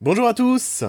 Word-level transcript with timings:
Bonjour 0.00 0.28
à 0.28 0.34
tous 0.34 0.84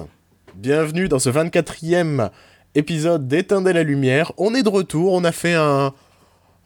Bienvenue 0.53 1.07
dans 1.07 1.17
ce 1.17 1.31
24e 1.31 2.29
épisode 2.75 3.27
d'Éteindre 3.27 3.71
la 3.71 3.81
lumière. 3.81 4.33
On 4.37 4.53
est 4.53 4.61
de 4.61 4.69
retour, 4.69 5.13
on 5.13 5.23
a 5.23 5.31
fait 5.31 5.55
un, 5.55 5.95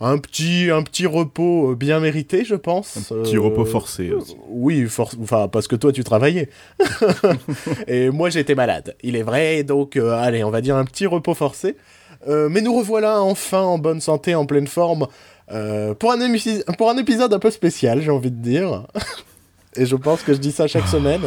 un, 0.01 0.17
petit, 0.17 0.69
un 0.69 0.83
petit 0.83 1.06
repos 1.06 1.71
euh, 1.71 1.75
bien 1.75 2.01
mérité, 2.01 2.43
je 2.43 2.56
pense. 2.56 3.14
Un 3.14 3.24
petit 3.24 3.37
repos 3.37 3.64
forcé 3.64 4.11
aussi. 4.11 4.35
Oui, 4.50 4.85
enfin, 4.98 5.48
parce 5.48 5.69
que 5.69 5.77
toi 5.77 5.93
tu 5.93 6.03
travaillais. 6.03 6.50
Et 7.87 8.09
moi 8.09 8.29
j'étais 8.29 8.55
malade, 8.55 8.98
il 9.04 9.16
est 9.16 9.23
vrai, 9.23 9.64
donc 9.64 9.96
euh, 9.96 10.12
allez, 10.12 10.44
on 10.44 10.50
va 10.50 10.60
dire 10.60 10.75
un 10.75 10.84
petit 10.84 11.05
repos 11.05 11.36
forcé. 11.36 11.78
Euh, 12.28 12.50
mais 12.50 12.60
nous 12.60 12.78
revoilà 12.78 13.21
enfin 13.21 13.62
en 13.62 13.78
bonne 13.78 14.02
santé, 14.02 14.36
en 14.36 14.46
pleine 14.46 14.68
forme, 14.68 15.07
pour, 15.48 16.12
un 16.12 16.20
pour 16.78 16.89
un 16.89 16.98
épisode 16.98 17.34
un 17.34 17.39
peu 17.39 17.52
spécial, 17.52 18.02
j'ai 18.02 18.12
envie 18.12 18.32
de 18.32 18.41
dire. 18.41 18.86
Et 19.78 19.86
je 19.86 19.96
pense 19.96 20.23
que 20.23 20.34
je 20.34 20.39
dis 20.39 20.52
ça 20.52 20.68
chaque 20.68 20.89
semaine. 20.89 21.21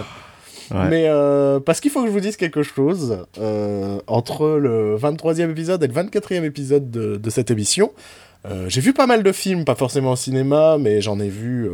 Mais 0.73 1.07
euh, 1.09 1.61
parce 1.61 1.81
qu'il 1.81 1.91
faut 1.91 2.01
que 2.01 2.07
je 2.07 2.13
vous 2.13 2.21
dise 2.21 2.37
quelque 2.37 2.63
chose, 2.63 3.19
euh, 3.39 3.99
entre 4.07 4.49
le 4.59 4.97
23e 4.97 5.51
épisode 5.51 5.83
et 5.83 5.87
le 5.87 5.93
24e 5.93 6.45
épisode 6.45 6.91
de, 6.91 7.17
de 7.17 7.31
cette 7.31 7.51
émission, 7.51 7.93
euh, 8.47 8.67
j'ai 8.69 8.81
vu 8.81 8.93
pas 8.93 9.07
mal 9.07 9.23
de 9.23 9.33
films, 9.33 9.65
pas 9.65 9.75
forcément 9.75 10.13
au 10.13 10.17
cinéma, 10.17 10.77
mais 10.79 11.01
j'en 11.01 11.19
ai 11.19 11.29
vu, 11.29 11.69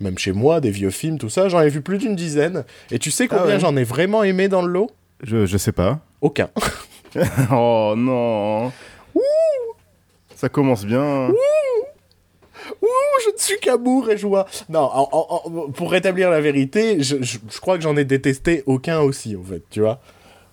même 0.00 0.18
chez 0.18 0.32
moi, 0.32 0.60
des 0.60 0.70
vieux 0.70 0.90
films, 0.90 1.18
tout 1.18 1.28
ça, 1.30 1.48
j'en 1.48 1.60
ai 1.60 1.68
vu 1.68 1.80
plus 1.80 1.98
d'une 1.98 2.16
dizaine. 2.16 2.64
Et 2.90 2.98
tu 2.98 3.10
sais 3.10 3.28
combien 3.28 3.56
ah 3.56 3.58
j'en 3.58 3.76
ai 3.76 3.84
vraiment 3.84 4.22
aimé 4.22 4.48
dans 4.48 4.62
le 4.62 4.72
lot? 4.72 4.90
Je, 5.22 5.46
je 5.46 5.56
sais 5.56 5.72
pas. 5.72 6.00
Aucun. 6.20 6.50
oh 7.52 7.94
non 7.96 8.72
Ouh 9.14 9.20
Ça 10.34 10.48
commence 10.48 10.84
bien. 10.84 11.28
Ouh 11.28 11.65
Ouh, 12.82 13.20
je 13.24 13.32
ne 13.32 13.38
suis 13.38 13.58
qu'amour 13.60 14.10
et 14.10 14.18
joie. 14.18 14.46
Non, 14.68 14.90
pour 15.74 15.90
rétablir 15.90 16.30
la 16.30 16.40
vérité, 16.40 17.02
je, 17.02 17.38
crois 17.60 17.76
que 17.76 17.82
j'en 17.82 17.96
ai 17.96 18.04
détesté 18.04 18.62
aucun 18.66 19.00
aussi, 19.00 19.36
en 19.36 19.42
fait, 19.42 19.62
tu 19.70 19.80
vois. 19.80 20.00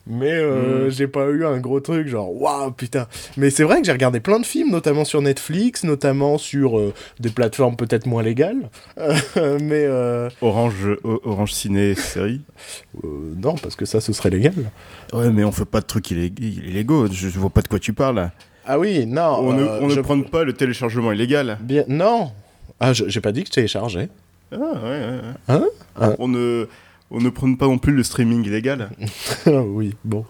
Mais 0.05 0.34
euh, 0.34 0.88
hmm. 0.88 0.91
j'ai 0.91 1.08
pas 1.08 1.27
eu 1.27 1.45
un 1.45 1.59
gros 1.59 1.80
truc 1.80 2.09
genre 2.09 2.30
waouh 2.30 2.72
putain. 2.72 3.08
Mais 3.38 3.50
c'est 3.50 3.64
vrai 3.64 3.80
que 3.80 3.86
j'ai 3.86 3.92
regardé 3.94 4.20
plein 4.20 4.39
de 4.42 4.45
films, 4.45 4.70
notamment 4.70 5.05
sur 5.05 5.22
Netflix, 5.22 5.86
notamment 5.86 6.38
sur 6.38 6.78
euh, 6.78 6.94
des 7.22 7.30
plateformes 7.30 7.78
peut-être 7.78 8.05
moins 8.05 8.22
légales. 8.22 8.70
mais 9.38 9.86
euh, 9.86 10.30
Orange 10.42 10.98
Orange 11.05 11.53
Ciné 11.53 11.95
série. 11.95 12.42
non 13.03 13.55
parce 13.55 13.77
que 13.77 13.86
ça 13.86 14.02
ce 14.02 14.11
serait 14.11 14.30
légal. 14.30 14.72
Ouais 15.14 15.31
mais 15.31 15.45
on 15.45 15.53
fait 15.53 15.64
pas 15.64 15.80
de 15.80 15.86
trucs 15.86 16.11
illégaux. 16.11 17.08
Je, 17.08 17.30
je 17.30 17.39
vois 17.39 17.50
pas 17.50 17.61
de 17.61 17.70
quoi 17.70 17.80
tu 17.80 17.94
parles. 17.94 18.30
Ah 18.66 18.80
oui, 18.80 19.06
non. 19.06 19.38
On 19.39 19.53
ne, 19.53 19.64
on 19.66 19.88
ne 19.88 20.02
prend 20.02 20.22
pas 20.22 20.44
le 20.44 20.53
téléchargement 20.53 21.11
illégal. 21.11 21.58
Bien, 21.61 21.83
non. 21.88 22.31
Ah, 22.80 22.94
j'ai 22.94 23.22
pas 23.22 23.31
dit 23.31 23.44
que 23.44 23.47
je 23.50 23.53
téléchargeais. 23.53 24.09
Ah, 24.52 24.58
ouais, 24.58 24.89
ouais. 24.89 25.20
Hein 25.47 25.66
ah. 26.00 26.11
On 26.20 26.28
ne, 26.28 26.67
on 27.11 27.20
ne 27.20 27.30
prend 27.30 27.53
pas 27.55 27.66
non 27.66 27.78
plus 27.78 27.94
le 27.94 28.03
streaming 28.03 28.45
illégal. 28.45 28.89
oui, 29.45 29.95
bon. 30.03 30.25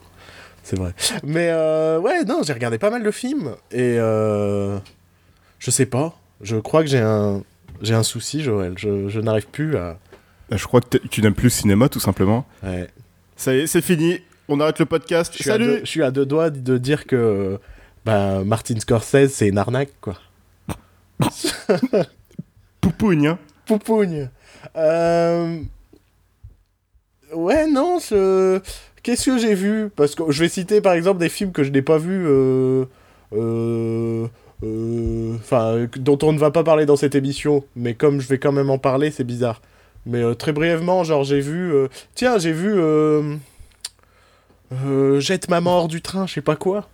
C'est 0.64 0.78
vrai. 0.78 0.94
Mais 1.24 1.50
euh, 1.50 2.00
ouais, 2.00 2.24
non, 2.24 2.42
j'ai 2.44 2.54
regardé 2.54 2.78
pas 2.78 2.90
mal 2.90 3.04
de 3.04 3.12
films. 3.12 3.56
Et 3.72 3.98
euh, 4.00 4.78
je 5.60 5.72
sais 5.72 5.86
pas. 5.86 6.18
Je 6.42 6.56
crois 6.58 6.84
que 6.84 6.90
j'ai 6.90 7.00
un, 7.00 7.44
j'ai 7.82 7.94
un 7.94 8.04
souci, 8.04 8.42
Joël. 8.42 8.74
Je, 8.78 9.10
je 9.10 9.20
n'arrive 9.20 9.48
plus 9.48 9.76
à. 9.78 9.98
Je 10.52 10.66
crois 10.66 10.82
que 10.82 10.98
tu 10.98 11.22
n'aimes 11.22 11.34
plus 11.34 11.46
le 11.46 11.50
cinéma, 11.50 11.90
tout 11.90 12.00
simplement. 12.00 12.46
Ouais. 12.64 12.88
Ça 13.36 13.54
y 13.54 13.60
est, 13.60 13.68
c'est 13.68 13.82
fini. 13.82 14.20
On 14.48 14.60
arrête 14.60 14.80
le 14.80 14.86
podcast. 14.86 15.36
Salut. 15.42 15.80
je 15.82 15.90
suis 15.90 16.04
à 16.04 16.12
deux 16.12 16.26
doigts 16.26 16.50
de 16.50 16.78
dire 16.78 17.06
que 17.06 17.60
bah, 18.06 18.44
Martin 18.44 18.80
Scorsese, 18.80 19.34
c'est 19.34 19.48
une 19.48 19.58
arnaque, 19.58 19.94
quoi. 20.02 20.16
Poupougne, 22.82 23.28
hein 23.28 23.40
Poupougne. 23.66 24.30
Euh... 24.76 25.60
Ouais, 27.34 27.68
non, 27.68 28.00
ce... 28.00 28.62
qu'est-ce 29.02 29.26
que 29.28 29.38
j'ai 29.38 29.56
vu? 29.56 29.90
Parce 29.96 30.16
que 30.16 30.32
je 30.32 30.40
vais 30.40 30.50
citer 30.50 30.82
par 30.82 30.94
exemple 30.94 31.20
des 31.20 31.30
films 31.30 31.52
que 31.52 31.64
je 31.64 31.72
n'ai 31.72 31.82
pas 31.82 31.98
vus, 31.98 32.26
euh... 32.28 32.86
Euh... 33.34 34.28
euh 34.64 35.36
enfin, 35.36 35.88
dont 35.98 36.20
on 36.24 36.34
ne 36.34 36.40
va 36.40 36.52
pas 36.52 36.64
parler 36.64 36.86
dans 36.86 36.98
cette 36.98 37.16
émission, 37.16 37.64
mais 37.76 37.94
comme 37.94 38.20
je 38.20 38.28
vais 38.28 38.38
quand 38.38 38.52
même 38.52 38.70
en 38.70 38.78
parler, 38.78 39.12
c'est 39.12 39.24
bizarre. 39.24 39.62
Mais 40.06 40.22
euh, 40.22 40.34
très 40.34 40.52
brièvement, 40.52 41.06
genre 41.06 41.24
j'ai 41.24 41.40
vu, 41.40 41.74
tiens, 42.16 42.38
j'ai 42.38 42.52
vu 42.52 42.76
Jette 45.20 45.50
ma 45.50 45.62
mort 45.62 45.88
du 45.88 46.02
train, 46.02 46.28
je 46.28 46.34
sais 46.34 46.42
pas 46.42 46.58
quoi. 46.58 46.90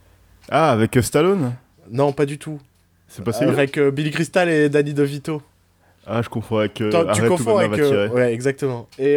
Ah, 0.50 0.72
avec 0.72 0.98
euh, 0.98 1.02
Stallone 1.02 1.54
Non, 1.92 2.12
pas 2.12 2.26
du 2.26 2.38
tout. 2.38 2.60
C'est 3.08 3.24
passé 3.24 3.46
Avec 3.46 3.78
euh, 3.78 3.92
Billy 3.92 4.12
Crystal 4.12 4.50
et 4.50 4.70
Danny 4.70 4.94
DeVito. 4.94 5.42
Ah, 6.06 6.22
je 6.24 6.30
confonds 6.30 6.58
avec. 6.58 6.82
Euh, 6.82 7.14
tu 7.14 7.28
confonds 7.28 7.58
avec. 7.58 7.82
ouais, 8.14 8.34
exactement. 8.34 8.88
Et 8.98 9.16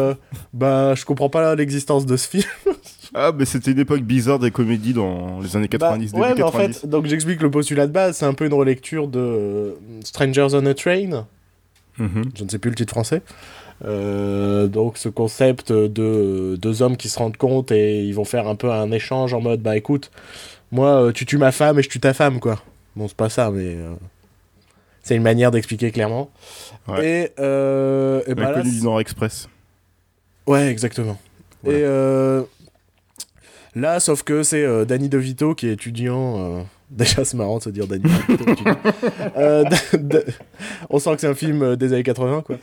bah, 0.52 0.94
je 0.94 1.04
comprends 1.04 1.28
pas 1.28 1.54
l'existence 1.54 2.04
de 2.04 2.16
ce 2.16 2.28
film. 2.28 2.44
ah, 3.14 3.32
mais 3.36 3.44
c'était 3.44 3.70
une 3.70 3.78
époque 3.78 4.00
bizarre 4.00 4.40
des 4.40 4.50
comédies 4.50 4.92
dans 4.92 5.40
les 5.40 5.56
années 5.56 5.68
90. 5.68 6.12
Bah, 6.12 6.18
ouais, 6.18 6.34
mais 6.34 6.42
en 6.42 6.50
fait, 6.50 6.86
donc 6.86 7.06
j'explique 7.06 7.42
le 7.42 7.50
postulat 7.50 7.86
de 7.86 7.92
base. 7.92 8.16
C'est 8.16 8.26
un 8.26 8.34
peu 8.34 8.46
une 8.46 8.54
relecture 8.54 9.06
de 9.06 9.76
Strangers 10.02 10.48
on 10.52 10.66
a 10.66 10.74
Train. 10.74 11.26
Mhm. 11.98 12.24
Je 12.34 12.44
ne 12.44 12.48
sais 12.48 12.58
plus 12.58 12.70
le 12.70 12.76
titre 12.76 12.92
français. 12.92 13.22
donc 13.84 14.98
ce 14.98 15.08
concept 15.08 15.70
de 15.70 16.56
deux 16.56 16.82
hommes 16.82 16.96
qui 16.96 17.08
se 17.08 17.18
rendent 17.20 17.36
compte 17.36 17.70
et 17.70 18.02
ils 18.02 18.14
vont 18.14 18.24
faire 18.24 18.48
un 18.48 18.56
peu 18.56 18.72
un 18.72 18.90
échange 18.90 19.32
en 19.32 19.40
mode 19.40 19.60
bah 19.60 19.76
écoute 19.76 20.10
moi, 20.72 21.04
euh, 21.04 21.12
tu 21.12 21.26
tues 21.26 21.36
ma 21.36 21.52
femme 21.52 21.78
et 21.78 21.82
je 21.82 21.88
tue 21.88 22.00
ta 22.00 22.14
femme, 22.14 22.40
quoi. 22.40 22.60
Bon, 22.96 23.06
c'est 23.06 23.16
pas 23.16 23.28
ça, 23.28 23.50
mais. 23.50 23.76
Euh, 23.76 23.92
c'est 25.02 25.14
une 25.14 25.22
manière 25.22 25.50
d'expliquer 25.50 25.92
clairement. 25.92 26.30
Et. 27.00 27.30
Euh, 27.38 28.22
et 28.26 28.34
bah, 28.34 28.62
du 28.62 28.82
Nord 28.82 29.00
Express. 29.00 29.48
Ouais, 30.46 30.68
exactement. 30.68 31.18
Et. 31.66 31.84
Là, 33.74 34.00
sauf 34.00 34.22
que 34.22 34.42
c'est 34.42 34.84
Danny 34.84 35.08
DeVito 35.08 35.54
qui 35.54 35.68
est 35.68 35.72
étudiant. 35.72 36.66
Déjà, 36.90 37.24
c'est 37.24 37.38
marrant 37.38 37.56
de 37.56 37.62
se 37.62 37.70
dire 37.70 37.86
Danny 37.86 38.02
DeVito. 38.02 38.44
On 40.90 40.98
sent 40.98 41.14
que 41.14 41.20
c'est 41.22 41.26
un 41.26 41.34
film 41.34 41.76
des 41.76 41.92
années 41.94 42.02
80, 42.02 42.44
quoi. 42.46 42.56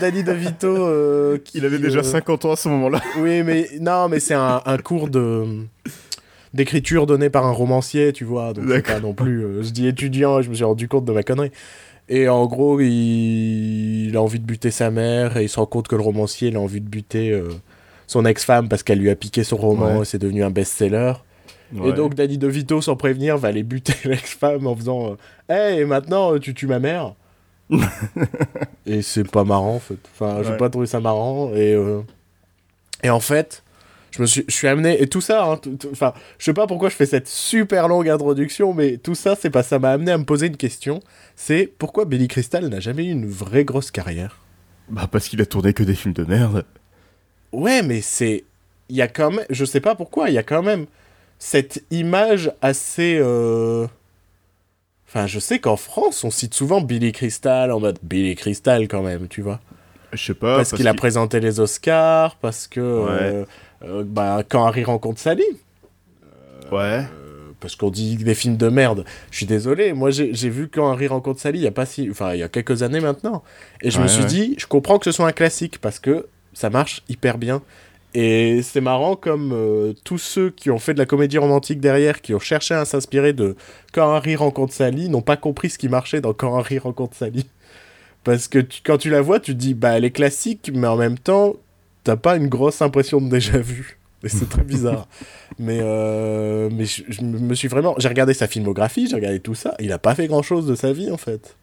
Danny 0.00 0.22
DeVito. 0.22 1.38
Qui, 1.44 1.58
Il 1.58 1.64
avait 1.64 1.78
déjà 1.78 2.02
50 2.02 2.44
ans 2.44 2.52
à 2.52 2.56
ce 2.56 2.68
moment-là. 2.68 3.00
oui, 3.18 3.42
mais 3.42 3.68
non, 3.80 4.08
mais 4.08 4.20
c'est 4.20 4.34
un, 4.34 4.60
un, 4.66 4.76
cours 4.78 5.08
de 5.08 5.64
d'écriture 6.54 7.06
donnée 7.06 7.28
par 7.28 7.44
un 7.44 7.50
romancier, 7.50 8.12
tu 8.12 8.24
vois. 8.24 8.52
Donc 8.54 8.82
pas 8.82 9.00
non 9.00 9.12
plus. 9.12 9.44
Euh, 9.44 9.62
je 9.62 9.70
dis 9.70 9.86
étudiant, 9.86 10.40
je 10.40 10.48
me 10.48 10.54
suis 10.54 10.64
rendu 10.64 10.88
compte 10.88 11.04
de 11.04 11.12
ma 11.12 11.22
connerie. 11.22 11.50
Et 12.08 12.28
en 12.28 12.46
gros, 12.46 12.80
il... 12.80 14.12
a 14.14 14.22
envie 14.22 14.38
de 14.38 14.44
buter 14.44 14.70
sa 14.70 14.90
mère 14.90 15.36
et 15.36 15.44
il 15.44 15.48
se 15.48 15.58
rend 15.58 15.66
compte 15.66 15.88
que 15.88 15.96
le 15.96 16.02
romancier 16.02 16.48
il 16.48 16.56
a 16.56 16.60
envie 16.60 16.80
de 16.80 16.88
buter 16.88 17.30
euh, 17.30 17.48
son 18.06 18.24
ex-femme 18.24 18.68
parce 18.68 18.82
qu'elle 18.82 18.98
lui 18.98 19.10
a 19.10 19.16
piqué 19.16 19.42
son 19.42 19.56
roman 19.56 20.02
et 20.02 20.04
c'est 20.04 20.18
devenu 20.18 20.44
un 20.44 20.50
best-seller. 20.50 21.14
Et 21.84 21.92
donc 21.92 22.14
Danny 22.14 22.38
DeVito, 22.38 22.80
sans 22.80 22.94
prévenir, 22.94 23.36
va 23.36 23.48
aller 23.48 23.64
buter 23.64 23.94
l'ex-femme 24.04 24.66
en 24.66 24.76
faisant 24.76 25.16
Hé, 25.48 25.54
hey, 25.54 25.84
maintenant 25.84 26.38
tu 26.38 26.54
tues 26.54 26.68
ma 26.68 26.78
mère 26.78 27.14
Et 28.86 29.02
c'est 29.02 29.28
pas 29.28 29.42
marrant 29.42 29.76
en 29.76 29.80
fait. 29.80 29.98
Enfin, 30.12 30.42
je 30.42 30.50
j'ai 30.50 30.56
pas 30.56 30.68
trouvé 30.68 30.86
ça 30.86 31.00
marrant. 31.00 31.50
Et, 31.54 31.72
euh, 31.72 32.02
et 33.02 33.10
en 33.10 33.20
fait, 33.20 33.63
je 34.14 34.22
me 34.22 34.26
suis, 34.26 34.44
je 34.46 34.54
suis 34.54 34.68
amené 34.68 35.02
et 35.02 35.08
tout 35.08 35.20
ça. 35.20 35.44
Hein, 35.44 35.60
enfin, 35.90 36.14
je 36.38 36.44
sais 36.44 36.54
pas 36.54 36.68
pourquoi 36.68 36.88
je 36.88 36.94
fais 36.94 37.06
cette 37.06 37.26
super 37.26 37.88
longue 37.88 38.08
introduction, 38.08 38.72
mais 38.72 38.96
tout 38.96 39.16
ça, 39.16 39.34
c'est 39.34 39.50
pas 39.50 39.64
ça 39.64 39.80
m'a 39.80 39.90
amené 39.90 40.12
à 40.12 40.18
me 40.18 40.24
poser 40.24 40.46
une 40.46 40.56
question. 40.56 41.00
C'est 41.34 41.66
pourquoi 41.78 42.04
Billy 42.04 42.28
Crystal 42.28 42.64
n'a 42.68 42.78
jamais 42.78 43.06
eu 43.06 43.10
une 43.10 43.26
vraie 43.26 43.64
grosse 43.64 43.90
carrière? 43.90 44.38
Bah 44.88 45.08
parce 45.10 45.28
qu'il 45.28 45.40
a 45.42 45.46
tourné 45.46 45.72
que 45.72 45.82
des 45.82 45.96
films 45.96 46.14
de 46.14 46.22
merde. 46.22 46.64
Ouais, 47.50 47.82
mais 47.82 48.02
c'est, 48.02 48.44
il 48.88 48.94
y 48.94 49.02
a 49.02 49.08
quand 49.08 49.32
même, 49.32 49.46
je 49.50 49.64
sais 49.64 49.80
pas 49.80 49.96
pourquoi, 49.96 50.28
il 50.28 50.34
y 50.34 50.38
a 50.38 50.44
quand 50.44 50.62
même 50.62 50.86
cette 51.40 51.82
image 51.90 52.52
assez. 52.62 53.18
Euh, 53.20 53.88
enfin, 55.08 55.26
je 55.26 55.40
sais 55.40 55.58
qu'en 55.58 55.76
France, 55.76 56.22
on 56.22 56.30
cite 56.30 56.54
souvent 56.54 56.80
Billy 56.80 57.10
Crystal 57.10 57.72
en 57.72 57.80
mode 57.80 57.98
Billy 58.04 58.36
Crystal 58.36 58.86
quand 58.86 59.02
même, 59.02 59.26
tu 59.26 59.42
vois. 59.42 59.58
Je 60.12 60.26
sais 60.26 60.34
pas. 60.34 60.58
Parce, 60.58 60.72
qu'il 60.72 60.86
a 60.86 60.94
présenté 60.94 61.40
les 61.40 61.58
Oscars, 61.58 62.36
parce 62.36 62.68
que. 62.68 62.80
Euh, 62.80 63.44
euh, 63.84 64.04
bah, 64.06 64.42
quand 64.48 64.64
Harry 64.64 64.84
rencontre 64.84 65.20
Sally. 65.20 65.44
ouais. 66.72 66.78
Euh, 66.80 67.24
parce 67.60 67.76
qu'on 67.76 67.90
dit 67.90 68.16
des 68.16 68.34
films 68.34 68.58
de 68.58 68.68
merde. 68.68 69.06
Je 69.30 69.38
suis 69.38 69.46
désolé, 69.46 69.94
moi 69.94 70.10
j'ai 70.10 70.50
vu 70.50 70.68
quand 70.68 70.90
Harry 70.90 71.06
rencontre 71.06 71.40
Sally 71.40 71.60
il 71.60 71.62
y 71.62 71.66
a 71.66 71.70
pas 71.70 71.86
si, 71.86 72.10
enfin 72.10 72.34
il 72.34 72.40
y 72.40 72.42
a 72.42 72.48
quelques 72.48 72.82
années 72.82 73.00
maintenant, 73.00 73.42
et 73.80 73.90
je 73.90 74.00
me 74.00 74.06
suis 74.06 74.26
dit, 74.26 74.54
je 74.58 74.66
comprends 74.66 74.98
que 74.98 75.06
ce 75.06 75.12
soit 75.12 75.26
un 75.26 75.32
classique 75.32 75.78
parce 75.80 75.98
que 75.98 76.26
ça 76.52 76.68
marche 76.68 77.02
hyper 77.08 77.38
bien. 77.38 77.62
Et 78.14 78.62
c'est 78.62 78.80
marrant 78.80 79.16
comme 79.16 79.52
euh, 79.52 79.92
tous 80.04 80.18
ceux 80.18 80.50
qui 80.50 80.70
ont 80.70 80.78
fait 80.78 80.94
de 80.94 81.00
la 81.00 81.06
comédie 81.06 81.38
romantique 81.38 81.80
derrière, 81.80 82.20
qui 82.20 82.32
ont 82.32 82.38
cherché 82.38 82.72
à 82.72 82.84
s'inspirer 82.84 83.32
de 83.32 83.56
Quand 83.92 84.12
Harry 84.14 84.36
rencontre 84.36 84.72
Sally, 84.72 85.08
n'ont 85.08 85.20
pas 85.20 85.36
compris 85.36 85.70
ce 85.70 85.78
qui 85.78 85.88
marchait 85.88 86.20
dans 86.20 86.32
Quand 86.32 86.56
Harry 86.56 86.78
rencontre 86.78 87.16
Sally. 87.16 87.46
Parce 88.22 88.46
que 88.46 88.60
quand 88.86 88.98
tu 88.98 89.10
la 89.10 89.20
vois, 89.20 89.40
tu 89.40 89.52
te 89.52 89.58
dis, 89.58 89.74
bah 89.74 89.96
elle 89.96 90.04
est 90.04 90.12
classique, 90.12 90.70
mais 90.72 90.86
en 90.86 90.96
même 90.96 91.18
temps, 91.18 91.56
t'as 92.04 92.16
pas 92.16 92.36
une 92.36 92.48
grosse 92.48 92.80
impression 92.82 93.20
de 93.20 93.28
déjà 93.28 93.58
vu. 93.58 93.98
Et 94.22 94.28
c'est 94.28 94.48
très 94.48 94.62
bizarre. 94.62 95.06
mais 95.58 95.80
euh, 95.82 96.70
mais 96.72 96.84
je, 96.86 97.22
me 97.22 97.54
suis 97.54 97.68
vraiment. 97.68 97.94
J'ai 97.98 98.08
regardé 98.08 98.32
sa 98.32 98.46
filmographie, 98.46 99.08
j'ai 99.08 99.16
regardé 99.16 99.40
tout 99.40 99.54
ça. 99.54 99.74
Il 99.80 99.92
a 99.92 99.98
pas 99.98 100.14
fait 100.14 100.28
grand 100.28 100.42
chose 100.42 100.66
de 100.66 100.74
sa 100.74 100.92
vie 100.92 101.10
en 101.10 101.16
fait. 101.16 101.56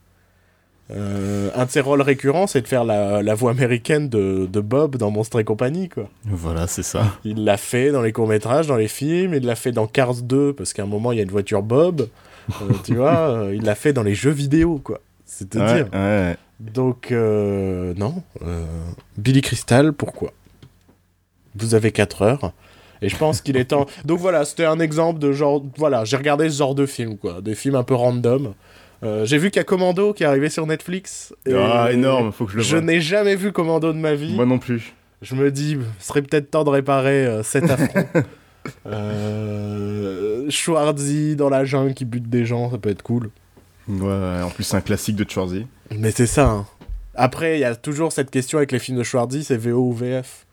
Euh, 0.92 1.50
un 1.56 1.66
de 1.66 1.72
ses 1.72 1.80
rôles 1.80 2.02
récurrents, 2.02 2.48
c'est 2.48 2.62
de 2.62 2.68
faire 2.68 2.84
la, 2.84 3.34
voix 3.34 3.52
américaine 3.52 4.10
de, 4.10 4.60
Bob 4.60 4.98
dans 4.98 5.10
Monstre 5.10 5.40
et 5.40 5.44
compagnie, 5.44 5.88
quoi. 5.88 6.10
Voilà, 6.26 6.68
c'est 6.68 6.84
ça. 6.84 7.18
Il 7.24 7.46
l'a 7.46 7.56
fait 7.56 7.92
dans 7.92 8.02
les 8.02 8.12
courts-métrages, 8.12 8.68
dans 8.68 8.76
les 8.76 8.90
films, 8.90 9.34
il 9.34 9.46
l'a 9.46 9.56
fait 9.56 9.72
dans 9.72 9.88
Cars 9.88 10.16
2, 10.16 10.54
parce 10.54 10.74
qu'à 10.74 10.84
un 10.84 10.88
moment, 10.88 11.14
il 11.14 11.18
y 11.18 11.20
a 11.22 11.24
une 11.24 11.32
voiture 11.32 11.64
Bob. 11.64 12.10
Euh, 12.50 12.66
tu 12.84 12.96
vois, 12.98 13.48
il 13.54 13.64
l'a 13.64 13.76
fait 13.76 13.94
dans 13.94 14.04
les 14.04 14.16
jeux 14.16 14.32
vidéo, 14.32 14.82
quoi. 14.84 15.00
C'est 15.34 15.50
te 15.50 15.58
dire. 15.58 15.88
Donc, 16.60 17.12
non. 17.12 18.22
Billy 19.18 19.42
Crystal, 19.42 19.94
pourquoi? 19.94 20.32
Vous 21.56 21.76
avez 21.76 21.92
4 21.92 22.22
heures. 22.22 22.54
Et 23.02 23.10
je 23.10 23.18
pense 23.18 23.42
qu'il 23.42 23.58
est 23.58 23.66
temps. 23.66 23.88
Donc 24.06 24.20
voilà, 24.20 24.46
c'était 24.46 24.66
un 24.66 24.80
exemple 24.80 25.20
de 25.20 25.32
genre. 25.32 25.64
Voilà, 25.78 26.06
j'ai 26.06 26.18
regardé 26.18 26.50
ce 26.50 26.58
genre 26.58 26.76
de 26.76 26.86
film, 26.86 27.18
quoi. 27.18 27.42
Des 27.42 27.56
films 27.56 27.76
un 27.76 27.84
peu 27.84 27.96
random. 27.96 28.54
Euh, 29.04 29.26
j'ai 29.26 29.40
vu 29.40 29.50
qu'il 29.50 29.60
y 29.60 29.62
a 29.62 29.64
Commando 29.64 30.14
qui 30.14 30.22
est 30.24 30.28
arrivé 30.28 30.50
sur 30.50 30.68
Netflix. 30.68 31.34
ah, 31.52 31.92
énorme, 31.92 32.32
faut 32.32 32.46
que 32.46 32.52
je 32.52 32.58
le 32.58 32.64
Je 32.64 32.78
n'ai 32.78 33.02
jamais 33.02 33.36
vu 33.36 33.52
Commando 33.52 33.92
de 33.92 33.98
ma 33.98 34.14
vie. 34.14 34.36
Moi 34.36 34.46
non 34.46 34.60
plus. 34.60 34.94
Je 35.24 35.36
me 35.36 35.52
dis, 35.52 35.78
ce 36.00 36.08
serait 36.08 36.22
peut-être 36.22 36.52
temps 36.52 36.64
de 36.64 36.70
réparer 36.70 37.26
euh, 37.26 37.44
cet 37.44 37.70
affront. 37.70 38.06
euh, 38.86 40.50
Schwarzy 40.50 41.36
dans 41.36 41.50
la 41.50 41.66
jungle 41.66 41.96
qui 41.96 42.06
bute 42.06 42.30
des 42.30 42.46
gens, 42.46 42.70
ça 42.70 42.78
peut 42.78 42.90
être 42.90 43.02
cool. 43.02 43.30
Ouais, 43.88 44.42
en 44.42 44.50
plus 44.50 44.64
c'est 44.64 44.78
un 44.78 44.82
classique 44.82 45.16
de 45.16 45.26
Schwarzy. 45.30 45.68
Mais 45.96 46.12
c'est 46.12 46.28
ça. 46.28 46.50
Hein. 46.50 46.68
Après, 47.16 47.58
il 47.58 47.62
y 47.62 47.66
a 47.66 47.76
toujours 47.76 48.12
cette 48.12 48.32
question 48.32 48.58
avec 48.58 48.72
les 48.72 48.80
films 48.80 48.98
de 48.98 49.04
Schwarzy, 49.04 49.44
c'est 49.44 49.58
VO 49.58 49.90
ou 49.90 49.94
VF. 49.94 50.46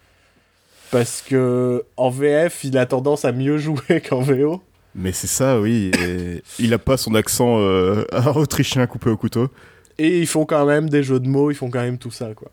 Parce 0.91 1.23
que 1.23 1.85
en 1.97 2.11
VF, 2.11 2.65
il 2.65 2.79
a 2.79 2.87
tendance 2.87 3.25
à 3.25 3.33
mieux 3.33 3.59
jouer 3.59 4.03
qu'en 4.07 4.21
VO. 4.21 4.63
Mais 4.95 5.13
c'est 5.13 5.27
ça, 5.27 5.61
oui. 5.61 5.91
il 6.59 6.75
a 6.75 6.79
pas 6.79 6.97
son 6.97 7.15
accent 7.15 7.59
euh, 7.59 8.05
autrichien 8.35 8.87
coupé 8.87 9.11
au 9.11 9.17
couteau. 9.17 9.49
Et 9.99 10.19
ils 10.21 10.27
font 10.27 10.45
quand 10.45 10.65
même 10.65 10.89
des 10.89 11.03
jeux 11.03 11.21
de 11.21 11.29
mots, 11.29 11.51
ils 11.51 11.55
font 11.55 11.71
quand 11.71 11.83
même 11.83 11.99
tout 11.99 12.11
ça, 12.11 12.33
quoi. 12.35 12.51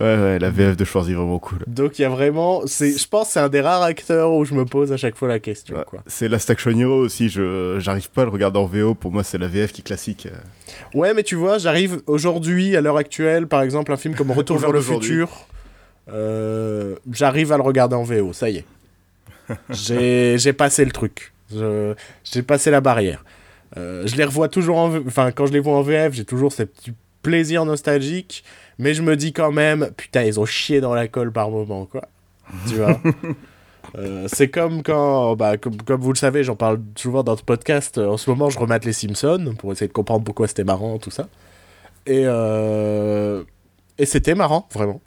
Ouais, 0.00 0.16
ouais, 0.16 0.38
la 0.38 0.50
VF 0.50 0.76
de 0.76 0.84
Schwarzy 0.84 1.12
est 1.12 1.14
vraiment 1.14 1.38
cool. 1.38 1.58
Donc 1.66 1.98
il 1.98 2.02
y 2.02 2.04
a 2.04 2.08
vraiment, 2.08 2.62
c'est, 2.66 2.96
je 2.96 3.06
pense, 3.06 3.30
c'est 3.30 3.40
un 3.40 3.50
des 3.50 3.60
rares 3.60 3.82
acteurs 3.82 4.32
où 4.32 4.44
je 4.44 4.54
me 4.54 4.64
pose 4.64 4.90
à 4.90 4.96
chaque 4.96 5.16
fois 5.16 5.28
la 5.28 5.38
question, 5.38 5.76
quoi. 5.86 6.02
C'est 6.06 6.28
la 6.28 6.38
Stack 6.38 6.66
Hero 6.66 6.94
aussi. 6.94 7.28
Je, 7.28 7.76
j'arrive 7.78 8.10
pas 8.10 8.22
à 8.22 8.24
le 8.24 8.30
regarder 8.30 8.58
en 8.58 8.64
VO. 8.64 8.94
Pour 8.94 9.12
moi, 9.12 9.22
c'est 9.22 9.36
la 9.36 9.48
VF 9.48 9.72
qui 9.72 9.82
est 9.82 9.84
classique. 9.84 10.28
Ouais, 10.94 11.12
mais 11.12 11.22
tu 11.22 11.34
vois, 11.34 11.58
j'arrive 11.58 12.00
aujourd'hui, 12.06 12.74
à 12.74 12.80
l'heure 12.80 12.96
actuelle, 12.96 13.46
par 13.46 13.62
exemple, 13.62 13.92
un 13.92 13.96
film 13.98 14.14
comme 14.14 14.30
Retour 14.30 14.58
vers 14.58 14.72
le 14.72 14.80
futur. 14.80 15.46
Euh, 16.10 16.96
j'arrive 17.12 17.52
à 17.52 17.56
le 17.56 17.62
regarder 17.62 17.94
en 17.94 18.02
VO, 18.02 18.32
ça 18.32 18.48
y 18.48 18.58
est. 18.58 18.64
j'ai, 19.70 20.38
j'ai 20.38 20.52
passé 20.52 20.84
le 20.84 20.90
truc. 20.90 21.32
J'ai 21.50 22.42
passé 22.42 22.70
la 22.70 22.80
barrière. 22.80 23.24
Euh, 23.76 24.06
je 24.06 24.16
les 24.16 24.24
revois 24.24 24.48
toujours 24.48 24.78
en... 24.78 24.96
Enfin, 25.06 25.32
quand 25.32 25.46
je 25.46 25.52
les 25.52 25.60
vois 25.60 25.76
en 25.76 25.82
VF, 25.82 26.12
j'ai 26.12 26.24
toujours 26.24 26.52
ce 26.52 26.62
petit 26.62 26.92
plaisir 27.22 27.64
nostalgique. 27.64 28.44
Mais 28.82 28.94
je 28.94 29.02
me 29.02 29.16
dis 29.16 29.32
quand 29.32 29.52
même, 29.52 29.90
putain, 29.96 30.24
ils 30.24 30.40
ont 30.40 30.44
chié 30.44 30.80
dans 30.80 30.94
la 30.94 31.08
colle 31.08 31.32
par 31.32 31.50
moment, 31.50 31.86
quoi. 31.86 32.02
Tu 32.68 32.74
vois 32.74 33.00
euh, 33.94 34.26
C'est 34.30 34.48
comme 34.48 34.82
quand, 34.82 35.36
bah, 35.36 35.56
comme, 35.56 35.76
comme, 35.82 36.00
vous 36.00 36.12
le 36.12 36.18
savez, 36.18 36.44
j'en 36.44 36.56
parle 36.56 36.80
souvent 36.96 37.22
dans 37.22 37.36
ce 37.36 37.42
podcast. 37.42 37.98
En 37.98 38.16
ce 38.16 38.28
moment, 38.28 38.50
je 38.50 38.58
remate 38.58 38.84
les 38.84 38.92
Simpsons 38.92 39.54
pour 39.58 39.72
essayer 39.72 39.88
de 39.88 39.92
comprendre 39.92 40.24
pourquoi 40.24 40.48
c'était 40.48 40.64
marrant, 40.64 40.98
tout 40.98 41.10
ça. 41.10 41.28
Et, 42.06 42.24
euh, 42.26 43.44
et 43.98 44.06
c'était 44.06 44.34
marrant, 44.34 44.68
vraiment. 44.72 45.00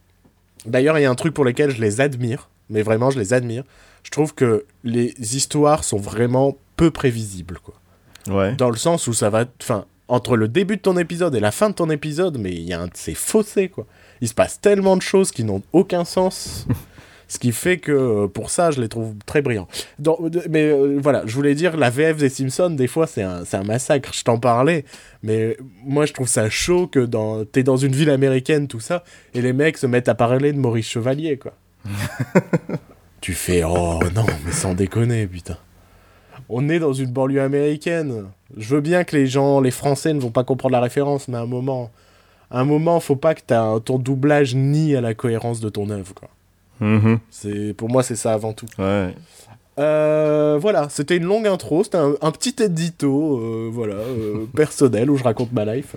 D'ailleurs, 0.65 0.97
il 0.97 1.01
y 1.01 1.05
a 1.05 1.11
un 1.11 1.15
truc 1.15 1.33
pour 1.33 1.43
lequel 1.45 1.71
je 1.71 1.81
les 1.81 2.01
admire, 2.01 2.49
mais 2.69 2.81
vraiment, 2.81 3.11
je 3.11 3.19
les 3.19 3.33
admire 3.33 3.63
je 4.05 4.11
trouve 4.11 4.35
que 4.35 4.65
les 4.83 5.15
histoires 5.35 5.83
sont 5.83 5.97
vraiment 5.97 6.55
peu 6.77 6.91
prévisibles, 6.91 7.59
quoi. 7.59 7.73
Ouais. 8.27 8.53
Dans 8.53 8.69
le 8.69 8.77
sens 8.77 9.07
où 9.07 9.13
ça 9.13 9.31
va, 9.31 9.45
enfin, 9.61 9.85
entre 10.07 10.37
le 10.37 10.47
début 10.47 10.77
de 10.77 10.81
ton 10.81 10.97
épisode 10.97 11.35
et 11.35 11.39
la 11.39 11.51
fin 11.51 11.69
de 11.69 11.75
ton 11.75 11.89
épisode, 11.89 12.37
mais 12.37 12.51
il 12.51 12.63
y 12.63 12.73
a 12.73 12.81
un 12.81 12.87
de 12.87 12.95
ces 12.95 13.15
fossés, 13.15 13.69
quoi. 13.69 13.85
Il 14.21 14.27
se 14.27 14.33
passe 14.33 14.61
tellement 14.61 14.95
de 14.95 15.01
choses 15.01 15.31
qui 15.31 15.43
n'ont 15.43 15.61
aucun 15.73 16.05
sens. 16.05 16.67
ce 17.27 17.39
qui 17.39 17.51
fait 17.51 17.77
que 17.77 17.91
euh, 17.91 18.27
pour 18.27 18.49
ça, 18.49 18.71
je 18.71 18.79
les 18.81 18.87
trouve 18.87 19.15
très 19.25 19.41
brillants. 19.41 19.67
mais 20.49 20.65
euh, 20.65 20.97
voilà, 21.01 21.23
je 21.25 21.33
voulais 21.35 21.55
dire, 21.55 21.77
la 21.77 21.89
VF 21.89 22.17
des 22.17 22.29
Simpsons, 22.29 22.69
des 22.69 22.87
fois, 22.87 23.07
c'est 23.07 23.23
un, 23.23 23.43
un, 23.51 23.63
massacre. 23.63 24.13
Je 24.13 24.23
t'en 24.23 24.37
parlais, 24.37 24.85
mais 25.23 25.57
moi, 25.83 26.05
je 26.05 26.13
trouve 26.13 26.27
ça 26.27 26.49
chaud 26.49 26.87
que 26.87 26.99
dans, 26.99 27.45
t'es 27.45 27.63
dans 27.63 27.77
une 27.77 27.95
ville 27.95 28.09
américaine, 28.09 28.67
tout 28.67 28.79
ça, 28.79 29.03
et 29.33 29.41
les 29.41 29.53
mecs 29.53 29.77
se 29.77 29.87
mettent 29.87 30.09
à 30.09 30.15
parler 30.15 30.53
de 30.53 30.59
Maurice 30.59 30.87
Chevalier, 30.87 31.37
quoi. 31.37 31.53
tu 33.21 33.33
fais 33.33 33.63
oh 33.63 33.99
non, 34.15 34.25
mais 34.45 34.51
sans 34.51 34.73
déconner, 34.73 35.27
putain. 35.27 35.57
On 36.49 36.69
est 36.69 36.79
dans 36.79 36.93
une 36.93 37.11
banlieue 37.11 37.41
américaine. 37.41 38.25
Je 38.55 38.75
veux 38.75 38.81
bien 38.81 39.03
que 39.03 39.15
les 39.15 39.27
gens, 39.27 39.59
les 39.59 39.71
Français 39.71 40.13
ne 40.13 40.19
vont 40.19 40.31
pas 40.31 40.43
comprendre 40.43 40.73
la 40.73 40.81
référence, 40.81 41.27
mais 41.27 41.37
à 41.37 41.41
un 41.41 41.47
moment, 41.47 41.89
à 42.51 42.59
un 42.59 42.65
moment, 42.65 42.99
faut 42.99 43.15
pas 43.15 43.33
que 43.33 43.79
ton 43.79 43.97
doublage 43.97 44.55
nie 44.55 44.95
à 44.95 45.01
la 45.01 45.13
cohérence 45.13 45.59
de 45.59 45.69
ton 45.69 45.89
œuvre. 45.89 46.13
Mm-hmm. 46.81 47.19
C'est 47.31 47.73
pour 47.73 47.89
moi, 47.89 48.03
c'est 48.03 48.15
ça 48.15 48.33
avant 48.33 48.53
tout. 48.53 48.67
Ouais. 48.77 49.13
Euh, 49.77 50.57
voilà, 50.59 50.87
c'était 50.89 51.17
une 51.17 51.25
longue 51.25 51.47
intro, 51.47 51.83
c'était 51.83 51.97
un, 51.97 52.31
petit 52.31 52.55
édito, 52.63 53.39
euh, 53.39 53.69
voilà, 53.71 53.95
euh, 53.95 54.45
personnel 54.55 55.11
où 55.11 55.17
je 55.17 55.23
raconte 55.23 55.51
ma 55.51 55.65
life. 55.65 55.95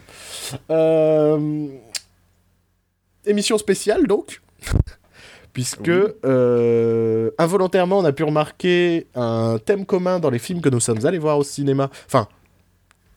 émission 3.25 3.59
spéciale 3.59 4.07
donc 4.07 4.41
puisque 5.59 5.91
euh, 5.91 7.33
involontairement 7.37 7.99
on 7.99 8.05
a 8.05 8.13
pu 8.13 8.23
remarquer 8.23 9.09
un 9.17 9.59
thème 9.59 9.87
commun 9.87 10.21
dans 10.21 10.31
les 10.31 10.39
films 10.39 10.61
que 10.61 10.69
nous 10.69 10.79
sommes 10.79 11.05
allés 11.05 11.19
voir 11.19 11.37
au 11.37 11.43
cinéma. 11.43 11.91
Enfin, 12.07 12.29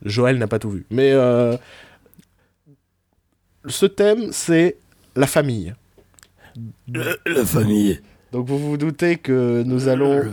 Joël 0.04 0.40
n'a 0.40 0.48
pas 0.48 0.58
tout 0.58 0.72
vu, 0.72 0.88
mais 0.90 1.12
euh, 1.12 1.56
ce 3.68 3.86
thème 3.86 4.30
c'est 4.32 4.78
la 5.16 5.28
famille. 5.28 5.76
La, 6.88 7.46
famille. 7.46 8.02
Donc 8.32 8.48
vous 8.48 8.58
vous 8.58 8.78
doutez 8.78 9.18
que 9.18 9.62
nous 9.62 9.88
allons 9.88 10.24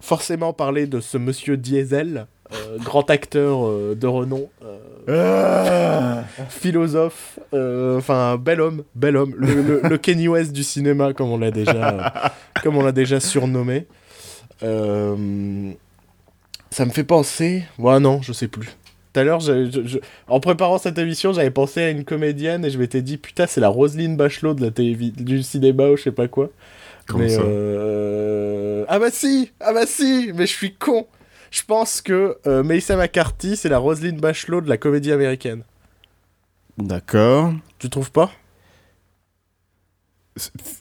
forcément 0.00 0.54
parler 0.54 0.86
de 0.86 1.00
ce 1.00 1.18
monsieur 1.18 1.58
Diesel, 1.58 2.26
euh, 2.52 2.78
grand 2.78 3.08
acteur 3.10 3.68
de 3.94 4.06
renom. 4.06 4.48
Ah. 5.08 6.24
philosophe, 6.48 7.38
euh, 7.54 7.96
enfin 7.98 8.36
bel 8.36 8.60
homme, 8.60 8.82
bel 8.96 9.16
homme, 9.16 9.34
le, 9.38 9.96
Kenny 9.98 10.26
West 10.26 10.52
du 10.52 10.64
cinéma 10.64 11.12
comme 11.12 11.30
on 11.30 11.38
l'a 11.38 11.52
déjà, 11.52 12.32
comme 12.62 12.76
on 12.76 12.82
l'a 12.82 12.92
déjà 12.92 13.20
surnommé. 13.20 13.86
Euh, 14.64 15.70
ça 16.70 16.84
me 16.84 16.90
fait 16.90 17.04
penser, 17.04 17.62
ouais 17.78 18.00
non, 18.00 18.20
je 18.22 18.32
sais 18.32 18.48
plus. 18.48 18.76
Tout 19.12 19.20
à 19.20 19.24
l'heure, 19.24 19.40
en 20.28 20.40
préparant 20.40 20.78
cette 20.78 20.98
émission, 20.98 21.32
j'avais 21.32 21.50
pensé 21.50 21.82
à 21.82 21.90
une 21.90 22.04
comédienne 22.04 22.64
et 22.64 22.70
je 22.70 22.78
m'étais 22.78 23.00
dit 23.00 23.16
putain 23.16 23.46
c'est 23.46 23.60
la 23.60 23.68
Roselyne 23.68 24.16
Bachelot 24.16 24.54
de 24.54 24.64
la 24.64 24.70
du 24.70 25.42
cinéma 25.42 25.88
ou 25.88 25.96
je 25.96 26.02
sais 26.02 26.12
pas 26.12 26.28
quoi. 26.28 26.50
Comment 27.06 27.28
ça? 27.28 27.40
euh, 27.40 28.84
Ah 28.88 28.98
bah 28.98 29.10
si, 29.12 29.52
ah 29.60 29.72
bah 29.72 29.86
si, 29.86 30.32
mais 30.34 30.46
je 30.46 30.52
suis 30.52 30.74
con. 30.74 31.06
Je 31.50 31.62
pense 31.62 32.00
que 32.00 32.38
euh, 32.46 32.62
Melissa 32.62 32.96
McCarthy, 32.96 33.56
c'est 33.56 33.68
la 33.68 33.78
Roselyne 33.78 34.18
Bachelot 34.18 34.60
de 34.60 34.68
la 34.68 34.76
comédie 34.76 35.12
américaine. 35.12 35.62
D'accord. 36.78 37.52
Tu 37.78 37.88
trouves 37.88 38.10
pas? 38.10 38.30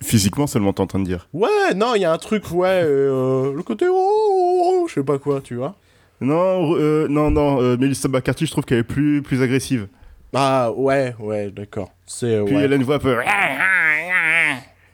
Physiquement 0.03 0.47
seulement, 0.47 0.73
t'es 0.73 0.81
en 0.81 0.87
train 0.87 0.99
de 0.99 1.05
dire. 1.05 1.29
Ouais, 1.33 1.73
non, 1.75 1.95
il 1.95 2.01
y 2.01 2.05
a 2.05 2.11
un 2.11 2.17
truc, 2.17 2.51
ouais, 2.51 2.81
euh, 2.83 3.53
le 3.53 3.63
côté 3.63 3.85
oh, 3.87 3.93
oh, 3.95 4.63
oh, 4.65 4.87
je 4.89 4.95
sais 4.95 5.03
pas 5.03 5.17
quoi, 5.17 5.39
tu 5.39 5.55
vois. 5.55 5.75
Non, 6.19 6.75
euh, 6.75 7.07
non, 7.07 7.31
non, 7.31 7.77
Melissa 7.77 8.09
McCarthy, 8.09 8.45
je 8.45 8.51
trouve 8.51 8.65
qu'elle 8.65 8.79
est 8.79 8.83
plus, 8.83 9.21
plus 9.21 9.41
agressive. 9.41 9.87
Ah, 10.33 10.71
ouais, 10.75 11.15
ouais, 11.19 11.51
d'accord. 11.51 11.91
C'est, 12.05 12.43
Puis 12.45 12.55
elle 12.55 12.73
a 12.73 12.75
une 12.75 12.83
voix 12.83 12.95
un 12.95 12.99
peu... 12.99 13.17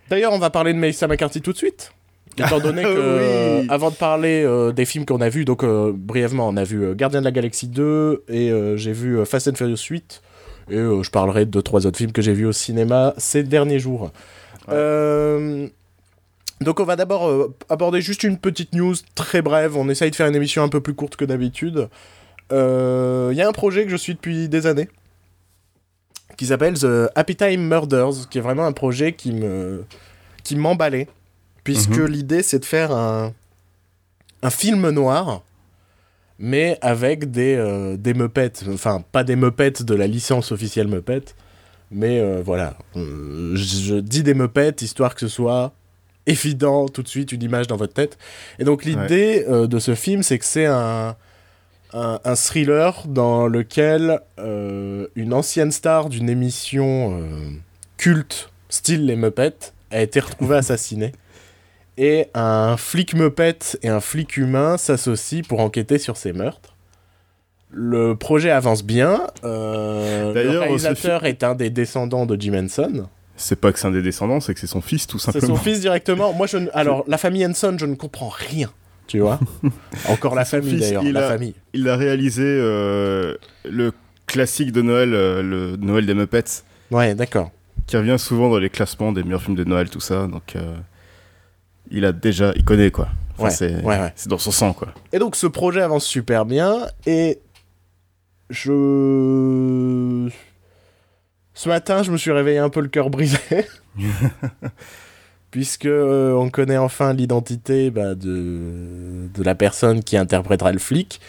D'ailleurs, 0.09 0.33
on 0.33 0.39
va 0.39 0.49
parler 0.51 0.73
de 0.73 0.77
Melissa 0.77 1.07
McCarthy 1.07 1.41
tout 1.41 1.53
de 1.53 1.57
suite. 1.57 1.93
Étant 2.38 2.59
donné 2.59 2.83
que, 2.83 3.69
avant 3.69 3.89
de 3.89 3.95
parler 3.95 4.43
euh, 4.43 4.71
des 4.71 4.85
films 4.85 5.05
qu'on 5.05 5.21
a 5.21 5.29
vus, 5.29 5.45
donc 5.45 5.63
euh, 5.63 5.91
brièvement, 5.93 6.47
on 6.47 6.57
a 6.57 6.63
vu 6.63 6.83
euh, 6.83 6.93
Gardien 6.93 7.19
de 7.19 7.25
la 7.25 7.31
Galaxie 7.31 7.67
2 7.67 8.23
et 8.29 8.51
j'ai 8.75 8.93
vu 8.93 9.25
Fast 9.25 9.47
and 9.47 9.55
Furious 9.55 9.77
8. 9.89 10.21
Et 10.69 10.75
je 10.75 11.09
parlerai 11.09 11.45
de 11.45 11.61
trois 11.61 11.85
autres 11.85 11.97
films 11.97 12.11
que 12.11 12.21
j'ai 12.21 12.33
vus 12.33 12.45
au 12.45 12.51
cinéma 12.51 13.13
ces 13.17 13.43
derniers 13.43 13.79
jours. 13.79 14.11
donc 14.67 14.79
on 16.79 16.83
va 16.83 16.95
d'abord 16.95 17.50
aborder 17.67 18.00
juste 18.00 18.23
une 18.23 18.38
petite 18.38 18.73
news 18.73 18.95
très 19.15 19.41
brève. 19.41 19.75
On 19.75 19.89
essaye 19.89 20.11
de 20.11 20.15
faire 20.15 20.27
une 20.27 20.35
émission 20.35 20.63
un 20.63 20.69
peu 20.69 20.79
plus 20.79 20.93
courte 20.93 21.15
que 21.15 21.25
d'habitude. 21.25 21.89
Il 22.51 23.33
y 23.33 23.41
a 23.41 23.47
un 23.47 23.53
projet 23.53 23.83
que 23.83 23.91
je 23.91 23.97
suis 23.97 24.13
depuis 24.13 24.47
des 24.47 24.67
années 24.67 24.88
qui 26.38 26.45
s'appelle 26.45 26.75
The 26.75 27.09
Happy 27.15 27.35
Time 27.35 27.67
Murders, 27.67 28.29
qui 28.29 28.38
est 28.38 28.41
vraiment 28.41 28.65
un 28.65 28.71
projet 28.71 29.13
qui 29.13 29.33
me 29.33 29.83
qui 30.43 30.55
m'emballait 30.55 31.07
puisque 31.63 31.97
mhm. 31.97 32.05
l'idée 32.05 32.43
c'est 32.43 32.59
de 32.59 32.65
faire 32.65 32.91
un, 32.91 33.33
un 34.41 34.49
film 34.49 34.89
noir, 34.89 35.43
mais 36.39 36.77
avec 36.81 37.31
des, 37.31 37.55
euh, 37.55 37.97
des 37.97 38.13
meupettes. 38.13 38.63
Enfin, 38.69 39.03
pas 39.11 39.23
des 39.23 39.35
meupettes 39.35 39.83
de 39.83 39.95
la 39.95 40.07
licence 40.07 40.51
officielle 40.51 40.87
Muppet, 40.87 41.23
mais 41.91 42.19
euh, 42.19 42.41
voilà. 42.43 42.77
Euh, 42.95 43.55
je, 43.55 43.95
dis 43.95 44.23
des 44.23 44.33
meupettes 44.33 44.81
histoire 44.81 45.13
que 45.13 45.21
ce 45.21 45.27
soit 45.27 45.73
évident 46.27 46.87
tout 46.87 47.03
de 47.03 47.07
suite 47.07 47.31
une 47.31 47.43
image 47.43 47.67
dans 47.67 47.77
votre 47.77 47.93
tête. 47.93 48.17
Et 48.59 48.63
donc 48.63 48.85
l'idée 48.85 49.45
de 49.47 49.79
ce 49.79 49.95
film, 49.95 50.21
c'est 50.21 50.37
que 50.37 50.45
c'est 50.45 50.67
un 50.67 51.15
un, 51.93 52.35
thriller 52.35 53.03
dans 53.07 53.47
lequel 53.47 54.21
euh, 54.39 55.07
une 55.15 55.33
ancienne 55.33 55.71
star 55.71 56.09
d'une 56.09 56.29
émission 56.29 57.19
euh, 57.19 57.51
culte, 57.97 58.49
style 58.69 59.05
les 59.05 59.15
Muppets, 59.15 59.73
a 59.91 60.01
été 60.01 60.19
retrouvée 60.19 60.55
assassinée. 60.57 61.11
Et 62.03 62.27
un 62.34 62.77
flic 62.77 63.13
Muppet 63.13 63.60
et 63.84 63.89
un 63.89 64.00
flic 64.00 64.38
humain 64.38 64.77
s'associent 64.77 65.43
pour 65.48 65.60
enquêter 65.60 66.00
sur 66.00 66.17
ces 66.17 66.34
meurtres. 66.34 66.75
Le 67.70 68.15
projet 68.15 68.50
avance 68.50 68.84
bien. 68.84 69.22
Euh, 69.43 70.34
le 70.34 70.60
réalisateur 70.60 71.25
est 71.25 71.43
un 71.43 71.53
des 71.53 71.70
descendants 71.70 72.25
de 72.25 72.36
Jim 72.41 72.55
Henson. 72.55 73.08
C'est 73.38 73.55
pas 73.55 73.72
que 73.72 73.77
c'est 73.77 73.88
un 73.88 73.91
des 73.91 74.01
descendants, 74.01 74.39
c'est 74.39 74.55
que 74.55 74.60
c'est 74.60 74.67
son 74.67 74.81
fils, 74.81 75.05
tout 75.05 75.20
simplement. 75.20 75.41
C'est 75.41 75.48
son 75.48 75.55
fils 75.55 75.79
directement. 75.79 76.34
Moi, 76.34 76.48
je 76.48 76.58
alors 76.74 77.03
la 77.08 77.20
famille 77.20 77.46
Henson, 77.46 77.75
je 77.79 77.86
ne 77.86 77.96
comprends 77.96 78.29
rien 78.29 78.72
tu 79.12 79.20
vois. 79.20 79.39
Encore 80.08 80.36
la 80.36 80.46
famille 80.46 80.79
d'ailleurs, 80.79 81.03
la 81.03 81.27
famille. 81.27 81.53
Il 81.74 81.89
a 81.89 81.98
réalisé 81.98 82.46
euh, 82.46 83.36
le 83.70 83.91
classique 84.25 84.72
de 84.72 84.81
Noël, 84.81 85.13
euh, 85.13 85.43
le 85.43 85.75
Noël 85.75 86.05
des 86.05 86.13
Muppets. 86.13 86.63
Ouais, 86.91 87.13
d'accord. 87.13 87.51
Qui 87.88 87.98
revient 87.98 88.15
souvent 88.17 88.50
dans 88.50 88.58
les 88.58 88.70
classements 88.70 89.12
des 89.12 89.24
meilleurs 89.24 89.41
films 89.41 89.58
de 89.58 89.65
Noël, 89.65 89.89
tout 89.89 90.00
ça. 90.00 90.27
Donc, 90.27 90.55
euh, 90.55 90.77
il 91.91 92.05
a 92.05 92.12
déjà, 92.12 92.53
il 92.55 92.63
connaît 92.63 92.91
quoi. 92.91 93.10
ouais, 93.39 93.50
c'est 93.50 93.83
ouais, 93.83 94.13
dans 94.27 94.38
son 94.38 94.51
sang 94.51 94.74
quoi. 94.74 94.89
Et 95.12 95.19
donc, 95.19 95.36
ce 95.36 95.48
projet 95.48 95.81
avance 95.81 96.05
super 96.05 96.45
bien 96.45 96.88
et 97.05 97.39
je. 98.50 100.29
Ce 101.53 101.69
matin, 101.69 102.01
je 102.03 102.12
me 102.12 102.17
suis 102.17 102.31
réveillé 102.31 102.57
un 102.57 102.69
peu 102.69 102.81
le 102.81 102.88
cœur 102.88 103.10
brisé. 103.10 103.38
puisque 105.51 105.86
euh, 105.86 106.33
on 106.33 106.50
connaît 106.50 106.77
enfin 106.77 107.13
l'identité 107.13 107.91
bah, 107.91 108.15
de, 108.15 109.27
de 109.33 109.43
la 109.43 109.53
personne 109.53 110.01
qui 110.01 110.17
interprétera 110.17 110.71
le 110.71 110.79
flic. 110.79 111.19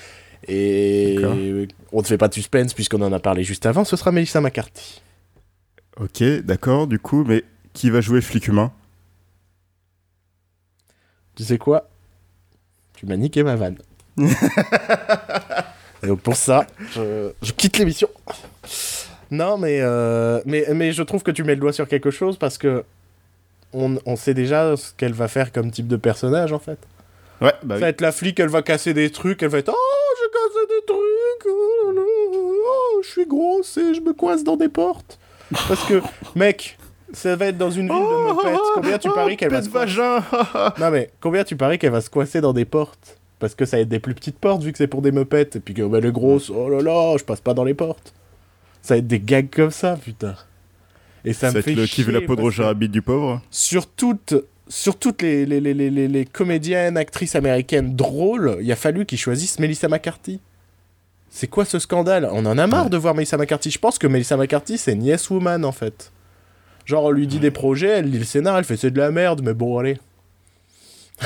Et 0.49 1.19
on 1.93 2.01
ne 2.01 2.05
fait 2.05 2.19
pas 2.19 2.29
de 2.29 2.35
suspense 2.35 2.73
puisqu'on 2.75 3.03
en 3.03 3.13
a 3.13 3.21
parlé 3.21 3.45
juste 3.45 3.67
avant, 3.67 3.85
ce 3.85 3.97
sera 3.97 4.11
Melissa 4.11 4.41
McCarthy. 4.41 5.03
Ok, 6.01 6.23
d'accord, 6.45 6.87
du 6.87 6.99
coup, 6.99 7.25
mais 7.27 7.45
qui 7.75 7.91
va 7.91 8.01
jouer 8.01 8.21
flic 8.21 8.49
humain? 8.49 8.73
Tu 11.37 11.45
sais 11.45 11.59
quoi? 11.59 11.89
Tu 12.95 13.07
m'as 13.07 13.17
niqué 13.17 13.43
ma 13.43 13.57
vanne. 13.57 13.79
Et 16.03 16.07
donc 16.07 16.21
pour 16.21 16.37
ça, 16.37 16.67
je, 16.95 17.53
quitte 17.53 17.79
l'émission. 17.79 18.09
Non, 19.31 19.57
mais, 19.57 19.79
euh, 19.81 20.43
mais, 20.45 20.67
mais 20.75 20.93
je 20.93 21.03
trouve 21.03 21.23
que 21.23 21.31
tu 21.31 21.45
mets 21.45 21.55
le 21.55 21.61
doigt 21.61 21.73
sur 21.73 21.89
quelque 21.89 22.11
chose 22.11 22.37
parce 22.37 22.59
que 22.59 22.85
on, 23.73 24.17
sait 24.17 24.35
déjà 24.35 24.77
ce 24.77 24.93
qu'elle 24.97 25.15
va 25.15 25.29
faire 25.29 25.53
comme 25.53 25.71
type 25.71 25.89
de 25.89 25.97
personnage 25.97 26.53
en 26.53 26.59
fait. 26.59 26.79
Ouais, 27.41 27.55
bah 27.63 27.77
ça 27.77 27.81
va 27.81 27.89
être 27.89 28.01
la 28.01 28.13
flic, 28.13 28.39
elle 28.39 28.49
va 28.49 28.63
casser 28.63 28.95
des 28.95 29.11
trucs, 29.11 29.43
elle 29.43 29.49
va 29.49 29.59
être 29.59 29.73
Oh, 29.75 30.15
je 30.21 30.29
casse 30.31 30.69
des 30.69 30.87
trucs, 30.87 31.47
oh, 31.49 31.95
oh, 32.67 33.01
je 33.03 33.09
suis 33.09 33.27
grosse 33.27 33.77
et 33.79 33.95
je 33.95 34.01
me 34.01 34.13
coince 34.13 34.45
dans 34.45 34.57
des 34.57 34.69
portes. 34.69 35.19
Parce 35.69 35.85
que, 35.85 36.03
mec, 36.35 36.79
ça 37.13 37.37
va 37.37 37.47
être 37.47 37.59
dans 37.59 37.71
une 37.71 37.89
ville 37.89 37.97
de 37.97 38.33
Muppets. 38.33 38.59
Combien 38.75 38.99
tu 38.99 39.11
paries 39.11 39.37
qu'elle 39.37 39.51
va 39.51 39.63
se 39.63 39.69
vagin 39.69 40.23
Non 40.79 40.91
mais, 40.91 41.11
combien 41.21 41.45
tu 41.45 41.57
paries 41.57 41.79
qu'elle 41.79 41.93
va 41.93 42.01
se 42.01 42.11
coincer 42.11 42.41
dans 42.41 42.53
des 42.53 42.65
portes? 42.65 43.19
Parce 43.39 43.55
que 43.55 43.65
ça 43.65 43.77
va 43.77 43.83
être 43.83 43.89
des 43.89 43.99
plus 43.99 44.15
petites 44.15 44.39
portes 44.39 44.63
vu 44.63 44.73
que 44.73 44.79
c'est 44.79 44.87
pour 44.87 45.03
des 45.03 45.13
Muppets. 45.13 45.51
Et 45.55 45.61
puis 45.61 45.75
que, 45.75 45.83
bah, 45.83 46.01
les 46.01 46.13
grosses, 46.13 46.51
oh 46.51 46.69
là 46.69 46.81
là, 46.81 47.17
je 47.19 47.25
passe 47.25 47.41
pas 47.41 47.55
dans 47.55 47.65
les 47.65 47.75
portes. 47.75 48.15
Ça 48.83 48.95
va 48.95 48.99
être 48.99 49.07
des 49.07 49.21
gags 49.21 49.51
comme 49.51 49.71
ça, 49.71 49.97
putain. 49.97 50.37
Et 51.25 51.33
ça, 51.33 51.53
me 51.53 51.61
fait 51.61 51.75
le 51.75 51.87
qui 51.87 52.03
veut 52.03 52.13
la 52.13 52.21
peau 52.21 52.37
de 52.37 52.41
Roger 52.41 52.65
Rabbit 52.65 52.89
du 52.89 53.03
pauvre 53.03 53.41
Sur 53.51 53.87
toutes, 53.87 54.35
sur 54.69 54.97
toutes 54.97 55.23
les, 55.23 55.47
les, 55.47 55.61
les, 55.61 55.75
les, 55.75 55.91
les 55.91 56.25
comédiennes, 56.25 56.97
actrices 56.97 57.37
américaines 57.37 57.95
drôles, 57.95 58.59
il 58.61 58.71
a 58.73 58.77
fallu 58.77 59.07
qu'ils 59.07 59.19
choisissent 59.19 59.59
Melissa 59.59 59.89
McCarthy. 59.89 60.41
C'est 61.31 61.47
quoi 61.47 61.65
ce 61.65 61.79
scandale? 61.79 62.29
On 62.31 62.45
en 62.45 62.59
a 62.59 62.67
marre 62.67 62.91
de 62.91 62.97
voir 62.97 63.15
Melissa 63.15 63.37
McCarthy. 63.39 63.71
Je 63.71 63.79
pense 63.79 63.99
que 63.99 64.07
Melissa 64.07 64.37
McCarthy, 64.37 64.79
c'est 64.79 64.93
une 64.93 65.05
yes 65.05 65.31
woman 65.31 65.65
en 65.65 65.73
fait. 65.73 66.13
Genre, 66.85 67.05
on 67.05 67.11
lui 67.11 67.27
dit 67.27 67.39
des 67.39 67.51
projets, 67.51 67.89
elle 67.89 68.11
lit 68.11 68.19
le 68.19 68.25
scénar, 68.25 68.59
elle 68.59 68.65
fait 68.65 68.77
c'est 68.77 68.91
de 68.91 68.99
la 68.99 69.11
merde, 69.11 69.43
mais 69.45 69.55
bon, 69.55 69.79
allez. 69.79 69.99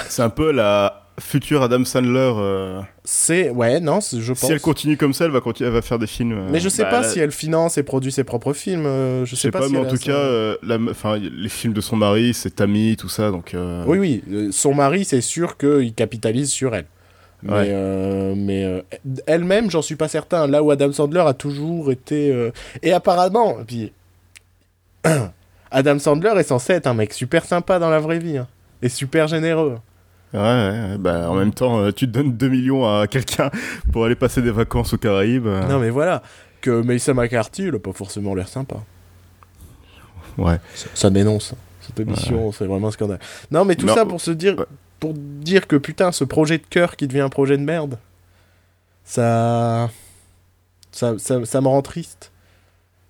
C'est 0.08 0.22
un 0.22 0.30
peu 0.30 0.50
la 0.52 1.06
future 1.18 1.62
Adam 1.62 1.84
Sandler. 1.84 2.32
Euh, 2.36 2.80
c'est 3.04 3.50
ouais 3.50 3.80
non 3.80 4.00
je 4.00 4.32
pense. 4.32 4.40
Si 4.40 4.52
elle 4.52 4.60
continue 4.60 4.96
comme 4.96 5.14
ça, 5.14 5.24
elle 5.24 5.30
va 5.30 5.40
continuer, 5.40 5.68
elle 5.68 5.74
va 5.74 5.82
faire 5.82 5.98
des 5.98 6.06
films. 6.06 6.32
Euh, 6.32 6.48
mais 6.50 6.60
je 6.60 6.68
sais 6.68 6.82
bah, 6.82 6.90
pas 6.90 7.02
si 7.04 7.18
elle 7.18 7.32
finance 7.32 7.78
et 7.78 7.82
produit 7.82 8.12
ses 8.12 8.24
propres 8.24 8.52
films. 8.52 8.86
Euh, 8.86 9.24
je, 9.24 9.34
sais, 9.34 9.50
pas, 9.50 9.68
mais 9.68 9.78
en 9.78 9.86
tout 9.86 9.96
cas, 9.96 10.56
la... 10.62 10.78
enfin, 10.90 11.16
les 11.18 11.48
films 11.48 11.72
de 11.72 11.80
son 11.80 11.96
mari, 11.96 12.34
c'est 12.34 12.56
Tammy, 12.56 12.96
tout 12.96 13.08
ça, 13.08 13.30
donc. 13.30 13.56
Oui 13.86 13.98
oui, 13.98 14.50
son 14.52 14.74
mari, 14.74 15.04
c'est 15.04 15.20
sûr 15.20 15.56
qu'il 15.56 15.94
capitalise 15.94 16.50
sur 16.50 16.74
elle. 16.74 16.86
Mais, 17.42 18.34
mais 18.34 18.84
elle-même, 19.26 19.70
j'en 19.70 19.82
suis 19.82 19.96
pas 19.96 20.08
certain. 20.08 20.46
Là 20.46 20.62
où 20.62 20.70
Adam 20.70 20.92
Sandler 20.92 21.24
a 21.26 21.34
toujours 21.34 21.92
été 21.92 22.50
et 22.82 22.92
apparemment, 22.92 23.58
puis 23.66 23.92
Adam 25.76 25.98
Sandler 25.98 26.32
est 26.38 26.44
censé 26.44 26.72
être 26.72 26.86
un 26.86 26.94
mec 26.94 27.12
super 27.12 27.44
sympa 27.44 27.78
dans 27.78 27.90
la 27.90 27.98
vraie 27.98 28.18
vie 28.18 28.38
hein, 28.38 28.46
et 28.80 28.88
super 28.88 29.28
généreux. 29.28 29.78
Ouais, 30.32 30.96
bah 30.98 31.30
en 31.30 31.34
même 31.34 31.52
temps, 31.52 31.80
euh, 31.80 31.92
tu 31.92 32.06
te 32.06 32.12
donnes 32.12 32.32
2 32.32 32.48
millions 32.48 32.86
à 32.86 33.06
quelqu'un 33.06 33.50
pour 33.92 34.06
aller 34.06 34.14
passer 34.14 34.40
des 34.40 34.50
vacances 34.50 34.94
aux 34.94 34.96
Caraïbes. 34.96 35.46
Euh. 35.46 35.68
Non, 35.68 35.78
mais 35.78 35.90
voilà, 35.90 36.22
que 36.62 36.80
Melissa 36.80 37.12
McCarthy, 37.12 37.64
il 37.64 37.74
a 37.74 37.78
pas 37.78 37.92
forcément 37.92 38.34
l'air 38.34 38.48
sympa. 38.48 38.76
Ouais. 40.38 40.58
Ça, 40.94 41.10
dénonce. 41.10 41.52
Cette 41.82 42.00
émission, 42.00 42.52
c'est 42.52 42.64
vraiment 42.64 42.88
un 42.88 42.92
scandale. 42.92 43.20
Non, 43.50 43.66
mais 43.66 43.74
tout 43.76 43.86
ça 43.86 44.06
pour 44.06 44.22
se 44.22 44.30
dire, 44.30 44.64
pour 44.98 45.12
dire 45.12 45.66
que 45.66 45.76
putain, 45.76 46.10
ce 46.10 46.24
projet 46.24 46.56
de 46.56 46.64
cœur 46.68 46.96
qui 46.96 47.06
devient 47.06 47.20
un 47.20 47.28
projet 47.28 47.58
de 47.58 47.62
merde, 47.62 47.98
ça, 49.04 49.90
ça, 50.90 51.18
ça, 51.18 51.44
ça 51.44 51.60
me 51.60 51.68
rend 51.68 51.82
triste. 51.82 52.32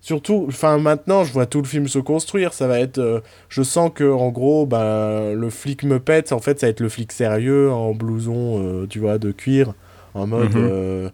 Surtout, 0.07 0.45
enfin 0.47 0.77
maintenant, 0.77 1.25
je 1.25 1.33
vois 1.33 1.45
tout 1.45 1.61
le 1.61 1.67
film 1.67 1.89
se 1.89 1.99
construire. 1.99 2.53
Ça 2.53 2.65
va 2.65 2.79
être, 2.79 2.97
euh, 2.97 3.19
je 3.49 3.61
sens 3.61 3.91
que 3.93 4.09
en 4.09 4.29
gros, 4.29 4.65
ben 4.65 5.33
le 5.33 5.49
flic 5.49 5.83
me 5.83 5.99
pète. 5.99 6.31
En 6.31 6.39
fait, 6.39 6.61
ça 6.61 6.67
va 6.67 6.69
être 6.71 6.79
le 6.79 6.87
flic 6.87 7.11
sérieux 7.11 7.69
en 7.69 7.93
blouson, 7.93 8.63
euh, 8.63 8.87
tu 8.87 8.99
vois, 8.99 9.17
de 9.17 9.33
cuir, 9.33 9.73
en 10.13 10.25
mode, 10.25 10.55
mhm. 10.55 10.65
euh, 10.71 11.09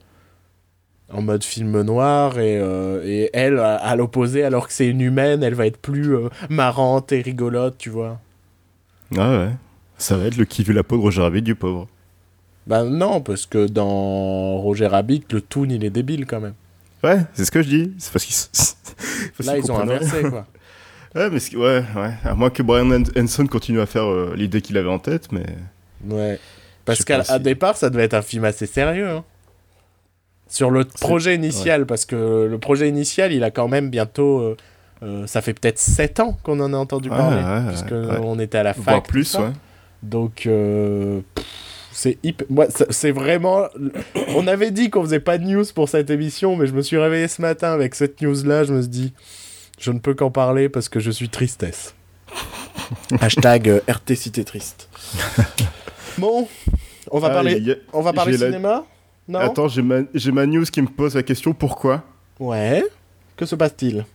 en 1.11 1.23
mode 1.23 1.43
film 1.43 1.81
noir. 1.81 2.37
Et, 2.37 2.61
et 3.03 3.31
elle, 3.33 3.57
à, 3.57 3.95
l'opposé, 3.95 4.43
alors 4.43 4.67
que 4.67 4.73
c'est 4.73 4.85
une 4.85 5.01
humaine, 5.01 5.41
elle 5.41 5.55
va 5.55 5.65
être 5.65 5.79
plus 5.79 6.15
marrante 6.51 7.11
et 7.13 7.21
rigolote, 7.21 7.79
tu 7.79 7.89
vois. 7.89 8.19
Ah 9.17 9.39
ouais. 9.39 9.49
Ça 9.97 10.17
va 10.17 10.25
être 10.25 10.37
le 10.37 10.45
qui 10.45 10.63
veut 10.63 10.75
la 10.75 10.83
peau 10.83 10.97
de 10.97 11.01
Roger 11.01 11.23
Rabbit 11.23 11.41
du 11.41 11.55
pauvre. 11.55 11.87
Ben 12.67 12.83
non, 12.83 13.21
parce 13.21 13.47
que 13.47 13.65
dans 13.65 14.59
Roger 14.59 14.85
Rabbit, 14.85 15.23
le 15.31 15.41
toon 15.41 15.69
il 15.71 15.83
est 15.83 15.89
débile 15.89 16.27
quand 16.27 16.41
même. 16.41 16.53
Ouais, 17.03 17.19
c'est 17.33 17.45
ce 17.45 17.51
que 17.51 17.61
je 17.61 17.67
dis. 17.67 17.91
C'est 17.97 18.13
parce 18.13 18.25
qu'ils. 18.25 19.45
Là, 19.45 19.57
ils 19.57 19.71
ont 19.71 19.79
inversé, 19.79 20.21
quoi. 20.21 20.45
ouais, 21.15 21.29
mais 21.29 21.55
ouais, 21.55 21.83
ouais. 21.95 22.13
À 22.23 22.33
moins 22.33 22.49
que 22.49 22.63
Brian 22.63 22.89
Henson 23.17 23.45
continue 23.47 23.81
à 23.81 23.85
faire 23.85 24.05
euh, 24.05 24.33
l'idée 24.35 24.61
qu'il 24.61 24.77
avait 24.77 24.89
en 24.89 24.99
tête, 24.99 25.31
mais. 25.31 25.45
Ouais. 26.07 26.39
Parce 26.85 27.03
qu'à 27.03 27.39
départ, 27.39 27.77
ça 27.77 27.89
devait 27.89 28.03
être 28.03 28.13
un 28.13 28.21
film 28.21 28.45
assez 28.45 28.65
sérieux. 28.65 29.09
Hein. 29.09 29.23
Sur 30.47 30.69
le 30.69 30.85
projet 30.85 31.35
initial, 31.35 31.85
parce 31.85 32.05
que 32.05 32.47
le 32.49 32.57
projet 32.59 32.87
initial, 32.87 33.31
il 33.31 33.43
a 33.43 33.51
quand 33.51 33.67
même 33.67 33.89
bientôt. 33.89 34.39
Euh, 34.39 34.57
euh, 35.01 35.27
ça 35.27 35.41
fait 35.41 35.53
peut-être 35.53 35.79
7 35.79 36.19
ans 36.21 36.37
qu'on 36.43 36.59
en 36.59 36.73
a 36.73 36.77
entendu 36.77 37.09
parler. 37.09 37.43
Ouais, 37.43 37.69
puisqu'on 37.69 38.39
était 38.39 38.59
à 38.59 38.63
la 38.63 38.73
fac. 38.73 38.83
Voire 38.85 39.03
plus, 39.03 39.35
ouais. 39.35 39.51
Donc. 40.03 40.47
C'est 41.93 42.17
Moi, 42.49 42.65
c'est 42.89 43.11
vraiment. 43.11 43.67
On 44.29 44.47
avait 44.47 44.71
dit 44.71 44.89
qu'on 44.89 45.03
faisait 45.03 45.19
pas 45.19 45.37
de 45.37 45.45
news 45.45 45.63
pour 45.73 45.87
cette 45.87 46.09
émission, 46.09 46.55
mais 46.55 46.65
je 46.65 46.73
me 46.73 46.81
suis 46.81 46.97
réveillé 46.97 47.27
ce 47.27 47.41
matin 47.41 47.71
avec 47.71 47.95
cette 47.95 48.21
news-là. 48.21 48.63
Je 48.63 48.73
me 48.73 48.81
suis 48.81 48.89
dit, 48.89 49.13
je 49.79 49.91
ne 49.91 49.99
peux 49.99 50.15
qu'en 50.15 50.31
parler 50.31 50.69
parce 50.69 50.89
que 50.89 50.99
je 50.99 51.11
suis 51.11 51.29
tristesse. 51.29 51.93
Hashtag 53.21 53.69
euh, 53.69 53.79
RT 53.87 54.15
Cité 54.15 54.43
Triste. 54.43 54.89
bon, 56.17 56.47
on 57.11 57.19
va 57.19 57.29
parler, 57.29 57.77
on 57.93 58.01
va 58.01 58.11
parler 58.11 58.37
cinéma 58.37 58.85
Non? 59.27 59.39
Attends, 59.39 59.67
j'ai 59.67 59.83
ma... 59.83 60.01
ma 60.31 60.45
news 60.47 60.65
qui 60.65 60.81
me 60.81 60.87
pose 60.87 61.15
la 61.15 61.23
question 61.23 61.53
pourquoi? 61.53 62.03
Ouais. 62.39 62.83
Que 63.37 63.45
se 63.45 63.55
passe-t-il? 63.55 64.05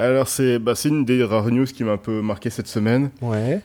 Alors, 0.00 0.26
c'est 0.26 0.58
bah, 0.58 0.74
une 0.84 1.04
des 1.04 1.22
rares 1.22 1.50
news 1.52 1.66
qui 1.66 1.84
m'a 1.84 1.92
un 1.92 1.96
peu 1.96 2.20
marqué 2.20 2.50
cette 2.50 2.66
semaine. 2.66 3.10
Ouais 3.22 3.62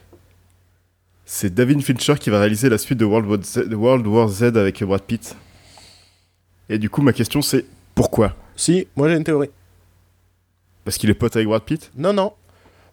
c'est 1.32 1.54
David 1.54 1.84
Fincher 1.84 2.16
qui 2.20 2.32
va 2.32 2.40
réaliser 2.40 2.70
la 2.70 2.80
suite 2.80 2.98
de 2.98 3.06
World 3.06 3.30
War 3.30 3.40
Z, 3.44 3.72
World 3.72 4.08
War 4.08 4.28
Z 4.30 4.44
avec 4.58 4.84
Brad 4.84 5.04
Pitt. 5.04 5.36
Et 6.70 6.80
du 6.80 6.90
coup, 6.90 7.04
ma 7.04 7.14
question 7.14 7.44
c'est 7.44 7.66
pourquoi? 7.94 8.36
Si, 8.56 8.88
moi 8.96 9.08
j'ai 9.10 9.16
une 9.16 9.24
théorie. 9.24 9.52
Parce 10.86 10.98
qu'il 10.98 11.08
est 11.12 11.14
pote 11.14 11.36
avec 11.36 11.48
Brad 11.48 11.62
Pitt? 11.62 11.92
Non, 11.96 12.14
non. 12.14 12.34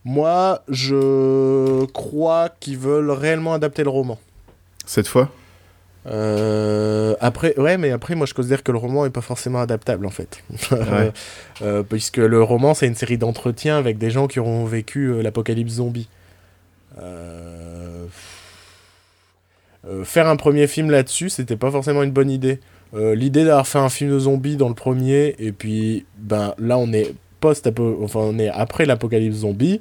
Moi, 0.05 0.63
je 0.69 1.87
crois 1.87 2.51
qu'ils 2.61 2.77
veulent 2.77 3.11
réellement 3.11 3.55
adapter 3.55 3.83
le 3.85 3.89
roman. 3.89 4.19
Cette 4.85 5.09
fois? 5.09 5.31
Euh, 6.07 7.15
après, 7.21 7.59
ouais, 7.59 7.79
mais 7.79 7.91
après, 7.91 8.15
moi, 8.17 8.27
je 8.27 8.35
considère 8.35 8.63
que 8.63 8.71
le 8.71 8.79
roman 8.79 9.07
est 9.07 9.11
pas 9.11 9.23
forcément 9.23 9.63
adaptable 9.63 10.05
en 10.05 10.11
fait, 10.11 10.45
euh, 11.63 11.83
puisque 11.83 12.19
le 12.19 12.43
roman 12.43 12.75
c'est 12.75 12.87
une 12.87 12.95
série 12.95 13.17
d'entretiens 13.17 13.79
avec 13.79 13.97
des 13.97 14.11
gens 14.11 14.27
qui 14.27 14.41
ont 14.41 14.67
vécu 14.67 15.07
euh, 15.07 15.23
l'apocalypse 15.23 15.73
zombie. 15.73 16.09
Euh, 16.99 17.66
euh, 19.89 20.05
faire 20.05 20.27
un 20.27 20.37
premier 20.37 20.67
film 20.67 20.91
là-dessus, 20.91 21.31
c'était 21.31 21.57
pas 21.57 21.71
forcément 21.71 22.03
une 22.03 22.11
bonne 22.11 22.31
idée. 22.31 22.61
Euh, 22.95 23.15
l'idée 23.15 23.45
d'avoir 23.45 23.67
fait 23.67 23.79
un 23.79 23.89
film 23.89 24.11
de 24.11 24.19
zombies 24.19 24.57
dans 24.57 24.69
le 24.69 24.75
premier, 24.75 25.35
et 25.39 25.53
puis 25.53 26.07
ben, 26.19 26.55
là 26.59 26.79
on 26.79 26.93
est 26.93 27.15
post 27.41 27.69
enfin 28.03 28.21
on 28.21 28.39
est 28.39 28.49
après 28.49 28.87
l'apocalypse 28.87 29.39
zombie. 29.39 29.81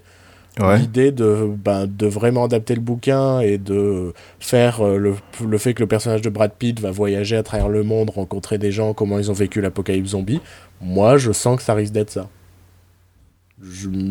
L'idée 0.58 1.12
de, 1.12 1.50
ben, 1.54 1.86
de 1.86 2.08
vraiment 2.08 2.46
adapter 2.46 2.76
le 2.76 2.82
bouquin 2.82 3.42
et 3.42 3.58
de 3.58 4.14
faire 4.40 4.80
euh, 4.80 4.98
le, 4.98 5.16
le, 5.46 5.58
fait 5.58 5.74
que 5.74 5.82
le 5.82 5.88
personnage 5.88 6.22
de 6.22 6.30
Brad 6.30 6.54
Pitt 6.54 6.80
va 6.80 6.92
voyager 6.92 7.36
à 7.36 7.44
travers 7.44 7.68
le 7.68 7.84
monde, 7.84 8.10
rencontrer 8.10 8.58
des 8.58 8.72
gens, 8.72 8.94
comment 8.94 9.20
ils 9.20 9.30
ont 9.30 9.34
vécu 9.34 9.60
l'apocalypse 9.60 10.12
zombie, 10.12 10.40
moi 10.80 11.18
je 11.18 11.34
sens 11.34 11.58
que 11.58 11.62
ça 11.62 11.74
risque 11.74 11.92
d'être 11.92 12.10
ça. 12.10 12.30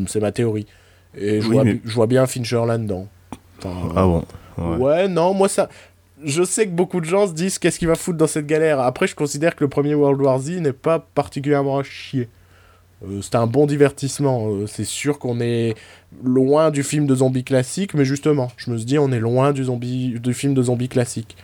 C'est 0.07 0.21
ma 0.21 0.33
théorie. 0.33 0.67
Et 1.17 1.41
je, 1.41 1.49
vois, 1.49 1.65
je 1.65 1.95
vois 1.95 2.07
bien 2.07 2.27
Fincher 2.27 2.63
là-dedans. 2.67 3.09
ah 3.65 4.05
bon 4.05 4.25
ouais. 4.59 5.09
non, 5.09 5.35
moi 5.35 5.49
ça 5.49 5.69
je 6.23 6.43
sais 6.43 6.67
que 6.67 6.73
beaucoup 6.73 7.01
de 7.01 7.07
gens 7.07 7.27
se 7.27 7.33
disent 7.33 7.59
qu'est-ce 7.59 7.79
qu'il 7.79 7.89
va 7.89 7.95
foutre 7.95 8.19
dans 8.19 8.27
cette 8.27 8.47
galère? 8.47 8.81
Après, 8.81 9.07
je 9.07 9.15
considère 9.15 9.55
que 9.55 9.65
le 9.65 9.69
premier 9.69 9.95
World 9.95 10.21
War 10.21 10.39
Z 10.39 10.61
n'est 10.61 10.73
pas 10.73 10.99
particulièrement 10.99 11.79
à 11.79 11.83
chier. 11.83 12.29
Euh, 13.05 13.21
c'est 13.23 13.35
un 13.35 13.47
bon 13.47 13.67
divertissement. 13.67 14.49
Euh, 14.49 14.67
c'est 14.67 14.85
sûr 14.85 15.19
qu'on 15.19 15.41
est 15.41 15.75
loin 16.23 16.71
du 16.71 16.83
film 16.83 17.07
de 17.07 17.15
zombie 17.15 17.45
classique, 17.45 17.95
mais 17.95 18.05
justement, 18.05 18.51
je 18.57 18.71
me 18.71 18.77
suis 18.77 18.87
dit, 18.87 18.99
on 18.99 19.13
est 19.13 19.21
loin 19.21 19.53
du, 19.53 19.65
zombie, 19.65 20.19
du 20.21 20.35
film 20.35 20.55
de 20.55 20.63
zombie 20.63 20.89
classique. 20.89 21.37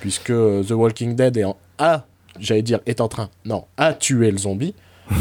Puisque 0.00 0.30
euh, 0.30 0.62
The 0.62 0.72
Walking 0.72 1.16
Dead 1.16 1.36
est 1.36 1.44
en 1.44 1.56
A, 1.78 2.04
j'allais 2.38 2.62
dire, 2.62 2.80
est 2.86 3.00
en 3.00 3.08
train, 3.08 3.28
non, 3.44 3.64
a 3.76 3.92
tué 3.92 4.30
le 4.30 4.38
zombie. 4.38 4.74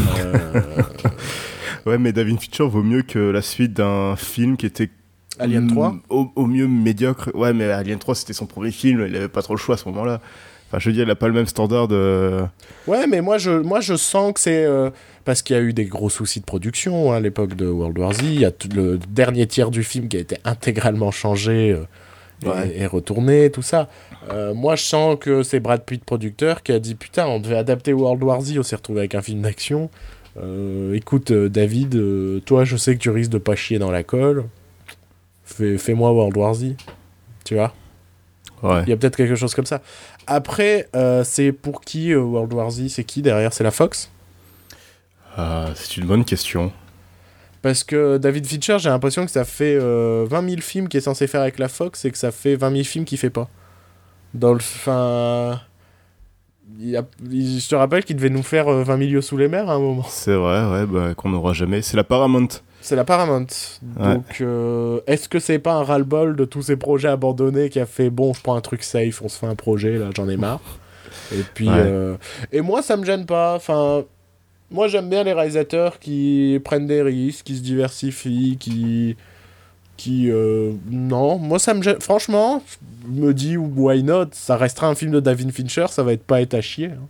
ouais, 1.87 1.97
mais 1.97 2.13
David 2.13 2.39
Fincher 2.39 2.67
vaut 2.67 2.83
mieux 2.83 3.01
que 3.01 3.17
la 3.17 3.41
suite 3.41 3.73
d'un 3.73 4.15
film 4.15 4.57
qui 4.57 4.67
était 4.67 4.91
Alien 5.39 5.67
3 5.67 5.91
mm, 5.91 6.01
au, 6.09 6.45
mieux 6.45 6.67
médiocre. 6.67 7.31
Ouais, 7.33 7.53
mais 7.53 7.65
Alien 7.65 7.97
3, 7.99 8.15
c'était 8.15 8.33
son 8.33 8.45
premier 8.45 8.71
film, 8.71 9.05
il 9.07 9.15
avait 9.15 9.29
pas 9.29 9.41
trop 9.41 9.55
le 9.55 9.59
choix 9.59 9.75
à 9.75 9.77
ce 9.77 9.87
moment-là. 9.89 10.21
Enfin, 10.69 10.77
je 10.77 10.89
veux 10.89 10.93
dire, 10.93 11.03
il 11.03 11.09
a 11.09 11.15
pas 11.15 11.27
le 11.27 11.33
même 11.33 11.47
standard 11.47 11.87
de. 11.87 12.41
Ouais, 12.85 13.07
mais 13.07 13.21
moi, 13.21 13.39
je, 13.39 13.49
moi, 13.49 13.79
je 13.81 13.95
sens 13.95 14.33
que 14.33 14.39
c'est. 14.39 14.65
Euh, 14.65 14.91
parce 15.25 15.41
qu'il 15.41 15.55
y 15.55 15.59
a 15.59 15.61
eu 15.63 15.73
des 15.73 15.85
gros 15.85 16.09
soucis 16.09 16.39
de 16.39 16.45
production 16.45 17.11
hein, 17.11 17.17
à 17.17 17.19
l'époque 17.19 17.55
de 17.55 17.65
World 17.65 17.97
War 17.97 18.13
Z. 18.13 18.19
Il 18.23 18.39
y 18.39 18.45
a 18.45 18.51
le 18.75 18.99
dernier 19.09 19.47
tiers 19.47 19.71
du 19.71 19.83
film 19.83 20.07
qui 20.07 20.17
a 20.17 20.19
été 20.19 20.37
intégralement 20.45 21.09
changé 21.09 21.75
euh, 22.45 22.65
et, 22.75 22.85
retourné, 22.85 23.49
tout 23.49 23.63
ça. 23.63 23.89
Euh, 24.31 24.53
moi, 24.53 24.75
je 24.75 24.83
sens 24.83 25.17
que 25.19 25.41
c'est 25.41 25.59
Brad 25.59 25.83
Pitt, 25.83 26.03
producteur, 26.03 26.61
qui 26.61 26.71
a 26.71 26.79
dit 26.79 26.93
Putain, 26.93 27.25
on 27.25 27.39
devait 27.39 27.57
adapter 27.57 27.91
World 27.91 28.21
War 28.21 28.39
Z, 28.41 28.59
on 28.59 28.63
s'est 28.63 28.75
retrouvé 28.75 28.99
avec 28.99 29.15
un 29.15 29.23
film 29.23 29.41
d'action. 29.41 29.89
écoute, 30.93 31.33
David, 31.33 31.99
toi, 32.45 32.63
je 32.63 32.77
sais 32.77 32.93
que 32.93 32.99
tu 32.99 33.09
risques 33.09 33.31
de 33.31 33.39
pas 33.39 33.55
chier 33.55 33.79
dans 33.79 33.91
la 33.91 34.03
colle. 34.03 34.45
Fais-moi 35.77 36.11
World 36.11 36.37
War 36.37 36.53
Z. 36.53 36.75
Tu 37.43 37.55
vois 37.55 37.73
Ouais. 38.61 38.83
Il 38.83 38.89
y 38.89 38.93
a 38.93 38.97
peut-être 38.97 39.15
quelque 39.15 39.35
chose 39.35 39.55
comme 39.55 39.65
ça. 39.65 39.81
Après, 40.27 40.87
euh, 40.95 41.23
c'est 41.23 41.51
pour 41.51 41.81
qui 41.81 42.11
euh, 42.11 42.19
World 42.19 42.53
War 42.53 42.69
Z? 42.69 42.89
C'est 42.89 43.03
qui 43.03 43.21
derrière? 43.21 43.53
C'est 43.53 43.63
la 43.63 43.71
Fox? 43.71 44.11
Euh, 45.37 45.71
C'est 45.75 45.97
une 45.97 46.05
bonne 46.05 46.25
question. 46.25 46.71
Parce 47.61 47.83
que 47.83 48.17
David 48.17 48.45
Fincher, 48.45 48.77
j'ai 48.79 48.89
l'impression 48.89 49.25
que 49.25 49.31
ça 49.31 49.43
fait 49.45 49.77
20 49.77 50.27
000 50.49 50.61
films 50.61 50.87
qu'il 50.87 50.97
est 50.97 51.01
censé 51.01 51.27
faire 51.27 51.41
avec 51.41 51.59
la 51.59 51.67
Fox 51.67 52.05
et 52.05 52.11
que 52.11 52.17
ça 52.17 52.31
fait 52.31 52.55
20 52.55 52.71
000 52.71 52.83
films 52.83 53.05
qu'il 53.05 53.17
fait 53.17 53.29
pas. 53.29 53.49
Dans 54.33 54.53
le. 54.53 54.59
Fin. 54.59 55.59
Je 56.79 57.67
te 57.67 57.75
rappelle 57.75 58.05
qu'il 58.05 58.15
devait 58.15 58.29
nous 58.29 58.43
faire 58.43 58.69
20 58.69 58.95
milieux 58.97 59.21
sous 59.21 59.35
les 59.37 59.47
mers 59.47 59.69
à 59.69 59.73
un 59.73 59.79
moment. 59.79 60.05
C'est 60.07 60.35
vrai, 60.35 60.69
ouais, 60.71 60.85
bah, 60.85 61.13
qu'on 61.15 61.29
n'aura 61.29 61.51
jamais. 61.53 61.81
C'est 61.81 61.97
la 61.97 62.03
Paramount. 62.05 62.47
C'est 62.81 62.95
la 62.95 63.03
Paramount. 63.03 63.47
Donc, 63.81 64.41
euh, 64.41 65.01
est-ce 65.05 65.27
que 65.27 65.39
c'est 65.39 65.59
pas 65.59 65.73
un 65.73 65.83
ras-le-bol 65.83 66.35
de 66.35 66.45
tous 66.45 66.63
ces 66.63 66.77
projets 66.77 67.09
abandonnés 67.09 67.69
qui 67.69 67.79
a 67.79 67.85
fait 67.85 68.09
bon, 68.09 68.33
je 68.33 68.41
prends 68.41 68.55
un 68.55 68.61
truc 68.61 68.83
safe, 68.83 69.21
on 69.21 69.29
se 69.29 69.37
fait 69.37 69.47
un 69.47 69.55
projet, 69.55 69.97
là, 69.97 70.09
j'en 70.15 70.29
ai 70.29 70.37
marre. 70.37 70.61
Et 71.33 71.43
puis, 71.53 71.67
euh, 71.69 72.15
et 72.51 72.61
moi, 72.61 72.81
ça 72.81 72.95
me 72.97 73.05
gêne 73.05 73.25
pas. 73.25 73.55
Enfin, 73.55 74.03
moi, 74.71 74.87
j'aime 74.87 75.09
bien 75.09 75.23
les 75.23 75.33
réalisateurs 75.33 75.99
qui 75.99 76.59
prennent 76.63 76.87
des 76.87 77.01
risques, 77.01 77.45
qui 77.45 77.57
se 77.57 77.61
diversifient, 77.61 78.57
qui, 78.57 79.17
qui, 79.97 80.31
euh, 80.31 80.71
non, 80.89 81.37
moi, 81.37 81.59
ça 81.59 81.73
me 81.73 81.83
gêne. 81.83 81.99
Franchement, 81.99 82.63
je 83.03 83.21
me 83.21 83.33
dis 83.33 83.57
why 83.57 84.03
not? 84.03 84.27
Ça 84.31 84.55
restera 84.55 84.87
un 84.87 84.95
film 84.95 85.11
de 85.11 85.19
David 85.19 85.51
Fincher, 85.51 85.87
ça 85.89 86.03
va 86.03 86.13
être 86.13 86.23
pas 86.23 86.41
être 86.41 86.53
à 86.53 86.61
chier. 86.61 86.87
Hein. 86.87 87.07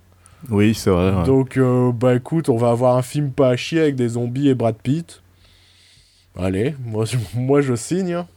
Oui, 0.49 0.73
c'est 0.73 0.89
vrai. 0.89 1.12
Donc, 1.25 1.60
bah 1.95 2.15
écoute, 2.15 2.49
on 2.49 2.58
va 2.58 2.71
avoir 2.71 2.95
un 2.97 3.01
film 3.01 3.29
pas 3.29 3.49
à 3.49 3.55
chier 3.58 3.82
avec 3.82 3.95
des 3.95 4.10
zombies 4.10 4.49
et 4.49 4.55
Brad 4.55 4.75
Pitt. 4.75 5.21
Allez, 6.37 6.75
moi, 6.85 7.05
moi 7.35 7.61
je 7.61 7.75
signe. 7.75 8.13
Hein. 8.13 8.27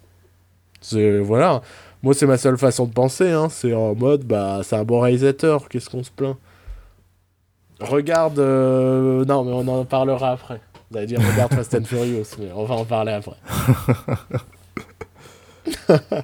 C'est 0.81 1.19
voilà. 1.19 1.63
Moi 2.03 2.15
c'est 2.15 2.27
ma 2.27 2.37
seule 2.37 2.59
façon 2.59 2.87
de 2.87 2.93
penser. 2.93 3.31
Hein. 3.31 3.49
C'est 3.49 3.75
en 3.75 3.95
mode 3.95 4.25
bah 4.25 4.61
c'est 4.65 4.77
un 4.77 4.85
bon 4.85 5.01
réalisateur. 5.01 5.69
Qu'est-ce 5.69 5.89
qu'on 5.89 6.03
se 6.03 6.11
plaint? 6.11 6.37
Regarde. 7.81 8.39
Euh, 8.39 9.25
non 9.25 9.45
mais 9.45 9.53
on 9.53 9.69
en 9.69 9.85
parlera 9.85 10.33
après. 10.33 10.61
Vous 10.91 10.99
allez 10.99 11.07
dire 11.07 11.21
regarde 11.21 11.55
Fast 11.55 11.75
and 11.75 11.85
Furious, 11.85 12.37
mais 12.39 12.51
on 12.55 12.65
va 12.65 12.75
en 12.75 12.85
parler 12.85 13.13
après. 13.13 13.37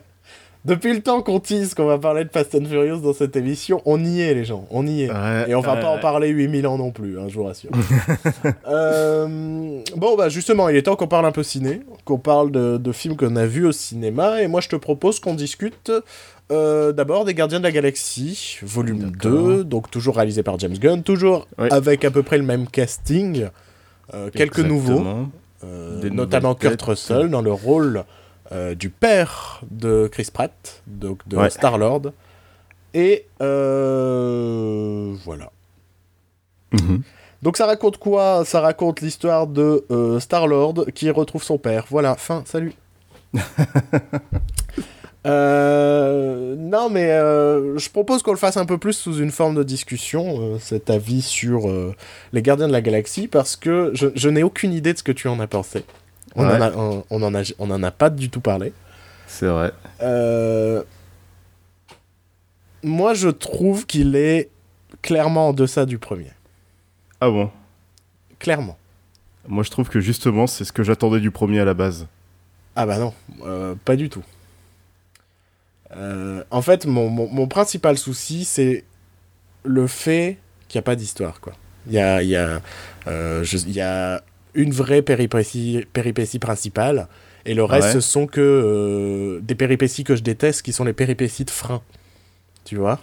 Depuis 0.68 0.92
le 0.92 1.00
temps 1.00 1.22
qu'on 1.22 1.40
tease 1.40 1.72
qu'on 1.72 1.86
va 1.86 1.96
parler 1.96 2.24
de 2.24 2.28
Fast 2.28 2.54
and 2.54 2.66
Furious 2.66 2.98
dans 2.98 3.14
cette 3.14 3.36
émission, 3.36 3.80
on 3.86 4.04
y 4.04 4.20
est 4.20 4.34
les 4.34 4.44
gens, 4.44 4.66
on 4.70 4.86
y 4.86 5.04
est. 5.04 5.10
et 5.48 5.54
on 5.54 5.62
va 5.62 5.76
pas 5.76 5.88
en 5.88 5.98
parler 5.98 6.28
8000 6.28 6.66
ans 6.66 6.76
non 6.76 6.90
plus, 6.90 7.18
hein, 7.18 7.24
je 7.28 7.34
vous 7.34 7.44
rassure. 7.44 7.70
Euh, 8.68 9.80
bon 9.96 10.16
bah 10.16 10.28
justement, 10.28 10.68
il 10.68 10.76
est 10.76 10.82
temps 10.82 10.96
qu'on 10.96 11.06
parle 11.06 11.24
un 11.24 11.32
peu 11.32 11.42
ciné, 11.42 11.80
qu'on 12.04 12.18
parle 12.18 12.50
de, 12.50 12.92
films 12.92 13.16
qu'on 13.16 13.36
a 13.36 13.46
vus 13.46 13.66
au 13.66 13.72
cinéma, 13.72 14.42
et 14.42 14.48
moi 14.48 14.60
je 14.60 14.68
te 14.68 14.76
propose 14.76 15.20
qu'on 15.20 15.34
discute 15.34 15.90
euh, 16.52 16.92
d'abord 16.92 17.24
des 17.24 17.34
Gardiens 17.34 17.58
de 17.58 17.64
la 17.64 17.72
Galaxie, 17.72 18.58
volume 18.62 19.12
2, 19.12 19.64
donc 19.64 19.90
toujours 19.90 20.16
réalisé 20.16 20.42
par 20.42 20.58
James 20.58 20.76
Gunn, 20.76 21.02
toujours 21.02 21.48
avec 21.58 22.04
à 22.04 22.10
peu 22.10 22.22
près 22.22 22.36
le 22.36 22.44
même 22.44 22.66
casting, 22.66 23.48
euh, 24.12 24.30
quelques 24.30 24.60
nouveaux, 24.60 25.02
notamment 26.10 26.54
Kurt 26.54 26.82
Russell 26.82 27.30
dans 27.30 27.42
le 27.42 27.52
rôle 27.52 28.04
euh, 28.50 28.74
du 28.74 28.88
père 28.88 29.60
de 29.70 30.08
Chris 30.10 30.28
Pratt, 30.32 30.82
donc 30.86 31.26
de 31.28 31.48
Star-Lord. 31.50 32.12
Et 32.94 33.26
euh, 33.42 35.14
voilà. 35.24 35.50
Mhm. 36.72 37.02
Donc 37.42 37.58
ça 37.58 37.66
raconte 37.66 37.98
quoi? 37.98 38.44
Ça 38.46 38.60
raconte 38.60 39.02
l'histoire 39.02 39.46
de 39.46 39.84
euh, 39.90 40.18
Star-Lord 40.18 40.86
qui 40.94 41.10
retrouve 41.10 41.42
son 41.42 41.58
père. 41.58 41.84
Voilà, 41.90 42.14
fin, 42.14 42.42
salut. 42.46 42.72
non, 45.26 46.88
mais 46.90 47.10
je 47.10 47.90
propose 47.90 48.22
qu'on 48.22 48.32
le 48.32 48.38
fasse 48.38 48.56
un 48.56 48.64
peu 48.64 48.78
plus 48.78 48.94
sous 48.94 49.18
une 49.18 49.30
forme 49.30 49.56
de 49.56 49.62
discussion, 49.62 50.58
cet 50.58 50.88
avis 50.88 51.20
sur 51.20 51.68
les 52.32 52.40
Gardiens 52.40 52.68
de 52.68 52.72
la 52.72 52.80
Galaxie, 52.80 53.28
parce 53.28 53.56
que 53.56 53.90
je, 53.92 54.06
je 54.14 54.30
n'ai 54.30 54.42
aucune 54.42 54.72
idée 54.72 54.94
de 54.94 54.98
ce 54.98 55.02
que 55.02 55.12
tu 55.12 55.28
en 55.28 55.38
as 55.38 55.46
pensé. 55.46 55.84
On, 56.38 56.46
en 56.46 56.60
a, 56.60 56.70
on, 57.10 57.22
en 57.22 57.34
a, 57.34 57.42
on 57.58 57.70
en 57.70 57.82
a 57.82 57.90
pas 57.90 58.10
du 58.10 58.30
tout 58.30 58.40
parlé. 58.40 58.72
C'est 59.26 59.46
vrai. 59.46 59.72
Euh, 60.02 60.84
moi, 62.82 63.12
je 63.14 63.28
trouve 63.28 63.86
qu'il 63.86 64.14
est 64.14 64.48
clairement 65.02 65.48
en 65.48 65.52
deçà 65.52 65.84
du 65.84 65.98
premier. 65.98 66.30
Ah 67.20 67.28
bon? 67.28 67.50
Clairement. 68.38 68.78
Moi, 69.48 69.64
je 69.64 69.70
trouve 69.70 69.88
que 69.88 70.00
justement, 70.00 70.46
c'est 70.46 70.64
ce 70.64 70.72
que 70.72 70.84
j'attendais 70.84 71.20
du 71.20 71.30
premier 71.30 71.58
à 71.58 71.64
la 71.64 71.74
base. 71.74 72.06
Ah 72.76 72.86
bah 72.86 72.98
non, 72.98 73.12
euh, 73.44 73.74
pas 73.84 73.96
du 73.96 74.08
tout. 74.08 74.22
Euh, 75.96 76.44
en 76.50 76.62
fait, 76.62 76.86
mon, 76.86 77.10
mon, 77.10 77.48
principal 77.48 77.98
souci, 77.98 78.44
c'est 78.44 78.84
le 79.64 79.88
fait 79.88 80.38
qu'il 80.68 80.78
n'y 80.78 80.80
a 80.80 80.82
pas 80.82 80.94
d'histoire, 80.94 81.40
quoi. 81.40 81.54
Il 81.86 81.94
y 81.94 81.98
a, 81.98 82.22
y, 82.22 82.36
a, 82.36 82.60
y 83.06 83.80
a 83.80 84.22
une 84.58 84.72
vraie 84.72 85.02
péripétie, 85.02 85.86
péripétie 85.92 86.40
principale. 86.40 87.08
Et 87.46 87.54
le 87.54 87.64
reste, 87.64 87.92
ce 87.92 88.00
sont 88.00 88.26
que 88.26 88.40
euh, 88.40 89.40
des 89.40 89.54
péripéties 89.54 90.04
que 90.04 90.16
je 90.16 90.22
déteste, 90.22 90.62
qui 90.62 90.72
sont 90.72 90.84
les 90.84 90.92
péripéties 90.92 91.44
de 91.44 91.50
frein. 91.50 91.80
Tu 92.64 92.76
vois? 92.76 92.98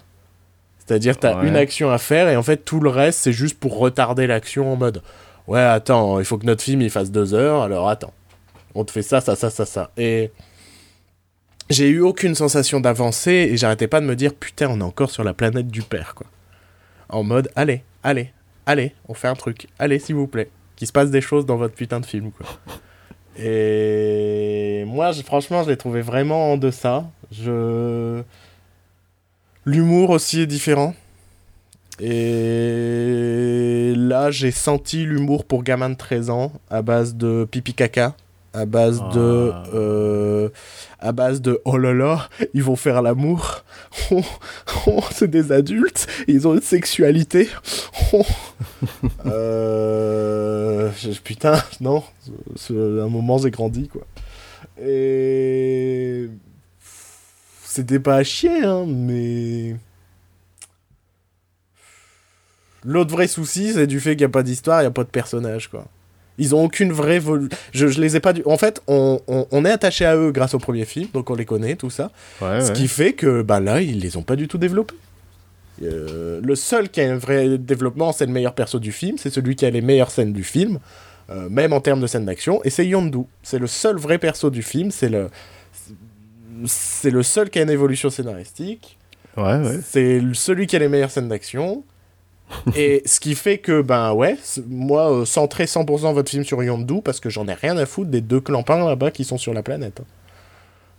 C'est-à-dire, 0.78 1.18
tu 1.18 1.26
as 1.26 1.42
une 1.44 1.56
action 1.56 1.90
à 1.90 1.98
faire, 1.98 2.28
et 2.28 2.36
en 2.36 2.44
fait, 2.44 2.58
tout 2.58 2.80
le 2.82 2.90
reste, 2.90 3.20
c'est 3.20 3.32
juste 3.32 3.58
pour 3.58 3.80
retarder 3.80 4.28
l'action 4.28 4.72
en 4.72 4.76
mode 4.76 5.02
Ouais, 5.48 5.62
attends, 5.62 6.20
il 6.20 6.26
faut 6.26 6.38
que 6.38 6.46
notre 6.46 6.64
film 6.64 6.82
il 6.82 6.90
fasse 6.90 7.12
deux 7.12 7.34
heures, 7.34 7.62
alors 7.64 7.88
attends. 7.88 8.14
On 8.76 8.84
te 8.84 8.92
fait 8.92 9.02
ça, 9.02 9.22
ça, 9.22 9.36
ça, 9.36 9.50
ça, 9.50 9.66
ça. 9.66 9.92
Et 9.96 10.32
j'ai 11.70 11.88
eu 11.88 12.02
aucune 12.02 12.36
sensation 12.36 12.82
d'avancer, 12.82 13.32
et 13.32 13.58
j'arrêtais 13.58 13.88
pas 13.88 14.02
de 14.02 14.06
me 14.06 14.16
dire 14.16 14.34
Putain, 14.34 14.68
on 14.70 14.80
est 14.82 14.84
encore 14.84 15.10
sur 15.10 15.24
la 15.24 15.34
planète 15.34 15.70
du 15.70 15.82
père, 15.82 16.14
quoi. 16.14 16.28
En 17.10 17.24
mode 17.24 17.50
Allez, 17.56 17.84
allez, 18.04 18.32
allez, 18.66 18.94
on 19.08 19.14
fait 19.14 19.30
un 19.30 19.36
truc. 19.36 19.68
Allez, 19.80 20.00
s'il 20.00 20.16
vous 20.16 20.28
plaît 20.28 20.50
qu'il 20.76 20.88
se 20.88 20.94
passe 20.94 21.12
des 21.12 21.22
choses 21.22 21.46
dans 21.46 21.58
votre 21.58 21.76
putain 21.76 22.00
de 22.00 22.06
film. 22.06 22.32
Et 23.38 24.84
moi, 24.88 25.12
franchement, 25.14 25.64
je 25.64 25.70
l'ai 25.70 25.78
trouvé 25.78 26.02
vraiment 26.02 26.54
en 26.54 26.58
deçà. 26.58 27.06
Je... 27.32 28.22
L'humour 29.66 30.12
aussi 30.12 30.42
est 30.42 30.48
différent. 30.48 30.94
Et 32.00 33.94
là, 33.96 34.32
j'ai 34.32 34.52
senti 34.52 35.06
l'humour 35.06 35.46
pour 35.46 35.64
gamin 35.64 35.90
de 35.90 35.96
13 35.96 36.30
ans 36.30 36.52
à 36.70 36.82
base 36.82 37.16
de 37.16 37.48
pipi 37.50 37.74
caca. 37.74 38.16
À 38.56 38.66
base 38.66 39.02
de 39.14 39.52
euh, 39.74 40.50
à 41.00 41.12
base 41.12 41.42
de 41.42 41.62
oh 41.66 41.78
là 41.78 41.94
là 41.94 42.30
ils 42.54 42.64
vont 42.64 42.76
faire 42.76 43.02
l'amour. 43.02 43.64
Oh, 44.12 44.22
oh, 44.88 45.04
c'est 45.12 45.30
des 45.30 45.52
adultes. 45.52 46.08
Ils 46.28 46.48
ont 46.48 46.54
une 46.54 46.62
sexualité. 46.62 47.50
Oh. 48.14 48.26
euh, 49.26 50.92
putain 51.24 51.62
non 51.82 52.04
un 52.70 53.10
moment 53.10 53.38
j'ai 53.38 53.52
grandi 53.52 53.88
quoi. 53.88 54.06
Et 54.82 56.30
c'était 57.64 58.00
pas 58.00 58.18
à 58.18 58.24
chier 58.24 58.64
hein 58.64 58.86
mais 58.88 59.76
l'autre 62.84 63.12
vrai 63.12 63.28
souci 63.28 63.74
c'est 63.74 63.88
du 63.88 64.00
fait 64.00 64.12
qu'il 64.12 64.20
n'y 64.20 64.26
a 64.26 64.30
pas 64.30 64.44
d'histoire 64.44 64.80
il 64.80 64.84
n'y 64.84 64.88
a 64.88 64.92
pas 64.92 65.04
de 65.04 65.10
personnage 65.10 65.70
quoi 65.70 65.86
ils 66.38 66.56
ont 66.56 66.64
aucune 66.64 66.92
vraie 66.92 67.22
je, 67.74 67.88
je 67.88 68.02
les 68.02 68.16
ai 68.16 68.20
pas 68.20 68.34
du 68.34 68.44
en 68.46 68.58
fait 68.58 68.82
on, 68.88 69.22
on, 69.28 69.66
est 69.66 69.72
attaché 69.72 70.06
à 70.06 70.16
eux 70.16 70.32
grâce 70.32 70.54
au 70.54 70.60
premier 70.60 70.86
film 70.86 71.08
donc 71.14 71.30
on 71.30 71.36
les 71.36 71.46
connaît 71.46 71.76
tout 71.76 71.90
ça. 71.90 72.12
Ce 72.40 72.72
qui 72.72 72.88
fait 72.88 73.14
que 73.14 73.42
bah 73.42 73.60
là 73.60 73.82
ils 73.82 74.00
les 74.00 74.18
ont 74.18 74.24
pas 74.24 74.36
du 74.36 74.48
tout 74.48 74.58
développés. 74.58 74.96
Euh, 75.84 76.40
le 76.42 76.56
seul 76.56 76.90
qui 76.90 77.02
a 77.02 77.12
un 77.12 77.18
vrai 77.18 77.58
développement 77.58 78.14
c'est 78.14 78.26
le 78.26 78.32
meilleur 78.32 78.54
perso 78.54 78.80
du 78.80 78.92
film 78.92 79.18
c'est 79.18 79.30
celui 79.30 79.56
qui 79.56 79.66
a 79.66 79.70
les 79.70 79.82
meilleures 79.82 80.12
scènes 80.12 80.32
du 80.32 80.44
film 80.44 80.80
euh, 81.30 81.50
même 81.50 81.74
en 81.74 81.82
termes 81.82 82.00
de 82.00 82.08
scènes 82.08 82.26
d'action 82.26 82.62
et 82.64 82.70
c'est 82.70 82.88
Yondu. 82.88 83.24
C'est 83.44 83.60
le 83.60 83.68
seul 83.68 83.98
vrai 83.98 84.18
perso 84.18 84.50
du 84.50 84.62
film 84.62 84.92
c'est 84.92 85.10
le 85.10 85.30
c'est 86.66 87.12
le 87.12 87.24
seul 87.24 87.50
qui 87.50 87.60
a 87.60 87.64
une 87.64 87.70
évolution 87.70 88.10
scénaristique. 88.10 88.98
Ouais, 89.36 89.44
ouais. 89.44 89.80
c'est 89.84 90.22
celui 90.34 90.68
qui 90.68 90.78
a 90.78 90.80
les 90.80 90.88
meilleures 90.88 91.12
scènes 91.12 91.28
d'action 91.28 91.84
et 92.76 93.02
ce 93.06 93.20
qui 93.20 93.36
fait 93.36 93.58
que, 93.58 93.82
ben 93.82 94.14
ouais, 94.14 94.38
moi, 94.68 95.12
euh, 95.12 95.26
centrez 95.26 95.66
100% 95.66 96.14
votre 96.14 96.30
film 96.30 96.44
sur 96.44 96.62
Yondu 96.64 97.02
parce 97.04 97.20
que 97.20 97.30
j'en 97.30 97.48
ai 97.48 97.54
rien 97.54 97.78
à 97.78 97.86
foutre 97.86 98.12
des 98.12 98.22
deux 98.22 98.40
clampins 98.40 98.78
là-bas 98.78 99.12
qui 99.12 99.24
sont 99.24 99.38
sur 99.38 99.54
la 99.54 99.64
planète. 99.64 100.02
Hein. 100.02 100.06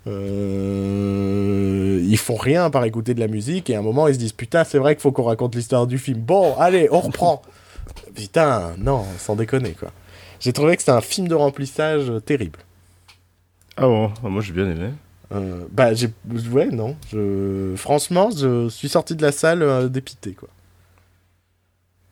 Euh, 0.08 2.00
ils 2.04 2.18
font 2.18 2.36
rien 2.36 2.70
par 2.70 2.84
écouter 2.84 3.12
de 3.14 3.20
la 3.20 3.26
musique 3.26 3.70
et 3.70 3.74
à 3.74 3.80
un 3.80 3.82
moment 3.82 4.06
ils 4.06 4.14
se 4.14 4.18
disent 4.20 4.32
putain, 4.32 4.62
c'est 4.62 4.78
vrai 4.78 4.94
qu'il 4.94 5.02
faut 5.02 5.10
qu'on 5.10 5.24
raconte 5.24 5.54
l'histoire 5.54 5.86
du 5.86 5.98
film. 5.98 6.20
Bon, 6.20 6.54
allez, 6.58 6.88
on 6.92 7.00
reprend. 7.00 7.42
putain, 8.14 8.74
non, 8.78 9.04
sans 9.18 9.34
déconner 9.34 9.72
quoi. 9.72 9.90
J'ai 10.38 10.52
trouvé 10.52 10.76
que 10.76 10.82
c'était 10.82 10.92
un 10.92 11.00
film 11.00 11.28
de 11.28 11.34
remplissage 11.34 12.12
terrible. 12.24 12.60
Ah 13.76 13.82
bon, 13.82 14.10
ah, 14.24 14.28
moi 14.28 14.42
j'ai 14.42 14.52
bien 14.52 14.70
aimé. 14.70 14.90
Euh, 15.34 15.64
bah, 15.70 15.94
j'ai. 15.94 16.08
Ouais, 16.50 16.66
non. 16.66 16.96
Je... 17.10 17.74
Franchement, 17.76 18.30
je 18.30 18.68
suis 18.68 18.88
sorti 18.88 19.16
de 19.16 19.22
la 19.22 19.32
salle 19.32 19.62
euh, 19.62 19.88
dépité, 19.88 20.32
quoi. 20.32 20.48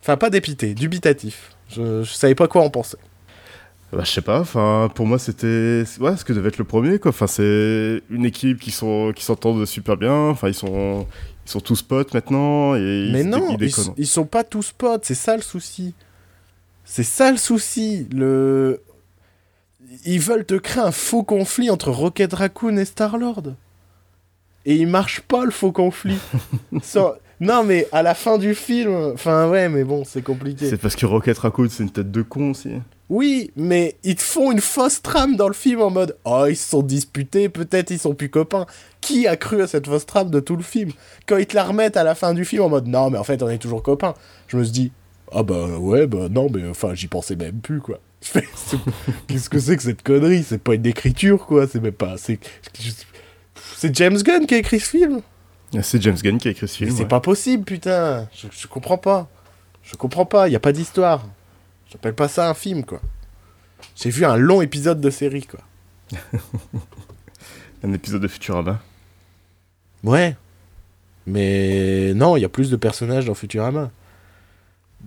Enfin, 0.05 0.19
pas 0.19 0.29
dépité, 0.29 0.75
dubitatif. 0.75 1.57
Je, 1.71 2.03
je 2.03 2.13
savais 2.13 2.35
pas 2.35 2.47
quoi 2.47 2.63
en 2.63 2.69
penser. 2.69 2.99
Bah, 3.91 4.03
je 4.05 4.11
sais 4.11 4.21
pas, 4.21 4.41
enfin, 4.41 4.91
pour 4.95 5.07
moi 5.07 5.19
c'était 5.19 5.85
ouais, 5.99 6.17
ce 6.19 6.27
que 6.27 6.35
devait 6.35 6.49
être 6.49 6.59
le 6.59 6.65
premier 6.65 6.99
quoi. 6.99 7.09
Enfin, 7.09 7.27
c'est 7.27 8.03
une 8.11 8.27
équipe 8.27 8.61
qui 8.61 8.71
sont 8.71 9.13
qui 9.17 9.25
s'entendent 9.25 9.65
super 9.65 9.97
bien, 9.97 10.29
enfin 10.29 10.49
ils 10.49 10.55
sont 10.55 11.07
ils 11.47 11.51
sont 11.51 11.61
tous 11.61 11.81
potes 11.81 12.13
maintenant 12.13 12.75
et 12.75 13.09
Mais 13.13 13.25
non, 13.25 13.57
ils, 13.59 13.73
ils, 13.97 14.07
sont 14.07 14.27
pas 14.27 14.45
tous 14.45 14.73
potes, 14.73 15.07
c'est 15.07 15.15
ça 15.15 15.37
le 15.37 15.43
souci. 15.43 15.95
C'est 16.85 17.03
ça 17.03 17.31
le 17.31 17.39
souci, 17.39 18.07
le 18.13 18.83
ils 20.05 20.21
veulent 20.21 20.45
te 20.45 20.57
créer 20.57 20.83
un 20.83 20.93
faux 20.93 21.23
conflit 21.23 21.71
entre 21.71 21.91
Rocket 21.91 22.35
Raccoon 22.35 22.77
et 22.77 22.85
Star-Lord. 22.85 23.55
Et 24.67 24.77
il 24.77 24.87
marche 24.87 25.21
pas 25.21 25.47
le 25.47 25.51
faux 25.51 25.73
conflit. 25.73 26.19
Non, 27.41 27.65
mais 27.65 27.87
à 27.93 28.03
la 28.03 28.15
fin 28.15 28.39
du 28.39 28.55
film, 28.55 29.13
enfin 29.13 29.49
ouais, 29.49 29.69
mais 29.69 29.85
bon, 29.85 30.05
c'est 30.05 30.23
compliqué. 30.23 30.69
C'est 30.69 30.77
parce 30.77 30.97
que 30.97 31.07
Rocket 31.07 31.37
Raccoon, 31.39 31.69
c'est 31.69 31.83
une 31.83 31.91
tête 31.91 32.11
de 32.11 32.23
con 32.23 32.51
aussi. 32.51 32.71
Oui, 33.11 33.51
mais 33.55 33.97
ils 34.03 34.15
te 34.17 34.23
font 34.23 34.51
une 34.51 34.61
fausse 34.61 35.03
trame 35.03 35.37
dans 35.37 35.49
le 35.49 35.55
film 35.55 35.83
en 35.83 35.91
mode 35.91 36.17
Oh, 36.25 36.47
ils 36.49 36.57
se 36.57 36.71
sont 36.71 36.83
disputés, 36.83 37.49
peut-être 37.49 37.91
ils 37.91 37.99
sont 37.99 38.15
plus 38.15 38.31
copains. 38.31 38.67
Qui 39.01 39.27
a 39.27 39.37
cru 39.37 39.63
à 39.63 39.67
cette 39.67 39.87
fausse 39.87 40.07
trame 40.07 40.31
de 40.31 40.41
tout 40.41 40.57
le 40.57 40.63
film? 40.63 40.91
Quand 41.27 41.37
ils 41.37 41.47
te 41.47 41.55
la 41.55 41.65
remettent 41.65 41.97
à 41.99 42.05
la 42.05 42.15
fin 42.15 42.33
du 42.33 42.45
film 42.45 42.63
en 42.63 42.69
mode 42.71 42.87
Non, 42.87 43.11
mais 43.11 43.19
en 43.19 43.25
fait, 43.25 43.43
on 43.43 43.49
est 43.51 43.59
toujours 43.59 43.83
copains. 43.83 44.15
Je 44.49 44.57
me 44.57 44.65
suis 44.65 44.73
dit 44.73 44.93
Ah 45.33 45.43
bah 45.43 45.67
ouais, 45.79 46.07
bah 46.07 46.29
non, 46.31 46.49
mais 46.51 46.67
enfin, 46.67 46.95
j'y 46.95 47.09
pensais 47.09 47.37
même 47.37 47.61
plus, 47.61 47.81
quoi. 47.81 48.01
Qu'est-ce 49.29 49.51
que 49.51 49.59
c'est 49.59 49.77
que 49.77 49.83
cette 49.83 50.03
connerie? 50.03 50.43
C'est 50.43 50.63
pas 50.63 50.75
une 50.75 50.87
écriture, 50.87 51.45
quoi. 51.45 51.67
C'est 51.67 51.81
même 51.81 51.93
pas. 51.93 52.17
C'est 52.17 53.95
James 53.95 54.17
Gunn 54.17 54.47
qui 54.47 54.55
a 54.55 54.59
écrit 54.59 54.81
ce 54.81 54.89
film. 54.89 55.21
C'est 55.83 56.03
James 56.03 56.17
Gunn 56.17 56.39
qui 56.39 56.49
a 56.49 56.51
écrit 56.51 56.69
ce 56.69 56.77
film. 56.77 56.95
C'est 56.95 57.09
pas 57.09 57.21
possible, 57.21 57.65
putain. 57.65 58.29
Je, 58.35 58.47
je, 58.51 58.67
comprends 58.67 58.99
pas. 58.99 59.29
Je 59.83 59.97
comprends 59.97 60.27
pas. 60.27 60.49
Il 60.49 60.53
y 60.53 60.57
a 60.57 60.61
pas 60.61 60.73
d'histoire. 60.73 61.27
J'appelle 61.91 62.15
pas 62.15 62.29
ça 62.29 62.49
un 62.49 62.55
film, 62.55 62.85
quoi. 62.85 63.01
J'ai 63.97 64.11
vu 64.11 64.25
un 64.25 64.37
long 64.37 64.63
épisode 64.63 65.01
de 65.01 65.11
série, 65.11 65.47
quoi. 65.47 65.61
un 67.85 67.93
épisode 67.93 68.23
de 68.23 68.29
Futurama. 68.29 68.81
Ouais. 70.03 70.37
Mais 71.27 72.13
non, 72.15 72.37
il 72.37 72.41
y 72.41 72.45
a 72.45 72.49
plus 72.49 72.71
de 72.71 72.77
personnages 72.77 73.27
dans 73.27 73.35
Futurama. 73.35 73.91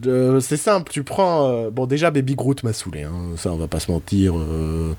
c'est 0.03 0.57
simple, 0.57 0.91
tu 0.91 1.03
prends. 1.03 1.47
Euh, 1.47 1.69
bon, 1.69 1.85
déjà, 1.85 2.11
Baby 2.11 2.35
Groot 2.35 2.63
m'a 2.63 2.73
saoulé, 2.73 3.03
hein. 3.03 3.35
ça, 3.35 3.51
on 3.51 3.57
va 3.57 3.67
pas 3.67 3.79
se 3.79 3.91
mentir. 3.91 4.37
Euh, 4.37 4.95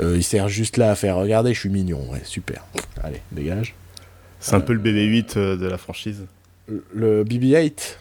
euh, 0.00 0.16
il 0.16 0.22
sert 0.22 0.48
juste 0.48 0.76
là 0.76 0.90
à 0.90 0.94
faire 0.94 1.16
regarder, 1.16 1.54
je 1.54 1.60
suis 1.60 1.68
mignon, 1.68 2.10
ouais, 2.10 2.20
super. 2.24 2.64
Allez, 3.02 3.20
dégage. 3.32 3.74
C'est 4.40 4.54
un 4.54 4.60
peu 4.60 4.72
le 4.72 4.80
BB-8 4.80 5.36
euh, 5.36 5.56
de 5.56 5.66
la 5.66 5.78
franchise. 5.78 6.26
Le 6.94 7.24
BB-8 7.24 7.98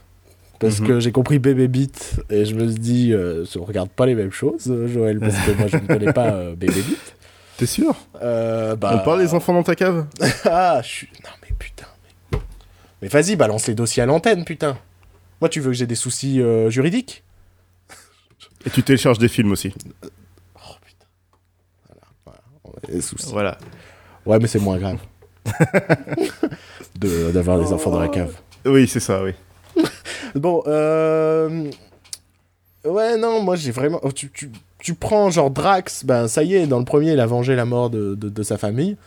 parce 0.60 0.82
mhm. 0.82 0.88
que 0.88 1.00
j'ai 1.00 1.12
compris 1.12 1.40
Bébé 1.40 1.70
Beat 1.70 2.22
et 2.30 2.44
je 2.44 2.54
me 2.54 2.68
suis 2.70 2.80
dit, 2.80 3.14
euh, 3.14 3.46
on 3.56 3.64
regarde 3.64 3.90
pas 3.90 4.06
les 4.06 4.14
mêmes 4.14 4.32
choses, 4.32 4.68
euh, 4.68 4.88
Joël, 4.88 5.20
parce 5.20 5.38
que 5.38 5.52
moi 5.52 5.68
je 5.68 5.78
ne 5.78 5.88
connais 5.88 6.12
pas 6.12 6.32
euh, 6.32 6.56
Bébé 6.56 6.82
Beat. 6.82 7.16
T'es 7.58 7.66
sûr? 7.66 7.96
Bah... 8.14 8.78
On 8.82 9.00
parle 9.00 9.20
des 9.20 9.34
enfants 9.34 9.54
dans 9.54 9.64
ta 9.64 9.76
cave? 9.76 10.06
Ah, 10.46 10.82
je 10.84 10.88
suis. 10.88 11.10
Non 11.24 11.30
mais 11.42 11.56
putain. 11.58 11.88
Mais, 12.34 12.40
mais 13.02 13.08
vas-y, 13.08 13.38
balance 13.38 13.68
les 13.68 13.74
dossiers 13.74 14.04
à 14.04 14.06
l'antenne, 14.06 14.44
putain. 14.44 14.78
Moi, 15.42 15.48
tu 15.48 15.62
veux 15.62 15.72
que 15.72 15.78
j'ai 15.78 15.88
des 15.88 15.96
soucis 15.96 16.42
juridiques? 16.68 17.24
Et 18.66 18.70
tu 18.70 18.84
télécharges 18.84 19.20
des 19.20 19.30
films 19.30 19.54
aussi. 19.54 19.74
Oh 20.56 20.76
putain. 20.86 21.06
Voilà, 21.88 22.02
voilà. 22.26 22.42
On 22.66 22.72
a 22.72 22.92
des 22.92 23.02
soucis. 23.02 23.30
Voilà. 23.32 23.58
Ouais, 24.26 24.38
mais 24.40 24.48
c'est 24.48 24.60
moins 24.60 24.78
grave. 24.78 24.98
D'avoir 26.96 27.60
des 27.60 27.72
enfants 27.72 27.92
dans 27.92 28.00
la 28.00 28.08
cave. 28.08 28.34
Oui, 28.66 28.88
c'est 28.88 29.00
ça, 29.00 29.24
oui. 29.24 29.32
bon, 30.36 30.64
euh... 30.68 31.70
Ouais, 32.86 33.18
non, 33.18 33.42
moi 33.42 33.56
j'ai 33.56 33.72
vraiment. 33.72 34.00
Oh, 34.04 34.12
tu, 34.12 34.32
tu, 34.32 34.52
tu, 34.80 34.94
prends 34.94 35.30
genre 35.30 35.52
Drax, 35.52 36.06
ben 36.06 36.28
ça 36.28 36.44
y 36.44 36.56
est, 36.56 36.66
dans 36.66 36.80
le 36.80 36.86
premier, 36.86 37.12
il 37.14 37.20
a 37.20 37.26
vengé 37.26 37.56
la 37.56 37.66
mort 37.66 37.90
de, 37.90 38.16
de, 38.16 38.30
de 38.30 38.44
sa 38.44 38.58
famille. 38.58 38.98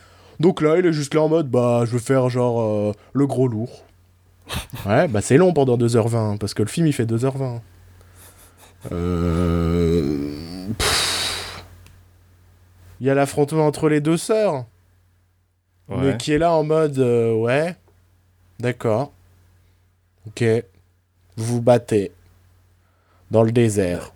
Donc 0.41 0.61
là, 0.61 0.77
il 0.79 0.87
est 0.87 0.93
juste 0.93 1.15
là 1.15 1.23
en 1.23 1.29
mode, 1.29 1.49
bah, 1.49 1.85
je 1.87 1.93
vais 1.93 1.99
faire 1.99 2.29
genre 2.29 2.61
euh, 2.61 2.93
le 3.13 3.27
gros 3.27 3.49
lourd. 3.49 3.85
ouais, 4.87 5.09
bah 5.09 5.21
c'est 5.21 5.37
long 5.37 5.53
pendant 5.53 5.79
2h20, 5.79 6.39
parce 6.39 6.53
que 6.53 6.63
le 6.63 6.69
film 6.69 6.87
il 6.87 6.93
fait 6.93 7.05
2h20. 7.07 7.61
Euh. 8.91 10.33
Il 13.01 13.07
y 13.07 13.11
a 13.11 13.15
l'affrontement 13.15 13.67
entre 13.67 13.89
les 13.89 14.01
deux 14.01 14.17
sœurs 14.17 14.65
mais 15.99 16.17
qui 16.17 16.33
est 16.33 16.39
là 16.39 16.53
en 16.53 16.65
mode 16.65 16.99
euh, 16.99 17.35
ouais, 17.35 17.77
d'accord, 18.61 19.13
ok, 20.27 20.45
vous 21.37 21.57
vous 21.57 21.63
battez 21.63 22.13
dans 23.31 23.43
le 23.43 23.53
désert. 23.53 24.13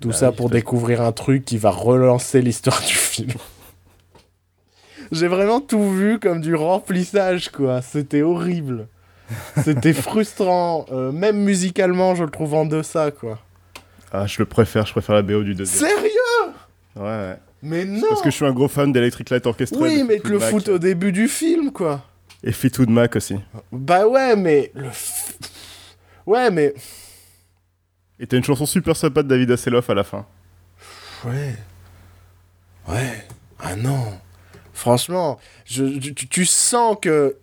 Tout 0.00 0.08
bah 0.08 0.14
ça 0.14 0.32
pour 0.32 0.50
découvrir 0.50 1.00
un 1.00 1.12
truc 1.12 1.44
qui 1.44 1.56
va 1.56 1.70
relancer 1.70 2.42
l'histoire 2.42 2.80
du 2.80 2.94
film. 2.94 3.32
J'ai 5.12 5.28
vraiment 5.28 5.60
tout 5.60 5.90
vu 5.90 6.18
comme 6.18 6.40
du 6.40 6.54
remplissage, 6.54 7.50
quoi. 7.50 7.82
C'était 7.82 8.22
horrible. 8.22 8.88
C'était 9.62 9.92
frustrant. 9.94 10.86
Euh, 10.90 11.12
même 11.12 11.38
musicalement, 11.38 12.14
je 12.14 12.24
le 12.24 12.30
trouve 12.30 12.54
en 12.54 12.66
deçà, 12.66 13.10
quoi. 13.10 13.38
Ah, 14.12 14.26
je 14.26 14.38
le 14.38 14.46
préfère. 14.46 14.86
Je 14.86 14.92
préfère 14.92 15.14
la 15.14 15.22
BO 15.22 15.42
du 15.42 15.54
deuxième. 15.54 15.88
Sérieux? 15.88 16.52
Ouais, 16.96 17.02
ouais. 17.02 17.36
Mais 17.64 17.86
non 17.86 18.06
Parce 18.08 18.20
que 18.20 18.30
je 18.30 18.36
suis 18.36 18.44
un 18.44 18.52
gros 18.52 18.68
fan 18.68 18.92
d'Electric 18.92 19.30
Light 19.30 19.46
Orchestra. 19.46 19.80
Oui, 19.80 20.04
mais 20.04 20.20
le 20.22 20.38
foot 20.38 20.68
au 20.68 20.78
début 20.78 21.12
du 21.12 21.28
film, 21.28 21.72
quoi. 21.72 22.04
Et 22.42 22.52
Fleetwood 22.52 22.90
Mac 22.90 23.16
aussi. 23.16 23.36
Bah 23.72 24.06
ouais, 24.06 24.36
mais... 24.36 24.70
Le 24.74 24.90
ouais, 26.26 26.50
mais... 26.50 26.74
Et 28.20 28.26
t'as 28.26 28.36
une 28.36 28.44
chanson 28.44 28.66
super 28.66 28.94
sympa 28.94 29.22
de 29.22 29.28
David 29.28 29.50
Hasselhoff 29.50 29.88
à 29.88 29.94
la 29.94 30.04
fin. 30.04 30.26
Ouais. 31.24 31.56
Ouais. 32.86 33.26
Ah 33.58 33.74
non. 33.76 34.20
Franchement, 34.74 35.38
je, 35.64 35.84
tu, 35.98 36.28
tu, 36.28 36.44
sens 36.44 36.98
que... 37.00 37.36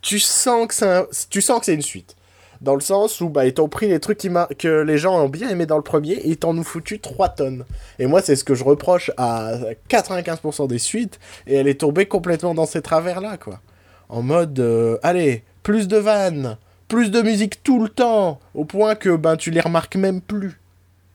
Tu 0.00 0.20
sens 0.20 0.68
que 0.68 0.74
c'est 0.74 1.28
Tu 1.28 1.42
sens 1.42 1.58
que 1.58 1.66
c'est 1.66 1.74
une 1.74 1.82
suite 1.82 2.14
dans 2.62 2.74
le 2.74 2.80
sens 2.80 3.20
où 3.20 3.28
bah, 3.28 3.44
ils 3.44 3.52
t'ont 3.52 3.68
pris 3.68 3.88
les 3.88 4.00
trucs 4.00 4.18
qui 4.18 4.30
que 4.58 4.82
les 4.82 4.96
gens 4.96 5.20
ont 5.20 5.28
bien 5.28 5.48
aimé 5.48 5.66
dans 5.66 5.76
le 5.76 5.82
premier 5.82 6.12
et 6.12 6.28
ils 6.28 6.36
t'en 6.36 6.56
ont 6.56 6.62
foutu 6.62 7.00
3 7.00 7.30
tonnes. 7.30 7.64
Et 7.98 8.06
moi, 8.06 8.22
c'est 8.22 8.36
ce 8.36 8.44
que 8.44 8.54
je 8.54 8.64
reproche 8.64 9.10
à 9.16 9.56
95% 9.90 10.68
des 10.68 10.78
suites, 10.78 11.18
et 11.46 11.56
elle 11.56 11.68
est 11.68 11.80
tombée 11.80 12.06
complètement 12.06 12.54
dans 12.54 12.66
ces 12.66 12.80
travers-là, 12.80 13.36
quoi. 13.36 13.60
En 14.08 14.22
mode, 14.22 14.58
euh, 14.60 14.98
allez, 15.02 15.42
plus 15.62 15.88
de 15.88 15.96
vannes, 15.96 16.56
plus 16.86 17.10
de 17.10 17.20
musique 17.20 17.62
tout 17.62 17.82
le 17.82 17.88
temps, 17.88 18.38
au 18.54 18.64
point 18.64 18.94
que 18.94 19.16
ben, 19.16 19.36
tu 19.36 19.50
les 19.50 19.60
remarques 19.60 19.96
même 19.96 20.20
plus. 20.20 20.60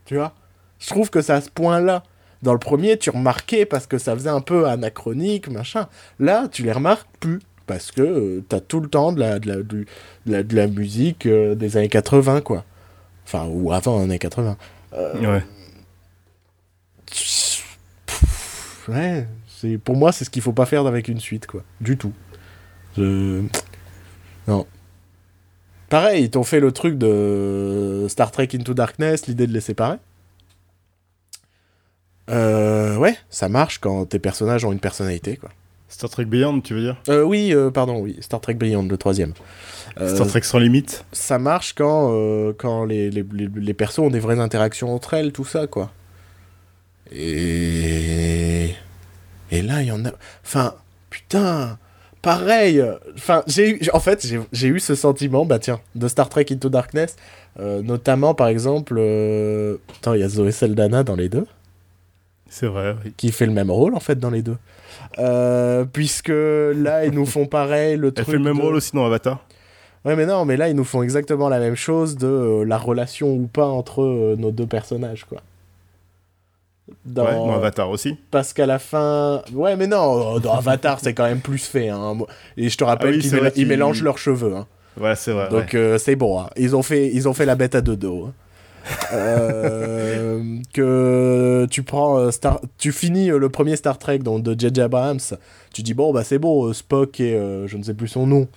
Tu 0.05 0.15
vois? 0.15 0.33
Je 0.79 0.87
trouve 0.87 1.09
que 1.09 1.21
c'est 1.21 1.33
à 1.33 1.41
ce 1.41 1.49
point-là. 1.49 2.03
Dans 2.43 2.53
le 2.53 2.59
premier, 2.59 2.97
tu 2.97 3.09
remarquais 3.09 3.65
parce 3.65 3.87
que 3.87 3.97
ça 3.97 4.13
faisait 4.13 4.29
un 4.29 4.41
peu 4.41 4.67
anachronique, 4.67 5.49
machin. 5.49 5.87
Là, 6.19 6.47
tu 6.51 6.63
les 6.63 6.71
remarques 6.71 7.07
plus 7.19 7.39
parce 7.67 7.91
que 7.91 8.01
euh, 8.01 8.43
t'as 8.49 8.59
tout 8.61 8.79
le 8.79 8.89
temps 8.89 9.11
de 9.11 9.19
la, 9.19 9.37
de 9.39 9.47
la, 9.47 9.55
de 9.57 9.85
la, 10.25 10.41
de 10.43 10.55
la 10.55 10.67
musique 10.67 11.25
euh, 11.27 11.53
des 11.53 11.77
années 11.77 11.89
80, 11.89 12.41
quoi. 12.41 12.65
Enfin, 13.25 13.45
ou 13.47 13.71
avant 13.73 13.97
les 13.99 14.03
années 14.05 14.19
80. 14.19 14.57
Euh, 14.93 15.13
Ouais. 15.21 15.43
pff, 17.05 17.63
ouais, 18.89 19.27
c'est 19.47 19.77
pour 19.77 19.95
moi, 19.95 20.11
c'est 20.11 20.25
ce 20.25 20.29
qu'il 20.29 20.41
faut 20.41 20.53
pas 20.53 20.65
faire 20.65 20.85
avec 20.87 21.07
une 21.07 21.19
suite, 21.19 21.45
quoi. 21.47 21.63
Du 21.81 21.97
tout. 21.97 22.13
Je... 22.97 23.43
Non. 24.47 24.65
Pareil, 25.89 26.23
ils 26.25 26.29
t'ont 26.29 26.43
fait 26.43 26.59
le 26.59 26.71
truc 26.71 26.97
de 26.97 28.07
Star 28.09 28.31
Trek 28.31 28.49
Into 28.53 28.73
Darkness, 28.73 29.27
l'idée 29.27 29.47
de 29.47 29.53
les 29.53 29.61
séparer. 29.61 29.97
Euh, 32.29 32.97
ouais, 32.97 33.17
ça 33.29 33.47
marche 33.47 33.79
quand 33.79 34.05
tes 34.05 34.19
personnages 34.19 34.65
ont 34.65 34.71
une 34.73 34.79
personnalité, 34.81 35.37
quoi. 35.37 35.49
Star 35.89 36.09
Trek 36.09 36.25
Beyond, 36.25 36.61
tu 36.61 36.73
veux 36.73 36.81
dire 36.81 36.97
Euh, 37.09 37.23
oui, 37.23 37.53
euh, 37.53 37.71
pardon, 37.71 37.99
oui, 37.99 38.17
Star 38.21 38.41
Trek 38.41 38.55
Beyond, 38.55 38.87
le 38.87 38.97
troisième. 38.97 39.33
Euh, 39.99 40.13
Star 40.13 40.27
Trek 40.27 40.41
sans 40.43 40.59
limite 40.59 41.05
ça 41.11 41.39
marche 41.39 41.73
quand, 41.73 42.11
quand 42.57 42.85
les, 42.85 43.09
les, 43.09 43.25
les, 43.31 43.47
les 43.55 43.73
persos 43.73 43.99
ont 43.99 44.09
des 44.09 44.19
vraies 44.19 44.39
interactions 44.39 44.93
entre 44.93 45.13
elles, 45.13 45.31
tout 45.31 45.45
ça, 45.45 45.65
quoi. 45.67 45.91
Et. 47.11 48.75
Et 49.51 49.61
là, 49.61 49.81
il 49.81 49.87
y 49.87 49.91
en 49.91 50.05
a. 50.05 50.11
Enfin, 50.43 50.75
putain, 51.09 51.77
pareil. 52.21 52.83
Enfin, 53.15 53.43
j'ai 53.47 53.69
eu. 53.71 53.89
En 53.93 53.99
fait, 53.99 54.27
j'ai- 54.51 54.67
eu 54.67 54.79
ce 54.79 54.93
sentiment, 54.95 55.45
bah 55.45 55.59
tiens, 55.59 55.79
de 55.95 56.07
Star 56.07 56.27
Trek 56.29 56.45
Into 56.51 56.69
Darkness, 56.69 57.15
notamment 57.59 58.33
par 58.33 58.47
exemple. 58.49 58.95
Attends, 59.99 60.13
il 60.13 60.19
y 60.19 60.23
a 60.23 60.29
Zoé 60.29 60.51
Saldana 60.51 61.03
dans 61.03 61.15
les 61.15 61.29
deux 61.29 61.45
C'est 62.49 62.67
vrai, 62.67 62.95
oui. 63.05 63.13
qui 63.15 63.31
fait 63.31 63.45
le 63.45 63.53
même 63.53 63.71
rôle 63.71 63.95
en 63.95 63.99
fait 64.01 64.19
dans 64.19 64.29
les 64.31 64.41
deux. 64.41 64.57
Euh, 65.19 65.85
puisque 65.85 66.29
là, 66.29 67.05
ils 67.05 67.11
nous 67.13 67.25
font 67.25 67.45
pareil 67.45 67.97
le 67.97 68.07
Elle 68.09 68.13
truc. 68.13 68.25
fait 68.27 68.31
le 68.33 68.39
même 68.39 68.57
de- 68.57 68.61
rôle 68.61 68.75
aussi 68.75 68.91
dans 68.93 69.05
Avatar 69.05 69.39
Ouais, 70.05 70.15
mais 70.15 70.25
non, 70.25 70.45
mais 70.45 70.55
là, 70.57 70.69
ils 70.69 70.75
nous 70.75 70.83
font 70.85 71.01
exactement 71.03 71.49
la 71.49 71.59
même 71.59 71.75
chose 71.75 72.15
de 72.17 72.27
euh, 72.27 72.63
la 72.63 72.77
relation 72.77 73.33
ou 73.33 73.47
pas 73.47 73.65
entre 73.65 74.03
euh, 74.03 74.35
nos 74.37 74.51
deux 74.51 74.65
personnages, 74.67 75.25
quoi. 75.25 75.41
Dans... 77.05 77.25
Ouais, 77.25 77.33
dans 77.33 77.51
Avatar 77.55 77.89
aussi. 77.89 78.15
Parce 78.31 78.53
qu'à 78.53 78.65
la 78.65 78.79
fin. 78.79 79.41
Ouais, 79.53 79.75
mais 79.75 79.87
non, 79.87 80.39
dans 80.39 80.53
Avatar, 80.53 80.99
c'est 81.01 81.13
quand 81.13 81.25
même 81.25 81.41
plus 81.41 81.65
fait. 81.65 81.89
Hein. 81.89 82.17
Et 82.55 82.69
je 82.69 82.77
te 82.77 82.83
rappelle 82.85 83.09
Ah 83.15 83.17
oui, 83.17 83.21
qu'ils 83.21 83.33
méla- 83.33 83.65
mélangent 83.67 84.03
leurs 84.03 84.17
cheveux. 84.17 84.55
Hein. 84.55 84.67
Ouais, 84.99 85.15
c'est 85.15 85.33
vrai. 85.33 85.49
Donc 85.49 85.71
ouais. 85.73 85.97
c'est 85.99 86.15
bon. 86.15 86.39
hein. 86.39 86.47
Ils, 86.55 86.75
ont 86.77 86.83
fait, 86.83 87.07
ils 87.13 87.27
ont 87.27 87.33
fait 87.33 87.45
la 87.45 87.55
bête 87.55 87.75
à 87.75 87.81
deux 87.81 87.97
dos. 87.97 88.27
hein. 88.29 88.33
Euh, 89.13 90.59
que 90.73 91.65
tu 91.69 91.83
prends 91.83 92.17
euh, 92.17 92.31
Star... 92.31 92.59
tu 92.77 92.91
finis 92.91 93.31
euh, 93.31 93.37
le 93.37 93.49
premier 93.49 93.75
Star 93.75 93.97
Trek 93.97 94.19
donc 94.19 94.43
de 94.43 94.55
J.J. 94.57 94.81
Abrams 94.81 95.19
tu 95.73 95.81
dis 95.83 95.93
bon 95.93 96.11
bah 96.13 96.23
c'est 96.23 96.39
bon 96.39 96.71
Spock 96.73 97.19
et 97.19 97.33
euh, 97.35 97.67
je 97.67 97.77
ne 97.77 97.83
sais 97.83 97.93
plus 97.93 98.07
son 98.07 98.27
nom 98.27 98.47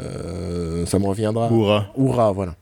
Euh, 0.00 0.86
ça 0.86 0.98
me 0.98 1.06
reviendra 1.06 1.50
Oura. 1.52 1.86
Oura, 1.96 2.32
voilà. 2.32 2.54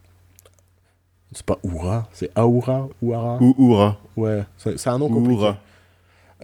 C'est 1.33 1.47
pas 1.47 1.59
Oura, 1.63 2.09
c'est 2.13 2.31
Aoura, 2.37 2.89
Ouara. 3.01 3.39
Ou 3.41 3.55
Oura. 3.57 3.97
Ouais, 4.17 4.43
c'est 4.59 4.89
un 4.89 4.99
nom 4.99 5.09
compliqué. 5.09 5.53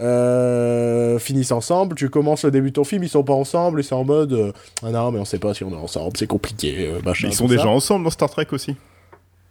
Euh, 0.01 1.19
finissent 1.19 1.51
ensemble, 1.51 1.95
tu 1.95 2.09
commences 2.09 2.45
le 2.45 2.51
début 2.51 2.69
de 2.69 2.75
ton 2.75 2.85
film, 2.85 3.03
ils 3.03 3.09
sont 3.09 3.23
pas 3.23 3.33
ensemble, 3.33 3.81
et 3.81 3.83
c'est 3.83 3.93
en 3.93 4.05
mode 4.05 4.31
euh, 4.31 4.51
Ah 4.81 4.91
non, 4.91 5.11
mais 5.11 5.19
on 5.19 5.25
sait 5.25 5.39
pas 5.39 5.53
si 5.53 5.63
on 5.65 5.71
est 5.71 5.75
ensemble, 5.75 6.15
c'est 6.15 6.25
compliqué, 6.25 6.87
euh, 6.87 7.01
machin. 7.03 7.27
Ils 7.27 7.33
sont 7.35 7.49
ça. 7.49 7.55
déjà 7.55 7.67
ensemble 7.67 8.05
dans 8.05 8.09
Star 8.09 8.29
Trek 8.29 8.47
aussi. 8.51 8.75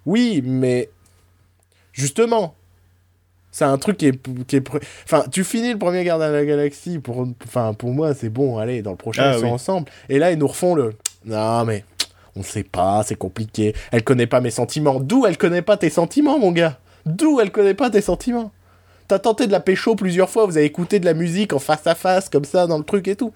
Oui, 0.07 0.43
mais 0.43 0.89
justement, 1.92 2.55
c'est 3.51 3.64
un 3.64 3.79
truc 3.79 3.96
qui 3.96 4.07
est, 4.07 4.46
qui 4.46 4.57
est 4.57 4.64
Enfin, 5.05 5.24
tu 5.31 5.42
finis 5.44 5.72
le 5.72 5.79
premier 5.79 6.05
Gardien 6.05 6.29
de 6.29 6.35
la 6.35 6.44
Galaxie, 6.44 6.98
pour, 6.98 7.27
enfin, 7.44 7.74
pour 7.74 7.90
moi, 7.92 8.14
c'est 8.14 8.29
bon, 8.29 8.59
allez, 8.59 8.83
dans 8.83 8.92
le 8.92 8.96
prochain, 8.96 9.22
Ah 9.24 9.35
ils 9.35 9.40
sont 9.40 9.46
oui. 9.46 9.53
ensemble. 9.53 9.90
Et 10.09 10.18
là, 10.18 10.31
ils 10.31 10.38
nous 10.38 10.48
refont 10.48 10.74
le... 10.74 10.94
Non, 11.24 11.64
mais 11.64 11.85
on 12.37 12.42
sait 12.42 12.62
pas, 12.62 13.03
c'est 13.05 13.16
compliqué. 13.16 13.74
Elle 13.90 14.05
connaît 14.05 14.27
pas 14.27 14.40
mes 14.40 14.51
sentiments. 14.51 15.01
D'où 15.01 15.27
elle 15.27 15.37
connaît 15.38 15.62
pas 15.62 15.77
tes 15.77 15.90
sentiments, 15.90 16.38
mon 16.38 16.53
gars? 16.53 16.79
D'où 17.07 17.40
elle 17.40 17.51
connaît 17.51 17.74
pas 17.74 17.90
tes 17.90 18.03
sentiments? 18.03 18.53
T'as 19.09 19.18
tenté 19.18 19.46
de 19.46 19.53
la 19.53 19.61
pécho 19.61 19.94
plusieurs 19.96 20.29
fois, 20.29 20.44
vous 20.44 20.59
avez 20.59 20.66
écouté 20.66 21.01
de 21.01 21.07
la 21.07 21.14
musique 21.14 21.55
en 21.55 21.59
face 21.59 21.87
à 21.87 21.94
face, 21.94 22.29
comme 22.29 22.44
ça, 22.44 22.66
dans 22.66 22.77
le 22.79 22.85
truc 22.85 23.09
et 23.09 23.16
tout. 23.16 23.33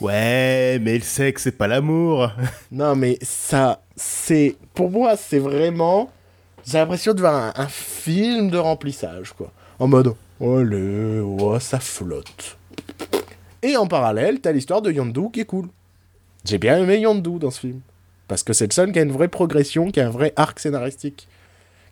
Ouais, 0.00 0.78
mais 0.80 0.96
il 0.96 1.04
sait 1.04 1.32
que 1.32 1.40
c'est 1.40 1.52
pas 1.56 1.68
l'amour. 1.68 2.30
Non, 2.72 2.94
mais 2.94 3.18
ça, 3.22 3.82
c'est. 3.96 4.56
Pour 4.74 4.90
moi, 4.90 5.16
c'est 5.16 5.38
vraiment. 5.38 6.10
J'ai 6.68 6.76
l'impression 6.76 7.14
de 7.14 7.20
voir 7.20 7.58
un, 7.58 7.66
film 7.66 8.50
de 8.50 8.58
remplissage, 8.58 9.32
quoi. 9.32 9.50
En 9.78 9.88
mode. 9.88 10.12
Oh, 10.38 10.62
le. 10.62 11.24
Ça 11.60 11.80
flotte. 11.80 12.58
Et 13.62 13.78
en 13.78 13.86
parallèle, 13.86 14.40
t'as 14.40 14.52
l'histoire 14.52 14.82
de 14.82 14.92
Yondu 14.92 15.30
qui 15.32 15.40
est 15.40 15.46
cool. 15.46 15.68
J'ai 16.44 16.58
bien 16.58 16.76
aimé 16.76 16.98
Yondu 16.98 17.38
dans 17.38 17.50
ce 17.50 17.60
film. 17.60 17.80
Parce 18.26 18.42
que 18.42 18.52
c'est 18.52 18.66
le 18.66 18.72
seul 18.72 18.92
qui 18.92 18.98
a 18.98 19.02
une 19.02 19.12
vraie 19.12 19.28
progression, 19.28 19.90
qui 19.90 19.98
a 19.98 20.06
un 20.06 20.10
vrai 20.10 20.34
arc 20.36 20.60
scénaristique. 20.60 21.26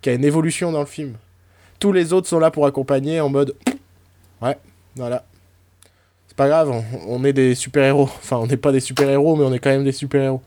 Qui 0.02 0.10
a 0.10 0.12
une 0.12 0.24
évolution 0.24 0.72
dans 0.72 0.80
le 0.80 0.86
film. 0.86 1.14
Tous 1.80 1.92
les 1.92 2.12
autres 2.12 2.28
sont 2.28 2.38
là 2.38 2.50
pour 2.50 2.66
accompagner 2.66 3.18
en 3.22 3.30
mode. 3.30 3.54
Ouais, 4.42 4.58
voilà. 4.94 5.24
C'est 6.28 6.36
pas 6.36 6.48
grave, 6.48 6.68
on, 6.68 6.84
on 7.08 7.24
est 7.24 7.32
des 7.32 7.54
super-héros. 7.54 8.10
Enfin, 8.18 8.36
on 8.36 8.46
n'est 8.46 8.58
pas 8.58 8.72
des 8.72 8.80
super-héros, 8.80 9.36
mais 9.36 9.44
on 9.44 9.54
est 9.54 9.58
quand 9.58 9.70
même 9.70 9.84
des 9.84 9.92
super-héros. 9.92 10.42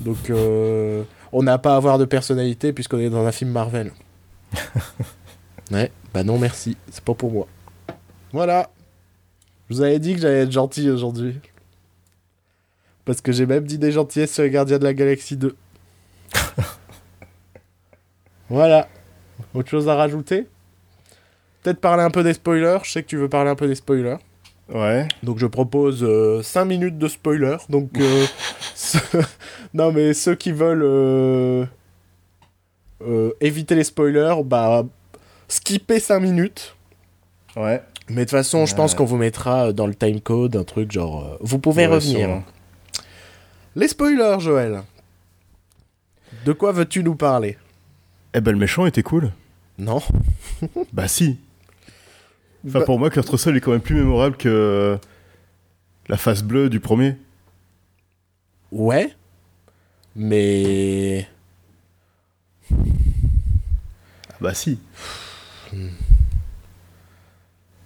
Donc, 0.00 0.30
euh, 0.30 1.02
on 1.34 1.42
n'a 1.42 1.58
pas 1.58 1.74
à 1.74 1.76
avoir 1.76 1.98
de 1.98 2.04
personnalité 2.04 2.72
puisqu'on 2.72 3.00
est 3.00 3.10
dans 3.10 3.26
un 3.26 3.32
film 3.32 3.50
Marvel. 3.50 3.90
ouais, 5.72 5.90
bah 6.14 6.22
non, 6.22 6.38
merci. 6.38 6.76
C'est 6.90 7.02
pas 7.02 7.14
pour 7.14 7.32
moi. 7.32 7.48
Voilà. 8.32 8.70
Je 9.68 9.74
vous 9.74 9.82
avais 9.82 9.98
dit 9.98 10.14
que 10.14 10.20
j'allais 10.20 10.42
être 10.42 10.52
gentil 10.52 10.88
aujourd'hui. 10.88 11.40
Parce 13.04 13.20
que 13.20 13.32
j'ai 13.32 13.46
même 13.46 13.64
dit 13.64 13.78
des 13.78 13.90
gentillesses 13.90 14.32
sur 14.32 14.44
les 14.44 14.50
Gardiens 14.50 14.78
de 14.78 14.84
la 14.84 14.94
Galaxie 14.94 15.36
2. 15.36 15.56
voilà. 18.48 18.88
Autre 19.54 19.68
chose 19.68 19.88
à 19.88 19.96
rajouter? 19.96 20.46
Peut-être 21.62 21.80
parler 21.80 22.04
un 22.04 22.10
peu 22.10 22.22
des 22.22 22.34
spoilers. 22.34 22.78
Je 22.84 22.92
sais 22.92 23.02
que 23.02 23.08
tu 23.08 23.16
veux 23.16 23.28
parler 23.28 23.50
un 23.50 23.56
peu 23.56 23.66
des 23.66 23.74
spoilers. 23.74 24.18
Ouais. 24.72 25.06
Donc 25.22 25.38
je 25.38 25.46
propose 25.46 26.06
5 26.42 26.64
minutes 26.64 26.98
de 26.98 27.08
spoiler. 27.08 27.56
Donc 27.68 27.90
euh, 27.98 28.26
non 29.74 29.92
mais 29.92 30.14
ceux 30.14 30.34
qui 30.34 30.52
veulent 30.52 30.82
euh, 30.84 31.66
euh, 33.02 33.30
éviter 33.40 33.74
les 33.74 33.84
spoilers, 33.84 34.36
bah 34.44 34.84
skipper 35.48 36.00
5 36.00 36.20
minutes. 36.20 36.76
Ouais. 37.56 37.82
Mais 38.08 38.16
de 38.16 38.20
toute 38.22 38.30
façon, 38.30 38.66
je 38.66 38.74
pense 38.74 38.94
qu'on 38.94 39.04
vous 39.06 39.16
mettra 39.16 39.72
dans 39.72 39.86
le 39.86 39.94
timecode 39.94 40.56
un 40.56 40.64
truc 40.64 40.92
genre 40.92 41.24
euh, 41.24 41.36
vous 41.40 41.58
pouvez 41.58 41.86
Ouais, 41.86 41.94
revenir. 41.94 42.18
sûrement. 42.18 42.44
Les 43.76 43.88
spoilers, 43.88 44.40
Joël. 44.40 44.82
De 46.44 46.52
quoi 46.52 46.72
veux-tu 46.72 47.02
nous 47.02 47.14
parler? 47.16 47.56
Eh 48.34 48.40
ben, 48.40 48.52
le 48.52 48.58
méchant 48.58 48.86
était 48.86 49.02
cool. 49.02 49.32
Non. 49.78 50.00
Bah, 50.92 51.08
si. 51.08 51.38
Enfin, 52.66 52.80
Bah- 52.80 52.84
pour 52.84 52.98
moi, 52.98 53.10
Kurt 53.10 53.28
Russell 53.28 53.56
est 53.56 53.60
quand 53.60 53.72
même 53.72 53.80
plus 53.80 53.94
mémorable 53.96 54.36
que 54.36 54.98
la 56.08 56.16
face 56.16 56.42
bleue 56.42 56.70
du 56.70 56.80
premier. 56.80 57.16
Ouais. 58.72 59.14
Mais 60.16 61.28
Ah 64.30 64.36
bah, 64.40 64.54
si. 64.54 64.78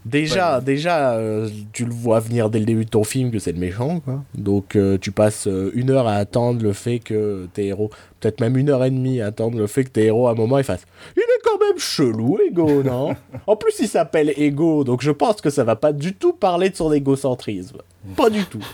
Déjà, 0.09 0.61
déjà 0.61 1.13
euh, 1.15 1.49
tu 1.73 1.85
le 1.85 1.93
vois 1.93 2.21
venir 2.21 2.49
dès 2.51 2.59
le 2.59 2.65
début 2.65 2.85
de 2.85 2.91
ton 2.91 3.05
film 3.05 3.31
que 3.31 3.39
c'est 3.39 3.53
le 3.53 3.59
méchant, 3.59 4.01
quoi. 4.01 4.23
Donc 4.35 4.75
euh, 4.77 4.97
tu 4.99 5.13
passes 5.13 5.47
euh, 5.47 5.71
une 5.75 5.91
heure 5.91 6.07
à 6.09 6.15
attendre 6.15 6.63
le 6.63 6.73
fait 6.73 6.99
que 6.99 7.47
tes 7.53 7.67
héros, 7.67 7.91
peut-être 8.21 8.41
même 8.41 8.57
une 8.57 8.71
heure 8.71 8.85
et 8.85 8.91
demie 8.91 9.21
à 9.21 9.27
attendre 9.27 9.59
le 9.59 9.67
fait 9.67 9.85
que 9.85 9.91
tes 9.91 10.05
héros 10.07 10.29
à 10.29 10.33
un 10.33 10.35
moment 10.35 10.57
ils 10.59 10.65
fassent 10.65 10.87
Il 11.17 11.21
est 11.21 11.43
quand 11.45 11.59
même 11.59 11.79
chelou, 11.79 12.39
Ego, 12.47 12.83
non? 12.85 13.15
En 13.47 13.57
plus, 13.57 13.75
il 13.81 13.89
s'appelle 13.89 14.33
Ego, 14.37 14.83
donc 14.85 15.03
je 15.03 15.11
pense 15.11 15.41
que 15.41 15.51
ça 15.51 15.65
va 15.65 15.77
pas 15.77 15.93
du 15.93 16.15
tout 16.15 16.33
parler 16.33 16.71
de 16.71 16.77
son 16.77 16.93
égocentrisme. 16.93 17.79
Pas 18.17 18.31
du 18.31 18.45
tout. 18.45 18.65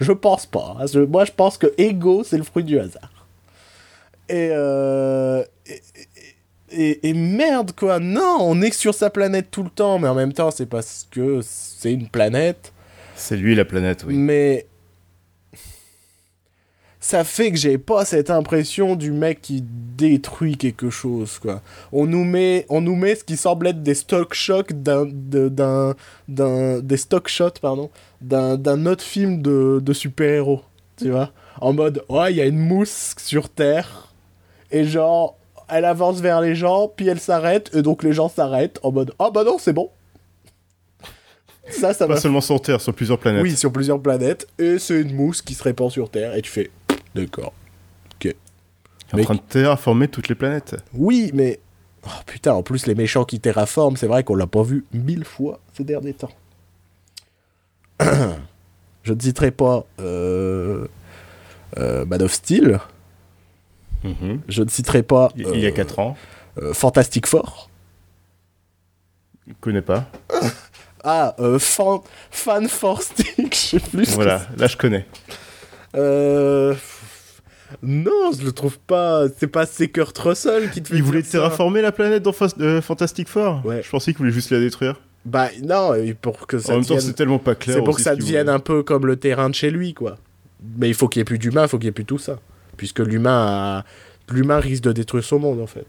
Je 0.00 0.12
pense 0.12 0.46
pas. 0.46 0.76
Je- 0.92 1.00
moi, 1.00 1.24
je 1.24 1.32
pense 1.32 1.56
que 1.58 1.68
Ego, 1.78 2.22
c'est 2.24 2.38
le 2.38 2.42
fruit 2.44 2.64
du 2.64 2.78
hasard. 2.78 3.10
Et, 4.28 4.50
euh, 4.52 5.42
et, 5.66 5.80
et- 6.70 7.08
et 7.08 7.12
merde, 7.14 7.72
quoi. 7.76 7.98
Non, 8.00 8.38
on 8.40 8.60
est 8.62 8.72
sur 8.72 8.94
sa 8.94 9.10
planète 9.10 9.50
tout 9.50 9.62
le 9.62 9.70
temps, 9.70 9.98
mais 9.98 10.08
en 10.08 10.14
même 10.14 10.32
temps, 10.32 10.50
c'est 10.50 10.66
parce 10.66 11.06
que 11.10 11.40
c'est 11.42 11.92
une 11.92 12.08
planète. 12.08 12.72
C'est 13.16 13.36
lui 13.36 13.54
la 13.54 13.64
planète, 13.64 14.04
oui. 14.06 14.14
Mais 14.16 14.66
ça 17.02 17.24
fait 17.24 17.50
que 17.50 17.56
j'ai 17.56 17.78
pas 17.78 18.04
cette 18.04 18.28
impression 18.30 18.94
du 18.94 19.10
mec 19.10 19.40
qui 19.40 19.64
détruit 19.64 20.56
quelque 20.56 20.90
chose, 20.90 21.38
quoi. 21.38 21.62
On 21.92 22.06
nous 22.06 22.24
met, 22.24 22.66
on 22.68 22.80
nous 22.82 22.94
met 22.94 23.14
ce 23.14 23.24
qui 23.24 23.36
semble 23.38 23.68
être 23.68 23.82
des 23.82 23.94
stock 23.94 24.34
shots 24.34 24.64
d'un, 24.70 25.06
d'un, 25.10 25.94
d'un, 26.28 26.80
des 26.80 26.96
stock 26.98 27.28
shots, 27.28 27.58
pardon, 27.60 27.90
d'un, 28.20 28.56
d'un 28.56 28.84
autre 28.86 29.02
film 29.04 29.40
de, 29.40 29.80
de 29.82 29.92
super-héros, 29.94 30.60
tu 30.98 31.10
vois. 31.10 31.32
En 31.62 31.72
mode, 31.72 32.04
ouais, 32.10 32.32
il 32.32 32.36
y 32.36 32.40
a 32.42 32.46
une 32.46 32.58
mousse 32.58 33.14
sur 33.18 33.48
Terre, 33.48 34.12
et 34.70 34.84
genre, 34.84 35.36
elle 35.70 35.84
avance 35.84 36.20
vers 36.20 36.40
les 36.40 36.54
gens, 36.54 36.88
puis 36.94 37.08
elle 37.08 37.20
s'arrête, 37.20 37.70
et 37.74 37.82
donc 37.82 38.02
les 38.02 38.12
gens 38.12 38.28
s'arrêtent 38.28 38.78
en 38.82 38.92
mode, 38.92 39.12
ah 39.18 39.30
bah 39.32 39.44
non, 39.44 39.58
c'est 39.58 39.72
bon, 39.72 39.90
Ça, 41.68 41.94
ça 41.94 42.06
Pas 42.08 42.16
seulement 42.16 42.40
sur 42.40 42.60
Terre, 42.60 42.80
sur 42.80 42.92
plusieurs 42.94 43.18
planètes. 43.18 43.42
Oui, 43.42 43.56
sur 43.56 43.70
plusieurs 43.72 44.00
planètes. 44.00 44.48
Et 44.58 44.78
c'est 44.80 45.00
une 45.00 45.14
mousse 45.14 45.40
qui 45.40 45.54
se 45.54 45.62
répand 45.62 45.88
sur 45.90 46.10
Terre. 46.10 46.34
Et 46.34 46.42
tu 46.42 46.50
fais, 46.50 46.70
d'accord. 47.14 47.52
En 49.12 49.16
Mais- 49.16 49.24
train 49.24 49.34
de 49.34 49.40
terraformer 49.40 50.06
toutes 50.06 50.28
les 50.28 50.36
planètes. 50.36 50.76
Oui, 50.94 51.32
mais. 51.34 51.58
Oh 52.06 52.10
putain, 52.26 52.52
en 52.54 52.62
plus, 52.62 52.86
les 52.86 52.94
méchants 52.94 53.24
qui 53.24 53.40
terraforment, 53.40 53.96
c'est 53.96 54.06
vrai 54.06 54.22
qu'on 54.22 54.36
l'a 54.36 54.46
pas 54.46 54.62
vu 54.62 54.84
mille 54.92 55.24
fois 55.24 55.58
ces 55.72 55.82
derniers 55.82 56.14
temps. 56.14 56.30
Je 59.02 59.12
ne 59.12 59.20
citerai 59.20 59.50
pas 59.50 59.84
euh, 60.00 60.86
euh, 61.78 62.04
Man 62.06 62.22
of 62.22 62.32
Steel. 62.32 62.78
Mhm. 64.04 64.40
Je 64.48 64.62
ne 64.62 64.68
citerai 64.68 65.02
pas 65.02 65.30
Il 65.36 65.58
y 65.60 65.66
a 65.66 65.70
euh, 65.70 65.72
4 65.72 65.98
ans. 65.98 66.16
euh, 66.62 66.72
Fantastic 66.72 67.26
Four. 67.26 67.68
Je 69.46 69.52
connais 69.60 69.82
pas. 69.82 70.06
Ah, 71.02 71.34
euh, 71.38 71.58
fan, 71.58 72.00
fan 72.30 72.68
for 72.68 73.00
Stick, 73.00 73.54
je 73.54 73.56
sais 73.56 73.80
plus. 73.80 74.10
Voilà, 74.10 74.42
là 74.58 74.66
je 74.66 74.76
connais. 74.76 75.06
Euh... 75.96 76.74
Non, 77.82 78.32
je 78.38 78.44
le 78.44 78.52
trouve 78.52 78.78
pas. 78.78 79.24
C'est 79.38 79.46
pas 79.46 79.64
Kurt 79.66 80.18
Russell 80.18 80.70
qui 80.70 80.82
te 80.82 80.88
fait. 80.88 80.96
Il 80.96 81.02
voulait 81.02 81.22
terraformer 81.22 81.80
la 81.80 81.92
planète 81.92 82.22
dans 82.22 82.34
euh, 82.60 82.82
Fantastic 82.82 83.28
Four 83.28 83.62
Ouais. 83.64 83.82
Je 83.82 83.88
pensais 83.88 84.12
qu'il 84.12 84.18
voulait 84.18 84.30
juste 84.32 84.50
la 84.50 84.58
détruire. 84.58 85.00
Bah 85.24 85.48
non, 85.62 85.92
pour 86.20 86.46
que 86.46 86.58
ça 86.58 86.72
en 86.72 86.76
même 86.76 86.84
temps, 86.84 86.98
c'est 86.98 87.12
tellement 87.12 87.38
pas 87.38 87.54
clair. 87.54 87.76
C'est 87.76 87.82
pour 87.82 87.96
que 87.96 88.02
ça 88.02 88.16
devienne 88.16 88.42
voulait. 88.42 88.52
un 88.56 88.58
peu 88.58 88.82
comme 88.82 89.06
le 89.06 89.16
terrain 89.16 89.48
de 89.50 89.54
chez 89.54 89.70
lui, 89.70 89.94
quoi. 89.94 90.16
Mais 90.78 90.88
il 90.88 90.94
faut 90.94 91.08
qu'il 91.08 91.20
y 91.20 91.22
ait 91.22 91.24
plus 91.24 91.38
d'humains, 91.38 91.62
il 91.62 91.68
faut 91.68 91.78
qu'il 91.78 91.86
y 91.86 91.88
ait 91.88 91.92
plus 91.92 92.04
tout 92.04 92.18
ça. 92.18 92.38
Puisque 92.80 93.00
l'humain 93.00 93.84
a... 94.32 94.58
Risque 94.60 94.84
de 94.84 94.92
détruire 94.92 95.22
son 95.22 95.38
monde, 95.38 95.60
en 95.60 95.66
fait. 95.66 95.84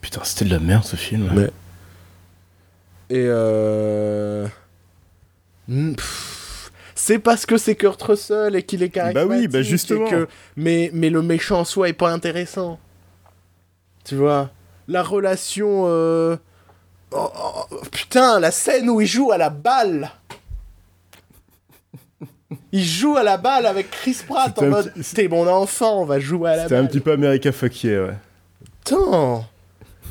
Putain, 0.00 0.24
c'était 0.24 0.44
de 0.46 0.50
la 0.50 0.58
merde 0.58 0.82
ce 0.82 0.96
film. 0.96 1.30
Mais- 1.32 1.50
Et 3.16 3.24
euh... 3.28 4.48
hmm, 5.68 5.92
C'est 6.96 7.20
parce 7.20 7.46
que 7.46 7.56
c'est 7.56 7.76
Kurt 7.76 8.02
Russell 8.02 8.56
et 8.56 8.64
qu'il 8.64 8.82
est 8.82 8.88
charismatique. 8.88 9.28
Bah 9.28 9.36
oui, 9.36 9.46
bah 9.46 9.62
justement. 9.62 10.10
que- 10.10 10.26
Mais, 10.56 10.90
mais 10.92 11.08
le 11.08 11.22
méchant 11.22 11.60
en 11.60 11.64
soi 11.64 11.88
est 11.88 11.92
pas 11.92 12.10
intéressant. 12.10 12.80
Tu 14.04 14.16
vois 14.16 14.50
La 14.88 15.04
relation... 15.04 15.84
euh, 15.86 16.36
oh, 17.12 17.30
oh, 17.70 17.76
putain, 17.92 18.40
la 18.40 18.50
scène 18.50 18.90
où 18.90 19.00
il 19.00 19.06
joue 19.06 19.30
à 19.30 19.38
la 19.38 19.50
balle 19.50 20.10
Il 22.72 22.84
joue 22.84 23.16
à 23.16 23.22
la 23.24 23.36
balle 23.38 23.66
avec 23.66 23.90
Chris 23.90 24.18
Pratt 24.26 24.52
C'était 24.54 24.66
en 24.66 24.70
mode 24.70 24.92
petit- 24.94 25.14
T'es 25.14 25.28
mon 25.28 25.46
enfant, 25.48 26.02
on 26.02 26.04
va 26.04 26.20
jouer 26.20 26.50
à 26.50 26.56
la 26.56 26.62
C'était 26.64 26.74
balle. 26.76 26.84
un 26.84 26.86
petit 26.86 27.00
peu 27.00 27.12
America 27.12 27.50
Fuck 27.52 27.82
yeah, 27.84 28.04
ouais. 28.04 28.14
Putain 28.84 29.44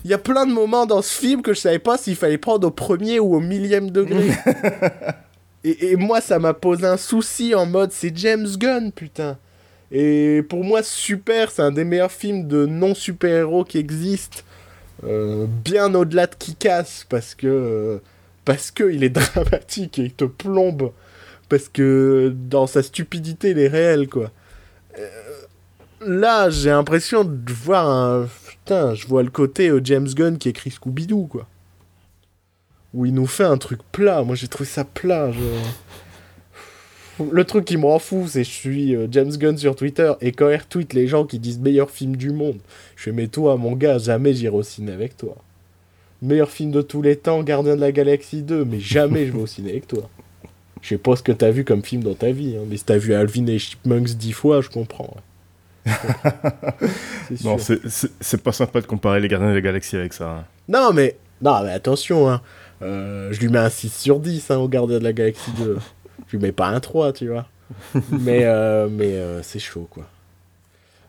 Il 0.04 0.12
y 0.12 0.14
a 0.14 0.18
plein 0.18 0.46
de 0.46 0.52
moments 0.52 0.86
dans 0.86 1.02
ce 1.02 1.14
film 1.18 1.42
que 1.42 1.54
je 1.54 1.60
savais 1.60 1.80
pas 1.80 1.98
s'il 1.98 2.16
fallait 2.18 2.38
prendre 2.38 2.68
au 2.68 2.72
premier 2.72 3.20
ou 3.20 3.36
au 3.36 3.40
millième 3.40 3.90
degré. 3.90 4.32
et, 5.64 5.92
et 5.92 5.96
moi, 5.96 6.20
ça 6.22 6.40
m'a 6.40 6.54
posé 6.54 6.86
un 6.86 6.98
souci 6.98 7.56
en 7.56 7.66
mode 7.66 7.92
c'est 7.92 8.16
James 8.18 8.48
Gunn, 8.58 8.92
putain. 8.92 9.38
Et 9.92 10.44
pour 10.50 10.64
moi, 10.64 10.84
Super, 10.84 11.52
c'est 11.52 11.62
un 11.62 11.72
des 11.72 11.86
meilleurs 11.86 12.12
films 12.12 12.48
de 12.48 12.66
non-super-héros 12.66 13.64
qui 13.64 13.78
existent. 13.78 14.40
Euh, 15.06 15.46
bien 15.48 15.94
au-delà 15.94 16.26
de 16.28 16.36
qui 16.36 16.56
casse 16.56 17.06
parce 17.10 17.36
que 17.36 17.48
euh, 17.48 17.98
parce 18.46 18.72
que 18.72 18.90
il 18.92 19.04
est 19.04 19.10
dramatique 19.36 20.00
et 20.00 20.04
il 20.04 20.14
te 20.14 20.24
plombe 20.26 20.92
parce 21.50 21.70
que 21.70 22.34
dans 22.36 22.68
sa 22.68 22.84
stupidité 22.84 23.52
il 23.52 23.60
est 23.60 23.68
réel 23.68 24.08
quoi. 24.08 24.32
Euh, 25.00 25.10
là 26.02 26.50
j'ai 26.50 26.70
l'impression 26.70 27.24
de 27.24 27.52
voir 27.52 27.90
un 27.90 28.28
putain 28.48 28.94
je 28.96 29.08
vois 29.08 29.24
le 29.24 29.30
côté 29.30 29.70
euh, 29.70 29.82
James 29.84 30.08
Gunn 30.08 30.38
qui 30.38 30.50
écrit 30.50 30.72
Scooby 30.72 31.08
Doo 31.08 31.26
quoi. 31.26 31.48
Où 32.94 33.06
il 33.06 33.14
nous 33.14 33.28
fait 33.28 33.44
un 33.44 33.58
truc 33.58 33.80
plat. 33.92 34.24
Moi 34.24 34.36
j'ai 34.36 34.48
trouvé 34.48 34.68
ça 34.70 34.86
plat 34.86 35.32
le 37.20 37.44
truc 37.46 37.66
qui 37.66 37.78
me 37.78 37.86
rend 37.86 38.00
fou 38.00 38.28
c'est 38.28 38.44
je 38.44 38.50
suis 38.50 38.96
euh, 38.96 39.08
James 39.10 39.32
Gunn 39.32 39.58
sur 39.58 39.76
Twitter 39.76 40.12
et 40.22 40.32
quand 40.32 40.50
il 40.50 40.58
retweet 40.58 40.94
les 40.94 41.08
gens 41.08 41.26
qui 41.26 41.40
disent 41.40 41.60
meilleur 41.60 41.90
film 41.90 42.16
du 42.16 42.32
monde 42.32 42.60
je 42.96 43.04
fais 43.04 43.12
mais 43.12 43.28
toi 43.28 43.56
mon 43.58 43.74
gars 43.74 43.98
jamais 43.98 44.34
j'irai 44.34 44.56
au 44.56 44.64
ciné 44.64 44.92
avec 44.92 45.18
toi. 45.18 45.36
Meilleur 46.22 46.50
film 46.50 46.72
de 46.72 46.82
tous 46.82 47.02
les 47.02 47.18
temps 47.18 47.44
Gardien 47.44 47.76
de 47.76 47.82
la 47.82 47.92
Galaxie 47.92 48.42
2 48.42 48.66
mais 48.66 48.80
jamais 48.80 49.28
je 49.28 49.32
vais 49.32 49.42
au 49.42 49.48
ciné 49.48 49.72
avec 49.72 49.88
toi 49.88 50.10
je 50.86 50.90
sais 50.90 50.98
pas 51.00 51.16
ce 51.16 51.24
que 51.24 51.32
t'as 51.32 51.50
vu 51.50 51.64
comme 51.66 51.84
film 51.84 52.04
dans 52.04 52.14
ta 52.14 52.30
vie, 52.32 52.56
hein, 52.56 52.62
mais 52.70 52.78
si 52.78 52.84
t'as 52.86 52.98
vu 52.98 53.16
Alvin 53.16 53.48
et 53.48 53.58
Chipmunks 53.58 54.10
dix 54.12 54.34
fois, 54.34 54.62
je 54.62 54.70
comprends. 54.70 55.16
ouais. 55.86 55.92
Je 57.32 57.44
comprends. 57.44 57.58
C'est 57.58 57.84
Non, 57.84 57.90
c'est- 58.22 58.38
pas 58.44 58.52
sympa 58.52 58.82
de 58.82 58.86
comparer 58.86 59.20
les 59.20 59.28
Gardiens 59.28 59.50
de 59.50 59.56
la 59.56 59.62
Galaxie 59.62 59.96
avec 59.96 60.14
ça. 60.14 60.30
hein. 60.30 60.46
Non, 60.68 60.92
mais, 60.94 61.16
non, 61.42 61.64
mais 61.64 61.72
attention, 61.72 62.30
hein. 62.30 62.42
Euh, 62.82 63.30
je 63.32 63.40
lui 63.40 63.48
mets 63.48 63.58
un 63.60 63.70
6 63.70 63.90
sur 63.94 64.20
10 64.20 64.52
hein, 64.52 64.58
au 64.58 64.68
Gardien 64.68 65.00
de 65.00 65.04
la 65.04 65.14
Galaxie 65.14 65.52
2. 65.58 65.78
je 66.28 66.38
lui 66.38 66.44
mets 66.44 66.52
pas 66.52 66.68
un 66.68 66.80
3, 66.80 67.14
tu 67.14 67.30
vois. 67.30 67.48
mais 68.12 68.42
euh, 68.46 68.88
mais 68.92 69.14
euh, 69.14 69.42
c'est 69.42 69.60
chaud, 69.60 69.88
quoi. 69.90 70.04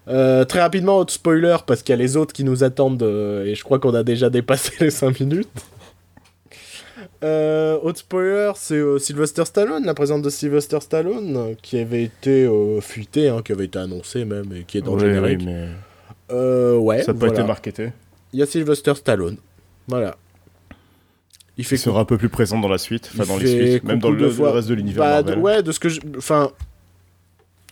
Euh, 0.08 0.44
très 0.44 0.60
rapidement, 0.60 0.98
autre 0.98 1.12
spoiler, 1.12 1.56
parce 1.66 1.82
qu'il 1.82 1.92
y 1.92 1.98
a 1.98 2.00
les 2.00 2.16
autres 2.16 2.32
qui 2.32 2.44
nous 2.44 2.62
attendent, 2.64 3.02
euh, 3.02 3.44
et 3.44 3.54
je 3.56 3.64
crois 3.64 3.78
qu'on 3.78 3.94
a 3.94 4.04
déjà 4.04 4.30
dépassé 4.30 4.72
les 4.80 4.90
5 4.90 5.20
minutes. 5.20 5.48
Euh, 7.26 7.78
autre 7.82 7.98
spoiler, 7.98 8.52
c'est 8.54 8.74
euh, 8.74 8.98
Sylvester 8.98 9.44
Stallone, 9.44 9.84
la 9.84 9.94
présence 9.94 10.22
de 10.22 10.30
Sylvester 10.30 10.78
Stallone, 10.80 11.36
euh, 11.36 11.54
qui 11.60 11.78
avait 11.78 12.04
été 12.04 12.44
euh, 12.44 12.80
fuité, 12.80 13.28
hein, 13.28 13.42
qui 13.44 13.52
avait 13.52 13.64
été 13.64 13.78
annoncé 13.78 14.24
même, 14.24 14.52
et 14.54 14.62
qui 14.62 14.78
est 14.78 14.82
dans 14.82 14.94
le 14.94 15.00
générique. 15.00 15.40
oui, 15.40 15.46
mais 15.46 15.68
Euh, 16.30 16.76
ouais, 16.76 17.02
ça 17.02 17.12
n'a 17.12 17.18
pas 17.18 17.28
été 17.28 17.42
marketé. 17.42 17.92
Il 18.32 18.38
y 18.38 18.42
a 18.42 18.46
Sylvester 18.46 18.94
Stallone. 18.94 19.38
Voilà. 19.88 20.16
Il 21.58 21.64
fait 21.64 21.76
Il 21.76 21.78
sera 21.78 22.00
un 22.00 22.04
peu 22.04 22.18
plus 22.18 22.28
présent 22.28 22.60
dans 22.60 22.68
la 22.68 22.78
suite, 22.78 23.10
enfin 23.12 23.24
dans 23.24 23.38
fait 23.38 23.44
les 23.44 23.70
suites, 23.70 23.84
même 23.84 23.98
dans 23.98 24.10
le, 24.10 24.30
fois. 24.30 24.50
le 24.50 24.54
reste 24.56 24.68
de 24.68 24.74
l'univers 24.74 25.22
Bah, 25.24 25.36
ouais, 25.36 25.62
de 25.62 25.72
ce 25.72 25.80
que 25.80 25.88
je... 25.88 26.00
Enfin... 26.16 26.50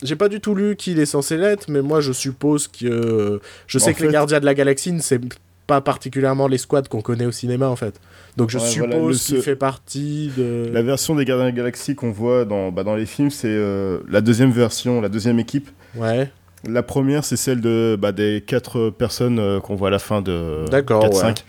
J'ai 0.03 0.17
pas 0.17 0.27
du 0.27 0.41
tout 0.41 0.55
lu 0.55 0.75
qu'il 0.75 0.99
est 0.99 1.05
censé 1.05 1.37
l'être, 1.37 1.69
mais 1.69 1.81
moi 1.81 2.01
je 2.01 2.11
suppose 2.11 2.67
que... 2.67 3.39
Je 3.65 3.79
sais 3.79 3.91
En 3.91 3.93
que 3.93 4.03
les 4.03 4.11
Gardiens 4.11 4.41
de 4.41 4.45
la 4.45 4.53
Galaxie, 4.53 4.93
c'est 4.99 5.21
pas 5.67 5.79
particulièrement 5.81 6.47
les 6.47 6.57
squads 6.57 6.83
qu'on 6.89 7.01
connaît 7.01 7.25
au 7.25 7.31
cinéma 7.31 7.69
en 7.69 7.75
fait. 7.75 7.99
Donc 8.37 8.49
je 8.49 8.57
Ouais, 8.57 8.65
suppose 8.65 8.89
voilà, 8.89 9.07
le 9.07 9.13
qu'il 9.17 9.41
fait 9.41 9.55
partie 9.55 10.29
de... 10.37 10.69
La 10.73 10.81
version 10.81 11.15
des 11.15 11.23
Gardiens 11.23 11.45
de 11.45 11.49
la 11.51 11.55
Galaxie 11.55 11.95
qu'on 11.95 12.11
voit 12.11 12.43
dans, 12.45 12.71
bah, 12.71 12.83
dans 12.83 12.95
les 12.95 13.05
films, 13.05 13.29
c'est 13.29 13.47
euh, 13.47 13.99
la 14.09 14.19
deuxième 14.21 14.51
version, 14.51 14.99
la 14.99 15.07
deuxième 15.09 15.39
équipe. 15.39 15.69
Ouais, 15.95 16.29
La 16.67 16.83
première, 16.83 17.23
c'est 17.23 17.37
celle 17.37 17.61
de, 17.61 17.97
bah, 17.99 18.11
des 18.11 18.43
quatre 18.45 18.89
personnes 18.89 19.39
euh, 19.39 19.59
qu'on 19.61 19.75
voit 19.75 19.87
à 19.87 19.91
la 19.91 19.99
fin 19.99 20.21
de 20.21 20.65
D'accord, 20.69 21.01
4, 21.03 21.13
ouais. 21.13 21.19
5. 21.21 21.45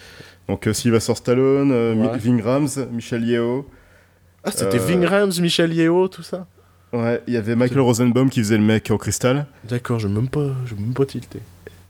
Donc 0.49 0.69
euh, 0.69 0.73
Sylvester 0.73 1.15
Stallone, 1.17 1.73
Ouais. 1.73 2.19
Ving 2.19 2.41
Rhames, 2.41 2.69
Michel 2.93 3.25
Yeo. 3.25 3.69
Ah, 4.45 4.53
c'était 4.53 4.79
Ving 4.79 5.05
Rhames, 5.05 5.33
Michel 5.41 5.73
Yeo, 5.75 6.07
tout 6.07 6.23
ça? 6.23 6.47
Ouais, 6.93 7.21
il 7.27 7.35
y 7.35 7.37
avait 7.37 7.57
Michael 7.57 7.81
Rosenbaum 7.81 8.31
qui 8.31 8.39
faisait 8.39 8.57
le 8.59 8.63
mec 8.63 8.93
en 8.93 8.97
cristal. 8.97 9.47
D'accord, 9.69 9.99
je 9.99 10.07
même 10.07 10.29
pas, 10.29 10.47
je 10.67 10.77
même 10.77 10.95
pas 10.95 11.05
tilté. 11.05 11.41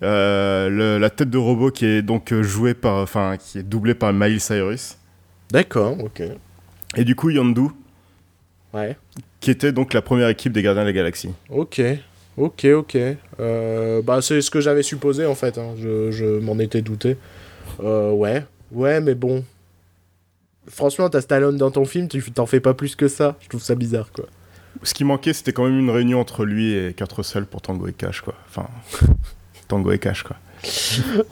Euh, 0.02 0.68
le- 0.68 0.98
la 0.98 1.08
tête 1.10 1.30
de 1.30 1.38
robot 1.38 1.70
qui 1.70 1.86
est 1.86 2.02
donc 2.02 2.32
euh, 2.32 2.42
jouée 2.42 2.74
par, 2.74 2.96
enfin, 2.96 3.36
qui 3.38 3.58
est 3.58 3.62
doublée 3.62 3.94
par 3.94 4.12
Miley 4.12 4.38
Cyrus. 4.38 4.98
D'accord, 5.50 5.96
ok. 6.02 6.22
Et 6.96 7.04
du 7.04 7.14
coup, 7.14 7.30
Yondu, 7.30 7.68
Ouais. 8.74 8.96
qui 9.40 9.50
était 9.50 9.72
donc 9.72 9.94
la 9.94 10.02
première 10.02 10.28
équipe 10.28 10.52
des 10.52 10.60
Gardiens 10.62 10.82
de 10.82 10.88
la 10.88 10.92
Galaxie. 10.92 11.30
Ok, 11.48 11.80
ok, 12.36 12.64
ok. 12.66 12.98
Euh, 13.40 14.02
bah, 14.02 14.20
c'est 14.20 14.40
ce 14.42 14.50
que 14.50 14.60
j'avais 14.60 14.82
supposé 14.82 15.24
en 15.24 15.34
fait. 15.34 15.56
hein. 15.56 15.74
Je, 15.78 16.10
je 16.10 16.40
m'en 16.40 16.58
étais 16.58 16.82
douté. 16.82 17.16
Euh, 17.82 18.10
ouais, 18.12 18.44
ouais, 18.72 19.00
mais 19.00 19.14
bon. 19.14 19.44
Franchement, 20.68 21.08
t'as 21.08 21.20
Stallone 21.20 21.56
dans 21.56 21.70
ton 21.70 21.84
film, 21.84 22.08
tu 22.08 22.20
t'en 22.32 22.44
fais 22.46 22.60
pas 22.60 22.74
plus 22.74 22.96
que 22.96 23.08
ça. 23.08 23.36
Je 23.40 23.48
trouve 23.48 23.62
ça 23.62 23.74
bizarre, 23.76 24.10
quoi. 24.12 24.26
Ce 24.82 24.92
qui 24.92 25.04
manquait, 25.04 25.32
c'était 25.32 25.52
quand 25.52 25.64
même 25.64 25.78
une 25.78 25.90
réunion 25.90 26.20
entre 26.20 26.44
lui 26.44 26.74
et 26.74 26.92
Kurt 26.92 27.10
Russell 27.12 27.46
pour 27.46 27.62
Tango 27.62 27.86
et 27.86 27.92
Cash, 27.92 28.20
quoi. 28.20 28.34
Enfin, 28.48 28.68
Tango 29.68 29.92
et 29.92 29.98
Cash, 29.98 30.22
quoi. 30.22 30.36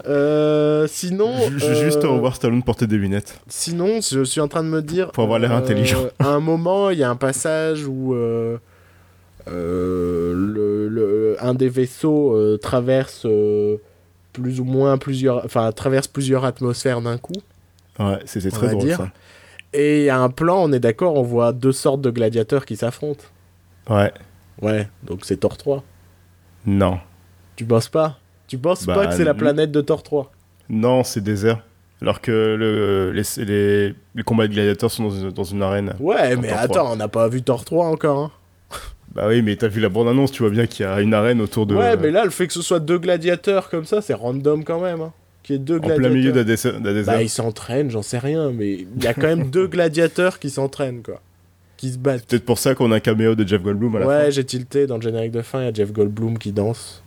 Euh, 0.07 0.87
sinon. 0.89 1.33
Ju- 1.51 1.65
euh, 1.65 1.85
Juste 1.85 2.03
revoir 2.05 2.37
Stallone 2.37 2.63
porter 2.63 2.87
des 2.87 2.97
lunettes. 2.97 3.41
Sinon, 3.49 4.01
je 4.01 4.25
suis 4.25 4.41
en 4.41 4.49
train 4.49 4.63
de 4.63 4.69
me 4.69 4.83
dire. 4.83 5.11
Pour 5.13 5.25
avoir 5.25 5.39
l'air 5.39 5.53
euh, 5.53 5.59
intelligent. 5.59 6.05
À 6.19 6.29
un 6.29 6.41
moment, 6.41 6.91
il 6.91 6.99
y 6.99 7.03
a 7.05 7.11
un 7.11 7.17
passage 7.17 7.87
où 7.87 8.15
euh, 8.15 8.59
euh, 9.49 10.33
le, 10.35 10.89
le- 10.89 11.37
un 11.41 11.55
des 11.55 11.69
vaisseaux 11.69 12.35
euh, 12.37 12.57
traverse 12.59 13.23
euh, 13.27 13.77
plus 14.33 14.61
ou 14.61 14.65
moins 14.65 14.99
plusieurs, 14.99 15.45
enfin 15.45 15.71
traverse 15.73 16.07
plusieurs 16.09 16.45
atmosphères 16.45 17.01
d'un 17.01 17.19
coup. 17.19 17.33
Ouais, 17.99 18.19
c'était 18.25 18.51
très 18.51 18.69
drôle, 18.71 18.85
dire. 18.85 18.97
ça. 18.99 19.09
Et 19.73 20.01
il 20.01 20.05
y 20.05 20.11
a 20.11 20.19
un 20.21 20.31
plan, 20.31 20.63
on 20.63 20.73
est 20.73 20.81
d'accord, 20.81 21.15
on 21.17 21.23
voit 21.23 21.53
deux 21.53 21.73
sortes 21.73 22.01
de 22.01 22.11
gladiateurs 22.11 22.65
qui 22.65 22.77
s'affrontent. 22.77 23.25
Ouais. 23.91 24.13
Ouais, 24.63 24.89
donc 25.03 25.21
c'est 25.25 25.37
Thor 25.39 25.57
3. 25.57 25.83
Non. 26.67 26.99
Tu 27.57 27.65
penses 27.65 27.89
pas? 27.89 28.19
Tu 28.47 28.59
penses 28.59 28.87
Bah, 28.87 28.95
pas 28.95 29.07
que 29.07 29.15
c'est 29.15 29.25
la 29.25 29.35
planète 29.35 29.71
de 29.73 29.81
Thor 29.81 30.03
3 30.03 30.31
Non, 30.69 31.03
c'est 31.05 31.23
désert. 31.23 31.63
Alors 32.03 32.21
que 32.21 32.31
le, 32.31 33.13
les, 33.13 33.23
les, 33.45 33.95
les 34.15 34.23
combats 34.23 34.47
de 34.47 34.53
gladiateurs 34.53 34.91
sont 34.91 35.05
dans 35.05 35.11
une, 35.11 35.31
dans 35.31 35.45
une 35.45 35.63
arène. 35.63 35.95
Ouais, 36.01 36.37
mais 36.37 36.51
attends, 36.51 36.93
on 36.93 36.97
n'a 36.97 37.09
pas 37.09 37.29
vu 37.29 37.43
Thor 37.43 37.65
3 37.65 37.87
encore. 37.87 38.19
hein. 38.19 38.31
Bah 39.15 39.27
oui, 39.29 39.43
mais 39.43 39.55
t'as 39.57 39.69
vu 39.69 39.81
la 39.81 39.89
bande-annonce, 39.89 40.33
tu 40.33 40.43
vois 40.43 40.51
bien 40.51 40.67
qu'il 40.67 40.85
y 40.85 40.89
a 40.89 41.01
une 41.01 41.15
arène 41.15 41.41
autour 41.41 41.67
de... 41.67 41.77
Ouais, 41.77 41.97
mais 41.97 42.11
là, 42.11 42.25
le 42.25 42.31
fait 42.31 42.49
que 42.49 42.53
ce 42.53 42.63
soit 42.63 42.81
deux 42.81 42.99
gladiateurs 42.99 43.71
comme 43.71 43.85
ça, 43.85 44.03
c'est 44.03 44.13
random 44.13 44.65
quand 44.65 44.81
même. 44.81 45.01
hein. 45.03 45.13
qui 45.45 45.55
est 45.55 45.59
deux 45.59 45.77
En 45.77 45.79
gladiateurs. 45.79 45.99
plein 46.11 46.15
milieu 46.17 46.33
d'un 46.33 46.43
dés- 46.43 46.81
d'un 46.81 46.93
désert. 46.93 47.15
Bah, 47.15 47.23
ils 47.23 47.29
s'entraînent, 47.31 47.91
j'en 47.91 48.03
sais 48.03 48.19
rien, 48.19 48.51
mais 48.51 48.73
il 48.73 49.05
y 49.05 49.07
a 49.07 49.15
quand 49.15 49.29
même 49.29 49.51
deux 49.51 49.67
gladiateurs 49.69 50.41
qui 50.41 50.51
s'entraînent, 50.51 51.03
quoi. 51.03 51.21
Qui 51.77 51.93
se 51.93 51.99
battent. 51.99 52.27
Peut-être 52.27 52.45
pour 52.45 52.59
ça 52.59 52.75
qu'on 52.75 52.91
a 52.91 52.97
un 52.97 53.01
caméo 53.01 53.37
de 53.37 53.47
Jeff 53.47 53.63
Goldblum 53.63 53.95
à 53.95 53.99
la 54.01 54.07
Ouais, 54.07 54.25
fin. 54.25 54.31
j'ai 54.31 54.45
tilté 54.45 54.87
dans 54.89 54.97
le 54.97 55.03
générique 55.03 55.31
de 55.33 55.43
fin, 55.43 55.61
il 55.63 55.67
y 55.67 55.69
a 55.69 55.73
Jeff 55.73 55.93
Goldblum 55.93 56.37
qui 56.37 56.51
danse. 56.51 57.04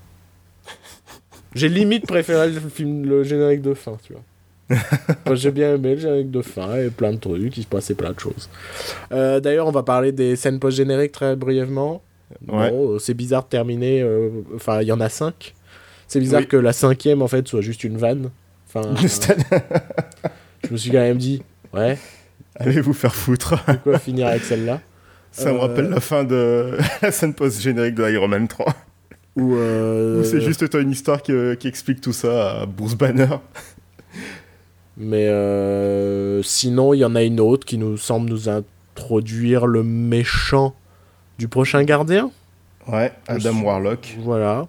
J'ai 1.58 1.70
limite 1.70 2.06
préféré 2.06 2.50
le, 2.52 2.60
film, 2.60 3.06
le 3.06 3.24
générique 3.24 3.62
de 3.62 3.74
fin, 3.74 3.98
tu 4.04 4.14
vois. 4.14 4.22
J'ai 5.36 5.52
bien 5.52 5.76
aimé 5.76 5.96
le 5.96 6.00
générique 6.02 6.32
de 6.32 6.42
fin 6.42 6.76
et 6.78 6.90
plein 6.90 7.14
de 7.14 7.18
trucs, 7.18 7.58
il 7.58 7.64
se 7.64 7.68
passait 7.68 7.94
plein 7.96 8.12
de 8.12 8.20
choses. 8.20 8.50
Euh, 9.12 9.40
D'ailleurs, 9.40 9.68
on 9.68 9.72
va 9.72 9.84
parler 9.84 10.12
des 10.12 10.36
scènes 10.36 10.60
post-génériques 10.60 11.14
très 11.14 11.36
brièvement. 11.36 12.02
Ouais. 12.48 12.70
Bon, 12.72 12.94
euh, 12.96 13.00
c'est 13.00 13.14
bizarre 13.14 13.44
de 13.44 13.50
terminer. 13.50 14.02
euh, 14.02 14.30
Enfin, 14.56 14.82
il 14.82 14.88
y 14.88 14.92
en 14.92 15.00
a 15.00 15.08
cinq. 15.10 15.54
C'est 16.10 16.20
bizarre 16.20 16.42
Oui. 16.42 16.48
que 16.48 16.58
la 16.58 16.74
cinquième, 16.74 17.22
en 17.22 17.28
fait, 17.30 17.48
soit 17.48 17.62
juste 17.62 17.84
une 17.86 17.98
vanne. 17.98 18.30
Enfin, 18.68 18.94
je 18.98 20.72
me 20.74 20.78
suis 20.78 20.92
quand 20.92 20.98
même 21.00 21.18
dit, 21.18 21.42
ouais, 21.74 21.98
Allez 22.56 22.82
vous 22.82 22.94
faire 22.94 23.16
foutre. 23.16 23.56
pourquoi 23.66 24.00
finir 24.00 24.28
avec 24.28 24.44
celle-là 24.44 24.82
Ça 25.32 25.52
me 25.54 25.58
Euh, 25.58 25.62
rappelle 25.62 25.90
la 25.90 26.00
fin 26.02 26.24
de 26.26 26.78
la 27.02 27.12
scène 27.12 27.34
post-générique 27.34 27.96
de 27.96 28.10
Iron 28.12 28.28
Man 28.28 28.48
3. 28.48 28.66
Ou 29.38 29.56
euh, 29.56 30.24
c'est 30.24 30.42
juste 30.42 30.68
Tony 30.70 30.96
Stark 30.96 31.26
qui, 31.26 31.32
euh, 31.32 31.56
qui 31.56 31.68
explique 31.68 32.02
tout 32.02 32.14
ça 32.14 32.62
à 32.62 32.66
Bruce 32.66 32.96
Banner. 32.96 33.28
Mais 34.98 35.28
euh, 35.28 36.42
sinon, 36.42 36.94
il 36.94 36.98
y 37.00 37.06
en 37.06 37.16
a 37.16 37.22
une 37.22 37.40
autre 37.40 37.66
qui 37.66 37.78
nous 37.78 37.98
semble 37.98 38.30
nous 38.30 38.50
introduire 38.50 39.68
le 39.68 39.84
méchant 39.84 40.74
du 41.38 41.48
prochain 41.48 41.84
gardien. 41.84 42.32
Ouais, 42.88 43.12
Adam 43.28 43.62
Warlock. 43.62 44.18
Voilà. 44.22 44.68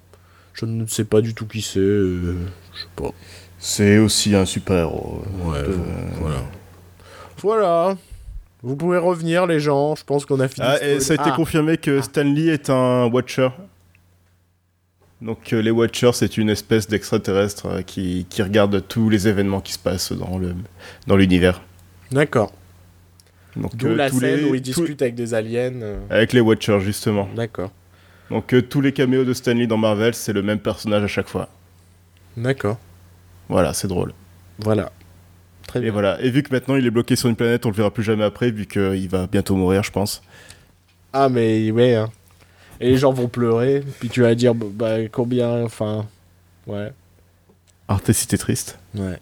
Je 0.53 0.65
ne 0.65 0.85
sais 0.85 1.05
pas 1.05 1.21
du 1.21 1.33
tout 1.33 1.47
qui 1.47 1.61
c'est. 1.63 1.79
euh, 1.79 2.35
je 2.73 2.79
sais 2.81 2.87
pas. 2.95 3.09
C'est 3.57 3.97
aussi 3.97 4.35
un 4.35 4.45
super-héros. 4.45 5.21
Ouais, 5.45 5.63
voilà. 6.19 6.41
Voilà. 7.41 7.97
Vous 8.61 8.75
pouvez 8.75 8.97
revenir, 8.97 9.47
les 9.47 9.59
gens. 9.59 9.95
Je 9.95 10.03
pense 10.03 10.25
qu'on 10.25 10.39
a 10.41 10.47
fini. 10.47 10.65
Ah, 10.69 10.83
et 10.83 10.99
ça 10.99 11.13
a 11.13 11.15
été 11.15 11.23
Ah, 11.27 11.35
confirmé 11.35 11.77
que 11.77 12.01
Stan 12.01 12.23
Lee 12.23 12.49
est 12.49 12.69
un 12.69 13.05
Watcher. 13.07 13.49
Donc 15.21 15.51
euh, 15.53 15.61
les 15.61 15.71
Watchers, 15.71 16.11
c'est 16.13 16.37
une 16.37 16.49
espèce 16.49 16.87
d'extraterrestre 16.87 17.65
euh, 17.65 17.81
qui, 17.81 18.25
qui 18.29 18.41
regarde 18.41 18.83
tous 18.87 19.09
les 19.09 19.27
événements 19.27 19.59
qui 19.59 19.73
se 19.73 19.79
passent 19.79 20.13
dans 20.13 20.37
le 20.37 20.55
dans 21.07 21.17
l'univers. 21.17 21.61
D'accord. 22.11 22.53
Donc 23.57 23.75
D'où 23.75 23.87
euh, 23.87 23.95
la 23.95 24.09
tous 24.09 24.19
scène 24.19 24.37
les- 24.37 24.43
où 24.49 24.55
il 24.55 24.61
tous- 24.61 24.79
discute 24.81 25.01
avec 25.01 25.15
des 25.15 25.33
aliens. 25.33 25.81
euh, 25.81 25.99
avec 26.09 26.31
les 26.33 26.39
Watchers 26.39 26.79
justement. 26.79 27.27
D'accord. 27.35 27.71
Donc 28.29 28.53
euh, 28.53 28.61
tous 28.61 28.79
les 28.79 28.93
caméos 28.93 29.25
de 29.25 29.33
Stan 29.33 29.53
Lee 29.53 29.67
dans 29.67 29.77
Marvel, 29.77 30.13
c'est 30.13 30.33
le 30.33 30.41
même 30.41 30.59
personnage 30.59 31.03
à 31.03 31.07
chaque 31.07 31.27
fois. 31.27 31.49
D'accord. 32.37 32.77
Voilà, 33.49 33.73
c'est 33.73 33.87
drôle. 33.87 34.13
Voilà. 34.59 34.91
Très 35.67 35.79
Et 35.79 35.83
bien. 35.83 35.91
voilà. 35.91 36.21
Et 36.21 36.29
vu 36.29 36.43
que 36.43 36.53
maintenant 36.53 36.75
il 36.77 36.85
est 36.85 36.91
bloqué 36.91 37.15
sur 37.17 37.27
une 37.27 37.35
planète, 37.35 37.65
on 37.65 37.69
le 37.69 37.75
verra 37.75 37.91
plus 37.91 38.03
jamais 38.03 38.23
après, 38.23 38.51
vu 38.51 38.65
qu'il 38.67 39.09
va 39.09 39.27
bientôt 39.27 39.55
mourir, 39.55 39.83
je 39.83 39.91
pense. 39.91 40.21
Ah, 41.11 41.27
mais 41.27 41.71
ouais. 41.71 41.95
hein. 41.95 42.09
Et 42.79 42.91
les 42.91 42.97
gens 42.97 43.11
vont 43.11 43.27
pleurer. 43.27 43.83
Puis 43.99 44.09
tu 44.09 44.21
vas 44.21 44.35
dire, 44.35 44.55
bah, 44.55 45.07
combien. 45.11 45.63
Enfin. 45.63 46.05
Ouais. 46.67 46.91
Arte, 47.87 48.11
si 48.11 48.27
t'es 48.27 48.37
triste. 48.37 48.77
Ouais. 48.95 49.19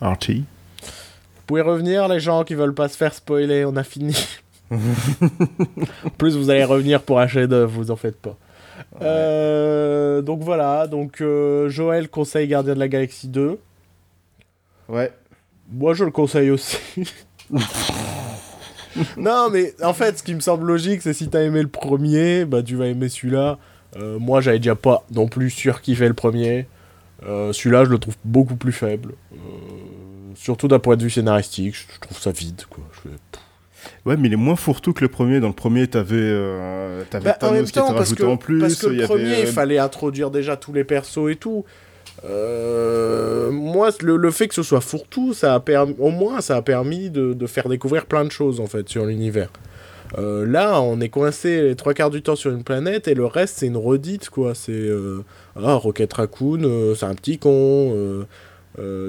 Archie. 0.00 0.44
Vous 0.82 1.42
pouvez 1.46 1.62
revenir, 1.62 2.08
les 2.08 2.20
gens 2.20 2.44
qui 2.44 2.54
veulent 2.54 2.74
pas 2.74 2.88
se 2.88 2.96
faire 2.96 3.14
spoiler, 3.14 3.64
on 3.64 3.76
a 3.76 3.84
fini. 3.84 4.16
en 4.70 4.78
plus, 6.18 6.36
vous 6.36 6.50
allez 6.50 6.64
revenir 6.64 7.02
pour 7.02 7.20
un 7.20 7.28
chef-d'œuvre, 7.28 7.72
vous 7.72 7.90
en 7.90 7.96
faites 7.96 8.20
pas. 8.20 8.36
Euh, 9.02 10.22
donc 10.22 10.40
voilà, 10.42 10.86
donc 10.86 11.20
euh, 11.20 11.68
Joël 11.68 12.08
conseille 12.08 12.48
Gardien 12.48 12.74
de 12.74 12.80
la 12.80 12.88
Galaxie 12.88 13.28
2. 13.28 13.58
Ouais. 14.88 15.12
Moi, 15.70 15.94
je 15.94 16.04
le 16.04 16.10
conseille 16.10 16.50
aussi. 16.50 16.78
non, 19.16 19.48
mais 19.52 19.74
en 19.82 19.94
fait, 19.94 20.18
ce 20.18 20.22
qui 20.22 20.34
me 20.34 20.40
semble 20.40 20.66
logique, 20.66 21.02
c'est 21.02 21.12
si 21.12 21.28
t'as 21.28 21.42
aimé 21.42 21.62
le 21.62 21.68
premier, 21.68 22.44
bah 22.44 22.62
tu 22.62 22.76
vas 22.76 22.86
aimer 22.86 23.08
celui-là. 23.08 23.58
Euh, 23.96 24.18
moi, 24.18 24.40
j'avais 24.40 24.58
déjà 24.58 24.74
pas 24.74 25.04
non 25.12 25.28
plus 25.28 25.50
surkiffé 25.50 26.08
le 26.08 26.14
premier. 26.14 26.66
Euh, 27.24 27.52
celui-là, 27.52 27.84
je 27.84 27.90
le 27.90 27.98
trouve 27.98 28.16
beaucoup 28.24 28.56
plus 28.56 28.72
faible. 28.72 29.14
Euh, 29.32 29.36
surtout 30.34 30.68
d'un 30.68 30.78
point 30.78 30.96
de 30.96 31.02
vue 31.02 31.10
scénaristique, 31.10 31.74
je 31.74 32.00
trouve 32.00 32.18
ça 32.18 32.30
vide, 32.30 32.62
quoi. 32.68 32.84
Je 33.04 33.10
Ouais, 34.04 34.16
mais 34.16 34.28
il 34.28 34.32
est 34.32 34.36
moins 34.36 34.56
fourre-tout 34.56 34.92
que 34.92 35.02
le 35.02 35.08
premier. 35.08 35.40
Dans 35.40 35.48
le 35.48 35.52
premier, 35.52 35.86
t'avais 35.86 36.16
euh, 36.16 37.02
t'avais 37.10 37.24
Bah, 37.24 37.38
en 37.42 37.52
même 37.52 37.64
qui 37.64 37.70
était 37.70 37.80
rajouté 37.80 38.22
que, 38.22 38.26
en 38.26 38.36
plus. 38.36 38.60
parce 38.60 38.76
que 38.76 38.86
le 38.86 38.98
avait, 38.98 39.04
premier, 39.04 39.40
il 39.40 39.46
fallait 39.46 39.78
introduire 39.78 40.30
déjà 40.30 40.56
tous 40.56 40.72
les 40.72 40.84
persos 40.84 41.30
et 41.30 41.36
tout. 41.36 41.64
Euh, 42.24 43.50
moi, 43.50 43.90
le, 44.00 44.16
le 44.16 44.30
fait 44.30 44.48
que 44.48 44.54
ce 44.54 44.62
soit 44.62 44.80
fourre-tout, 44.80 45.34
ça 45.34 45.54
a 45.54 45.60
permis, 45.60 45.94
au 45.98 46.10
moins, 46.10 46.40
ça 46.40 46.56
a 46.56 46.62
permis 46.62 47.10
de, 47.10 47.32
de 47.34 47.46
faire 47.46 47.68
découvrir 47.68 48.06
plein 48.06 48.24
de 48.24 48.30
choses, 48.30 48.60
en 48.60 48.66
fait, 48.66 48.88
sur 48.88 49.04
l'univers. 49.06 49.50
Euh, 50.18 50.46
là, 50.46 50.80
on 50.80 51.00
est 51.00 51.08
coincé 51.08 51.62
les 51.62 51.74
trois 51.76 51.92
quarts 51.92 52.10
du 52.10 52.22
temps 52.22 52.36
sur 52.36 52.50
une 52.52 52.62
planète 52.64 53.08
et 53.08 53.14
le 53.14 53.26
reste, 53.26 53.58
c'est 53.58 53.66
une 53.66 53.76
redite, 53.76 54.30
quoi. 54.30 54.54
C'est. 54.54 54.72
euh, 54.72 55.24
ah, 55.56 55.74
Rocket 55.74 56.12
Raccoon, 56.12 56.94
c'est 56.94 57.06
un 57.06 57.14
petit 57.14 57.38
con. 57.38 58.24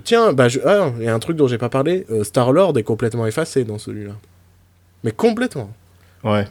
tiens, 0.04 0.34
bah, 0.34 0.48
ah, 0.66 0.92
il 0.98 1.04
y 1.06 1.08
a 1.08 1.14
un 1.14 1.20
truc 1.20 1.38
dont 1.38 1.48
j'ai 1.48 1.58
pas 1.60 1.70
parlé. 1.70 2.06
euh, 2.10 2.24
Star-Lord 2.24 2.78
est 2.78 2.84
complètement 2.84 3.28
effacé 3.28 3.64
dans 3.64 3.78
celui-là. 3.78 4.14
Mais 5.04 5.12
complètement 5.12 5.72
Ouais. 6.24 6.46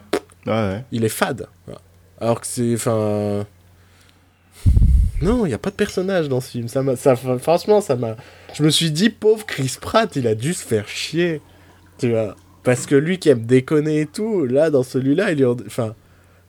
Ouais, 0.47 0.53
ouais. 0.53 0.85
il 0.93 1.05
est 1.05 1.09
fade. 1.11 1.49
Voilà. 1.67 1.81
Alors 2.21 2.41
que 2.41 2.47
c'est. 2.47 2.75
Enfin. 2.75 3.45
Non, 5.23 5.47
il 5.47 5.49
n'y 5.49 5.55
a 5.55 5.59
pas 5.59 5.71
de 5.71 5.77
personnage 5.77 6.29
dans 6.29 6.41
ce 6.41 6.51
film. 6.51 6.69
Ça 6.69 6.83
m'a, 6.83 6.97
ça, 6.97 7.17
franchement, 7.17 7.81
ça 7.81 7.97
m'a. 7.97 8.17
Je 8.55 8.63
me 8.63 8.71
suis 8.71 8.91
dit, 8.91 9.09
pauvre 9.11 9.47
Chris 9.47 9.77
Pratt, 9.81 10.15
il 10.17 10.27
a 10.27 10.35
dû 10.35 10.53
se 10.55 10.65
faire 10.65 10.87
chier. 10.89 11.41
Tu 11.99 12.11
vois. 12.11 12.37
Parce 12.63 12.85
que 12.87 12.95
lui 12.95 13.19
qui 13.19 13.29
aime 13.31 13.47
déconner 13.47 14.01
et 14.03 14.07
tout, 14.07 14.45
là, 14.45 14.71
dans 14.71 14.83
celui-là, 14.83 15.33
il 15.33 15.41
est. 15.41 15.45
en- 15.45 15.57
Enfin. 15.67 15.95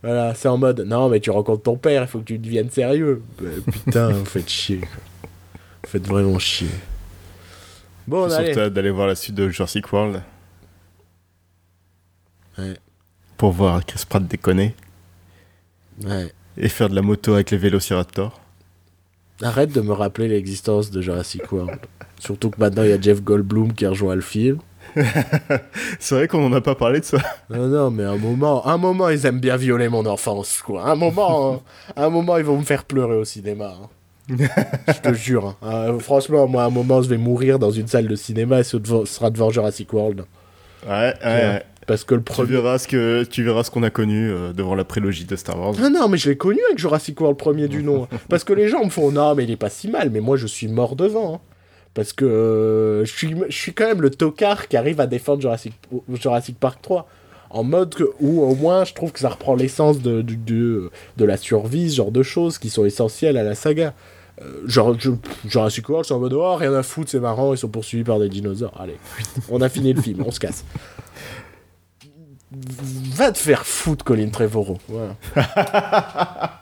Voilà, 0.03 0.35
c'est 0.35 0.47
en 0.47 0.57
mode, 0.59 0.81
non, 0.81 1.09
mais 1.09 1.19
tu 1.19 1.31
rencontres 1.31 1.63
ton 1.63 1.75
père, 1.75 2.03
il 2.03 2.07
faut 2.07 2.19
que 2.19 2.25
tu 2.25 2.37
deviennes 2.37 2.69
sérieux. 2.69 3.23
Bah, 3.41 3.49
putain, 3.71 4.09
vous 4.09 4.25
faites 4.25 4.47
chier. 4.47 4.79
Vous 4.81 5.89
faites 5.89 6.07
vraiment 6.07 6.37
chier. 6.37 6.69
Bon, 8.07 8.29
Je 8.29 8.35
allez. 8.35 8.53
suis 8.53 8.71
d'aller 8.71 8.91
voir 8.91 9.07
la 9.07 9.15
suite 9.15 9.33
de 9.35 9.49
Jurassic 9.49 9.91
World. 9.91 10.21
Ouais. 12.59 12.77
Pour 13.37 13.51
voir 13.51 13.83
Chris 13.85 14.03
Pratt 14.07 14.25
déconner. 14.25 14.75
Ouais. 16.05 16.31
Et 16.57 16.69
faire 16.69 16.89
de 16.89 16.95
la 16.95 17.01
moto 17.01 17.33
avec 17.33 17.49
les 17.51 17.57
vélociraptors. 17.57 18.39
Arrête 19.41 19.71
de 19.71 19.81
me 19.81 19.93
rappeler 19.93 20.27
l'existence 20.27 20.89
de 20.91 21.01
Jurassic 21.01 21.51
World. 21.51 21.77
Surtout 22.19 22.49
que 22.49 22.59
maintenant 22.59 22.83
il 22.83 22.89
y 22.89 22.93
a 22.93 22.99
Jeff 22.99 23.21
Goldblum 23.21 23.73
qui 23.73 23.85
rejoint 23.85 24.15
le 24.15 24.21
film. 24.21 24.57
C'est 25.99 26.15
vrai 26.15 26.27
qu'on 26.27 26.45
en 26.45 26.53
a 26.53 26.61
pas 26.61 26.75
parlé 26.75 26.99
de 27.01 27.05
ça. 27.05 27.17
Non, 27.49 27.67
non, 27.67 27.91
mais 27.91 28.03
un 28.03 28.17
moment, 28.17 28.65
un 28.65 28.77
moment 28.77 29.09
ils 29.09 29.25
aiment 29.25 29.39
bien 29.39 29.55
violer 29.57 29.89
mon 29.89 30.05
enfance, 30.05 30.61
quoi. 30.63 30.89
Un 30.89 30.95
moment, 30.95 31.53
hein, 31.55 31.59
un 31.95 32.09
moment 32.09 32.37
ils 32.37 32.43
vont 32.45 32.57
me 32.57 32.63
faire 32.63 32.83
pleurer 32.85 33.15
au 33.15 33.25
cinéma. 33.25 33.75
hein. 33.81 33.89
je 34.29 34.93
te 35.09 35.13
jure. 35.13 35.55
hein. 35.61 35.67
Euh, 35.67 35.99
franchement, 35.99 36.47
moi, 36.47 36.63
à 36.63 36.65
un 36.65 36.69
moment, 36.69 37.01
je 37.01 37.09
vais 37.09 37.17
mourir 37.17 37.59
dans 37.59 37.71
une 37.71 37.87
salle 37.87 38.07
de 38.07 38.15
cinéma 38.15 38.59
et 38.59 38.63
ce 38.63 38.77
devant- 38.77 39.05
sera 39.05 39.29
devant 39.29 39.49
Jurassic 39.51 39.93
World. 39.93 40.25
Ouais, 40.87 40.91
ouais, 40.93 41.13
ouais. 41.23 41.63
Parce 41.87 42.03
que 42.03 42.13
le 42.15 42.21
Tu 42.21 42.25
premier. 42.33 42.49
verras 42.51 42.77
ce 42.77 42.87
que 42.87 43.23
tu 43.23 43.43
verras 43.43 43.63
ce 43.63 43.71
qu'on 43.71 43.81
a 43.83 43.89
connu 43.89 44.29
euh, 44.29 44.53
devant 44.53 44.75
la 44.75 44.83
prélogie 44.83 45.25
de 45.25 45.35
Star 45.35 45.59
Wars. 45.59 45.73
Ah 45.81 45.89
non, 45.89 46.07
mais 46.09 46.17
je 46.17 46.29
l'ai 46.29 46.37
connu 46.37 46.59
avec 46.67 46.77
Jurassic 46.77 47.19
World 47.19 47.37
premier 47.39 47.67
du 47.67 47.81
nom. 47.81 48.03
hein. 48.11 48.17
Parce 48.29 48.43
que 48.43 48.53
les 48.53 48.67
gens 48.67 48.83
me 48.85 48.89
font 48.89 49.11
non, 49.11 49.33
mais 49.35 49.45
il 49.45 49.51
est 49.51 49.55
pas 49.55 49.69
si 49.69 49.87
mal. 49.89 50.09
Mais 50.11 50.19
moi, 50.19 50.35
je 50.37 50.47
suis 50.47 50.67
mort 50.67 50.95
devant. 50.95 51.35
hein. 51.35 51.39
Parce 51.93 52.13
que 52.13 52.25
euh, 52.25 53.05
je, 53.05 53.11
suis, 53.11 53.35
je 53.49 53.55
suis 53.57 53.73
quand 53.73 53.87
même 53.87 54.01
le 54.01 54.09
tocard 54.11 54.67
qui 54.67 54.77
arrive 54.77 54.99
à 54.99 55.07
défendre 55.07 55.41
Jurassic, 55.41 55.73
Jurassic 56.13 56.59
Park 56.59 56.79
3. 56.81 57.07
En 57.49 57.63
mode 57.63 57.95
que, 57.95 58.03
où 58.19 58.41
au 58.41 58.53
moins 58.55 58.83
je 58.83 58.93
trouve 58.93 59.13
que 59.13 59.19
ça 59.19 59.29
reprend 59.29 59.55
l'essence 59.55 60.01
de, 60.01 60.21
de, 60.21 60.91
de 61.15 61.25
la 61.25 61.37
survie, 61.37 61.89
ce 61.89 61.95
genre 61.95 62.11
de 62.11 62.21
choses 62.21 62.57
qui 62.57 62.69
sont 62.69 62.83
essentielles 62.85 63.37
à 63.37 63.43
la 63.43 63.55
saga. 63.55 63.93
Euh, 64.41 64.61
genre, 64.67 64.93
je, 64.99 65.11
Jurassic 65.47 65.87
World, 65.87 66.03
je 66.03 66.07
suis 66.07 66.13
en 66.13 66.19
mode 66.19 66.33
oh, 66.33 66.55
rien 66.55 66.73
à 66.73 66.83
foutre, 66.83 67.09
c'est 67.09 67.21
marrant, 67.21 67.53
ils 67.53 67.57
sont 67.57 67.69
poursuivis 67.69 68.03
par 68.03 68.19
des 68.19 68.27
dinosaures. 68.27 68.73
Allez, 68.77 68.97
on 69.49 69.61
a 69.61 69.69
fini 69.69 69.93
le 69.93 70.01
film, 70.01 70.23
on 70.27 70.31
se 70.31 70.41
casse. 70.41 70.65
Va 72.51 73.31
te 73.31 73.37
faire 73.37 73.65
foutre, 73.65 74.05
Colin 74.05 74.29
Trevorrow. 74.29 74.77
Voilà. 74.87 75.15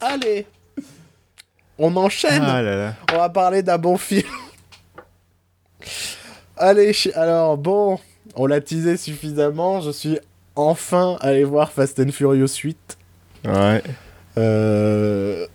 Allez, 0.00 0.46
on 1.78 1.96
enchaîne. 1.96 2.42
Ah 2.42 2.62
là 2.62 2.76
là. 2.76 2.94
On 3.12 3.18
va 3.18 3.28
parler 3.28 3.62
d'un 3.62 3.78
bon 3.78 3.96
film. 3.96 4.28
Allez, 6.56 6.92
alors 7.14 7.56
bon, 7.56 7.98
on 8.34 8.46
l'a 8.46 8.60
teasé 8.60 8.96
suffisamment. 8.96 9.80
Je 9.80 9.90
suis 9.90 10.18
enfin 10.54 11.16
allé 11.20 11.44
voir 11.44 11.70
Fast 11.72 11.98
and 12.00 12.12
Furious 12.12 12.56
8. 12.62 12.98
Ouais. 13.44 13.82
Euh, 14.38 15.46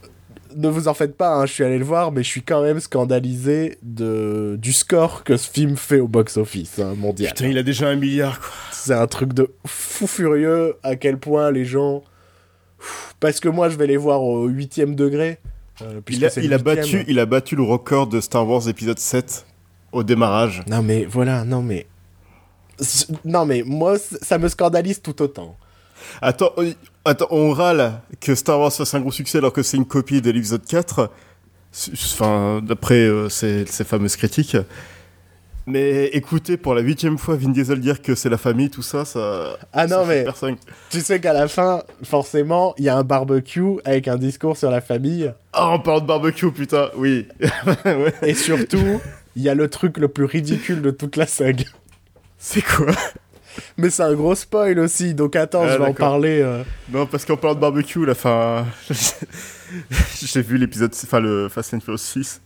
Ne 0.55 0.67
vous 0.67 0.87
en 0.87 0.93
faites 0.93 1.15
pas, 1.15 1.35
hein, 1.35 1.45
je 1.45 1.53
suis 1.53 1.63
allé 1.63 1.77
le 1.77 1.85
voir, 1.85 2.11
mais 2.11 2.23
je 2.23 2.29
suis 2.29 2.41
quand 2.41 2.61
même 2.61 2.79
scandalisé 2.79 3.77
de... 3.83 4.57
du 4.59 4.73
score 4.73 5.23
que 5.23 5.37
ce 5.37 5.49
film 5.49 5.77
fait 5.77 5.99
au 5.99 6.07
box-office 6.07 6.79
hein, 6.79 6.93
mondial. 6.95 7.33
Putain, 7.33 7.47
il 7.47 7.57
a 7.57 7.63
déjà 7.63 7.87
un 7.87 7.95
milliard, 7.95 8.39
quoi. 8.39 8.49
C'est 8.71 8.93
un 8.93 9.07
truc 9.07 9.33
de 9.33 9.49
fou 9.65 10.07
furieux 10.07 10.75
à 10.83 10.95
quel 10.95 11.17
point 11.17 11.51
les 11.51 11.65
gens. 11.65 12.03
Parce 13.19 13.39
que 13.39 13.49
moi, 13.49 13.69
je 13.69 13.77
vais 13.77 13.87
les 13.87 13.97
voir 13.97 14.23
au 14.23 14.47
huitième 14.47 14.95
degré. 14.95 15.37
il, 16.09 16.25
a, 16.25 16.29
il, 16.37 16.53
a 16.53 16.57
battu, 16.57 17.03
il 17.07 17.19
a 17.19 17.25
battu 17.25 17.55
le 17.55 17.63
record 17.63 18.07
de 18.07 18.19
Star 18.19 18.47
Wars 18.47 18.67
épisode 18.67 18.99
7 18.99 19.45
au 19.91 20.03
démarrage. 20.03 20.63
Non 20.67 20.81
mais 20.81 21.05
voilà, 21.05 21.43
non 21.43 21.61
mais... 21.61 21.87
Non 23.25 23.45
mais 23.45 23.63
moi, 23.65 23.97
ça 23.99 24.37
me 24.39 24.47
scandalise 24.47 25.01
tout 25.01 25.21
autant. 25.21 25.55
Attends, 26.21 26.53
attends, 27.05 27.27
on 27.31 27.51
râle 27.51 28.01
que 28.19 28.35
Star 28.35 28.59
Wars 28.59 28.71
fasse 28.71 28.93
un 28.93 29.01
gros 29.01 29.11
succès 29.11 29.37
alors 29.37 29.53
que 29.53 29.63
c'est 29.63 29.77
une 29.77 29.85
copie 29.85 30.21
de 30.21 30.31
l'épisode 30.31 30.65
4. 30.65 31.09
Enfin, 31.93 32.61
d'après 32.61 32.95
euh, 32.95 33.29
ces, 33.29 33.65
ces, 33.65 33.85
fameuses 33.85 34.17
critiques. 34.17 34.57
Mais 35.67 36.07
écoutez, 36.07 36.57
pour 36.57 36.73
la 36.73 36.81
huitième 36.81 37.17
fois, 37.17 37.35
Vin 37.35 37.49
Diesel 37.49 37.79
dire 37.79 38.01
que 38.01 38.15
c'est 38.15 38.29
la 38.29 38.37
famille, 38.37 38.69
tout 38.69 38.81
ça, 38.81 39.05
ça. 39.05 39.57
Ah 39.71 39.87
non, 39.87 40.05
mais. 40.05 40.25
Tu 40.89 40.99
sais 41.01 41.21
qu'à 41.21 41.33
la 41.33 41.47
fin, 41.47 41.83
forcément, 42.03 42.73
il 42.77 42.85
y 42.85 42.89
a 42.89 42.97
un 42.97 43.03
barbecue 43.03 43.79
avec 43.85 44.07
un 44.07 44.17
discours 44.17 44.57
sur 44.57 44.71
la 44.71 44.81
famille. 44.81 45.31
Ah, 45.53 45.71
on 45.71 45.79
parle 45.79 46.01
de 46.01 46.07
barbecue, 46.07 46.51
putain, 46.51 46.89
oui. 46.97 47.27
Et 48.23 48.33
surtout, 48.33 48.99
il 49.35 49.43
y 49.43 49.49
a 49.49 49.55
le 49.55 49.69
truc 49.69 49.97
le 49.97 50.07
plus 50.07 50.25
ridicule 50.25 50.81
de 50.81 50.91
toute 50.91 51.15
la 51.15 51.27
saga. 51.27 51.65
C'est 52.37 52.63
quoi? 52.63 52.87
Mais 53.77 53.89
c'est 53.89 54.03
un 54.03 54.13
gros 54.13 54.35
spoil 54.35 54.79
aussi, 54.79 55.13
donc 55.13 55.35
attends, 55.35 55.63
ah, 55.63 55.69
je 55.69 55.77
vais 55.77 55.85
en 55.85 55.93
parler. 55.93 56.41
Euh. 56.41 56.63
Non, 56.91 57.05
parce 57.05 57.25
qu'en 57.25 57.37
parlant 57.37 57.55
de 57.55 57.61
barbecue, 57.61 58.05
la 58.05 58.15
fin. 58.15 58.65
J'ai 60.21 60.41
vu 60.41 60.57
l'épisode, 60.57 60.91
enfin 61.03 61.19
le 61.19 61.49
Fast 61.49 61.73
and 61.73 61.79
Furious 61.79 61.97
6. 61.97 62.41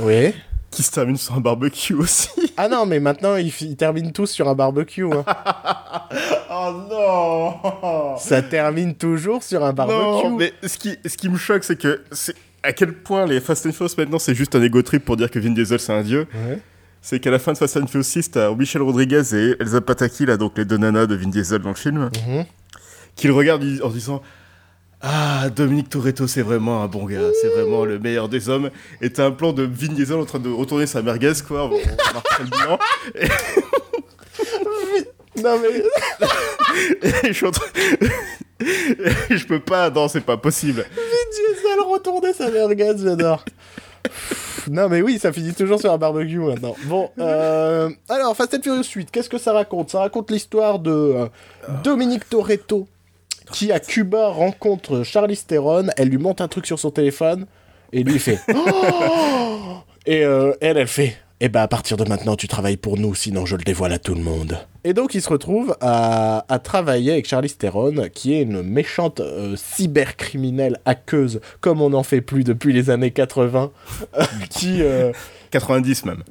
Oui. 0.00 0.34
Qui 0.70 0.82
se 0.82 0.90
termine 0.90 1.16
sur 1.16 1.34
un 1.34 1.40
barbecue 1.40 1.94
aussi. 1.94 2.28
Ah 2.56 2.68
non, 2.68 2.86
mais 2.86 3.00
maintenant 3.00 3.34
ils, 3.34 3.76
terminent 3.76 4.12
tous 4.12 4.28
sur 4.28 4.48
un 4.48 4.54
barbecue. 4.54 5.06
Hein. 5.12 5.24
oh 6.52 6.72
non 6.88 8.16
Ça 8.16 8.42
termine 8.42 8.94
toujours 8.94 9.42
sur 9.42 9.64
un 9.64 9.72
barbecue. 9.72 10.28
Non, 10.28 10.36
mais 10.36 10.52
ce 10.62 10.78
qui, 10.78 10.96
ce 11.04 11.16
qui 11.16 11.28
me 11.28 11.36
choque, 11.36 11.64
c'est 11.64 11.76
que 11.76 12.04
c'est 12.12 12.36
à 12.62 12.72
quel 12.72 12.92
point 12.94 13.26
les 13.26 13.40
Fast 13.40 13.66
and 13.66 13.72
Furious 13.72 13.94
maintenant 13.98 14.20
c'est 14.20 14.36
juste 14.36 14.54
un 14.54 14.62
ego 14.62 14.82
trip 14.82 15.04
pour 15.04 15.16
dire 15.16 15.32
que 15.32 15.40
Vin 15.40 15.50
Diesel 15.50 15.80
c'est 15.80 15.92
un 15.92 16.02
dieu. 16.02 16.28
Ouais 16.32 16.60
c'est 17.04 17.20
qu'à 17.20 17.30
la 17.30 17.38
fin 17.38 17.52
de 17.52 17.58
Fast 17.58 17.76
and 17.76 17.86
Furious 17.86 18.04
6, 18.04 18.30
t'as 18.30 18.54
Michel 18.54 18.80
Rodriguez 18.80 19.34
et 19.34 19.56
Elsa 19.60 19.82
Pataki, 19.82 20.24
là, 20.24 20.38
donc 20.38 20.56
les 20.56 20.64
deux 20.64 20.78
nanas 20.78 21.04
de 21.04 21.14
Vin 21.14 21.28
Diesel 21.28 21.60
dans 21.60 21.68
le 21.68 21.74
film, 21.74 22.08
qui 23.14 23.26
le 23.26 23.34
regardent 23.34 23.62
en 23.82 23.90
disant 23.90 24.22
Ah, 25.02 25.50
Dominique 25.54 25.90
Toretto, 25.90 26.26
c'est 26.26 26.40
vraiment 26.40 26.82
un 26.82 26.86
bon 26.86 27.04
gars, 27.04 27.20
c'est 27.42 27.48
vraiment 27.48 27.84
le 27.84 27.98
meilleur 27.98 28.30
des 28.30 28.48
hommes. 28.48 28.70
Et 29.02 29.12
t'as 29.12 29.26
un 29.26 29.32
plan 29.32 29.52
de 29.52 29.64
Vin 29.64 29.92
Diesel 29.92 30.16
en 30.16 30.24
train 30.24 30.38
de 30.38 30.48
retourner 30.48 30.86
sa 30.86 31.02
merguez, 31.02 31.34
quoi, 31.46 31.66
on, 31.66 31.72
le 31.72 31.76
bilan. 32.50 32.78
Non 35.42 35.58
mais. 35.60 35.82
je 39.30 39.46
peux 39.46 39.60
pas, 39.60 39.90
non, 39.90 40.08
c'est 40.08 40.22
pas 40.22 40.38
possible. 40.38 40.86
Vin 40.96 41.30
Diesel 41.32 41.80
retourner 41.86 42.32
sa 42.32 42.50
merguez, 42.50 42.94
j'adore. 42.96 43.44
Non, 44.70 44.88
mais 44.88 45.02
oui, 45.02 45.18
ça 45.18 45.32
finit 45.32 45.52
toujours 45.52 45.80
sur 45.80 45.92
un 45.92 45.98
barbecue 45.98 46.38
maintenant. 46.38 46.76
Bon, 46.84 47.10
euh, 47.18 47.90
alors, 48.08 48.36
Fast 48.36 48.54
and 48.54 48.62
Furious 48.62 48.84
8, 48.94 49.10
qu'est-ce 49.10 49.28
que 49.28 49.38
ça 49.38 49.52
raconte? 49.52 49.90
Ça 49.90 50.00
raconte 50.00 50.30
l'histoire 50.30 50.78
de 50.78 50.90
euh, 50.90 51.26
Dominique 51.82 52.28
Toretto 52.28 52.86
qui, 53.52 53.72
à 53.72 53.80
Cuba, 53.80 54.28
rencontre 54.28 55.02
Charlie 55.02 55.36
Theron. 55.36 55.88
Elle 55.96 56.08
lui 56.08 56.18
monte 56.18 56.40
un 56.40 56.48
truc 56.48 56.66
sur 56.66 56.78
son 56.78 56.90
téléphone 56.90 57.46
et 57.92 58.02
lui 58.02 58.18
fait 58.18 58.40
oh 58.54 59.76
Et 60.06 60.24
euh, 60.24 60.52
elle, 60.60 60.78
elle 60.78 60.88
fait 60.88 61.16
eh 61.40 61.48
ben 61.48 61.60
à 61.60 61.68
partir 61.68 61.96
de 61.96 62.04
maintenant 62.08 62.36
tu 62.36 62.48
travailles 62.48 62.76
pour 62.76 62.96
nous, 62.96 63.14
sinon 63.14 63.44
je 63.44 63.56
le 63.56 63.64
dévoile 63.64 63.92
à 63.92 63.98
tout 63.98 64.14
le 64.14 64.22
monde. 64.22 64.58
Et 64.86 64.92
donc 64.92 65.14
il 65.14 65.22
se 65.22 65.30
retrouve 65.30 65.76
à, 65.80 66.44
travailler 66.62 67.12
avec 67.12 67.26
Charlie 67.26 67.50
Theron, 67.50 68.08
qui 68.12 68.34
est 68.34 68.42
une 68.42 68.62
méchante 68.62 69.20
euh, 69.20 69.56
cybercriminelle 69.56 70.78
hackeuse, 70.84 71.40
comme 71.60 71.80
on 71.80 71.90
n'en 71.90 72.02
fait 72.02 72.20
plus 72.20 72.44
depuis 72.44 72.74
les 72.74 72.90
années 72.90 73.10
80, 73.10 73.72
qui... 74.50 74.82
90 75.50 76.02
euh, 76.04 76.08
même. 76.08 76.22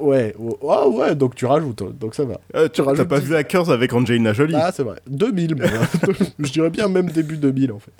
Ouais, 0.00 0.34
ah 0.66 0.88
ouais, 0.88 1.14
donc 1.14 1.34
tu 1.34 1.44
rajoutes, 1.44 1.82
donc 1.98 2.14
ça 2.14 2.24
va. 2.24 2.40
Euh, 2.54 2.68
tu 2.72 2.82
T'as 2.82 3.04
pas 3.04 3.18
vu 3.18 3.34
Hackers 3.34 3.70
avec 3.70 3.92
Angelina 3.92 4.32
Jolie? 4.32 4.54
Ah, 4.56 4.70
c'est 4.72 4.84
vrai. 4.84 4.96
2000, 5.08 5.56
je 6.38 6.52
dirais 6.52 6.70
bien 6.70 6.88
même 6.88 7.10
début 7.10 7.36
2000 7.36 7.72
en 7.72 7.78
fait. 7.78 7.92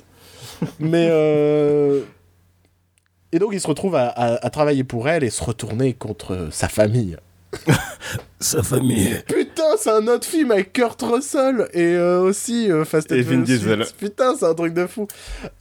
Mais 0.80 1.09
et 3.30 3.38
donc 3.38 3.50
il 3.52 3.61
se 3.61 3.66
retrouve 3.66 3.94
à, 3.94 4.50
travailler 4.50 4.84
pour 4.84 5.09
elle 5.09 5.22
et 5.22 5.30
se 5.30 5.44
retourner 5.44 5.92
contre 5.92 6.48
sa 6.50 6.68
famille. 6.68 7.16
Sa 8.40 8.62
famille. 8.62 9.22
Putain, 9.26 9.76
c'est 9.78 9.90
un 9.90 10.07
autre 10.07 10.26
film 10.26 10.51
avec 10.51 10.72
Kurt 10.72 11.01
Russell 11.03 11.68
et 11.72 11.94
euh, 11.94 12.20
aussi 12.20 12.70
euh, 12.70 12.84
Fast 12.84 13.12
and 13.12 13.22
Furious. 13.22 13.84
Putain, 13.99 14.36
c'est 14.36 14.46
un 14.46 14.55
truc 14.55 14.74
de 14.74 14.86
fou. 14.86 15.07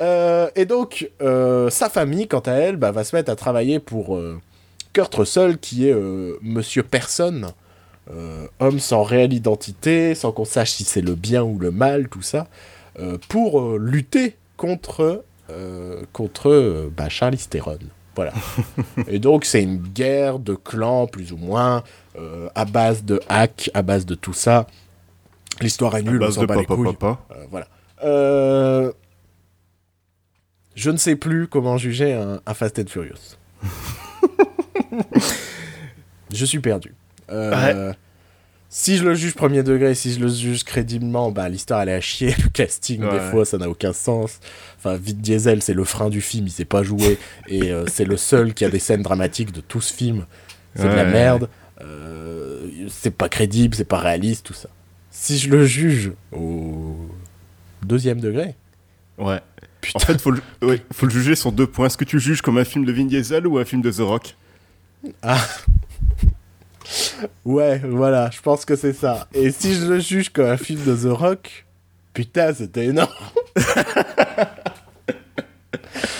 Euh, 0.02 0.50
et 0.56 0.66
donc 0.66 1.10
sa 1.20 1.90
famille, 1.90 2.28
quant 2.28 2.40
à 2.40 2.54
elle, 2.54 2.78
bah, 2.78 2.92
va 2.92 3.04
se 3.04 3.16
mettre 3.16 3.32
à 3.32 3.36
travailler 3.36 3.80
pour 3.80 4.20
Kurt 4.94 5.14
Russell, 5.16 5.58
qui 5.58 5.88
est 5.88 5.96
Monsieur 6.42 6.84
Personne, 6.84 7.52
homme 8.60 8.80
sans 8.80 9.04
réelle 9.04 9.34
identité, 9.34 10.16
sans 10.16 10.32
qu'on 10.32 10.46
sache 10.46 10.72
si 10.72 10.84
c'est 10.84 11.02
le 11.02 11.16
bien 11.16 11.44
ou 11.44 11.60
le 11.60 11.72
mal, 11.72 12.08
tout 12.10 12.22
ça, 12.22 12.48
pour 13.30 13.78
lutter 13.78 14.36
contre 14.56 15.24
euh, 15.50 16.02
contre 16.12 16.50
euh, 16.50 16.90
bah, 16.96 17.08
Charlie 17.08 17.38
Theron. 17.38 17.78
Voilà. 18.18 18.34
et 19.08 19.20
donc, 19.20 19.46
c'est 19.46 19.64
une 19.64 19.78
guerre 19.78 20.40
de 20.40 20.56
clans, 20.56 21.08
plus 21.08 21.32
ou 21.32 21.38
moins, 21.38 21.84
euh, 22.18 22.50
à 22.56 22.66
base 22.66 23.06
de 23.06 23.22
hacks, 23.30 23.72
à 23.74 23.82
base 23.82 24.06
de 24.06 24.16
tout 24.16 24.34
ça. 24.34 24.68
L'histoire 25.62 25.96
est 25.96 26.04
nulle, 26.04 26.22
on 26.22 26.32
s'en 26.32 26.44
bat 26.44 26.58
les 26.58 26.66
couilles. 26.66 26.98
voilà. 27.50 27.68
Je 30.76 30.92
ne 30.92 30.98
sais 30.98 31.16
plus 31.16 31.48
comment 31.48 31.78
juger 31.78 32.14
un, 32.14 32.54
Fast 32.54 32.78
and 32.80 32.88
Furious. 32.88 33.38
je 36.32 36.46
suis 36.46 36.60
perdu. 36.60 36.94
Ouais. 37.30 37.94
Si 38.70 38.98
je 38.98 39.04
le 39.04 39.16
juge 39.16 39.34
premier 39.34 39.64
degré, 39.64 39.96
si 39.96 40.14
je 40.14 40.20
le 40.20 40.28
juge 40.28 40.66
crédiblement, 40.66 41.32
bah 41.32 41.48
l'histoire 41.48 41.82
elle 41.82 41.90
est 41.90 41.94
à 41.94 42.02
chier, 42.02 42.36
le 42.44 42.50
casting 42.50 43.00
des 43.00 43.20
fois 43.32 43.46
ça 43.46 43.58
n'a 43.58 43.70
aucun 43.70 43.94
sens. 43.94 44.40
Enfin, 44.78 44.98
Vite 44.98 45.22
Diesel 45.22 45.62
c'est 45.62 45.74
le 45.74 45.86
frein 45.86 46.10
du 46.10 46.20
film, 46.20 46.48
il 46.48 46.52
sait 46.52 46.66
pas 46.66 46.84
jouer 46.84 47.18
et 47.48 47.72
euh, 47.72 47.86
c'est 47.88 48.06
le 48.06 48.18
seul 48.18 48.54
qui 48.54 48.66
a 48.66 48.70
des 48.70 48.80
scènes 48.80 49.04
dramatiques 49.04 49.54
de 49.54 49.62
tout 49.62 49.82
ce 49.82 49.94
film. 49.94 50.26
C'est 50.76 50.90
de 50.90 50.94
la 50.94 51.06
merde, 51.06 51.50
euh, 51.82 52.68
c'est 52.90 53.16
pas 53.16 53.30
crédible, 53.30 53.74
c'est 53.74 53.84
pas 53.84 53.98
réaliste, 53.98 54.46
tout 54.46 54.54
ça. 54.54 54.70
Si 55.10 55.40
je 55.40 55.50
le 55.50 55.66
juge 55.66 56.12
au 56.32 56.98
deuxième 57.84 58.20
degré. 58.20 58.54
Ouais. 59.18 59.40
En 59.96 60.00
fait, 60.00 60.22
faut 60.22 60.30
le, 60.30 60.42
faut 60.94 61.08
le 61.08 61.12
juger 61.12 61.34
sur 61.36 61.52
deux 61.52 61.66
points. 61.66 61.88
Est-ce 61.88 61.98
que 61.98 62.04
tu 62.04 62.20
juges 62.20 62.44
comme 62.44 62.60
un 62.60 62.64
film 62.64 62.86
de 62.86 62.92
Vin 62.92 63.06
Diesel 63.06 63.48
ou 63.48 63.58
un 63.58 63.66
film 63.66 63.82
de 63.82 63.90
The 63.90 64.02
Rock? 64.02 64.36
Ah 65.24 65.44
Ouais, 67.46 67.82
voilà, 67.84 68.30
je 68.32 68.42
pense 68.42 68.66
que 68.66 68.76
c'est 68.76 68.94
ça. 68.94 69.28
Et 69.34 69.52
si 69.52 69.74
je 69.74 69.86
le 69.86 70.00
juge 70.00 70.30
comme 70.30 70.48
un 70.48 70.58
film 70.58 70.84
de 70.84 70.96
The 70.96 71.12
Rock, 71.12 71.66
putain, 72.14 72.54
c'était 72.54 72.86
énorme. 72.86 73.10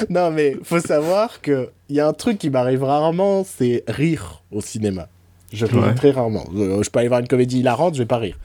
non, 0.10 0.32
mais 0.32 0.56
faut 0.64 0.80
savoir 0.80 1.42
que 1.42 1.70
il 1.90 1.96
y 1.96 2.00
a 2.00 2.08
un 2.08 2.14
truc 2.14 2.38
qui 2.38 2.50
m'arrive 2.50 2.84
rarement, 2.84 3.46
c'est 3.46 3.84
rire 3.88 4.44
au 4.52 4.62
cinéma. 4.62 5.08
Je 5.54 5.66
ris 5.66 5.96
très 5.96 6.12
rarement. 6.12 6.44
Je, 6.54 6.90
peux 6.90 7.00
aller 7.00 7.08
voir 7.08 7.22
une 7.22 7.28
comédie 7.28 7.60
hilarante, 7.60 7.94
je 7.94 8.00
vais 8.00 8.06
pas 8.06 8.18
rire. 8.18 8.38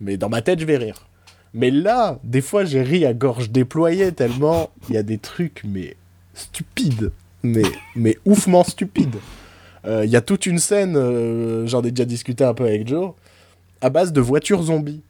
Mais 0.00 0.16
dans 0.16 0.28
ma 0.28 0.42
tête, 0.42 0.60
je 0.60 0.66
vais 0.66 0.76
rire. 0.76 1.06
Mais 1.54 1.70
là, 1.70 2.18
des 2.22 2.42
fois, 2.42 2.64
j'ai 2.64 2.82
ri 2.82 3.06
à 3.06 3.14
gorge 3.14 3.50
déployée 3.50 4.12
tellement 4.12 4.70
il 4.88 4.94
y 4.94 4.98
a 4.98 5.02
des 5.02 5.18
trucs, 5.18 5.62
mais 5.64 5.96
stupides. 6.34 7.12
Mais, 7.42 7.62
mais 7.96 8.18
oufement 8.26 8.64
stupides. 8.64 9.16
Il 9.84 9.90
euh, 9.90 10.04
y 10.04 10.16
a 10.16 10.20
toute 10.20 10.46
une 10.46 10.58
scène, 10.58 10.96
euh, 10.96 11.66
j'en 11.66 11.82
ai 11.82 11.90
déjà 11.90 12.04
discuté 12.04 12.44
un 12.44 12.54
peu 12.54 12.64
avec 12.64 12.86
Joe, 12.86 13.12
à 13.80 13.90
base 13.90 14.12
de 14.12 14.20
voitures 14.20 14.62
zombies. 14.62 15.02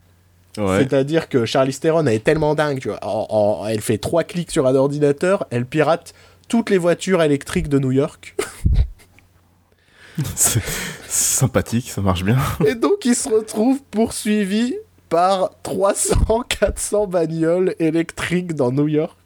C'est-à-dire 0.55 1.29
que 1.29 1.45
Charlie 1.45 1.73
Theron 1.73 2.05
est 2.07 2.23
tellement 2.23 2.55
dingue, 2.55 2.79
tu 2.79 2.89
vois. 2.89 3.69
elle 3.69 3.79
fait 3.79 3.97
trois 3.97 4.25
clics 4.25 4.51
sur 4.51 4.67
un 4.67 4.75
ordinateur, 4.75 5.45
elle 5.49 5.65
pirate 5.65 6.13
toutes 6.49 6.69
les 6.69 6.77
voitures 6.77 7.23
électriques 7.23 7.69
de 7.69 7.79
New 7.79 7.91
York. 7.91 8.35
C'est 10.35 10.61
sympathique, 11.07 11.89
ça 11.89 12.01
marche 12.01 12.25
bien. 12.25 12.37
Et 12.67 12.75
donc 12.75 13.05
il 13.05 13.15
se 13.15 13.29
retrouve 13.29 13.81
poursuivi 13.91 14.75
par 15.07 15.51
300, 15.63 16.43
400 16.59 17.07
bagnoles 17.07 17.75
électriques 17.79 18.53
dans 18.53 18.71
New 18.71 18.89
York. 18.89 19.17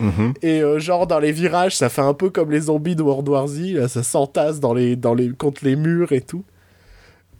Mhm. 0.00 0.32
Et 0.42 0.62
euh, 0.62 0.78
genre 0.78 1.06
dans 1.06 1.18
les 1.18 1.30
virages, 1.30 1.76
ça 1.76 1.88
fait 1.88 2.00
un 2.00 2.14
peu 2.14 2.30
comme 2.30 2.50
les 2.50 2.62
zombies 2.62 2.96
de 2.96 3.02
World 3.02 3.28
War 3.28 3.46
Z, 3.46 3.74
là, 3.74 3.88
ça 3.88 4.02
s'entasse 4.02 4.58
dans 4.58 4.72
les, 4.72 4.96
dans 4.96 5.14
les, 5.14 5.30
contre 5.30 5.64
les 5.64 5.76
murs 5.76 6.12
et 6.12 6.22
tout. 6.22 6.44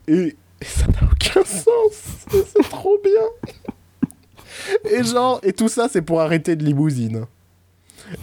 Et, 0.06 0.36
ça 0.62 0.86
n'a 0.88 1.08
aucun 1.10 1.42
sens. 1.42 2.26
c'est 2.28 2.68
trop 2.68 2.98
bien. 3.02 4.10
et 4.90 5.02
genre, 5.02 5.40
et 5.42 5.54
tout 5.54 5.68
ça, 5.68 5.88
c'est 5.90 6.02
pour 6.02 6.20
arrêter 6.20 6.54
de 6.54 6.64
limousine. 6.64 7.24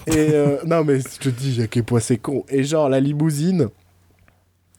Et 0.05 0.29
euh, 0.33 0.57
non, 0.65 0.83
mais 0.83 0.99
je 0.99 1.19
te 1.19 1.29
dis, 1.29 1.61
à 1.61 1.67
quel 1.67 1.83
point 1.83 1.99
c'est 1.99 2.17
con. 2.17 2.45
Et 2.49 2.63
genre, 2.63 2.89
la 2.89 2.99
limousine, 2.99 3.69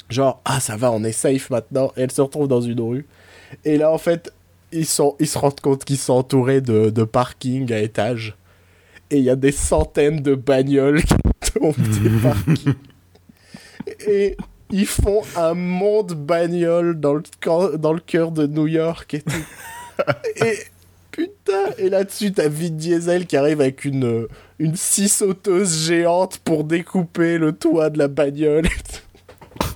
genre, 0.08 0.40
ah, 0.44 0.60
ça 0.60 0.76
va, 0.76 0.92
on 0.92 1.02
est 1.02 1.12
safe 1.12 1.50
maintenant. 1.50 1.92
Et 1.96 2.02
elle 2.02 2.12
se 2.12 2.20
retrouve 2.20 2.46
dans 2.46 2.60
une 2.60 2.80
rue. 2.80 3.06
Et 3.64 3.76
là, 3.76 3.90
en 3.90 3.98
fait, 3.98 4.32
ils, 4.70 4.86
sont, 4.86 5.16
ils 5.18 5.26
se 5.26 5.38
rendent 5.38 5.60
compte 5.60 5.84
qu'ils 5.84 5.98
sont 5.98 6.12
entourés 6.12 6.60
de, 6.60 6.90
de 6.90 7.02
parking 7.02 7.72
à 7.72 7.78
étage 7.78 8.36
et 9.10 9.18
il 9.18 9.24
y 9.24 9.30
a 9.30 9.36
des 9.36 9.52
centaines 9.52 10.20
de 10.20 10.34
bagnoles 10.34 11.02
qui 11.02 11.14
qui. 11.40 11.58
Et 14.06 14.36
ils 14.70 14.86
font 14.86 15.22
un 15.36 15.54
monde 15.54 16.12
bagnole 16.12 17.00
dans 17.00 17.14
le, 17.14 17.22
dans 17.78 17.92
le 17.92 18.00
cœur 18.00 18.32
de 18.32 18.46
New 18.46 18.66
York 18.66 19.14
et 19.14 19.22
tout. 19.22 19.32
et 20.44 20.58
putain, 21.10 21.70
et 21.78 21.88
là-dessus, 21.88 22.32
t'as 22.32 22.48
Vin 22.48 22.70
Diesel 22.70 23.26
qui 23.26 23.36
arrive 23.36 23.60
avec 23.60 23.84
une, 23.84 24.26
une 24.58 24.76
scie 24.76 25.08
sauteuse 25.08 25.86
géante 25.86 26.38
pour 26.38 26.64
découper 26.64 27.38
le 27.38 27.52
toit 27.52 27.90
de 27.90 27.98
la 27.98 28.08
bagnole 28.08 28.66
et 28.66 28.68
tout. 28.68 29.66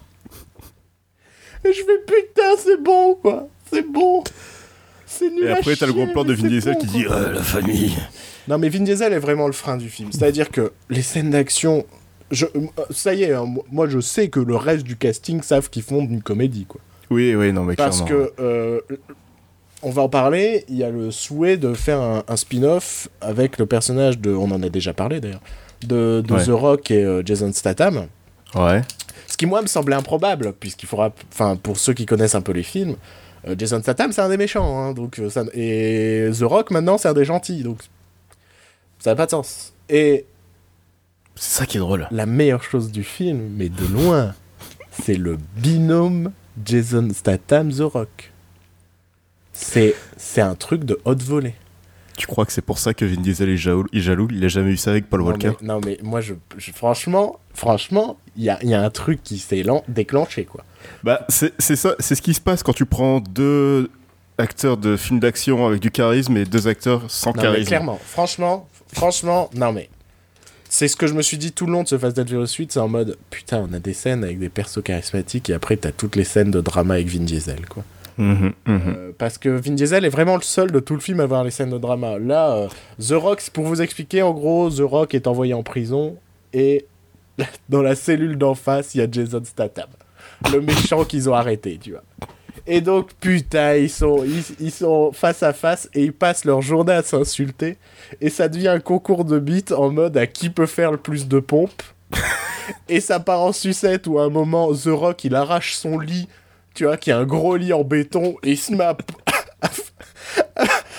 Et 1.64 1.72
je 1.72 1.84
fais 1.84 1.98
putain, 2.06 2.56
c'est 2.58 2.82
bon 2.82 3.14
quoi, 3.14 3.48
c'est 3.70 3.88
bon. 3.90 4.24
C'est 5.06 5.30
nul. 5.30 5.44
Et 5.44 5.50
après, 5.50 5.76
t'as 5.76 5.86
le 5.86 5.92
gros 5.92 6.06
plan 6.06 6.24
de 6.24 6.34
Vin 6.34 6.48
Diesel 6.48 6.76
qui 6.76 6.86
dit 6.86 7.06
euh, 7.06 7.32
la 7.32 7.42
famille. 7.42 7.96
Non, 8.48 8.58
mais 8.58 8.68
Vin 8.68 8.80
Diesel 8.80 9.12
est 9.12 9.18
vraiment 9.18 9.46
le 9.46 9.52
frein 9.52 9.76
du 9.76 9.88
film. 9.88 10.10
C'est-à-dire 10.12 10.50
que 10.50 10.72
les 10.90 11.02
scènes 11.02 11.30
d'action. 11.30 11.84
Je, 12.30 12.46
ça 12.90 13.12
y 13.12 13.24
est, 13.24 13.34
hein, 13.34 13.44
moi 13.70 13.86
je 13.88 14.00
sais 14.00 14.28
que 14.28 14.40
le 14.40 14.56
reste 14.56 14.84
du 14.84 14.96
casting 14.96 15.42
savent 15.42 15.68
qu'ils 15.68 15.82
font 15.82 16.00
une 16.00 16.22
comédie, 16.22 16.64
quoi. 16.64 16.80
Oui, 17.10 17.34
oui, 17.34 17.52
non, 17.52 17.64
mais 17.64 17.76
Parce 17.76 18.00
que, 18.00 18.32
euh, 18.40 18.80
on 19.82 19.90
va 19.90 20.00
en 20.00 20.08
parler, 20.08 20.64
il 20.68 20.76
y 20.76 20.84
a 20.84 20.88
le 20.88 21.10
souhait 21.10 21.58
de 21.58 21.74
faire 21.74 22.00
un, 22.00 22.36
spin-off 22.36 23.08
avec 23.20 23.58
le 23.58 23.66
personnage 23.66 24.18
de, 24.18 24.32
on 24.32 24.50
en 24.50 24.62
a 24.62 24.70
déjà 24.70 24.94
parlé 24.94 25.20
d'ailleurs, 25.20 25.42
de, 25.86 26.22
The 26.26 26.48
Rock 26.48 26.90
et 26.90 27.04
euh, 27.04 27.22
Jason 27.22 27.52
Statham. 27.52 28.06
Ouais. 28.54 28.80
Ce 29.26 29.36
qui, 29.36 29.44
moi, 29.44 29.60
me 29.60 29.66
semblait 29.66 29.96
improbable, 29.96 30.54
puisqu'il 30.58 30.86
faudra, 30.86 31.12
enfin, 31.32 31.56
pour 31.56 31.78
ceux 31.78 31.92
qui 31.92 32.06
connaissent 32.06 32.34
un 32.34 32.40
peu 32.40 32.52
les 32.52 32.62
films, 32.62 32.96
euh, 33.46 33.54
Jason 33.58 33.80
Statham, 33.82 34.12
c'est 34.12 34.22
un 34.22 34.30
des 34.30 34.38
méchants, 34.38 34.78
hein, 34.78 34.92
donc, 34.92 35.20
ça, 35.28 35.44
et 35.52 36.30
The 36.32 36.44
Rock, 36.44 36.70
maintenant, 36.70 36.96
c'est 36.96 37.08
un 37.08 37.14
des 37.14 37.26
gentils, 37.26 37.62
donc 37.62 37.78
ça 39.02 39.10
n'a 39.10 39.16
pas 39.16 39.26
de 39.26 39.32
sens. 39.32 39.72
Et 39.88 40.26
c'est 41.34 41.58
ça 41.58 41.66
qui 41.66 41.76
est 41.76 41.80
drôle. 41.80 42.06
La 42.12 42.24
meilleure 42.24 42.62
chose 42.62 42.92
du 42.92 43.02
film, 43.02 43.50
mais 43.56 43.68
de 43.68 43.84
loin, 43.86 44.32
c'est 44.92 45.16
le 45.16 45.38
binôme 45.56 46.30
Jason 46.64 47.08
Statham 47.12 47.72
The 47.72 47.80
Rock. 47.80 48.32
C'est 49.52 49.96
c'est 50.16 50.40
un 50.40 50.54
truc 50.54 50.84
de 50.84 51.00
haute 51.04 51.22
volée. 51.22 51.54
Tu 52.16 52.28
crois 52.28 52.46
que 52.46 52.52
c'est 52.52 52.62
pour 52.62 52.78
ça 52.78 52.94
que 52.94 53.04
Vin 53.04 53.20
Diesel 53.20 53.48
est 53.48 53.56
jaloux 53.56 53.86
Il, 53.92 54.02
jaloux, 54.02 54.28
il 54.30 54.44
a 54.44 54.48
jamais 54.48 54.70
eu 54.70 54.76
ça 54.76 54.90
avec 54.90 55.08
Paul 55.08 55.22
Walker 55.22 55.52
Non 55.62 55.80
mais 55.84 55.98
moi 56.02 56.20
je, 56.20 56.34
franchement 56.74 57.40
franchement 57.54 58.18
il 58.36 58.44
y 58.44 58.50
a, 58.50 58.62
y 58.62 58.74
a, 58.74 58.82
un 58.82 58.90
truc 58.90 59.22
qui 59.24 59.38
s'est 59.38 59.64
déclenché 59.88 60.44
quoi. 60.44 60.62
Bah 61.02 61.26
c'est 61.28 61.58
ça 61.58 61.96
c'est 61.98 62.14
ce 62.14 62.22
qui 62.22 62.34
se 62.34 62.40
passe 62.40 62.62
quand 62.62 62.74
tu 62.74 62.86
prends 62.86 63.18
deux 63.18 63.90
acteurs 64.38 64.76
de 64.76 64.96
films 64.96 65.20
d'action 65.20 65.66
avec 65.66 65.80
du 65.80 65.90
charisme 65.90 66.36
et 66.36 66.44
deux 66.44 66.68
acteurs 66.68 67.02
sans 67.08 67.34
non, 67.34 67.42
charisme. 67.42 67.60
Mais 67.60 67.66
clairement 67.66 67.98
franchement 68.04 68.68
franchement 68.92 69.50
non 69.54 69.72
mais 69.72 69.88
c'est 70.68 70.88
ce 70.88 70.96
que 70.96 71.06
je 71.06 71.12
me 71.12 71.20
suis 71.20 71.36
dit 71.36 71.52
tout 71.52 71.66
le 71.66 71.72
long 71.72 71.82
de 71.82 71.88
ce 71.88 71.98
Fast 71.98 72.18
and 72.18 72.26
Furious 72.26 72.46
8, 72.58 72.72
c'est 72.72 72.80
en 72.80 72.88
mode 72.88 73.18
putain, 73.28 73.66
on 73.70 73.74
a 73.74 73.78
des 73.78 73.92
scènes 73.92 74.24
avec 74.24 74.38
des 74.38 74.48
persos 74.48 74.82
charismatiques 74.82 75.50
et 75.50 75.54
après 75.54 75.76
t'as 75.76 75.92
toutes 75.92 76.16
les 76.16 76.24
scènes 76.24 76.50
de 76.50 76.60
drama 76.60 76.94
avec 76.94 77.08
Vin 77.08 77.24
Diesel 77.24 77.66
quoi. 77.68 77.84
Mhm, 78.18 78.34
mhm. 78.34 78.54
Euh, 78.66 79.12
parce 79.16 79.38
que 79.38 79.48
Vin 79.48 79.72
Diesel 79.72 80.04
est 80.04 80.10
vraiment 80.10 80.36
le 80.36 80.42
seul 80.42 80.70
de 80.70 80.80
tout 80.80 80.94
le 80.94 81.00
film 81.00 81.20
à 81.20 81.24
avoir 81.24 81.44
les 81.44 81.50
scènes 81.50 81.70
de 81.70 81.78
drama. 81.78 82.18
Là, 82.18 82.56
euh, 82.56 82.68
The 83.00 83.12
Rock, 83.12 83.42
pour 83.52 83.64
vous 83.64 83.80
expliquer, 83.80 84.22
en 84.22 84.32
gros, 84.32 84.70
The 84.70 84.80
Rock 84.80 85.14
est 85.14 85.26
envoyé 85.26 85.54
en 85.54 85.62
prison 85.62 86.16
et 86.52 86.86
dans 87.68 87.82
la 87.82 87.94
cellule 87.94 88.36
d'en 88.36 88.54
face, 88.54 88.94
il 88.94 88.98
y 88.98 89.00
a 89.00 89.10
Jason 89.10 89.42
Statham, 89.44 89.88
le 90.52 90.60
méchant 90.60 91.04
qu'ils 91.04 91.28
ont 91.28 91.34
arrêté, 91.34 91.78
tu 91.80 91.92
vois. 91.92 92.02
Et 92.66 92.80
donc, 92.80 93.10
putain, 93.14 93.76
ils 93.76 93.90
sont, 93.90 94.24
ils, 94.60 94.70
sont 94.70 95.10
face 95.12 95.42
à 95.42 95.52
face 95.52 95.88
et 95.94 96.04
ils 96.04 96.12
passent 96.12 96.44
leur 96.44 96.62
journée 96.62 96.92
à 96.92 97.02
s'insulter. 97.02 97.76
Et 98.20 98.30
ça 98.30 98.48
devient 98.48 98.68
un 98.68 98.80
concours 98.80 99.24
de 99.24 99.38
beats 99.38 99.74
en 99.74 99.90
mode 99.90 100.16
à 100.16 100.26
qui 100.26 100.50
peut 100.50 100.66
faire 100.66 100.92
le 100.92 100.98
plus 100.98 101.28
de 101.28 101.40
pompes. 101.40 101.82
et 102.88 103.00
ça 103.00 103.20
part 103.20 103.40
en 103.40 103.52
sucette 103.52 104.06
où 104.06 104.18
à 104.18 104.24
un 104.24 104.28
moment, 104.28 104.72
The 104.72 104.88
Rock, 104.88 105.24
il 105.24 105.34
arrache 105.34 105.74
son 105.74 105.98
lit 105.98 106.28
tu 106.74 106.84
vois, 106.84 106.96
qui 106.96 107.10
a 107.10 107.18
un 107.18 107.24
gros 107.24 107.56
lit 107.56 107.72
en 107.72 107.84
béton, 107.84 108.36
et 108.42 108.52
il 108.52 108.58
se 108.58 108.72
met 108.72 108.84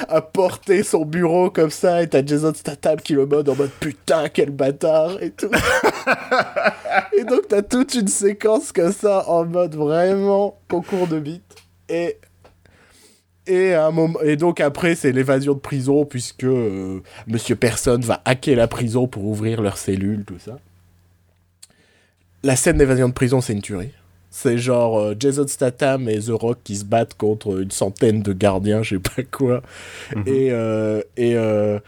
à, 0.08 0.22
porter 0.22 0.84
son 0.84 1.06
bureau 1.06 1.50
comme 1.50 1.72
ça, 1.72 2.04
et 2.04 2.08
t'as 2.08 2.26
Jason 2.26 2.54
Statham 2.54 2.98
qui 2.98 3.14
le 3.14 3.26
mode 3.26 3.50
en 3.50 3.56
mode 3.56 3.72
putain, 3.80 4.30
quel 4.30 4.52
bâtard, 4.52 5.22
et 5.22 5.32
tout. 5.32 5.50
et 7.18 7.24
donc 7.24 7.48
t'as 7.48 7.62
toute 7.62 7.96
une 7.96 8.08
séquence 8.08 8.72
comme 8.72 8.94
ça, 8.94 9.28
en 9.30 9.46
mode 9.46 9.76
vraiment 9.76 10.60
concours 10.70 11.08
de 11.08 11.20
beat. 11.20 11.44
Et 11.90 12.18
et, 13.48 13.74
un 13.74 13.92
moment, 13.92 14.22
et 14.22 14.36
donc 14.36 14.60
après, 14.60 14.96
c'est 14.96 15.12
l'évasion 15.12 15.54
de 15.54 15.60
prison, 15.60 16.06
puisque 16.06 16.44
euh, 16.44 17.02
Monsieur 17.28 17.56
Personne 17.56 18.02
va 18.02 18.22
hacker 18.26 18.56
la 18.56 18.68
prison 18.68 19.08
pour 19.08 19.26
ouvrir 19.26 19.62
leurs 19.62 19.78
cellules, 19.78 20.24
tout 20.26 20.40
ça. 20.40 20.60
La 22.44 22.58
scène 22.58 22.78
d'évasion 22.78 23.08
de 23.08 23.14
prison, 23.14 23.40
c'est 23.40 23.54
une 23.54 23.62
tuerie. 23.62 23.94
C'est 24.30 24.58
genre 24.58 25.00
euh, 25.00 25.16
Jason 25.18 25.48
Statham 25.48 26.10
et 26.10 26.20
The 26.20 26.32
Rock 26.32 26.58
qui 26.64 26.76
se 26.76 26.84
battent 26.84 27.14
contre 27.14 27.62
une 27.62 27.72
centaine 27.72 28.22
de 28.24 28.34
gardiens, 28.34 28.82
je 28.82 28.96
sais 28.96 29.00
pas 29.02 29.24
quoi. 29.32 29.62
Mhm. 30.16 30.24
Et, 30.26 30.52
euh, 30.52 31.02
et, 31.16 31.36
euh, 31.36 31.80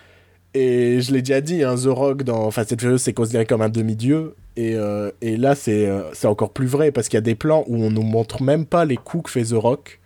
et 0.54 1.02
je 1.02 1.12
l'ai 1.12 1.22
déjà 1.22 1.42
dit, 1.42 1.64
hein, 1.64 1.76
The 1.76 1.88
Rock 1.88 2.24
dans 2.24 2.52
Fast 2.52 2.72
and 2.72 2.78
Furious, 2.80 3.00
c'est 3.00 3.14
considéré 3.14 3.46
comme 3.46 3.62
un 3.62 3.70
demi-dieu. 3.70 4.36
Et, 4.58 4.78
et 5.22 5.36
là, 5.36 5.54
c'est 5.54 5.90
encore 6.24 6.52
plus 6.52 6.68
vrai 6.68 6.94
parce 6.94 7.10
qu'il 7.10 7.18
y 7.18 7.20
a 7.20 7.22
des 7.22 7.36
plans 7.36 7.66
où 7.68 7.84
on 7.84 7.92
nous 7.92 8.04
montre 8.04 8.42
même 8.42 8.66
pas 8.66 8.86
les 8.86 8.96
coups 8.96 9.26
que 9.26 9.32
fait 9.32 9.44
The 9.54 9.58
Rock. 9.58 10.00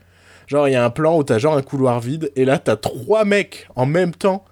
Genre, 0.49 0.67
il 0.67 0.71
y 0.71 0.75
a 0.75 0.83
un 0.83 0.89
plan 0.89 1.15
où 1.15 1.23
t'as 1.23 1.37
genre 1.37 1.55
un 1.55 1.61
couloir 1.61 1.99
vide 1.99 2.31
et 2.35 2.43
là, 2.43 2.57
t'as 2.57 2.75
trois 2.75 3.23
mecs 3.23 3.67
en 3.75 3.85
même 3.85 4.15
temps 4.15 4.43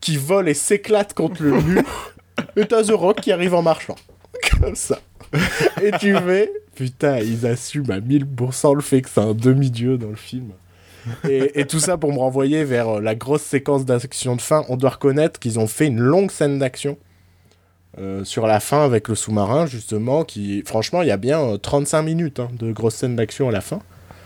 qui 0.00 0.16
volent 0.16 0.46
et 0.46 0.54
s'éclatent 0.54 1.12
contre 1.12 1.42
le 1.42 1.60
mur. 1.60 2.14
et 2.56 2.66
t'as 2.66 2.84
The 2.84 2.92
Rock 2.92 3.20
qui 3.20 3.32
arrive 3.32 3.54
en 3.54 3.62
marchant. 3.62 3.96
Comme 4.60 4.76
ça. 4.76 5.00
et 5.82 5.90
tu 5.98 6.14
fais, 6.16 6.52
putain, 6.76 7.18
ils 7.18 7.46
assument 7.46 7.90
à 7.90 7.98
1000% 7.98 8.76
le 8.76 8.80
fait 8.80 9.02
que 9.02 9.08
c'est 9.08 9.20
un 9.20 9.34
demi-dieu 9.34 9.98
dans 9.98 10.10
le 10.10 10.16
film. 10.16 10.52
Et, 11.28 11.64
tout 11.64 11.80
ça 11.80 11.96
pour 11.96 12.12
me 12.12 12.18
renvoyer 12.18 12.62
vers 12.62 12.88
euh, 12.88 13.00
la 13.00 13.16
grosse 13.16 13.42
séquence 13.42 13.84
d'action 13.84 14.36
de 14.36 14.40
fin. 14.40 14.64
On 14.68 14.76
doit 14.76 14.90
reconnaître 14.90 15.40
qu'ils 15.40 15.58
ont 15.58 15.66
fait 15.66 15.88
une 15.88 15.98
longue 15.98 16.30
scène 16.30 16.60
d'action 16.60 16.96
euh, 17.98 18.22
sur 18.22 18.46
la 18.46 18.60
fin 18.60 18.84
avec 18.84 19.08
le 19.08 19.16
sous-marin, 19.16 19.66
justement. 19.66 20.22
Qui, 20.24 20.62
franchement, 20.64 21.02
il 21.02 21.08
y 21.08 21.10
a 21.10 21.16
bien 21.16 21.58
35 21.60 21.98
euh, 21.98 22.02
minutes 22.02 22.38
hein, 22.38 22.50
de 22.52 22.70
grosse 22.70 22.94
scène 22.94 23.16
d'action 23.16 23.48
à 23.48 23.52
la 23.52 23.62
fin. 23.62 23.80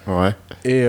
Ouais. 0.07 0.33
Et, 0.65 0.87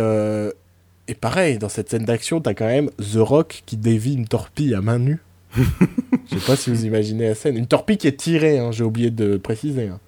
et 1.08 1.14
pareil, 1.14 1.58
dans 1.58 1.70
cette 1.70 1.90
scène 1.90 2.06
d'action, 2.06 2.42
t'as 2.42 2.54
quand 2.54 2.66
même 2.66 2.90
The 2.98 3.18
Rock 3.18 3.64
qui 3.66 3.78
dévie 3.78 4.16
une 4.16 4.28
torpille 4.28 4.74
à 4.76 4.82
main 4.82 5.00
nue. 5.00 5.22
Je 5.56 6.38
sais 6.38 6.46
pas 6.46 6.56
si 6.56 6.70
vous 6.70 6.86
imaginez 6.86 7.30
la 7.30 7.36
scène. 7.36 7.58
Une 7.58 7.68
torpille 7.68 7.98
qui 7.98 8.08
est 8.08 8.18
tirée, 8.18 8.60
hein, 8.60 8.72
j'ai 8.72 8.84
oublié 8.84 9.12
de 9.12 9.38
préciser. 9.38 9.88
Hein. 9.88 10.00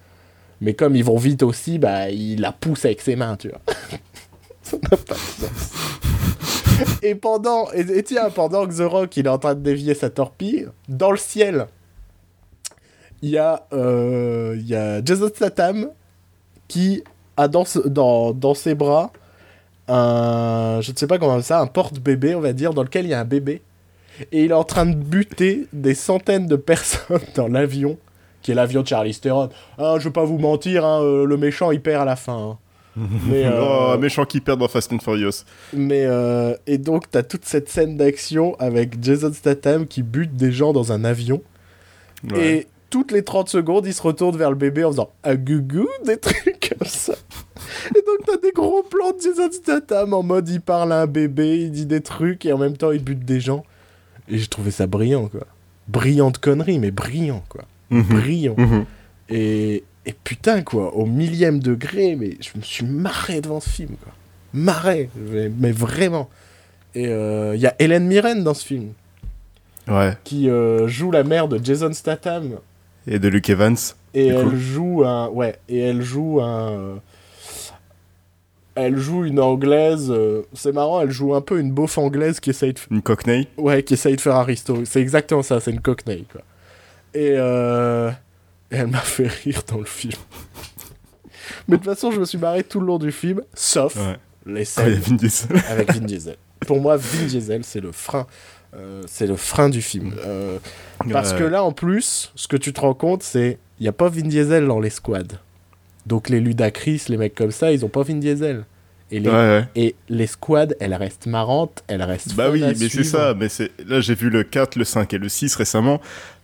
Mais 0.60 0.74
comme 0.74 0.96
ils 0.96 1.04
vont 1.04 1.16
vite 1.16 1.42
aussi, 1.42 1.78
bah, 1.78 2.10
il 2.10 2.40
la 2.40 2.52
pousse 2.52 2.84
avec 2.84 3.00
ses 3.00 3.16
mains, 3.16 3.36
tu 3.36 3.48
vois. 3.48 3.60
Ça 4.62 4.76
n'a 4.76 4.96
pas 4.96 5.14
de 5.14 5.18
sens. 5.18 5.72
et 7.02 7.14
pendant, 7.14 7.70
et, 7.72 8.02
tiens, 8.02 8.30
pendant 8.30 8.66
que 8.66 8.74
The 8.74 8.90
Rock 8.90 9.16
il 9.16 9.26
est 9.26 9.30
en 9.30 9.38
train 9.38 9.54
de 9.54 9.60
dévier 9.60 9.94
sa 9.94 10.10
torpille, 10.10 10.68
dans 10.88 11.10
le 11.10 11.16
ciel, 11.16 11.66
il 13.22 13.30
y 13.30 13.38
a, 13.38 13.66
euh, 13.72 14.56
il 14.58 14.66
y 14.66 14.74
a 14.74 15.02
Jason 15.04 15.28
Statham 15.28 15.90
qui 16.66 17.02
a 17.38 17.48
dans, 17.48 17.64
dans, 17.86 18.32
dans 18.34 18.54
ses 18.54 18.74
bras 18.74 19.12
un, 19.88 20.80
je 20.82 20.92
ne 20.92 20.96
sais 20.96 21.06
pas 21.06 21.18
comment 21.18 21.40
ça, 21.40 21.60
un 21.60 21.66
porte-bébé, 21.66 22.34
on 22.34 22.40
va 22.40 22.52
dire, 22.52 22.74
dans 22.74 22.82
lequel 22.82 23.06
il 23.06 23.10
y 23.10 23.14
a 23.14 23.20
un 23.20 23.24
bébé. 23.24 23.62
Et 24.32 24.44
il 24.44 24.50
est 24.50 24.54
en 24.54 24.64
train 24.64 24.84
de 24.84 24.94
buter 24.94 25.66
des 25.72 25.94
centaines 25.94 26.46
de 26.46 26.56
personnes 26.56 27.20
dans 27.34 27.48
l'avion 27.48 27.96
qui 28.42 28.52
est 28.52 28.54
l'avion 28.54 28.82
de 28.82 28.86
Charlie 28.86 29.14
Theron. 29.14 29.48
Ah, 29.78 29.96
je 29.98 30.04
vais 30.04 30.12
pas 30.12 30.24
vous 30.24 30.38
mentir, 30.38 30.84
hein, 30.84 31.02
euh, 31.02 31.24
le 31.24 31.36
méchant 31.36 31.70
il 31.70 31.80
perd 31.80 32.02
à 32.02 32.04
la 32.04 32.16
fin. 32.16 32.36
Hein. 32.36 32.58
Mais, 33.26 33.44
euh, 33.44 33.94
oh, 33.94 33.98
méchant 33.98 34.24
qui 34.24 34.40
perd 34.40 34.58
dans 34.58 34.68
Fast 34.68 34.92
and 34.92 34.98
Furious. 34.98 35.44
Mais 35.72 36.04
euh, 36.04 36.54
et 36.66 36.78
donc 36.78 37.10
t'as 37.10 37.22
toute 37.22 37.44
cette 37.44 37.68
scène 37.68 37.96
d'action 37.96 38.56
avec 38.58 39.02
Jason 39.02 39.32
Statham 39.32 39.86
qui 39.86 40.02
bute 40.02 40.34
des 40.36 40.52
gens 40.52 40.72
dans 40.72 40.92
un 40.92 41.04
avion. 41.04 41.42
Et 42.36 42.66
toutes 42.90 43.12
les 43.12 43.22
30 43.22 43.48
secondes, 43.48 43.86
il 43.86 43.94
se 43.94 44.02
retourne 44.02 44.36
vers 44.36 44.50
le 44.50 44.56
bébé 44.56 44.84
en 44.84 44.90
faisant 44.90 45.10
un 45.24 45.34
gougou, 45.34 45.86
des 46.04 46.16
trucs 46.16 46.74
comme 46.78 46.88
ça. 46.88 47.14
Et 47.90 48.00
donc 48.00 48.26
t'as 48.26 48.38
des 48.38 48.52
gros 48.52 48.82
plans 48.82 49.12
de 49.12 49.20
Jason 49.20 49.50
Statham 49.52 50.14
en 50.14 50.22
mode 50.22 50.48
il 50.48 50.60
parle 50.60 50.92
à 50.92 51.02
un 51.02 51.06
bébé, 51.06 51.58
il 51.58 51.70
dit 51.70 51.86
des 51.86 52.00
trucs 52.00 52.46
et 52.46 52.52
en 52.52 52.58
même 52.58 52.76
temps 52.76 52.92
il 52.92 53.02
bute 53.02 53.24
des 53.24 53.40
gens. 53.40 53.64
Et 54.28 54.38
j'ai 54.38 54.46
trouvé 54.46 54.70
ça 54.70 54.86
brillant 54.86 55.28
quoi. 55.28 55.46
Brillante 55.88 56.38
connerie, 56.38 56.78
mais 56.78 56.90
brillant 56.90 57.42
quoi. 57.48 57.64
Mhm. 57.90 58.02
brillant. 58.02 58.54
Mhm. 58.56 58.84
Et, 59.30 59.84
et, 60.06 60.12
putain, 60.12 60.62
quoi, 60.62 60.94
au 60.94 61.04
millième 61.04 61.60
degré, 61.60 62.16
mais 62.16 62.36
je 62.40 62.56
me 62.56 62.62
suis 62.62 62.84
marré 62.84 63.40
devant 63.40 63.60
ce 63.60 63.68
film, 63.68 63.90
quoi. 64.02 64.12
Marré, 64.54 65.10
mais, 65.14 65.70
vraiment. 65.70 66.30
Et 66.94 67.02
il 67.02 67.08
euh, 67.08 67.56
y 67.56 67.66
a 67.66 67.74
Hélène 67.78 68.06
Mirren 68.06 68.42
dans 68.42 68.54
ce 68.54 68.64
film. 68.64 68.92
Ouais. 69.86 70.16
Qui 70.24 70.48
euh, 70.48 70.88
joue 70.88 71.10
la 71.10 71.24
mère 71.24 71.48
de 71.48 71.62
Jason 71.62 71.92
Statham. 71.92 72.58
Et 73.10 73.18
de 73.18 73.28
Luke 73.28 73.48
Evans. 73.50 73.76
Et 74.14 74.26
elle 74.28 74.56
joue 74.56 75.04
un. 75.04 75.28
Ouais, 75.28 75.58
et 75.68 75.80
elle 75.80 76.02
joue 76.02 76.40
un. 76.40 77.00
Elle 78.74 78.96
joue 78.96 79.24
une 79.24 79.40
anglaise. 79.40 80.10
Euh, 80.10 80.42
c'est 80.52 80.72
marrant, 80.72 81.00
elle 81.00 81.10
joue 81.10 81.34
un 81.34 81.40
peu 81.40 81.58
une 81.58 81.72
beauf 81.72 81.98
anglaise 81.98 82.38
qui 82.38 82.50
essaye 82.50 82.74
de. 82.74 82.80
Une 82.90 83.02
cockney 83.02 83.48
Ouais, 83.56 83.82
qui 83.82 83.94
essaye 83.94 84.14
de 84.16 84.20
faire 84.20 84.36
Aristo. 84.36 84.84
C'est 84.84 85.00
exactement 85.00 85.42
ça, 85.42 85.58
c'est 85.60 85.70
une 85.72 85.80
cockney, 85.80 86.26
quoi. 86.30 86.42
Et, 87.14 87.32
euh, 87.36 88.10
Et 88.70 88.76
elle 88.76 88.86
m'a 88.88 88.98
fait 88.98 89.26
rire 89.28 89.62
dans 89.66 89.78
le 89.78 89.84
film. 89.84 90.12
Mais 91.68 91.76
de 91.76 91.82
toute 91.82 91.92
façon, 91.92 92.10
je 92.10 92.20
me 92.20 92.24
suis 92.24 92.38
marré 92.38 92.62
tout 92.62 92.78
le 92.80 92.86
long 92.86 92.98
du 92.98 93.10
film, 93.10 93.42
sauf 93.54 93.96
les 94.46 94.64
scènes 94.64 94.94
Vin 94.94 95.14
Diesel. 95.16 95.56
avec 95.70 95.92
Vin 95.92 96.00
Diesel. 96.04 96.36
Pour 96.66 96.80
moi, 96.80 96.96
Vin 96.96 97.24
Diesel, 97.26 97.64
c'est 97.64 97.80
le 97.80 97.90
frein. 97.92 98.26
Euh, 98.76 99.02
c'est 99.06 99.26
le 99.26 99.36
frein 99.36 99.68
du 99.68 99.82
film. 99.82 100.14
Euh, 100.26 100.58
parce 101.10 101.32
que 101.32 101.44
là, 101.44 101.62
en 101.64 101.72
plus, 101.72 102.32
ce 102.34 102.48
que 102.48 102.56
tu 102.56 102.72
te 102.72 102.80
rends 102.80 102.94
compte, 102.94 103.22
c'est 103.22 103.58
il 103.78 103.82
n'y 103.82 103.88
a 103.88 103.92
pas 103.92 104.08
Vin 104.08 104.22
Diesel 104.22 104.66
dans 104.66 104.80
les 104.80 104.90
squads. 104.90 105.38
Donc 106.06 106.28
les 106.28 106.40
Ludacris, 106.40 107.02
les 107.08 107.16
mecs 107.16 107.34
comme 107.34 107.50
ça, 107.50 107.72
ils 107.72 107.84
ont 107.84 107.88
pas 107.88 108.02
Vin 108.02 108.16
Diesel. 108.16 108.64
Et 109.10 109.20
les, 109.20 109.62
et 109.74 109.94
les 110.10 110.26
squads, 110.26 110.74
elles 110.80 110.92
restent 110.92 111.26
marrantes, 111.26 111.82
elles 111.86 112.02
restent 112.02 112.34
Bah 112.34 112.50
oui, 112.50 112.62
mais 112.62 112.88
c'est 112.88 113.04
ça. 113.04 113.32
Mais 113.34 113.48
c'est 113.48 113.70
là, 113.86 114.00
j'ai 114.00 114.14
vu 114.14 114.28
le 114.28 114.42
4, 114.42 114.76
le 114.76 114.84
5 114.84 115.14
et 115.14 115.18
le 115.18 115.30
6 115.30 115.54
récemment. 115.56 116.00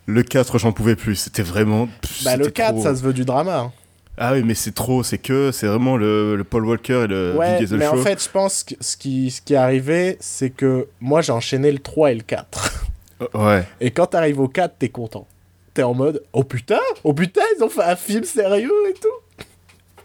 Le 0.07 0.23
4, 0.23 0.57
j'en 0.57 0.71
pouvais 0.71 0.95
plus. 0.95 1.15
C'était 1.15 1.43
vraiment. 1.43 1.87
Bah 2.23 2.37
le 2.37 2.47
4, 2.47 2.81
ça 2.81 2.95
se 2.95 3.03
veut 3.03 3.13
du 3.13 3.23
drama. 3.23 3.59
Hein. 3.59 3.71
Ah 4.17 4.33
oui, 4.33 4.43
mais 4.43 4.55
c'est 4.55 4.73
trop, 4.73 5.03
c'est 5.03 5.17
que, 5.17 5.51
c'est 5.51 5.67
vraiment 5.67 5.97
le, 5.97 6.41
Paul 6.49 6.65
Walker 6.65 7.03
et 7.03 7.07
le 7.07 7.35
ouais, 7.35 7.65
mais 7.71 7.87
en 7.87 7.97
fait, 7.97 8.23
je 8.23 8.29
pense 8.29 8.63
que 8.63 8.75
ce 8.79 8.95
qui, 8.95 9.29
ce 9.29 9.41
qui 9.41 9.53
est 9.53 9.57
arrivé, 9.57 10.15
c'est 10.21 10.51
que 10.51 10.87
moi, 11.01 11.21
j'ai 11.21 11.33
enchaîné 11.33 11.71
le 11.71 11.79
3 11.79 12.11
et 12.11 12.15
le 12.15 12.21
4. 12.21 12.85
ouais. 13.33 13.67
Et 13.81 13.91
quand 13.91 14.07
t'arrives 14.07 14.39
au 14.39 14.47
4, 14.47 14.75
t'es 14.79 14.89
content. 14.89 15.27
T'es 15.73 15.83
en 15.83 15.93
mode, 15.93 16.23
oh 16.31 16.45
putain, 16.45 16.79
oh 17.03 17.13
putain, 17.13 17.41
ils 17.57 17.63
ont 17.63 17.69
fait 17.69 17.83
un 17.83 17.97
film 17.97 18.23
sérieux 18.23 18.71
et 18.89 18.93
tout. 18.93 19.35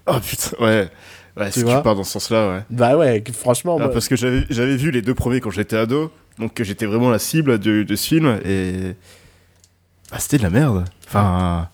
Oh 0.06 0.18
putain, 0.18 0.56
ouais. 0.64 0.88
Ouais, 1.36 1.52
si 1.52 1.61
tu 1.61 1.66
pars 1.66 1.94
dans 1.94 2.02
ce 2.02 2.12
sens-là, 2.12 2.48
ouais. 2.48 2.62
Bah 2.70 2.96
ouais, 2.96 3.22
franchement. 3.32 3.78
Ah, 3.80 3.88
Parce 3.88 4.08
que 4.08 4.16
j'avais 4.16 4.76
vu 4.76 4.90
les 4.90 5.02
deux 5.02 5.14
premiers 5.14 5.40
quand 5.40 5.50
j'étais 5.50 5.76
ado, 5.76 6.11
donc 6.38 6.61
j'étais 6.61 6.86
vraiment 6.86 7.11
la 7.11 7.20
cible 7.20 7.61
de, 7.61 7.84
de 7.84 7.96
ce 7.96 8.08
film, 8.08 8.40
et. 8.44 8.96
Ah, 10.11 10.18
c'était 10.18 10.38
de 10.38 10.42
la 10.42 10.50
merde. 10.50 10.84
Enfin. 11.06 11.68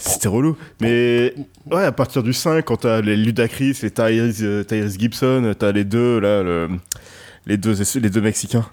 C'était 0.00 0.28
relou. 0.28 0.56
Mais 0.80 1.34
ouais, 1.70 1.84
à 1.84 1.92
partir 1.92 2.22
du 2.22 2.32
5, 2.32 2.64
quand 2.64 2.78
t'as 2.78 3.00
les 3.00 3.16
Ludacris, 3.16 3.78
les 3.82 3.90
Tyrese, 3.90 4.42
euh, 4.42 4.64
Tyrese 4.64 4.98
Gibson, 4.98 5.54
t'as 5.58 5.72
les 5.72 5.84
deux, 5.84 6.18
là, 6.20 6.42
les, 7.46 7.56
deux, 7.56 7.74
les 8.00 8.10
deux 8.10 8.20
Mexicains. 8.20 8.66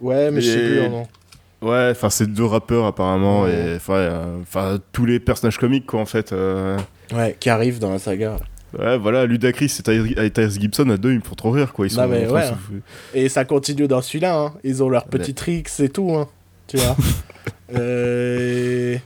Ouais, 0.00 0.30
mais 0.30 0.40
je 0.40 0.50
sais 0.50 0.58
plus 0.58 0.88
non. 0.88 1.06
Ouais, 1.62 1.90
enfin, 1.92 2.10
c'est 2.10 2.26
deux 2.26 2.44
rappeurs 2.44 2.86
apparemment, 2.86 3.46
et 3.46 3.76
enfin, 3.76 4.78
tous 4.90 5.06
les 5.06 5.20
personnages 5.20 5.58
comiques, 5.58 5.86
quoi, 5.86 6.00
en 6.00 6.06
fait. 6.06 6.32
Euh. 6.32 6.76
Ouais, 7.12 7.36
qui 7.38 7.50
arrivent 7.50 7.78
dans 7.78 7.92
la 7.92 8.00
saga. 8.00 8.38
Ouais, 8.76 8.98
voilà, 8.98 9.26
Ludacris 9.26 9.78
et 9.78 10.30
Tyrese 10.30 10.58
Gibson, 10.58 10.88
à 10.90 10.96
deux, 10.96 11.12
ils 11.12 11.18
me 11.18 11.24
font 11.24 11.36
trop 11.36 11.50
rire, 11.50 11.72
quoi. 11.72 11.86
Ils 11.86 11.90
sont, 11.90 12.08
mais 12.08 12.26
ouais, 12.26 12.46
hein. 12.46 12.58
Et 13.14 13.28
ça 13.28 13.44
continue 13.44 13.86
dans 13.86 14.02
celui-là, 14.02 14.36
hein. 14.36 14.54
Ils 14.64 14.82
ont 14.82 14.88
leurs 14.88 15.04
petits 15.04 15.34
tricks 15.34 15.68
et 15.78 15.88
tout, 15.88 16.12
hein. 16.12 16.26
Tu 16.66 16.78
vois. 16.78 16.96
euh 17.74 18.96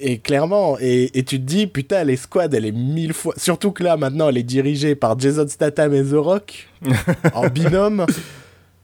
et 0.00 0.18
clairement, 0.18 0.76
et, 0.80 1.10
tu 1.26 1.40
te 1.40 1.44
dis, 1.44 1.66
putain, 1.66 2.04
les 2.04 2.16
squads, 2.16 2.50
elle 2.52 2.64
est 2.64 2.72
mille 2.72 3.12
fois. 3.12 3.34
Surtout 3.36 3.72
que 3.72 3.82
là, 3.82 3.96
maintenant, 3.96 4.28
elle 4.28 4.38
est 4.38 4.42
dirigée 4.42 4.94
par 4.94 5.18
Jason 5.18 5.46
Statham 5.48 5.94
et 5.94 6.04
The 6.04 6.14
Rock, 6.14 6.68
en 7.34 7.48
binôme. 7.48 8.06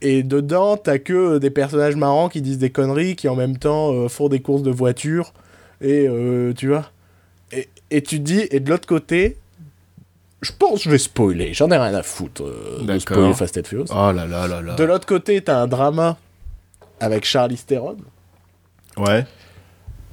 Et 0.01 0.23
dedans, 0.23 0.77
t'as 0.77 0.99
que 0.99 1.39
des 1.39 1.51
personnages 1.51 1.97
marrants 1.97 2.29
qui 2.29 2.43
disent 2.43 2.59
des 2.59 2.71
conneries, 2.71 3.17
qui 3.17 3.29
en 3.29 3.37
même 3.37 3.57
temps 3.57 3.93
euh, 3.93 4.09
font 4.09 4.29
des 4.29 4.41
courses 4.41 4.63
de 4.63 4.71
voiture. 4.71 5.33
Et 5.81 6.07
euh, 6.09 6.53
tu 6.53 6.69
vois. 6.69 6.91
Et, 7.53 7.69
et, 7.91 8.03
tu 8.03 8.19
te 8.19 8.23
dis, 8.23 8.47
et 8.51 8.61
de 8.61 8.69
l'autre 8.69 8.87
côté, 8.87 9.39
je 10.43 10.53
pense 10.59 10.81
que 10.81 10.85
je 10.85 10.91
vais 10.91 10.99
spoiler, 10.99 11.55
j'en 11.55 11.71
ai 11.71 11.77
rien 11.77 11.95
à 11.95 12.03
foutre 12.03 12.43
euh, 12.43 12.85
de 12.85 12.99
spoiler 12.99 13.33
Fast 13.35 13.57
and 13.57 13.65
Furious. 13.65 13.87
Oh 13.91 14.13
là 14.13 14.27
là 14.27 14.47
là 14.47 14.61
là. 14.61 14.75
De 14.75 14.85
l'autre 14.85 15.07
côté, 15.07 15.41
t'as 15.41 15.63
un 15.63 15.67
drama 15.67 16.19
avec 17.01 17.25
Charlie 17.25 17.57
Theron. 17.57 17.97
Ouais. 18.97 19.25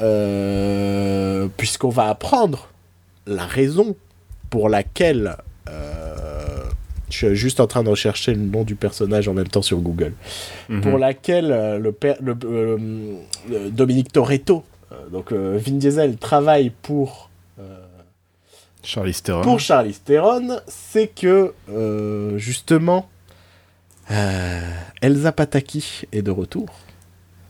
Euh, 0.01 1.47
puisqu'on 1.57 1.89
va 1.89 2.09
apprendre 2.09 2.67
la 3.27 3.45
raison 3.45 3.95
pour 4.49 4.67
laquelle 4.67 5.37
euh, 5.69 6.63
je 7.09 7.17
suis 7.27 7.35
juste 7.35 7.59
en 7.59 7.67
train 7.67 7.83
de 7.83 7.89
rechercher 7.89 8.33
le 8.33 8.41
nom 8.41 8.63
du 8.63 8.75
personnage 8.75 9.27
en 9.27 9.33
même 9.33 9.47
temps 9.47 9.61
sur 9.61 9.77
Google, 9.79 10.13
mhm. 10.69 10.81
pour 10.81 10.97
laquelle 10.97 11.51
euh, 11.51 11.77
le, 11.77 11.91
père, 11.91 12.15
le 12.19 12.35
Dominique 13.69 14.11
Toretto, 14.11 14.63
donc 15.11 15.31
Vin 15.31 15.73
Diesel, 15.73 16.17
travaille 16.17 16.71
pour 16.81 17.29
Charlie 18.83 19.13
Theron. 19.13 19.41
Pour 19.41 19.59
Charlie 19.59 19.93
Theron, 19.93 20.59
c'est 20.67 21.07
que 21.07 21.53
justement 22.37 23.07
Elsa 24.09 25.31
Pataki 25.31 26.07
est 26.11 26.23
de 26.23 26.31
retour. 26.31 26.67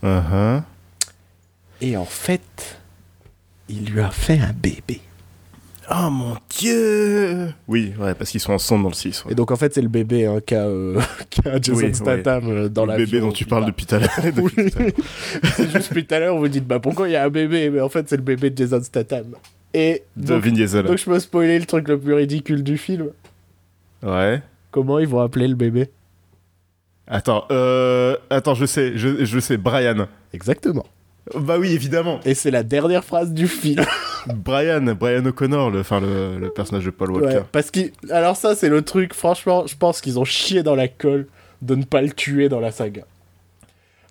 Uh-huh. 0.03 0.61
Et 1.81 1.97
en 1.97 2.05
fait, 2.05 2.77
il 3.67 3.85
lui 3.89 4.01
a 4.01 4.11
fait 4.11 4.39
un 4.39 4.53
bébé. 4.53 5.01
Oh 5.89 6.11
mon 6.11 6.37
dieu 6.47 7.53
Oui, 7.67 7.93
ouais, 7.99 8.13
parce 8.13 8.29
qu'ils 8.29 8.39
sont 8.39 8.53
ensemble 8.53 8.83
dans 8.83 8.89
le 8.89 8.95
6. 8.95 9.25
Et 9.29 9.35
donc 9.35 9.49
en 9.49 9.55
fait, 9.55 9.73
c'est 9.73 9.81
le 9.81 9.89
bébé 9.89 10.27
hein, 10.27 10.39
qu'a 10.45 10.67
euh, 10.67 11.01
Jason 11.61 11.91
Statham 11.91 12.49
euh, 12.49 12.69
dans 12.69 12.85
la 12.85 12.97
Le 12.97 13.05
bébé 13.05 13.19
dont 13.19 13.31
tu 13.31 13.45
parles 13.45 13.65
depuis 13.65 13.87
tout 13.87 13.95
à 13.95 13.99
l'heure. 13.99 14.11
c'est 15.55 15.71
juste 15.71 15.89
depuis 15.89 16.05
tout 16.05 16.13
à 16.13 16.19
l'heure, 16.19 16.37
vous 16.37 16.47
dites, 16.47 16.67
bah 16.67 16.79
pourquoi 16.79 17.09
il 17.09 17.13
y 17.13 17.15
a 17.15 17.25
un 17.25 17.29
bébé? 17.29 17.71
Mais 17.71 17.81
en 17.81 17.89
fait, 17.89 18.07
c'est 18.07 18.15
le 18.15 18.21
bébé 18.21 18.51
de 18.51 18.57
Jason 18.57 18.81
Statham. 18.81 19.35
Et 19.73 20.03
de 20.15 20.35
Vin 20.35 20.51
Diesel. 20.51 20.85
Donc 20.85 20.97
je 20.97 21.05
peux 21.05 21.19
spoiler 21.19 21.57
le 21.57 21.65
truc 21.65 21.87
le 21.87 21.99
plus 21.99 22.13
ridicule 22.13 22.63
du 22.63 22.77
film. 22.77 23.09
Ouais. 24.03 24.41
Comment 24.69 24.99
ils 24.99 25.07
vont 25.07 25.19
appeler 25.19 25.47
le 25.47 25.55
bébé? 25.55 25.89
Attends, 27.07 27.45
euh... 27.51 28.15
Attends, 28.29 28.53
je 28.53 28.65
sais, 28.65 28.93
je, 28.95 29.25
je 29.25 29.39
sais, 29.39 29.57
Brian. 29.57 30.07
Exactement. 30.31 30.85
Bah 31.35 31.57
oui, 31.59 31.71
évidemment. 31.71 32.19
Et 32.25 32.33
c'est 32.33 32.51
la 32.51 32.63
dernière 32.63 33.03
phrase 33.03 33.31
du 33.31 33.47
film. 33.47 33.83
Brian, 34.27 34.81
Brian 34.99 35.25
O'Connor, 35.25 35.71
le, 35.71 35.79
enfin 35.79 35.99
le, 35.99 36.49
personnage 36.49 36.85
de 36.85 36.89
Paul 36.91 37.11
Walker. 37.11 37.41
parce 37.51 37.71
que, 37.71 37.79
alors 38.09 38.35
ça, 38.35 38.55
c'est 38.55 38.69
le 38.69 38.81
truc. 38.81 39.13
Franchement, 39.13 39.65
je 39.67 39.75
pense 39.75 40.01
qu'ils 40.01 40.19
ont 40.19 40.25
chié 40.25 40.63
dans 40.63 40.75
la 40.75 40.87
colle 40.87 41.27
de 41.61 41.75
ne 41.75 41.83
pas 41.83 42.01
le 42.01 42.11
tuer 42.11 42.49
dans 42.49 42.59
la 42.59 42.71
saga. 42.71 43.03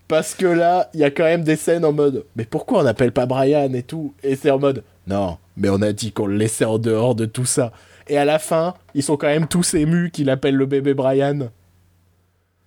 Parce 0.09 0.35
que 0.35 0.47
là, 0.47 0.91
il 0.95 1.01
y 1.01 1.05
a 1.05 1.11
quand 1.11 1.25
même 1.25 1.45
des 1.45 1.57
scènes 1.57 1.85
en 1.85 1.93
mode, 1.93 2.25
mais 2.35 2.45
pourquoi 2.45 2.81
on 2.81 2.83
n'appelle 2.83 3.13
pas 3.13 3.27
Brian 3.27 3.73
et 3.75 3.83
tout? 3.85 4.13
Et 4.25 4.35
c'est 4.35 4.51
en 4.51 4.59
mode, 4.59 4.83
non, 5.07 5.39
mais 5.57 5.69
on 5.69 5.81
a 5.83 5.93
dit 5.93 6.13
qu'on 6.13 6.27
le 6.27 6.37
laissait 6.37 6.65
en 6.65 6.79
dehors 6.79 7.15
de 7.15 7.27
tout 7.27 7.45
ça. 7.45 7.73
Et 8.09 8.19
à 8.19 8.25
la 8.25 8.41
fin, 8.41 8.75
ils 8.95 9.05
sont 9.05 9.17
quand 9.17 9.29
même 9.29 9.47
tous 9.47 9.75
émus 9.75 10.11
qu'il 10.11 10.31
appelle 10.31 10.57
le 10.57 10.67
bébé 10.67 10.95
Brian. 10.95 11.51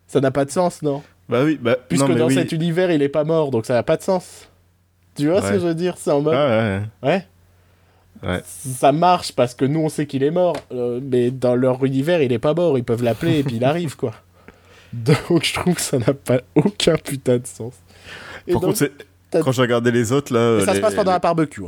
Ça 0.07 0.21
n'a 0.21 0.31
pas 0.31 0.45
de 0.45 0.51
sens, 0.51 0.81
non? 0.81 1.03
Bah 1.33 1.43
oui, 1.43 1.57
bah, 1.59 1.77
Puisque 1.89 2.13
dans 2.13 2.29
cet 2.29 2.51
univers, 2.51 2.91
il 2.91 3.01
est 3.01 3.09
pas 3.09 3.23
mort, 3.23 3.49
donc 3.49 3.65
ça 3.65 3.73
n'a 3.73 3.81
pas 3.81 3.97
de 3.97 4.03
sens. 4.03 4.47
Tu 5.15 5.27
vois 5.27 5.41
ce 5.41 5.53
que 5.53 5.59
je 5.59 5.65
veux 5.65 5.73
dire 5.73 5.95
C'est 5.97 6.11
en 6.11 6.21
mode. 6.21 6.35
ouais. 6.35 6.81
ouais. 7.01 7.27
Ouais. 8.21 8.41
Ça 8.45 8.91
marche 8.91 9.31
parce 9.33 9.55
que 9.55 9.65
nous 9.65 9.79
on 9.81 9.89
sait 9.89 10.05
qu'il 10.05 10.23
est 10.23 10.31
mort, 10.31 10.55
euh, 10.71 11.01
mais 11.03 11.31
dans 11.31 11.55
leur 11.55 11.83
univers 11.83 12.21
il 12.21 12.31
est 12.31 12.39
pas 12.39 12.53
mort, 12.53 12.77
ils 12.77 12.83
peuvent 12.83 13.03
l'appeler 13.03 13.39
et 13.39 13.43
puis 13.43 13.55
il 13.55 13.65
arrive 13.65 13.97
quoi. 13.97 14.13
Donc 14.93 15.43
je 15.43 15.53
trouve 15.55 15.73
que 15.73 15.81
ça 15.81 15.97
n'a 15.97 16.13
pas 16.13 16.39
aucun 16.55 16.95
putain 16.95 17.39
de 17.39 17.47
sens. 17.47 17.73
Par 18.49 18.61
contre, 18.61 18.85
quand 19.31 19.51
j'ai 19.51 19.61
regardé 19.63 19.91
les 19.91 20.11
autres 20.11 20.33
là. 20.33 20.63
ça 20.63 20.75
se 20.75 20.79
passe 20.79 20.93
pendant 20.93 21.11
un 21.11 21.19
barbecue. 21.19 21.63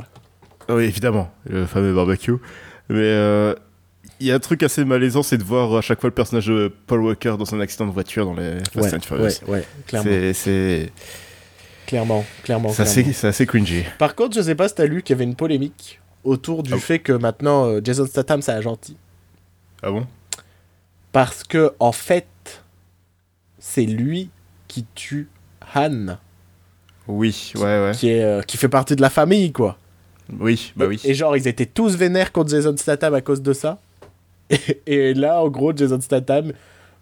Oui, 0.70 0.84
évidemment, 0.84 1.30
le 1.50 1.66
fameux 1.66 1.94
barbecue. 1.94 2.38
Mais 2.90 3.00
euh, 3.02 3.56
il 4.20 4.28
y 4.28 4.32
a 4.32 4.36
un 4.36 4.40
truc 4.40 4.64
assez 4.64 4.86
malaisant, 4.86 5.24
c'est 5.24 5.38
de 5.38 5.44
voir 5.44 5.76
à 5.76 5.82
chaque 5.82 6.00
fois 6.00 6.10
le 6.10 6.14
personnage 6.14 6.48
de 6.48 6.72
Paul 6.88 7.02
Walker 7.02 7.36
dans 7.38 7.54
un 7.54 7.60
accident 7.60 7.88
de 7.88 7.92
voiture 7.92 8.26
dans 8.26 8.34
les 8.34 8.58
Fast 8.74 8.94
and 8.94 9.00
Furious. 9.02 9.24
Ouais, 9.48 9.48
ouais, 9.48 9.66
clairement. 9.88 10.34
C'est. 10.34 10.92
Clairement, 11.86 12.26
clairement. 12.44 12.70
C'est 12.70 12.82
assez, 12.82 13.28
assez, 13.28 13.46
cringy. 13.46 13.84
Par 14.00 14.16
contre, 14.16 14.36
je 14.36 14.42
sais 14.42 14.56
pas 14.56 14.68
si 14.68 14.76
t'as 14.76 14.86
lu 14.86 15.04
qu'il 15.04 15.14
y 15.14 15.18
avait 15.18 15.24
une 15.24 15.36
polémique 15.36 16.02
autour 16.24 16.64
du 16.64 16.74
ah 16.74 16.80
fait 16.80 16.98
que 16.98 17.12
maintenant 17.12 17.68
euh, 17.68 17.82
Jason 17.84 18.08
Statham 18.08 18.42
c'est 18.42 18.54
un 18.54 18.62
gentil. 18.62 18.98
Ah 19.84 19.92
bon? 19.92 20.08
Parce 21.12 21.44
que, 21.44 21.74
en 21.80 21.92
fait, 21.92 22.26
c'est 23.60 23.86
lui 23.86 24.30
qui 24.68 24.86
tue 24.96 25.30
Han. 25.74 26.18
Oui, 27.08 27.54
ouais, 27.56 27.62
ouais. 27.62 27.92
Qui, 27.94 28.10
est, 28.10 28.24
euh, 28.24 28.42
qui 28.42 28.58
fait 28.58 28.68
partie 28.68 28.96
de 28.96 29.02
la 29.02 29.10
famille, 29.10 29.52
quoi. 29.52 29.78
Oui, 30.40 30.74
bah 30.76 30.88
oui. 30.88 31.00
Et 31.06 31.14
genre, 31.14 31.38
ils 31.38 31.48
étaient 31.48 31.68
tous 31.68 31.96
vénères 31.96 32.32
contre 32.32 32.50
Jason 32.50 32.76
Statham 32.76 33.14
à 33.14 33.22
cause 33.22 33.42
de 33.42 33.54
ça. 33.54 33.80
Et, 34.88 35.14
là, 35.14 35.42
en 35.42 35.50
gros, 35.50 35.76
Jason 35.76 36.02
Statham, 36.02 36.54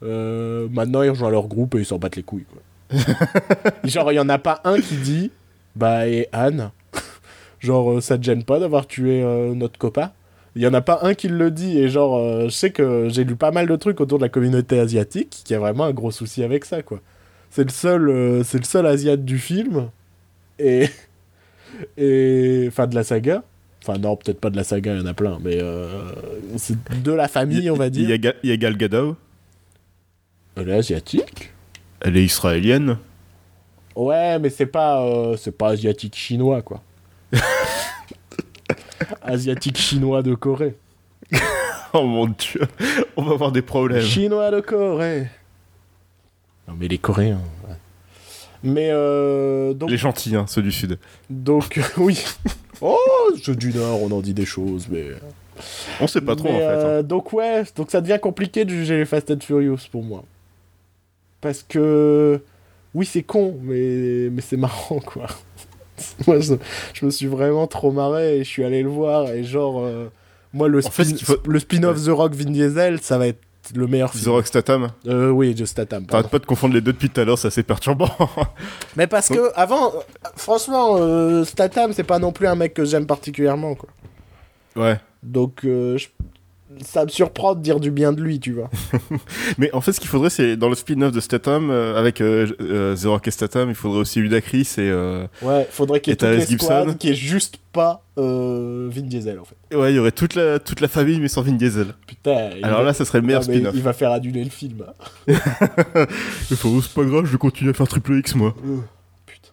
euh, 0.04 0.68
maintenant, 0.72 1.02
ils 1.02 1.10
rejoignent 1.10 1.32
leur 1.32 1.48
groupe 1.48 1.76
et 1.76 1.80
ils 1.80 1.86
s'en 1.86 1.98
battent 1.98 2.16
les 2.16 2.24
couilles. 2.24 2.46
Quoi. 2.46 3.00
genre, 3.84 4.12
il 4.12 4.16
y 4.16 4.20
en 4.20 4.30
a 4.30 4.38
pas 4.38 4.62
un 4.64 4.80
qui 4.80 4.96
dit 4.98 5.32
Bah, 5.76 6.08
et 6.08 6.28
Anne, 6.32 6.72
genre, 7.60 7.94
euh, 7.94 8.02
ça 8.02 8.18
te 8.18 8.24
gêne 8.24 8.44
pas 8.44 8.60
d'avoir 8.60 8.88
tué 8.88 9.24
euh, 9.24 9.54
notre 9.54 9.78
copain? 9.78 10.12
Il 10.56 10.62
y 10.62 10.68
en 10.68 10.74
a 10.74 10.82
pas 10.82 11.00
un 11.02 11.16
qui 11.16 11.30
le 11.30 11.50
dit. 11.50 11.80
Et 11.80 11.89
genre, 11.89 12.44
je 12.44 12.50
sais 12.50 12.70
que 12.70 13.08
j'ai 13.10 13.24
lu 13.24 13.36
pas 13.36 13.50
mal 13.50 13.66
de 13.66 13.76
trucs 13.76 14.00
autour 14.00 14.20
de 14.20 14.24
la 14.24 14.30
communauté 14.30 14.78
asiatique 14.78 15.41
qui 15.44 15.56
a 15.56 15.60
vraiment 15.60 15.86
un 15.86 15.94
gros 15.94 16.12
souci 16.12 16.44
avec 16.44 16.64
ça, 16.66 16.84
quoi. 16.84 17.02
C'est 17.50 17.64
le 17.64 17.72
seul, 17.72 18.46
c'est 18.46 18.60
le 18.60 18.64
seul 18.64 18.86
asiate 18.86 19.26
du 19.26 19.39
film. 19.39 19.89
Et. 20.60 20.89
et. 21.98 22.66
Enfin, 22.68 22.86
de 22.86 22.94
la 22.94 23.04
saga. 23.04 23.44
Enfin, 23.86 24.00
non, 24.00 24.16
peut-être 24.16 24.40
pas 24.40 24.50
de 24.50 24.56
la 24.56 24.64
saga, 24.64 24.94
il 24.94 25.00
y 25.00 25.04
en 25.04 25.06
a 25.06 25.14
plein, 25.14 25.40
mais 25.44 25.62
euh, 25.62 26.14
c'est 26.56 26.78
de 27.04 27.12
la 27.12 27.28
famille, 27.28 27.70
on 27.70 27.76
va 27.76 27.90
dire. 27.90 28.10
Il 28.10 28.50
y, 28.50 28.52
a 28.52 28.58
Gal 28.58 28.78
Gadot. 28.78 29.18
Elle 30.56 30.70
est 30.70 30.78
asiatique 30.78 31.52
Elle 32.00 32.16
est 32.16 32.24
israélienne. 32.24 32.98
Ouais, 33.94 34.40
mais 34.40 34.50
c'est 34.50 34.68
pas, 34.68 35.04
euh, 35.04 35.36
c'est 35.36 35.52
pas 35.52 35.72
asiatique 35.72 36.16
chinois, 36.16 36.62
quoi. 36.62 36.82
asiatique 39.22 39.78
chinois 39.78 40.22
de 40.24 40.34
Corée. 40.34 40.78
oh 41.94 42.04
mon 42.04 42.28
dieu, 42.28 42.62
on 43.18 43.24
va 43.24 43.34
avoir 43.34 43.52
des 43.52 43.62
problèmes. 43.62 44.02
Chinois 44.02 44.50
de 44.50 44.62
Corée. 44.62 45.28
Non, 46.70 46.76
mais 46.80 46.88
les 46.88 47.00
Coréens. 47.00 47.42
ouais. 47.68 47.76
Mais 48.64 48.92
euh, 48.92 49.74
donc, 49.74 49.90
Les 49.90 49.98
gentils, 49.98 50.38
hein, 50.38 50.46
ceux 50.48 50.62
du 50.62 50.72
Sud. 50.72 50.98
donc 51.30 51.82
oui. 51.98 52.24
Oh, 52.86 52.98
ceux 53.42 53.56
du 53.56 53.74
Nord, 53.74 54.02
on 54.04 54.12
en 54.12 54.20
dit 54.22 54.34
des 54.34 54.46
choses, 54.46 54.88
mais. 54.90 55.06
On 56.02 56.08
sait 56.08 56.20
pas 56.22 56.36
trop 56.36 56.50
Mais, 56.50 56.56
en 56.56 56.60
fait. 56.60 56.66
hein. 56.66 56.86
euh, 56.88 57.04
Donc 57.04 57.32
ouais, 57.32 57.64
donc 57.76 57.90
ça 57.92 58.02
devient 58.02 58.20
compliqué 58.22 58.66
de 58.66 58.72
juger 58.72 58.98
les 58.98 59.06
Fast 59.06 59.32
and 59.32 59.40
Furious 59.42 59.78
pour 59.92 60.04
moi. 60.04 60.24
Parce 61.42 61.64
que 61.68 62.42
oui, 62.94 63.06
c'est 63.06 63.24
con, 63.24 63.58
mais 63.62 64.30
mais 64.32 64.42
c'est 64.42 64.58
marrant 64.58 65.00
quoi. 65.00 65.28
moi, 66.28 66.40
je, 66.40 66.56
je 66.94 67.06
me 67.06 67.12
suis 67.12 67.28
vraiment 67.28 67.68
trop 67.68 67.92
marré 67.92 68.38
et 68.40 68.44
je 68.44 68.50
suis 68.50 68.64
allé 68.64 68.82
le 68.84 68.90
voir 68.90 69.30
et 69.32 69.44
genre 69.44 69.82
euh, 69.84 70.08
moi 70.54 70.68
le, 70.68 70.80
En 70.86 70.90
fait, 70.90 71.04
spin- 71.04 71.10
ce 71.12 71.14
qu'il 71.16 71.26
faut- 71.28 71.38
le 71.48 71.60
spin-off 71.60 72.04
The 72.04 72.10
Rock 72.10 72.34
Vin 72.34 72.52
Diesel, 72.52 73.00
ça 73.02 73.18
va 73.18 73.28
être 73.28 73.40
le 73.76 73.88
meilleur 73.88 74.11
The 74.11 74.18
film. 74.18 74.32
Rock 74.32 74.47
Statham, 74.47 74.89
Euh, 75.07 75.30
oui, 75.30 75.53
de 75.55 75.66
Statham. 75.66 76.05
t'arrêtes 76.05 76.30
pas 76.30 76.39
de 76.39 76.45
confondre 76.45 76.74
les 76.74 76.82
deux 76.82 76.93
depuis 76.93 77.09
tout 77.09 77.22
à 77.22 77.24
l'heure, 77.26 77.38
c'est 77.38 77.47
assez 77.47 77.64
perturbant. 77.64 78.09
Mais 78.95 79.07
parce 79.07 79.30
que 79.30 79.51
avant, 79.55 79.93
franchement, 80.36 80.95
euh, 80.97 81.43
Statham, 81.45 81.93
c'est 81.93 82.03
pas 82.03 82.20
non 82.20 82.32
plus 82.32 82.47
un 82.47 82.55
mec 82.55 82.74
que 82.74 82.86
j'aime 82.86 83.05
particulièrement 83.05 83.76
quoi. 83.76 83.89
ouais. 84.76 84.99
Donc 85.24 85.61
euh, 85.64 85.97
je- 85.97 86.07
ça 86.86 87.03
me 87.05 87.09
surprend 87.09 87.55
de 87.55 87.61
dire 87.61 87.80
du 87.80 87.91
bien 87.91 88.11
de 88.13 88.21
lui, 88.21 88.39
tu 88.39 88.53
vois. 88.53 88.69
Mais 89.57 89.74
en 89.74 89.82
fait, 89.82 89.91
ce 89.93 89.99
qu'il 89.99 90.09
faudrait, 90.09 90.30
c'est 90.30 90.55
dans 90.57 90.69
le 90.69 90.76
spin-off 90.76 91.11
de 91.11 91.19
Statham, 91.19 91.69
euh, 91.69 91.97
avec 91.99 92.21
euh, 92.21 92.47
euh, 92.61 92.95
The 92.95 93.05
Rock 93.05 93.28
et 93.28 93.32
Statham, 93.32 93.69
il 93.69 93.76
faudrait 93.76 93.99
aussi 93.99 94.19
Ludacris 94.19 94.61
et. 94.78 94.82
euh, 94.82 95.26
Ouais, 95.41 95.67
faudrait 95.69 96.01
qu'il 96.01 96.11
y 96.11 96.13
ait 96.13 96.17
toute 96.17 96.47
Gibson. 96.49 96.95
qui 96.97 97.09
est 97.09 97.15
juste 97.15 97.57
pas 97.71 98.03
euh, 98.17 98.89
Vin 98.91 99.01
Diesel 99.01 99.39
en 99.39 99.45
fait. 99.45 99.76
Ouais, 99.76 99.91
il 99.91 99.95
y 99.95 99.99
aurait 99.99 100.11
toute 100.11 100.36
la, 100.36 100.59
toute 100.59 100.80
la 100.82 100.88
famille, 100.88 101.19
mais 101.19 101.28
sans 101.28 101.41
Vin 101.41 101.53
Diesel. 101.53 101.93
Putain. 102.07 102.51
Alors 102.61 102.80
va- 102.80 102.86
là, 102.86 102.93
ça 102.93 103.05
serait 103.05 103.19
le 103.21 103.26
meilleur 103.28 103.41
Ah, 103.41 103.45
spin-off. 103.51 103.74
Il 103.76 103.82
va 103.82 103.93
faire 103.93 104.11
annuler 104.11 104.43
le 104.43 104.49
film. 104.49 104.84
hein. 105.28 106.05
C'est 106.49 106.59
pas 106.93 107.03
grave, 107.03 107.26
je 107.26 107.32
vais 107.32 107.38
continuer 107.38 107.71
à 107.71 107.74
faire 107.74 107.88
Triple 107.88 108.17
X, 108.19 108.36
moi. 108.36 108.53
Putain. 109.26 109.49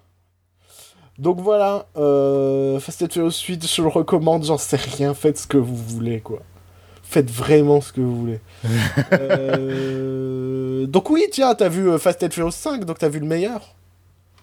Donc 1.18 1.40
voilà, 1.40 1.86
euh, 1.96 2.78
Fast 2.80 3.02
and 3.02 3.08
Furious 3.10 3.30
8, 3.46 3.66
je 3.66 3.82
le 3.82 3.88
recommande, 3.88 4.44
j'en 4.44 4.58
sais 4.58 4.76
rien, 4.76 5.14
faites 5.14 5.38
ce 5.38 5.46
que 5.46 5.58
vous 5.58 5.76
voulez 5.76 6.20
quoi. 6.20 6.40
Faites 7.10 7.28
vraiment 7.30 7.80
ce 7.80 7.92
que 7.92 8.00
vous 8.00 8.16
voulez. 8.20 8.38
Euh, 9.12 10.86
Donc 10.86 11.10
oui, 11.10 11.24
tiens, 11.32 11.54
t'as 11.54 11.68
vu 11.68 11.88
euh, 11.90 11.98
Fast 11.98 12.22
and 12.22 12.30
Furious 12.30 12.50
5, 12.52 12.84
donc 12.84 12.98
t'as 12.98 13.08
vu 13.08 13.18
le 13.18 13.26
meilleur? 13.26 13.74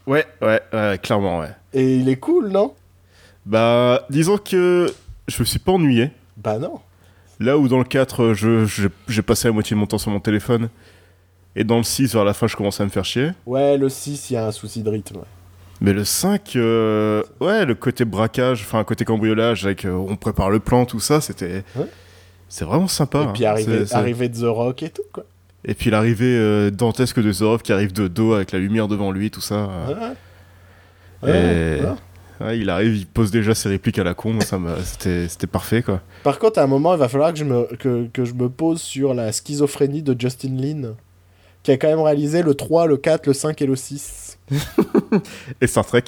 Ouais, 0.05 0.26
ouais, 0.41 0.61
ouais, 0.74 0.99
clairement, 1.01 1.39
ouais. 1.39 1.51
Et 1.74 1.95
il 1.97 2.09
est 2.09 2.18
cool, 2.18 2.49
non? 2.49 2.74
Bah, 3.45 4.05
disons 4.09 4.38
que 4.38 4.91
je 5.28 5.39
me 5.39 5.45
suis 5.45 5.59
pas 5.59 5.72
ennuyé. 5.74 6.11
Bah 6.38 6.57
non. 6.59 6.80
Là 7.39 7.57
où 7.57 7.68
dans 7.68 7.78
le 7.78 7.84
4, 7.86 8.34
je, 8.34 8.65
je- 8.65 8.88
j'ai 9.07 9.22
passé 9.22 9.47
la 9.47 9.53
moitié 9.53 9.74
de 9.76 9.80
mon 9.80 9.86
temps 9.86 9.97
sur 9.97 10.11
mon 10.11 10.20
téléphone. 10.20 10.70
Et 11.55 11.63
dans 11.63 11.78
le 11.78 11.84
6, 11.84 12.13
vers 12.13 12.24
la 12.26 12.34
fin, 12.34 12.47
je 12.47 12.55
commençais 12.55 12.84
à 12.84 12.86
me 12.86 12.91
faire 12.91 13.05
chier. 13.05 13.32
Ouais, 13.45 13.78
le 13.78 13.89
6, 13.89 14.30
il 14.30 14.34
y 14.34 14.38
a 14.38 14.45
un 14.45 14.51
souci 14.51 14.82
de 14.84 14.89
rythme. 14.89 15.18
ouais. 15.18 15.24
Mais 15.80 15.93
le 15.93 16.03
5, 16.03 16.55
euh, 16.55 17.24
ouais, 17.39 17.65
le 17.65 17.76
côté 17.76 18.03
braquage, 18.05 18.61
enfin, 18.61 18.84
côté 18.84 19.05
cambriolage, 19.05 19.65
avec 19.65 19.86
euh, 19.86 19.91
on 19.91 20.15
prépare 20.15 20.49
le 20.49 20.59
plan, 20.59 20.86
tout 20.86 20.99
ça, 20.99 21.22
c'était. 21.22 21.63
Ouais. 21.76 21.86
C'est 22.50 22.66
vraiment 22.66 22.88
sympa. 22.88 23.20
et 23.20 23.22
hein. 23.24 23.32
puis 23.34 23.43
C'est- 23.64 23.86
c'est- 23.88 23.95
arriver 23.95 24.30
de 24.30 24.39
The 24.39 24.45
Rock 24.45 24.84
et 24.84 24.89
tout 24.89 25.02
quoi. 25.12 25.26
Et 25.66 25.74
puis 25.74 25.89
l'arrivée 25.89 26.38
euh, 26.38 26.70
dantesque 26.72 27.20
de 27.20 27.32
Zorov 27.32 27.62
qui 27.62 27.74
arrive 27.74 27.91
de 27.91 28.08
dos 28.08 28.34
avec 28.34 28.52
la 28.54 28.60
lumière 28.60 28.88
devant 28.88 29.12
lui, 29.12 29.30
tout 29.32 29.41
ça. 29.41 29.70
euh, 29.89 30.14
Ouais. 31.24 31.82
Et- 32.50 32.56
il 32.60 32.70
arrive, 32.70 32.95
il 32.95 33.08
pose 33.08 33.32
déjà 33.32 33.56
ses 33.56 33.68
répliques 33.70 33.98
à 33.98 34.04
la 34.04 34.14
con, 34.14 34.38
c'était 34.84 35.48
parfait 35.52 35.82
quoi. 35.82 36.02
Par 36.24 36.38
contre, 36.38 36.60
à 36.60 36.64
un 36.64 36.68
moment, 36.68 36.93
il 36.93 37.00
va 37.00 37.10
falloir 37.10 37.34
que 37.34 37.39
je 37.39 37.43
me, 37.43 37.64
que, 37.78 38.08
que 38.14 38.24
je 38.26 38.34
me 38.36 38.48
pose 38.50 38.80
sur 38.80 39.14
la 39.16 39.32
schizophrénie 39.32 40.04
de 40.04 40.16
Justin 40.18 40.56
Lin, 40.56 40.93
qui 41.64 41.72
a 41.72 41.78
quand 41.78 41.88
même 41.88 42.00
réalisé 42.02 42.43
le 42.43 42.54
3, 42.54 42.86
le 42.86 42.98
4, 42.98 43.26
le 43.26 43.34
5 43.34 43.60
et 43.62 43.66
le 43.66 43.76
6. 43.76 44.38
Et 45.62 45.68
Star 45.68 45.86
Trek 45.86 46.04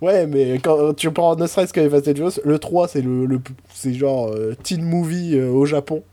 Ouais, 0.00 0.26
mais 0.26 0.58
quand 0.62 0.94
tu 0.94 1.10
prends 1.10 1.34
ne 1.36 1.46
serait-ce 1.46 1.72
que 1.72 1.88
Fast 1.88 2.06
and 2.08 2.14
Furious, 2.14 2.40
le 2.44 2.58
3, 2.58 2.88
c'est 2.88 3.00
le, 3.02 3.26
le 3.26 3.40
c'est 3.74 3.92
genre 3.94 4.28
euh, 4.28 4.54
teen 4.62 4.82
movie 4.82 5.36
euh, 5.36 5.48
au 5.50 5.66
Japon. 5.66 6.04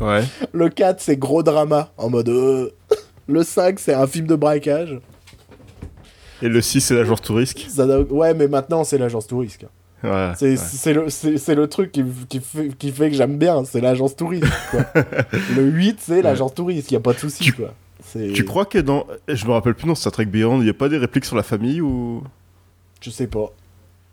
Ouais. 0.00 0.24
Le 0.52 0.68
4, 0.68 1.00
c'est 1.00 1.16
gros 1.16 1.42
drama, 1.44 1.92
en 1.96 2.10
mode... 2.10 2.28
euh. 2.28 2.70
Le 3.28 3.42
5, 3.44 3.78
c'est 3.78 3.94
un 3.94 4.06
film 4.08 4.26
de 4.26 4.34
braquage. 4.34 4.98
Et 6.42 6.48
le 6.48 6.60
6, 6.60 6.80
c'est 6.80 6.94
l'agence 6.94 7.22
touriste. 7.22 7.58
Ça 7.70 7.86
n'a- 7.86 8.00
Ouais, 8.00 8.34
mais 8.34 8.48
maintenant, 8.48 8.82
c'est 8.84 8.98
l'agence 8.98 9.26
touriste. 9.28 9.64
Ouais. 10.02 10.32
C'est 10.36 10.50
ouais. 10.50 10.56
c'est 11.08 11.54
le, 11.54 11.60
le 11.62 11.66
truc 11.68 11.92
qui, 11.92 12.04
qui, 12.28 12.40
fait, 12.40 12.68
qui 12.76 12.90
fait 12.90 13.08
que 13.10 13.16
j'aime 13.16 13.38
bien, 13.38 13.64
c'est 13.64 13.80
l'agence 13.80 14.16
touriste. 14.16 14.44
Quoi. 14.70 14.84
le 15.56 15.62
8, 15.62 15.98
c'est 16.00 16.20
l'agence 16.22 16.52
touriste, 16.54 16.90
y 16.90 16.96
a 16.96 17.00
pas 17.00 17.12
de 17.14 17.18
souci. 17.18 17.44
Tu- 17.44 17.52
quoi. 17.54 17.72
Tu 18.34 18.44
crois 18.44 18.66
que 18.66 18.78
dans. 18.78 19.06
Je 19.28 19.46
me 19.46 19.52
rappelle 19.52 19.74
plus 19.74 19.86
dans 19.86 19.94
Star 19.94 20.12
Trek 20.12 20.26
Beyond, 20.26 20.58
il 20.58 20.64
n'y 20.64 20.70
a 20.70 20.74
pas 20.74 20.88
des 20.90 20.98
répliques 20.98 21.24
sur 21.24 21.36
la 21.36 21.42
famille 21.42 21.80
ou? 21.80 22.22
Je 23.04 23.10
sais 23.10 23.26
pas. 23.26 23.52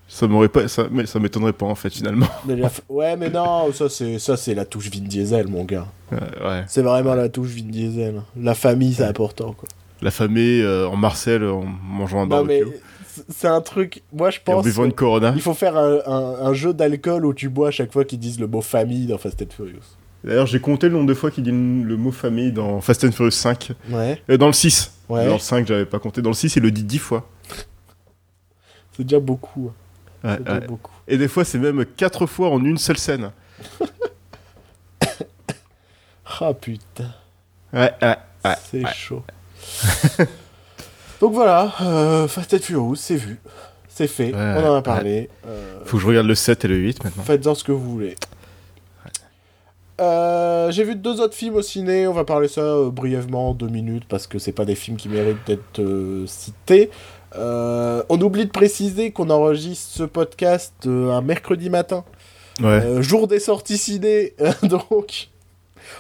Ça 0.08 0.28
m'aurait 0.28 0.50
pas. 0.50 0.68
Ça, 0.68 0.88
mais 0.92 1.06
ça 1.06 1.20
m'étonnerait 1.20 1.54
pas 1.54 1.66
en 1.66 1.76
fait 1.76 1.90
finalement. 1.90 2.28
Mais 2.46 2.58
la 2.58 2.68
f- 2.68 2.82
Ouais, 2.90 3.16
mais 3.16 3.30
non, 3.30 3.72
ça 3.72 3.88
c'est 3.88 4.20
ça 4.20 4.36
c'est 4.36 4.54
la 4.54 4.66
touche 4.66 4.90
Vin 4.92 5.00
Diesel, 5.06 5.48
mon 5.48 5.64
gars. 5.64 5.88
Ouais, 6.12 6.18
ouais. 6.46 6.64
C'est 6.68 6.82
vraiment 6.82 7.16
la 7.16 7.30
touche 7.30 7.50
Vin 7.52 7.70
Diesel. 7.70 8.22
La 8.38 8.54
famille, 8.54 8.94
c'est 8.94 9.06
important, 9.06 9.54
quoi. 9.54 9.70
La 10.02 10.12
famille 10.12 10.62
euh, 10.62 10.88
en 10.88 10.98
Marcel 10.98 11.46
en 11.46 11.64
mangeant 11.64 12.24
un 12.24 12.28
barbecue. 12.28 12.66
c'est 13.30 13.48
un 13.48 13.62
truc. 13.62 14.02
Moi, 14.12 14.32
je 14.32 14.40
en 14.48 14.56
pense. 14.56 14.66
buvant 14.66 14.84
une 14.84 14.92
Corona. 14.94 15.32
Il 15.36 15.42
faut 15.42 15.54
faire 15.54 15.78
un, 15.78 16.00
un- 16.06 16.46
un 16.48 16.54
jeu 16.54 16.74
d'alcool 16.74 17.26
où 17.26 17.34
tu 17.34 17.48
bois 17.48 17.70
à 17.70 17.72
chaque 17.72 17.94
fois 17.94 18.04
qu'ils 18.04 18.20
disent 18.20 18.40
le 18.40 18.48
mot 18.48 18.60
famille 18.62 19.06
dans 19.06 19.18
Fast 19.18 19.42
and 19.42 19.46
Furious. 19.56 19.80
D'ailleurs, 20.26 20.46
j'ai 20.48 20.60
compté 20.60 20.88
le 20.90 20.94
nombre 20.96 21.08
de 21.08 21.14
fois 21.14 21.32
qu'il 21.32 21.44
dit 21.46 21.52
le 21.52 21.84
le 21.84 21.96
mot 21.98 22.12
famille 22.12 22.52
dans 22.52 22.82
Fast 22.82 23.04
and 23.06 23.12
Furious 23.12 23.32
5. 23.32 23.72
Ouais. 23.92 24.22
Euh, 24.30 24.38
dans 24.38 24.48
le 24.48 24.54
6. 24.54 24.92
Ouais. 25.08 25.26
Dans 25.26 25.34
le 25.34 25.40
5, 25.40 25.66
j'avais 25.68 25.86
pas 25.86 26.00
compté. 26.00 26.22
Dans 26.22 26.30
le 26.32 26.36
6, 26.36 26.56
il 26.58 26.64
le 26.64 26.72
dit 26.72 26.84
10 26.84 26.98
fois. 27.00 27.28
C'est 29.02 29.06
déjà 29.06 29.20
beaucoup. 29.20 29.72
hein. 30.24 30.30
Ouais, 30.30 30.36
C'est 30.38 30.44
déjà 30.44 30.60
ouais. 30.60 30.68
beaucoup. 30.68 30.92
Et 31.08 31.18
des 31.18 31.28
fois, 31.28 31.44
c'est 31.44 31.58
même 31.58 31.84
4 31.86 32.28
fois 32.28 32.50
en 32.52 32.64
une 32.64 32.78
seule 32.78 32.98
scène. 33.00 33.32
Ah 36.40 36.54
putain. 36.54 37.12
Ouais, 37.74 37.92
ouais, 38.02 38.16
ouais. 38.46 38.56
c'est 38.72 38.88
chaud. 38.94 39.24
Donc 41.22 41.34
voilà, 41.34 41.74
euh, 41.82 42.28
Fast 42.28 42.54
and 42.54 42.60
Furious, 42.60 42.96
c'est 42.96 43.16
vu. 43.16 43.40
C'est 43.90 44.08
fait. 44.08 44.34
Ouais, 44.34 44.54
On 44.58 44.70
en 44.72 44.76
a 44.76 44.82
parlé. 44.82 45.30
Euh, 45.46 45.80
Faut 45.86 45.98
que 45.98 46.04
je 46.04 46.08
regarde 46.08 46.26
le 46.28 46.34
7 46.34 46.66
et 46.66 46.68
le 46.70 46.78
8 46.78 47.04
maintenant. 47.04 47.24
Faites-en 47.24 47.54
ce 47.54 47.64
que 47.64 47.72
vous 47.72 47.92
voulez. 47.92 48.16
Euh, 50.00 50.72
J'ai 50.72 50.84
vu 50.84 50.96
deux 50.96 51.20
autres 51.22 51.36
films 51.36 51.56
au 51.56 51.62
ciné, 51.62 52.08
on 52.08 52.14
va 52.14 52.24
parler 52.24 52.48
ça 52.48 52.62
euh, 52.62 52.90
brièvement, 52.90 53.50
en 53.50 53.54
deux 53.54 53.68
minutes, 53.68 54.06
parce 54.08 54.26
que 54.26 54.40
c'est 54.40 54.54
pas 54.54 54.66
des 54.66 54.74
films 54.76 54.98
qui 54.98 55.10
méritent 55.10 55.46
d'être 55.46 55.80
euh, 55.80 56.26
cités. 56.26 56.90
Euh, 57.36 58.04
on 58.10 58.20
oublie 58.22 58.46
de 58.46 58.52
préciser 58.52 59.12
qu'on 59.12 59.30
enregistre 59.30 59.90
ce 59.94 60.04
podcast 60.04 60.74
euh, 60.86 61.12
un 61.12 61.22
mercredi 61.22 61.70
matin, 61.70 62.04
Ouais. 62.62 62.68
euh, 62.84 63.02
jour 63.02 63.28
des 63.28 63.40
sorties 63.40 63.78
ciné, 63.78 64.34
donc 64.64 65.30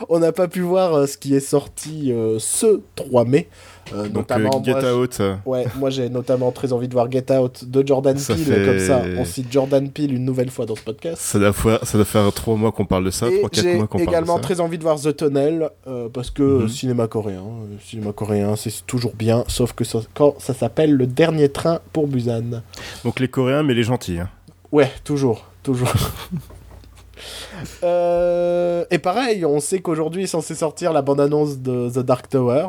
on 0.09 0.19
n'a 0.19 0.31
pas 0.31 0.47
pu 0.47 0.61
voir 0.61 0.93
euh, 0.93 1.05
ce 1.07 1.17
qui 1.17 1.35
est 1.35 1.39
sorti 1.39 2.11
euh, 2.11 2.37
ce 2.39 2.81
3 2.95 3.25
mai. 3.25 3.47
Euh, 3.93 4.03
Donc, 4.03 4.13
notamment, 4.29 4.61
euh, 4.61 4.63
Get 4.63 4.73
moi, 4.81 4.93
Out. 4.95 5.21
Ouais, 5.45 5.65
moi 5.75 5.89
j'ai 5.89 6.07
notamment 6.07 6.51
très 6.51 6.71
envie 6.71 6.87
de 6.87 6.93
voir 6.93 7.11
Get 7.11 7.29
Out 7.35 7.65
de 7.65 7.85
Jordan 7.85 8.15
Ça 8.17 8.35
Peele, 8.35 8.43
fait- 8.45 8.65
comme 8.65 8.79
ça 8.79 9.01
on 9.17 9.25
cite 9.25 9.51
Jordan 9.51 9.89
Peele 9.89 10.13
une 10.13 10.23
nouvelle 10.23 10.49
fois 10.51 10.65
dans 10.65 10.75
ce 10.75 10.81
podcast. 10.83 11.17
Ça 11.21 11.39
doit, 11.39 11.51
faire, 11.51 11.79
ça 11.83 11.97
doit 11.97 12.05
faire 12.05 12.31
3 12.31 12.55
mois 12.55 12.71
qu'on 12.71 12.85
parle 12.85 13.05
de 13.05 13.09
ça, 13.09 13.27
Et 13.27 13.41
3-4 13.41 13.61
j'ai 13.61 13.75
mois 13.77 13.87
qu'on 13.87 13.97
parle 13.97 14.05
de 14.05 14.11
également 14.11 14.35
ça. 14.35 14.41
très 14.43 14.59
envie 14.61 14.77
de 14.77 14.83
voir 14.83 14.99
The 14.99 15.17
Tunnel, 15.17 15.69
euh, 15.87 16.07
parce 16.13 16.29
que 16.29 16.43
Mhm. 16.43 16.69
cinéma 16.69 17.07
coréen, 17.07 17.43
cinéma 17.83 18.13
coréen 18.13 18.55
c'est 18.55 18.85
toujours 18.85 19.13
bien, 19.15 19.43
sauf 19.47 19.73
que 19.73 19.83
ça- 19.83 20.01
quand 20.13 20.35
ça 20.39 20.53
s'appelle 20.53 20.93
Le 20.93 21.07
Dernier 21.07 21.49
Train 21.49 21.79
pour 21.91 22.07
Busan. 22.07 22.61
Donc 23.03 23.19
les 23.19 23.27
Coréens, 23.27 23.63
mais 23.63 23.73
les 23.73 23.83
gentils. 23.83 24.19
hein. 24.19 24.29
Ouais, 24.71 24.89
toujours, 25.03 25.45
toujours. 25.63 25.91
Euh, 27.83 28.85
et 28.91 28.99
pareil, 28.99 29.45
on 29.45 29.59
sait 29.59 29.79
qu'aujourd'hui 29.79 30.23
est 30.23 30.27
censé 30.27 30.55
sortir 30.55 30.93
la 30.93 31.01
bande-annonce 31.01 31.59
de 31.59 31.89
The 31.89 31.99
Dark 31.99 32.29
Tower. 32.29 32.65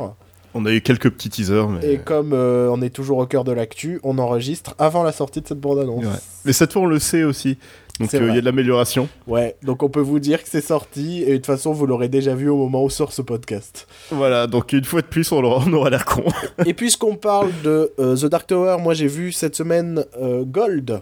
On 0.54 0.66
a 0.66 0.72
eu 0.72 0.82
quelques 0.82 1.10
petits 1.10 1.30
teasers, 1.30 1.66
mais... 1.68 1.92
Et 1.92 1.98
comme 1.98 2.34
euh, 2.34 2.68
on 2.70 2.82
est 2.82 2.90
toujours 2.90 3.18
au 3.18 3.26
cœur 3.26 3.42
de 3.42 3.52
l'actu, 3.52 4.00
on 4.02 4.18
enregistre 4.18 4.74
avant 4.78 5.02
la 5.02 5.12
sortie 5.12 5.40
de 5.40 5.48
cette 5.48 5.60
bande-annonce. 5.60 6.04
Ouais. 6.04 6.20
Mais 6.44 6.52
cette 6.52 6.74
fois, 6.74 6.82
on 6.82 6.86
le 6.86 6.98
sait 6.98 7.24
aussi. 7.24 7.56
Donc 8.00 8.12
euh, 8.14 8.28
il 8.28 8.34
y 8.34 8.38
a 8.38 8.40
de 8.40 8.44
l'amélioration. 8.44 9.08
Ouais, 9.26 9.56
donc 9.62 9.82
on 9.82 9.88
peut 9.88 10.00
vous 10.00 10.18
dire 10.18 10.42
que 10.42 10.48
c'est 10.48 10.62
sorti, 10.62 11.22
et 11.22 11.32
de 11.32 11.36
toute 11.36 11.46
façon, 11.46 11.72
vous 11.72 11.86
l'aurez 11.86 12.08
déjà 12.08 12.34
vu 12.34 12.48
au 12.48 12.56
moment 12.56 12.82
où 12.82 12.90
sort 12.90 13.12
ce 13.12 13.22
podcast. 13.22 13.86
Voilà, 14.10 14.46
donc 14.46 14.72
une 14.72 14.84
fois 14.84 15.02
de 15.02 15.06
plus, 15.06 15.30
on 15.32 15.42
aura, 15.42 15.64
on 15.66 15.72
aura 15.72 15.90
l'air 15.90 16.04
con. 16.04 16.24
et 16.66 16.74
puisqu'on 16.74 17.16
parle 17.16 17.50
de 17.62 17.92
euh, 17.98 18.16
The 18.16 18.26
Dark 18.26 18.46
Tower, 18.46 18.78
moi 18.80 18.94
j'ai 18.94 19.06
vu 19.06 19.30
cette 19.32 19.54
semaine 19.54 20.04
euh, 20.20 20.44
Gold, 20.44 21.00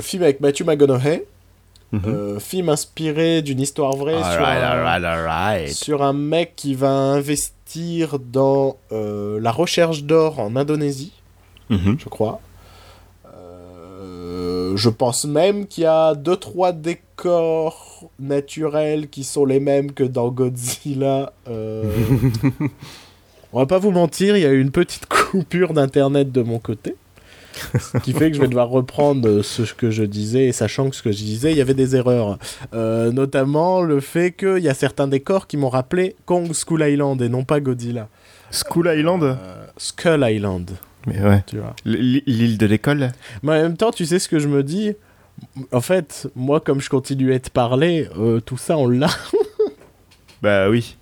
film 0.00 0.22
avec 0.22 0.40
Matthew 0.40 0.64
McConaughey, 0.64 1.24
Mhm. 1.92 2.02
euh, 2.06 2.38
film 2.38 2.68
inspiré 2.68 3.42
d'une 3.42 3.60
histoire 3.60 3.96
vraie 3.96 4.14
sur, 4.14 4.44
un, 4.46 5.66
sur 5.66 6.02
un 6.02 6.12
mec 6.12 6.52
qui 6.54 6.74
va 6.74 6.88
investir 6.90 8.18
dans 8.20 8.76
euh, 8.92 9.40
la 9.40 9.50
recherche 9.50 10.04
d'or 10.04 10.38
en 10.38 10.54
Indonésie. 10.54 11.12
Mhm. 11.68 11.96
je 11.98 12.08
crois. 12.08 12.40
Euh, 13.34 14.76
je 14.76 14.88
pense 14.88 15.24
même 15.24 15.66
qu'il 15.66 15.82
y 15.84 15.86
a 15.86 16.14
deux 16.14 16.36
trois 16.36 16.72
décors 16.72 18.08
naturels 18.20 19.08
qui 19.08 19.24
sont 19.24 19.44
les 19.44 19.58
mêmes 19.60 19.90
que 19.92 20.04
dans 20.04 20.28
Godzilla. 20.28 21.32
On 23.52 23.58
va 23.58 23.66
pas 23.66 23.78
vous 23.78 23.90
mentir, 23.90 24.36
il 24.36 24.42
y 24.42 24.46
a 24.46 24.50
eu 24.50 24.60
une 24.60 24.70
petite 24.70 25.06
coupure 25.08 25.72
d'internet 25.72 26.30
de 26.30 26.42
mon 26.42 26.60
côté. 26.60 26.94
Ce 27.78 27.98
qui 27.98 28.12
fait 28.12 28.30
que 28.30 28.36
je 28.36 28.40
vais 28.40 28.48
devoir 28.48 28.68
reprendre 28.68 29.42
ce 29.42 29.62
que 29.74 29.90
je 29.90 30.02
disais, 30.04 30.46
et 30.46 30.52
sachant 30.52 30.88
que 30.90 30.96
ce 30.96 31.02
que 31.02 31.12
je 31.12 31.18
disais, 31.18 31.50
il 31.52 31.58
y 31.58 31.60
avait 31.60 31.74
des 31.74 31.96
erreurs. 31.96 32.38
Euh, 32.74 33.10
notamment 33.12 33.82
le 33.82 34.00
fait 34.00 34.32
qu'il 34.32 34.58
y 34.58 34.68
a 34.68 34.74
certains 34.74 35.08
décors 35.08 35.46
qui 35.46 35.56
m'ont 35.56 35.68
rappelé 35.68 36.16
Kong 36.26 36.50
School 36.54 36.82
Island 36.82 37.20
et 37.22 37.28
non 37.28 37.44
pas 37.44 37.60
Godzilla. 37.60 38.08
School 38.50 38.90
Island 38.94 39.22
Euh, 39.22 39.66
Skull 39.76 40.24
Island, 40.28 40.70
Mais 41.06 41.20
ouais. 41.22 41.42
tu 41.46 41.58
vois. 41.58 41.74
L'île 41.84 42.58
de 42.58 42.66
l'école 42.66 43.12
Mais 43.42 43.52
en 43.52 43.62
même 43.62 43.76
temps, 43.76 43.90
tu 43.90 44.06
sais 44.06 44.18
ce 44.18 44.28
que 44.28 44.38
je 44.38 44.48
me 44.48 44.62
dis? 44.62 44.92
En 45.72 45.80
fait, 45.80 46.28
moi, 46.36 46.60
comme 46.60 46.80
je 46.80 46.90
continuais 46.90 47.38
de 47.38 47.48
parler, 47.48 48.08
euh, 48.18 48.40
tout 48.40 48.58
ça, 48.58 48.76
on 48.76 48.88
l'a. 48.88 49.08
Bah 50.42 50.68
oui. 50.70 50.96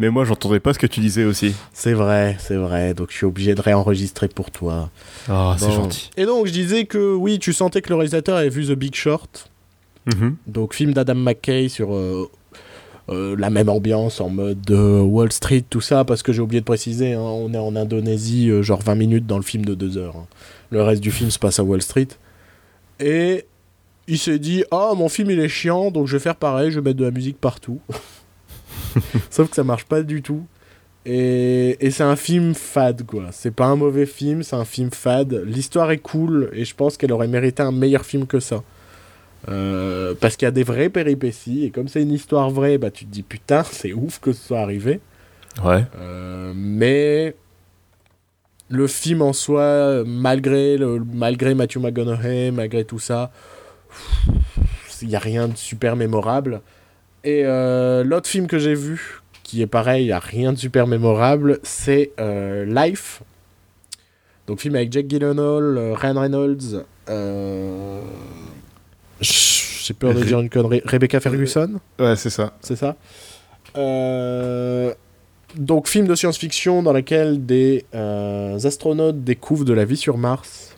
Mais 0.00 0.08
moi, 0.08 0.24
j'entendais 0.24 0.60
pas 0.60 0.72
ce 0.72 0.78
que 0.78 0.86
tu 0.86 1.00
disais 1.00 1.24
aussi. 1.24 1.54
C'est 1.74 1.92
vrai, 1.92 2.34
c'est 2.40 2.56
vrai. 2.56 2.94
Donc, 2.94 3.10
je 3.10 3.16
suis 3.18 3.26
obligé 3.26 3.54
de 3.54 3.60
réenregistrer 3.60 4.28
pour 4.28 4.50
toi. 4.50 4.88
Oh, 5.28 5.52
c'est 5.58 5.70
gentil. 5.70 6.08
Et 6.16 6.24
donc, 6.24 6.46
je 6.46 6.52
disais 6.52 6.86
que 6.86 7.14
oui, 7.14 7.38
tu 7.38 7.52
sentais 7.52 7.82
que 7.82 7.90
le 7.90 7.96
réalisateur 7.96 8.38
avait 8.38 8.48
vu 8.48 8.66
The 8.66 8.72
Big 8.72 8.94
Short. 8.94 9.50
Mhm. 10.06 10.36
Donc, 10.46 10.72
film 10.74 10.94
d'Adam 10.94 11.16
McKay 11.16 11.68
sur 11.68 11.94
euh, 11.94 12.30
euh, 13.10 13.36
la 13.38 13.50
même 13.50 13.68
ambiance 13.68 14.22
en 14.22 14.30
mode 14.30 14.70
euh, 14.70 15.00
Wall 15.02 15.30
Street, 15.32 15.64
tout 15.68 15.82
ça, 15.82 16.06
parce 16.06 16.22
que 16.22 16.32
j'ai 16.32 16.40
oublié 16.40 16.60
de 16.60 16.64
préciser, 16.64 17.12
hein, 17.12 17.20
on 17.20 17.52
est 17.52 17.58
en 17.58 17.76
Indonésie, 17.76 18.48
euh, 18.48 18.62
genre 18.62 18.80
20 18.80 18.94
minutes 18.94 19.26
dans 19.26 19.36
le 19.36 19.42
film 19.42 19.66
de 19.66 19.74
2 19.74 19.98
heures. 19.98 20.16
hein. 20.16 20.26
Le 20.70 20.82
reste 20.82 21.02
du 21.02 21.10
film 21.10 21.30
se 21.30 21.38
passe 21.38 21.58
à 21.58 21.62
Wall 21.64 21.82
Street. 21.82 22.08
Et 23.00 23.44
il 24.08 24.18
s'est 24.18 24.38
dit 24.38 24.64
Ah, 24.70 24.92
mon 24.96 25.10
film 25.10 25.30
il 25.30 25.40
est 25.40 25.48
chiant, 25.48 25.90
donc 25.90 26.06
je 26.06 26.16
vais 26.16 26.22
faire 26.22 26.36
pareil, 26.36 26.70
je 26.70 26.76
vais 26.80 26.84
mettre 26.90 26.98
de 26.98 27.04
la 27.04 27.10
musique 27.10 27.38
partout. 27.38 27.80
Sauf 29.30 29.50
que 29.50 29.56
ça 29.56 29.64
marche 29.64 29.84
pas 29.84 30.02
du 30.02 30.22
tout. 30.22 30.46
Et, 31.06 31.76
et 31.84 31.90
c'est 31.90 32.02
un 32.02 32.16
film 32.16 32.54
fade, 32.54 33.06
quoi. 33.06 33.28
C'est 33.32 33.50
pas 33.50 33.66
un 33.66 33.76
mauvais 33.76 34.06
film, 34.06 34.42
c'est 34.42 34.56
un 34.56 34.64
film 34.64 34.90
fade. 34.90 35.42
L'histoire 35.46 35.90
est 35.90 35.98
cool, 35.98 36.50
et 36.52 36.64
je 36.64 36.74
pense 36.74 36.96
qu'elle 36.96 37.12
aurait 37.12 37.28
mérité 37.28 37.62
un 37.62 37.72
meilleur 37.72 38.04
film 38.04 38.26
que 38.26 38.40
ça. 38.40 38.62
Euh, 39.48 40.14
parce 40.20 40.36
qu'il 40.36 40.44
y 40.44 40.48
a 40.48 40.52
des 40.52 40.62
vraies 40.62 40.90
péripéties, 40.90 41.64
et 41.64 41.70
comme 41.70 41.88
c'est 41.88 42.02
une 42.02 42.12
histoire 42.12 42.50
vraie, 42.50 42.76
bah 42.76 42.90
tu 42.90 43.06
te 43.06 43.10
dis 43.10 43.22
putain, 43.22 43.62
c'est 43.70 43.92
ouf 43.92 44.20
que 44.20 44.32
ce 44.32 44.48
soit 44.48 44.60
arrivé. 44.60 45.00
Ouais. 45.64 45.84
Euh, 45.98 46.52
mais 46.54 47.34
le 48.68 48.86
film 48.86 49.22
en 49.22 49.32
soi, 49.32 50.04
malgré, 50.06 50.76
le, 50.76 51.02
malgré 51.12 51.54
Matthew 51.54 51.78
McConaughey, 51.78 52.50
malgré 52.50 52.84
tout 52.84 52.98
ça, 53.00 53.32
il 55.02 55.08
n'y 55.08 55.16
a 55.16 55.20
rien 55.20 55.48
de 55.48 55.56
super 55.56 55.96
mémorable. 55.96 56.60
Et 57.24 57.42
euh, 57.44 58.02
l'autre 58.02 58.28
film 58.28 58.46
que 58.46 58.58
j'ai 58.58 58.74
vu, 58.74 59.20
qui 59.42 59.60
est 59.62 59.66
pareil, 59.66 60.06
il 60.06 60.12
a 60.12 60.18
rien 60.18 60.52
de 60.52 60.58
super 60.58 60.86
mémorable, 60.86 61.58
c'est 61.62 62.12
euh, 62.18 62.64
Life. 62.64 63.22
Donc 64.46 64.60
film 64.60 64.74
avec 64.74 64.92
Jack 64.92 65.06
Gyllenhaal, 65.06 65.78
euh, 65.78 65.94
Ryan 65.94 66.20
Reynolds, 66.20 66.84
j'ai 69.20 69.94
peur 69.94 70.14
de 70.14 70.22
dire 70.22 70.40
une 70.40 70.48
connerie, 70.48 70.82
Rebecca 70.84 71.20
Ferguson? 71.20 71.80
Ouais, 71.98 72.16
c'est 72.16 72.30
ça. 72.30 72.54
c'est 72.60 72.76
ça. 72.76 72.96
Donc, 75.56 75.88
film 75.88 76.06
de 76.06 76.14
science-fiction 76.14 76.82
dans 76.82 76.92
lequel 76.92 77.44
des 77.44 77.84
astronautes 77.92 79.24
découvrent 79.24 79.64
de 79.64 79.72
la 79.72 79.84
vie 79.84 79.96
sur 79.96 80.16
Mars, 80.16 80.69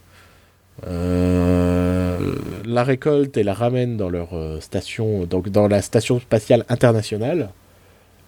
euh, 0.86 2.34
la 2.64 2.84
récoltent 2.84 3.36
et 3.36 3.42
la 3.42 3.54
ramènent 3.54 3.96
dans 3.96 4.08
leur 4.08 4.34
euh, 4.34 4.60
station, 4.60 5.24
donc 5.24 5.48
dans 5.48 5.68
la 5.68 5.82
station 5.82 6.20
spatiale 6.20 6.64
internationale, 6.68 7.50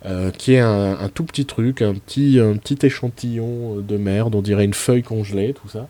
euh, 0.06 0.30
qui 0.30 0.54
est 0.54 0.60
un, 0.60 0.98
un 0.98 1.08
tout 1.08 1.24
petit 1.24 1.46
truc, 1.46 1.82
un 1.82 1.94
petit, 1.94 2.38
un 2.38 2.56
petit 2.56 2.84
échantillon 2.86 3.76
de 3.76 3.96
merde, 3.96 4.34
on 4.34 4.42
dirait 4.42 4.64
une 4.64 4.74
feuille 4.74 5.02
congelée, 5.02 5.54
tout 5.54 5.68
ça. 5.68 5.88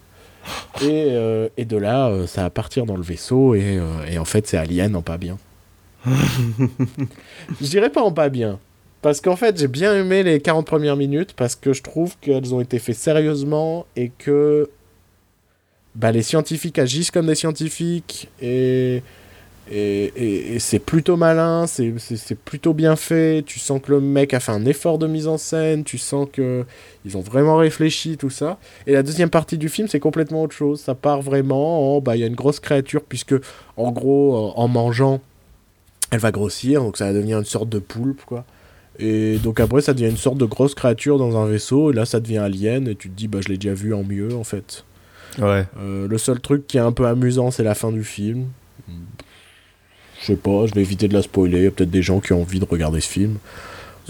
Et, 0.82 1.08
euh, 1.10 1.48
et 1.56 1.64
de 1.64 1.76
là, 1.76 2.26
ça 2.26 2.42
va 2.42 2.50
partir 2.50 2.86
dans 2.86 2.96
le 2.96 3.02
vaisseau, 3.02 3.54
et, 3.54 3.80
et 4.10 4.18
en 4.18 4.24
fait, 4.24 4.46
c'est 4.46 4.58
Alien 4.58 4.94
en 4.94 5.02
pas 5.02 5.18
bien. 5.18 5.38
Je 6.06 7.66
dirais 7.66 7.90
pas 7.90 8.02
en 8.02 8.12
pas 8.12 8.28
bien. 8.28 8.58
Parce 9.04 9.20
qu'en 9.20 9.36
fait, 9.36 9.58
j'ai 9.58 9.68
bien 9.68 9.94
aimé 9.94 10.22
les 10.22 10.40
40 10.40 10.66
premières 10.66 10.96
minutes 10.96 11.34
parce 11.36 11.56
que 11.56 11.74
je 11.74 11.82
trouve 11.82 12.16
qu'elles 12.22 12.54
ont 12.54 12.62
été 12.62 12.78
faites 12.78 12.96
sérieusement 12.96 13.84
et 13.96 14.08
que 14.08 14.70
bah, 15.94 16.12
les 16.12 16.22
scientifiques 16.22 16.78
agissent 16.78 17.10
comme 17.10 17.26
des 17.26 17.34
scientifiques 17.34 18.28
et, 18.42 19.02
et, 19.70 20.54
et- 20.54 20.58
c'est 20.58 20.78
plutôt 20.78 21.16
malin, 21.16 21.66
c'est- 21.66 21.94
plutôt 22.44 22.74
bien 22.74 22.96
fait. 22.96 23.42
Tu 23.46 23.58
sens 23.58 23.80
que 23.82 23.92
le 23.92 24.00
mec 24.00 24.34
a 24.34 24.40
fait 24.40 24.52
un 24.52 24.66
effort 24.66 24.98
de 24.98 25.06
mise 25.06 25.26
en 25.26 25.38
scène, 25.38 25.84
tu 25.84 25.96
sens 25.98 26.28
que 26.32 26.64
ils 27.06 27.16
ont 27.16 27.20
vraiment 27.20 27.56
réfléchi, 27.56 28.16
tout 28.16 28.30
ça. 28.30 28.58
Et 28.86 28.92
la 28.92 29.02
deuxième 29.02 29.30
partie 29.30 29.56
du 29.58 29.68
film, 29.68 29.88
c'est 29.88 30.00
complètement 30.00 30.42
autre 30.42 30.54
chose. 30.54 30.80
Ça 30.80 30.94
part 30.94 31.22
vraiment 31.22 31.96
en, 31.96 32.00
bah, 32.00 32.16
il 32.16 32.20
y 32.20 32.24
a 32.24 32.26
une 32.26 32.34
grosse 32.34 32.60
créature 32.60 33.02
puisque, 33.02 33.34
en 33.76 33.90
gros, 33.92 34.52
en 34.56 34.68
mangeant, 34.68 35.20
elle 36.10 36.20
va 36.20 36.30
grossir, 36.32 36.82
donc 36.82 36.96
ça 36.96 37.06
va 37.06 37.12
devenir 37.12 37.38
une 37.38 37.44
sorte 37.44 37.68
de 37.68 37.78
poulpe, 37.78 38.22
quoi. 38.26 38.44
Et 38.98 39.38
donc 39.38 39.58
après, 39.58 39.80
ça 39.80 39.94
devient 39.94 40.10
une 40.10 40.16
sorte 40.16 40.38
de 40.38 40.44
grosse 40.44 40.74
créature 40.74 41.18
dans 41.18 41.36
un 41.36 41.46
vaisseau, 41.46 41.90
et 41.90 41.94
là, 41.94 42.04
ça 42.04 42.20
devient 42.20 42.38
alien, 42.38 42.86
et 42.86 42.94
tu 42.94 43.08
te 43.10 43.16
dis, 43.16 43.26
bah, 43.26 43.38
je 43.42 43.48
l'ai 43.48 43.56
déjà 43.58 43.74
vu 43.74 43.92
en 43.94 44.04
mieux, 44.04 44.34
en 44.36 44.44
fait. 44.44 44.84
Ouais. 45.38 45.64
Euh, 45.78 46.06
le 46.08 46.18
seul 46.18 46.40
truc 46.40 46.66
qui 46.66 46.76
est 46.76 46.80
un 46.80 46.92
peu 46.92 47.06
amusant, 47.06 47.50
c'est 47.50 47.64
la 47.64 47.74
fin 47.74 47.90
du 47.92 48.04
film. 48.04 48.46
Je 50.20 50.26
sais 50.26 50.36
pas, 50.36 50.66
je 50.66 50.74
vais 50.74 50.80
éviter 50.80 51.06
de 51.08 51.14
la 51.14 51.22
spoiler, 51.22 51.58
il 51.58 51.64
y 51.64 51.66
a 51.66 51.70
peut-être 51.70 51.90
des 51.90 52.02
gens 52.02 52.20
qui 52.20 52.32
ont 52.32 52.40
envie 52.42 52.60
de 52.60 52.64
regarder 52.64 53.00
ce 53.00 53.08
film. 53.08 53.36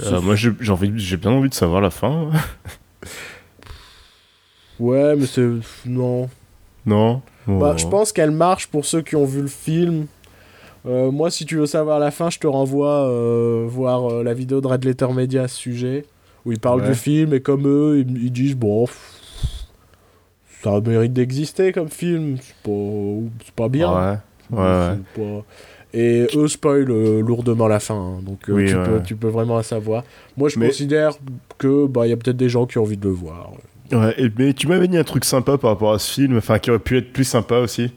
Euh, 0.01 0.21
moi, 0.21 0.35
j'ai 0.37 0.51
j'ai 0.61 0.71
envie, 0.73 0.93
j'ai 0.97 1.17
bien 1.17 1.31
envie 1.31 1.49
de 1.49 1.55
savoir 1.55 1.81
la 1.81 1.91
fin. 1.91 2.31
Ouais, 4.81 5.15
mais 5.17 5.27
c'est... 5.27 5.49
Non. 5.87 6.29
non. 6.85 7.23
Bah, 7.47 7.75
je 7.77 7.87
pense 7.87 8.13
qu'elle 8.13 8.31
marche 8.33 8.67
pour 8.67 8.85
ceux 8.85 9.03
qui 9.03 9.15
ont 9.17 9.25
vu 9.25 9.43
le 9.43 9.47
film. 9.49 10.07
Euh, 10.87 11.11
moi, 11.11 11.31
si 11.31 11.47
tu 11.47 11.57
veux 11.57 11.67
savoir 11.67 11.99
la 11.99 12.11
fin, 12.11 12.29
je 12.31 12.39
te 12.39 12.47
renvoie 12.47 13.09
euh, 13.09 13.65
voir 13.69 14.11
euh, 14.11 14.23
la 14.23 14.35
vidéo 14.35 14.61
de 14.61 14.67
Red 14.67 14.85
Letter 14.85 15.07
Media 15.15 15.43
à 15.45 15.49
ce 15.49 15.57
sujet, 15.57 16.05
où 16.45 16.53
ils 16.53 16.59
parlent 16.59 16.81
Ouais. 16.83 16.89
du 16.89 16.95
film, 16.95 17.33
et 17.35 17.41
comme 17.41 17.67
eux, 17.67 18.01
ils, 18.07 18.25
ils 18.25 18.33
disent, 18.33 18.57
bon, 18.57 18.87
pff, 18.87 19.14
ça 20.65 20.81
mérite 20.81 21.13
d'exister 21.13 21.73
comme 21.73 21.89
film, 21.89 22.37
c'est 22.41 23.53
pas, 23.55 23.69
bien. 23.69 23.93
Ouais. 23.93 24.17
Ouais, 24.51 24.59
ouais. 24.63 24.97
C'est 25.15 25.23
pas- 25.23 25.45
Et 25.97 26.27
eux 26.35 26.49
spoilent 26.49 26.91
euh, 26.91 27.21
lourdement 27.21 27.69
la 27.69 27.79
fin, 27.79 27.95
hein, 27.95 28.21
donc 28.23 28.49
euh, 28.49 28.53
Oui, 28.55 28.67
tu, 28.67 28.75
ouais, 28.77 28.85
peux, 28.85 29.03
tu 29.05 29.15
peux 29.15 29.29
vraiment 29.29 29.63
savoir. 29.63 30.03
Moi, 30.37 30.49
je 30.49 30.59
Mais- 30.59 30.67
considère 30.67 31.13
que 31.57 31.87
bah 31.87 32.07
il 32.07 32.11
y 32.11 32.13
a 32.13 32.17
peut-être 32.17 32.37
des 32.37 32.49
gens 32.49 32.67
qui 32.67 32.79
ont 32.79 32.83
envie 32.83 32.97
de 32.97 33.05
le 33.09 33.15
voir. 33.15 33.53
Ouais, 33.93 34.13
et- 34.19 34.29
mais 34.37 34.55
tu 34.55 34.67
m'avais 34.67 34.89
dit 34.89 34.97
un 34.99 35.05
truc 35.05 35.25
sympa 35.25 35.57
par 35.57 35.71
rapport 35.71 35.93
à 35.93 36.01
ce 36.01 36.11
film, 36.13 36.37
enfin 36.37 36.59
qui 36.59 36.71
aurait 36.71 36.81
pu 36.81 36.99
être 36.99 37.13
plus 37.13 37.23
sympa 37.25 37.59
aussi. 37.59 37.93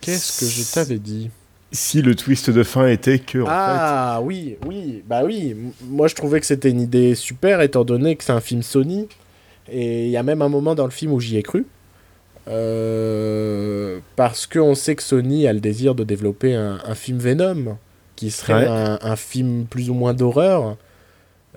Qu'est-ce 0.00 0.40
que 0.40 0.46
je 0.46 0.72
t'avais 0.72 0.98
dit? 0.98 1.30
Si 1.72 2.02
le 2.02 2.14
twist 2.14 2.50
de 2.50 2.62
fin 2.62 2.86
était 2.88 3.18
que. 3.18 3.38
en 3.38 3.46
Ah 3.48 4.20
oui, 4.22 4.56
oui, 4.66 5.02
bah 5.08 5.22
oui. 5.24 5.54
Moi, 5.88 6.08
je 6.08 6.14
trouvais 6.14 6.40
que 6.40 6.46
c'était 6.46 6.70
une 6.70 6.80
idée 6.80 7.14
super, 7.14 7.60
étant 7.60 7.84
donné 7.84 8.16
que 8.16 8.24
c'est 8.24 8.32
un 8.32 8.40
film 8.40 8.62
Sony. 8.62 9.08
Et 9.70 10.06
il 10.06 10.10
y 10.10 10.16
a 10.16 10.22
même 10.22 10.42
un 10.42 10.48
moment 10.48 10.74
dans 10.74 10.84
le 10.84 10.90
film 10.90 11.12
où 11.12 11.20
j'y 11.20 11.36
ai 11.36 11.42
cru. 11.42 11.66
Euh, 12.48 13.98
parce 14.16 14.46
qu'on 14.46 14.74
sait 14.74 14.96
que 14.96 15.02
Sony 15.02 15.46
a 15.46 15.52
le 15.52 15.60
désir 15.60 15.94
de 15.94 16.04
développer 16.04 16.54
un, 16.54 16.78
un 16.84 16.94
film 16.94 17.18
Venom, 17.18 17.76
qui 18.16 18.30
serait 18.30 18.54
Ouais. 18.54 18.66
un, 18.66 18.98
un 19.02 19.16
film 19.16 19.66
plus 19.68 19.90
ou 19.90 19.94
moins 19.94 20.14
d'horreur, 20.14 20.76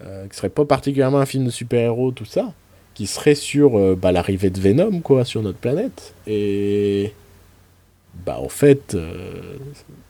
euh, 0.03 0.27
qui 0.27 0.35
serait 0.35 0.49
pas 0.49 0.65
particulièrement 0.65 1.19
un 1.19 1.25
film 1.25 1.45
de 1.45 1.49
super-héros, 1.49 2.11
tout 2.11 2.25
ça, 2.25 2.53
qui 2.93 3.07
serait 3.07 3.35
sur 3.35 3.77
euh, 3.79 3.95
bah, 3.99 4.11
l'arrivée 4.11 4.49
de 4.49 4.59
Venom, 4.59 4.99
quoi, 5.01 5.25
sur 5.25 5.41
notre 5.41 5.57
planète. 5.57 6.13
Et 6.27 7.13
bah 8.25 8.37
en 8.39 8.49
fait, 8.49 8.93
euh, 8.93 9.55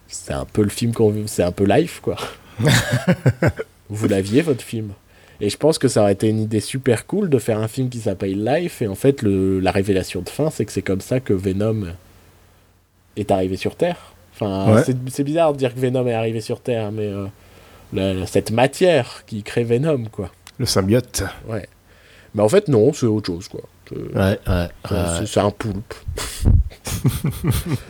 c'est 0.08 0.34
un 0.34 0.46
peu 0.46 0.62
le 0.64 0.70
film 0.70 0.94
qu'on 0.94 1.10
veut, 1.10 1.24
c'est 1.28 1.44
un 1.44 1.54
peu 1.54 1.64
life, 1.66 2.02
quoi. 2.02 2.18
Vous 3.90 4.08
l'aviez, 4.08 4.42
votre 4.42 4.64
film? 4.64 4.90
Et 5.42 5.50
je 5.50 5.58
pense 5.58 5.78
que 5.78 5.88
ça 5.88 6.02
aurait 6.02 6.14
été 6.14 6.30
une 6.30 6.40
idée 6.40 6.60
super 6.60 7.06
cool 7.06 7.30
de 7.30 7.38
faire 7.40 7.60
un 7.60 7.68
film 7.68 7.90
qui 7.90 8.00
s'appelle 8.00 8.44
Life, 8.44 8.82
et 8.82 8.88
en 8.88 8.96
fait, 8.96 9.22
le, 9.22 9.60
la 9.60 9.72
révélation 9.72 10.22
de 10.22 10.30
fin, 10.30 10.50
c'est 10.50 10.66
que 10.66 10.72
c'est 10.72 10.82
comme 10.82 11.02
ça 11.02 11.20
que 11.20 11.34
Venom 11.34 11.88
est 13.18 13.30
arrivé 13.32 13.58
sur 13.58 13.76
Terre. 13.76 13.98
Enfin, 14.34 14.74
Ouais. 14.76 14.84
c'est- 14.84 15.24
bizarre 15.24 15.54
de 15.54 15.58
dire 15.58 15.74
que 15.74 15.80
Venom 15.80 16.08
est 16.08 16.14
arrivé 16.14 16.42
sur 16.42 16.60
Terre, 16.62 16.92
mais 16.92 17.12
euh, 17.96 18.26
cette 18.26 18.52
matière 18.52 19.24
qui 19.28 19.44
crée 19.44 19.64
Venom, 19.64 20.06
quoi. 20.12 20.32
Le 20.60 20.66
symbiote. 20.66 21.24
Ouais. 21.48 21.68
Mais 22.36 22.42
en 22.42 22.50
fait, 22.50 22.68
non, 22.68 22.94
c'est 22.94 23.06
autre 23.06 23.28
chose, 23.28 23.48
quoi. 23.48 23.62
Ouais, 23.92 24.40
ouais. 24.48 24.68
c'est- 25.26 25.40
un 25.40 25.52
poulpe. 25.52 25.94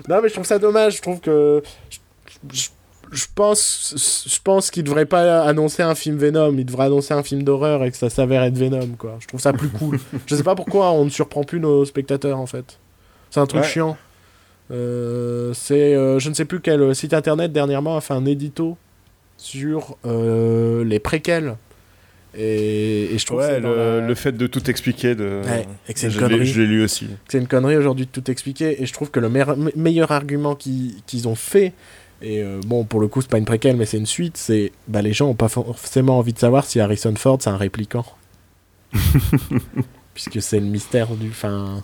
non, 0.09 0.21
mais 0.21 0.27
je 0.29 0.33
trouve 0.33 0.45
ça 0.45 0.59
dommage. 0.59 0.97
Je 0.97 1.01
trouve 1.01 1.19
que 1.19 1.61
je- 1.89 1.99
je- 2.51 2.69
je 3.13 3.25
pense, 3.33 4.25
je 4.27 4.39
pense 4.43 4.71
qu'il 4.71 4.83
devrait 4.83 5.05
pas 5.05 5.43
annoncer 5.43 5.83
un 5.83 5.95
film 5.95 6.17
Venom, 6.17 6.53
il 6.57 6.65
devrait 6.65 6.85
annoncer 6.85 7.13
un 7.13 7.23
film 7.23 7.43
d'horreur 7.43 7.83
et 7.83 7.91
que 7.91 7.97
ça 7.97 8.09
s'avère 8.09 8.43
être 8.43 8.57
Venom, 8.57 8.95
quoi. 8.97 9.17
Je 9.19 9.27
trouve 9.27 9.39
ça 9.39 9.53
plus 9.53 9.69
cool. 9.79 9.99
je 10.25 10.35
sais 10.35 10.43
pas 10.43 10.55
pourquoi 10.55 10.91
on 10.91 11.05
ne 11.05 11.09
surprend 11.09 11.43
plus 11.43 11.59
nos 11.59 11.85
spectateurs, 11.85 12.39
en 12.39 12.47
fait. 12.47 12.79
C'est 13.29 13.39
un 13.39 13.45
truc 13.45 13.63
chiant. 13.63 13.97
Euh, 14.71 15.53
c'est, 15.53 15.95
euh, 15.95 16.19
je 16.19 16.29
ne 16.29 16.33
sais 16.33 16.45
plus 16.45 16.59
quel 16.59 16.95
site 16.95 17.13
internet 17.13 17.51
dernièrement 17.51 17.97
a 17.97 18.01
fait 18.01 18.13
un 18.13 18.25
édito 18.25 18.77
sur 19.37 19.97
euh, 20.05 20.83
les 20.83 20.99
préquels. 20.99 21.55
Et, 22.35 23.09
je 23.15 23.25
trouve 23.27 23.39
ouais, 23.39 23.59
le, 23.59 24.15
fait 24.15 24.31
de 24.31 24.47
tout 24.47 24.67
expliquer, 24.67 25.13
de... 25.13 25.41
c'est 25.93 26.07
une 26.07 26.19
connerie. 26.19 26.45
Je 26.47 26.61
l'ai 26.61 26.67
lu 26.67 26.83
aussi. 26.83 27.07
C'est 27.27 27.37
une 27.37 27.47
connerie 27.47 27.77
aujourd'hui 27.77 28.07
de 28.07 28.11
tout 28.11 28.31
expliquer. 28.31 28.81
Et 28.81 28.87
je 28.87 28.93
trouve 28.93 29.11
que 29.11 29.19
le 29.19 29.29
meilleur 29.75 30.11
argument 30.11 30.55
qu'ils 30.55 31.27
ont 31.27 31.35
fait, 31.35 31.73
et 32.23 32.41
euh, 32.41 32.61
bon, 32.65 32.85
pour 32.85 33.01
le 33.01 33.09
coup, 33.09 33.21
c'est 33.21 33.29
pas 33.29 33.37
une 33.37 33.45
préquelle, 33.45 33.75
mais 33.75 33.85
c'est 33.85 33.97
une 33.97 34.05
suite. 34.05 34.37
C'est 34.37 34.71
bah, 34.87 35.01
les 35.01 35.11
gens 35.11 35.27
ont 35.27 35.35
pas 35.35 35.49
forcément 35.49 36.17
envie 36.17 36.31
de 36.31 36.39
savoir 36.39 36.63
si 36.63 36.79
Harrison 36.79 37.13
Ford 37.15 37.37
c'est 37.41 37.49
un 37.49 37.57
répliquant. 37.57 38.05
Puisque 40.13 40.41
c'est 40.41 40.61
le 40.61 40.65
mystère 40.65 41.09
du. 41.15 41.27
Enfin, 41.29 41.81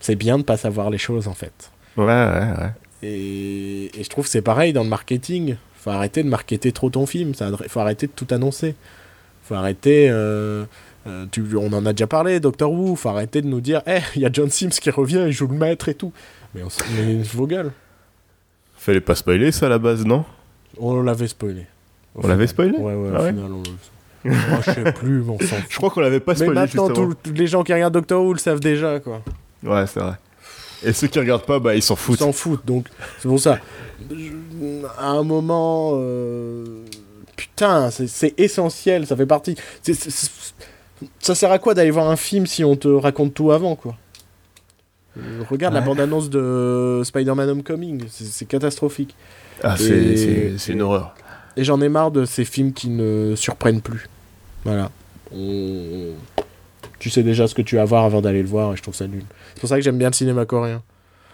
c'est 0.00 0.16
bien 0.16 0.36
de 0.36 0.42
pas 0.42 0.58
savoir 0.58 0.90
les 0.90 0.98
choses 0.98 1.28
en 1.28 1.34
fait. 1.34 1.70
Ouais, 1.96 2.04
ouais, 2.04 2.52
ouais. 2.58 2.72
Et, 3.02 3.98
et 3.98 4.04
je 4.04 4.08
trouve 4.10 4.24
que 4.26 4.30
c'est 4.30 4.42
pareil 4.42 4.74
dans 4.74 4.82
le 4.82 4.90
marketing. 4.90 5.56
Faut 5.76 5.90
arrêter 5.90 6.22
de 6.22 6.28
marketer 6.28 6.72
trop 6.72 6.90
ton 6.90 7.06
film. 7.06 7.34
Ça, 7.34 7.50
faut 7.68 7.80
arrêter 7.80 8.06
de 8.06 8.12
tout 8.12 8.26
annoncer. 8.30 8.74
Faut 9.44 9.54
arrêter. 9.54 10.10
Euh, 10.10 10.66
euh, 11.06 11.24
tu, 11.30 11.42
on 11.56 11.72
en 11.72 11.86
a 11.86 11.92
déjà 11.94 12.06
parlé, 12.06 12.38
Doctor 12.38 12.70
Who. 12.70 12.96
Faut 12.96 13.08
arrêter 13.08 13.40
de 13.40 13.46
nous 13.46 13.62
dire, 13.62 13.80
eh, 13.86 14.00
il 14.14 14.22
y 14.22 14.26
a 14.26 14.30
John 14.30 14.50
Sims 14.50 14.70
qui 14.70 14.90
revient, 14.90 15.24
il 15.26 15.32
joue 15.32 15.46
le 15.46 15.56
maître 15.56 15.88
et 15.88 15.94
tout. 15.94 16.12
Mais, 16.54 16.62
on, 16.62 16.68
mais 16.96 17.22
vos 17.22 17.46
gueules. 17.46 17.72
Fallait 18.88 19.02
pas 19.02 19.14
spoiler 19.14 19.52
ça 19.52 19.66
à 19.66 19.68
la 19.68 19.78
base, 19.78 20.06
non? 20.06 20.24
On 20.78 21.02
l'avait 21.02 21.28
spoilé. 21.28 21.66
On 22.14 22.26
l'avait 22.26 22.46
spoilé? 22.46 22.72
Ouais, 22.78 22.94
ouais, 22.94 23.10
ah 23.14 23.20
au 23.20 23.26
final, 23.26 23.52
on 23.52 24.28
Moi, 24.30 24.60
je 24.66 24.70
sais 24.70 24.92
plus, 24.94 25.20
mais 25.20 25.30
on 25.30 25.38
s'en 25.38 25.56
Je 25.68 25.76
crois 25.76 25.90
qu'on 25.90 26.00
l'avait 26.00 26.20
pas 26.20 26.34
spoilé. 26.34 26.54
Mais 26.54 26.60
maintenant, 26.62 26.88
tous 26.88 27.32
les 27.34 27.46
gens 27.46 27.62
qui 27.64 27.74
regardent 27.74 27.92
Doctor 27.92 28.24
Who 28.24 28.32
le 28.32 28.38
savent 28.38 28.60
déjà, 28.60 28.98
quoi. 28.98 29.20
Ouais, 29.62 29.86
c'est 29.86 30.00
vrai. 30.00 30.14
Et 30.82 30.94
ceux 30.94 31.06
qui 31.06 31.18
regardent 31.18 31.44
pas, 31.44 31.58
bah, 31.58 31.74
ils 31.74 31.82
s'en 31.82 31.96
foutent. 31.96 32.18
Ils 32.18 32.22
s'en 32.22 32.32
foutent, 32.32 32.64
donc 32.64 32.86
c'est 33.18 33.28
pour 33.28 33.38
ça. 33.38 33.58
À 34.98 35.08
un 35.08 35.22
moment. 35.22 35.90
Euh, 35.96 36.64
putain, 37.36 37.90
c'est 37.90 38.40
essentiel, 38.40 39.06
ça 39.06 39.16
fait 39.16 39.26
partie. 39.26 39.54
Ça 41.20 41.34
sert 41.34 41.52
à 41.52 41.58
quoi 41.58 41.74
d'aller 41.74 41.90
voir 41.90 42.08
un 42.08 42.16
film 42.16 42.46
si 42.46 42.64
on 42.64 42.74
te 42.74 42.88
raconte 42.88 43.34
tout 43.34 43.52
avant, 43.52 43.76
quoi? 43.76 43.98
Regarde 45.50 45.74
la 45.74 45.80
bande-annonce 45.80 46.30
de 46.30 47.02
Spider-Man 47.04 47.48
Homecoming, 47.48 48.04
c'est 48.08 48.46
catastrophique. 48.46 49.14
Ah, 49.62 49.76
c'est 49.76 50.68
une 50.68 50.82
horreur. 50.82 51.14
Et 51.56 51.64
j'en 51.64 51.80
ai 51.80 51.88
marre 51.88 52.10
de 52.10 52.24
ces 52.24 52.44
films 52.44 52.72
qui 52.72 52.88
ne 52.88 53.34
surprennent 53.34 53.80
plus. 53.80 54.08
Voilà. 54.64 54.90
Tu 56.98 57.10
sais 57.10 57.22
déjà 57.22 57.46
ce 57.46 57.54
que 57.54 57.62
tu 57.62 57.76
vas 57.76 57.84
voir 57.84 58.04
avant 58.04 58.20
d'aller 58.20 58.42
le 58.42 58.48
voir 58.48 58.72
et 58.72 58.76
je 58.76 58.82
trouve 58.82 58.94
ça 58.94 59.06
nul. 59.06 59.24
C'est 59.54 59.60
pour 59.60 59.68
ça 59.68 59.76
que 59.76 59.82
j'aime 59.82 59.98
bien 59.98 60.08
le 60.08 60.14
cinéma 60.14 60.44
coréen. 60.44 60.82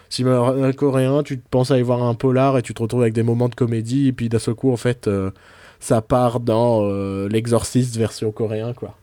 Cinéma 0.09 0.73
coréen, 0.73 1.23
tu 1.23 1.37
penses 1.37 1.71
aller 1.71 1.83
voir 1.83 2.03
un 2.03 2.13
polar 2.13 2.57
et 2.57 2.61
tu 2.61 2.73
te 2.73 2.81
retrouves 2.81 3.01
avec 3.01 3.13
des 3.13 3.23
moments 3.23 3.49
de 3.49 3.55
comédie 3.55 4.07
et 4.07 4.13
puis 4.13 4.29
d'un 4.29 4.39
seul 4.39 4.55
coup, 4.55 4.71
en 4.71 4.77
fait, 4.77 5.07
euh, 5.07 5.31
ça 5.79 6.01
part 6.01 6.39
dans 6.39 6.81
euh, 6.83 7.27
l'exorciste 7.27 7.95
version 7.97 8.31
coréen, 8.31 8.73
quoi 8.73 8.95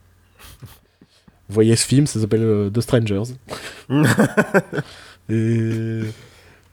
voyez 1.53 1.77
ce 1.77 1.87
film, 1.87 2.07
ça 2.07 2.21
s'appelle 2.21 2.43
euh, 2.43 2.71
The 2.71 2.81
Strangers. 2.81 3.35
Et 5.29 6.01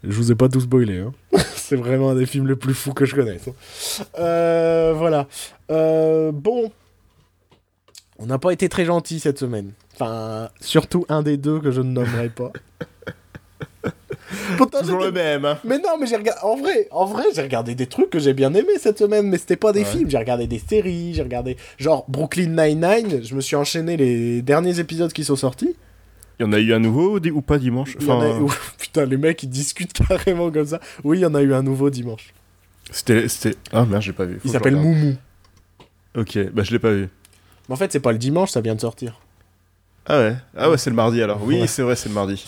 je 0.03 0.11
vous 0.11 0.32
ai 0.32 0.36
pas 0.36 0.49
tout 0.49 0.61
spoilé. 0.61 0.99
Hein. 0.99 1.13
C'est 1.55 1.75
vraiment 1.75 2.11
un 2.11 2.15
des 2.15 2.25
films 2.25 2.47
les 2.47 2.55
plus 2.55 2.73
fous 2.73 2.93
que 2.93 3.05
je 3.05 3.15
connaisse. 3.15 3.47
Hein. 3.47 4.03
Euh, 4.19 4.93
voilà. 4.95 5.27
Euh, 5.71 6.32
bon. 6.32 6.71
On 8.17 8.25
n'a 8.25 8.39
pas 8.39 8.51
été 8.51 8.67
très 8.69 8.86
gentil 8.86 9.19
cette 9.19 9.39
semaine. 9.39 9.71
Enfin, 9.93 10.49
surtout 10.59 11.05
un 11.09 11.21
des 11.21 11.38
deux 11.38 11.59
que 11.59 11.71
je 11.71 11.82
ne 11.82 11.91
nommerai 11.91 12.30
pas. 12.30 12.51
Toujours 14.80 14.99
le 14.99 15.11
même. 15.11 15.45
Hein. 15.45 15.57
Mais 15.63 15.77
non, 15.77 15.97
mais 15.99 16.07
j'ai 16.07 16.15
regardé. 16.15 16.39
En 16.43 16.55
vrai, 16.55 16.88
en 16.91 17.05
vrai, 17.05 17.23
j'ai 17.34 17.41
regardé 17.41 17.75
des 17.75 17.88
trucs 17.88 18.09
que 18.09 18.19
j'ai 18.19 18.34
bien 18.34 18.53
aimés 18.53 18.77
cette 18.80 18.99
semaine, 18.99 19.27
mais 19.27 19.38
c'était 19.38 19.55
pas 19.55 19.71
des 19.71 19.84
films. 19.84 20.09
J'ai 20.09 20.17
regardé 20.17 20.47
des 20.47 20.59
séries, 20.59 21.13
j'ai 21.13 21.23
regardé 21.23 21.57
genre 21.77 22.05
Brooklyn 22.07 22.49
Nine 22.49 22.82
Nine. 22.82 23.23
Je 23.23 23.36
me 23.36 23.41
suis 23.41 23.55
enchaîné 23.55 23.97
les 23.97 24.41
derniers 24.41 24.80
épisodes 24.80 25.11
qui 25.11 25.23
sont 25.23 25.36
sortis. 25.36 25.75
Il 26.39 26.43
y 26.43 26.45
en 26.45 26.53
a 26.53 26.59
eu 26.59 26.73
un 26.73 26.80
nouveau 26.80 27.19
ou 27.19 27.41
pas 27.41 27.57
dimanche? 27.57 27.97
Enfin... 28.01 28.39
Putain, 28.77 29.05
les 29.05 29.17
mecs 29.17 29.43
ils 29.43 29.49
discutent 29.49 29.93
carrément 30.07 30.51
comme 30.51 30.67
ça. 30.67 30.80
Oui, 31.03 31.19
il 31.19 31.21
y 31.21 31.25
en 31.25 31.36
a 31.36 31.41
eu 31.41 31.53
un 31.53 31.63
nouveau 31.63 31.89
dimanche. 31.89 32.34
C'était. 32.91 33.27
Ah 33.71 33.86
merde, 33.86 34.01
j'ai 34.01 34.13
pas 34.13 34.25
vu. 34.25 34.39
il 34.43 34.51
s'appelle 34.51 34.75
Moumou. 34.75 35.15
Ok, 36.17 36.39
bah 36.53 36.63
je 36.63 36.71
l'ai 36.71 36.80
pas 36.80 36.91
vu. 36.91 37.09
Mais 37.67 37.73
en 37.73 37.77
fait, 37.77 37.91
c'est 37.91 37.99
pas 37.99 38.11
le 38.11 38.17
dimanche, 38.17 38.51
ça 38.51 38.61
vient 38.61 38.73
de 38.73 38.82
sortir. 38.82 39.19
Ah 40.07 40.17
ouais, 40.17 40.36
ah 40.57 40.69
ouais, 40.71 40.77
c'est 40.77 40.89
le 40.89 40.95
mardi 40.95 41.21
alors. 41.21 41.43
Oui, 41.43 41.61
c'est 41.67 41.84
vrai, 41.84 41.95
c'est 41.95 42.09
le 42.09 42.15
mardi 42.15 42.43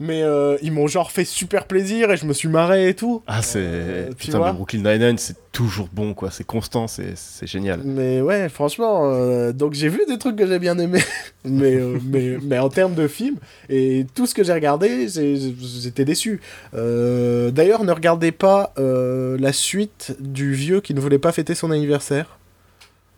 mais 0.00 0.22
euh, 0.22 0.56
ils 0.62 0.72
m'ont 0.72 0.86
genre 0.86 1.10
fait 1.10 1.24
super 1.24 1.66
plaisir 1.66 2.10
et 2.10 2.16
je 2.16 2.26
me 2.26 2.32
suis 2.32 2.48
marré 2.48 2.88
et 2.88 2.94
tout. 2.94 3.22
Ah, 3.26 3.42
c'est. 3.42 3.60
Euh, 3.60 4.10
Putain, 4.16 4.40
mais 4.40 4.52
Brooklyn 4.52 4.80
Nine-Nine, 4.80 5.18
c'est 5.18 5.36
toujours 5.52 5.88
bon, 5.92 6.14
quoi. 6.14 6.30
C'est 6.30 6.44
constant, 6.44 6.86
c'est 6.88 7.16
génial. 7.46 7.80
Mais 7.84 8.20
ouais, 8.20 8.48
franchement, 8.48 9.02
euh, 9.04 9.52
donc 9.52 9.74
j'ai 9.74 9.88
vu 9.88 10.00
des 10.08 10.18
trucs 10.18 10.36
que 10.36 10.46
j'ai 10.46 10.58
bien 10.58 10.78
aimés, 10.78 11.02
mais, 11.44 11.78
mais, 12.04 12.38
mais 12.42 12.58
en 12.58 12.68
termes 12.68 12.94
de 12.94 13.06
film, 13.06 13.36
et 13.68 14.06
tout 14.14 14.26
ce 14.26 14.34
que 14.34 14.42
j'ai 14.42 14.52
regardé, 14.52 15.06
j'étais 15.08 16.04
déçu. 16.04 16.40
D'ailleurs, 16.72 17.84
ne 17.84 17.92
regardez 17.92 18.32
pas 18.32 18.72
la 18.76 19.52
suite 19.52 20.16
du 20.20 20.52
vieux 20.52 20.80
qui 20.80 20.94
ne 20.94 21.00
voulait 21.00 21.18
pas 21.18 21.32
fêter 21.32 21.54
son 21.54 21.70
anniversaire. 21.70 22.38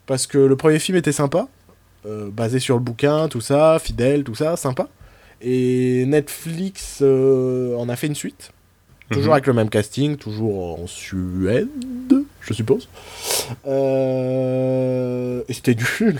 Parce 0.06 0.28
que 0.28 0.38
le 0.38 0.54
premier 0.54 0.78
film 0.78 0.96
était 0.96 1.12
sympa, 1.12 1.48
basé 2.04 2.60
sur 2.60 2.76
le 2.76 2.80
bouquin, 2.82 3.28
tout 3.28 3.40
ça, 3.40 3.78
fidèle, 3.80 4.22
tout 4.22 4.36
ça, 4.36 4.56
sympa. 4.56 4.88
Et 5.42 6.04
Netflix 6.06 6.98
euh, 7.02 7.76
en 7.76 7.88
a 7.88 7.96
fait 7.96 8.06
une 8.06 8.14
suite. 8.14 8.52
Toujours 9.10 9.26
mhm. 9.28 9.32
avec 9.32 9.46
le 9.46 9.52
même 9.52 9.68
casting, 9.68 10.16
toujours 10.16 10.80
en 10.80 10.86
Suède, 10.86 11.68
je 12.40 12.52
suppose. 12.52 12.88
Euh, 13.66 15.42
et 15.48 15.52
c'était 15.52 15.76
nul. 16.00 16.18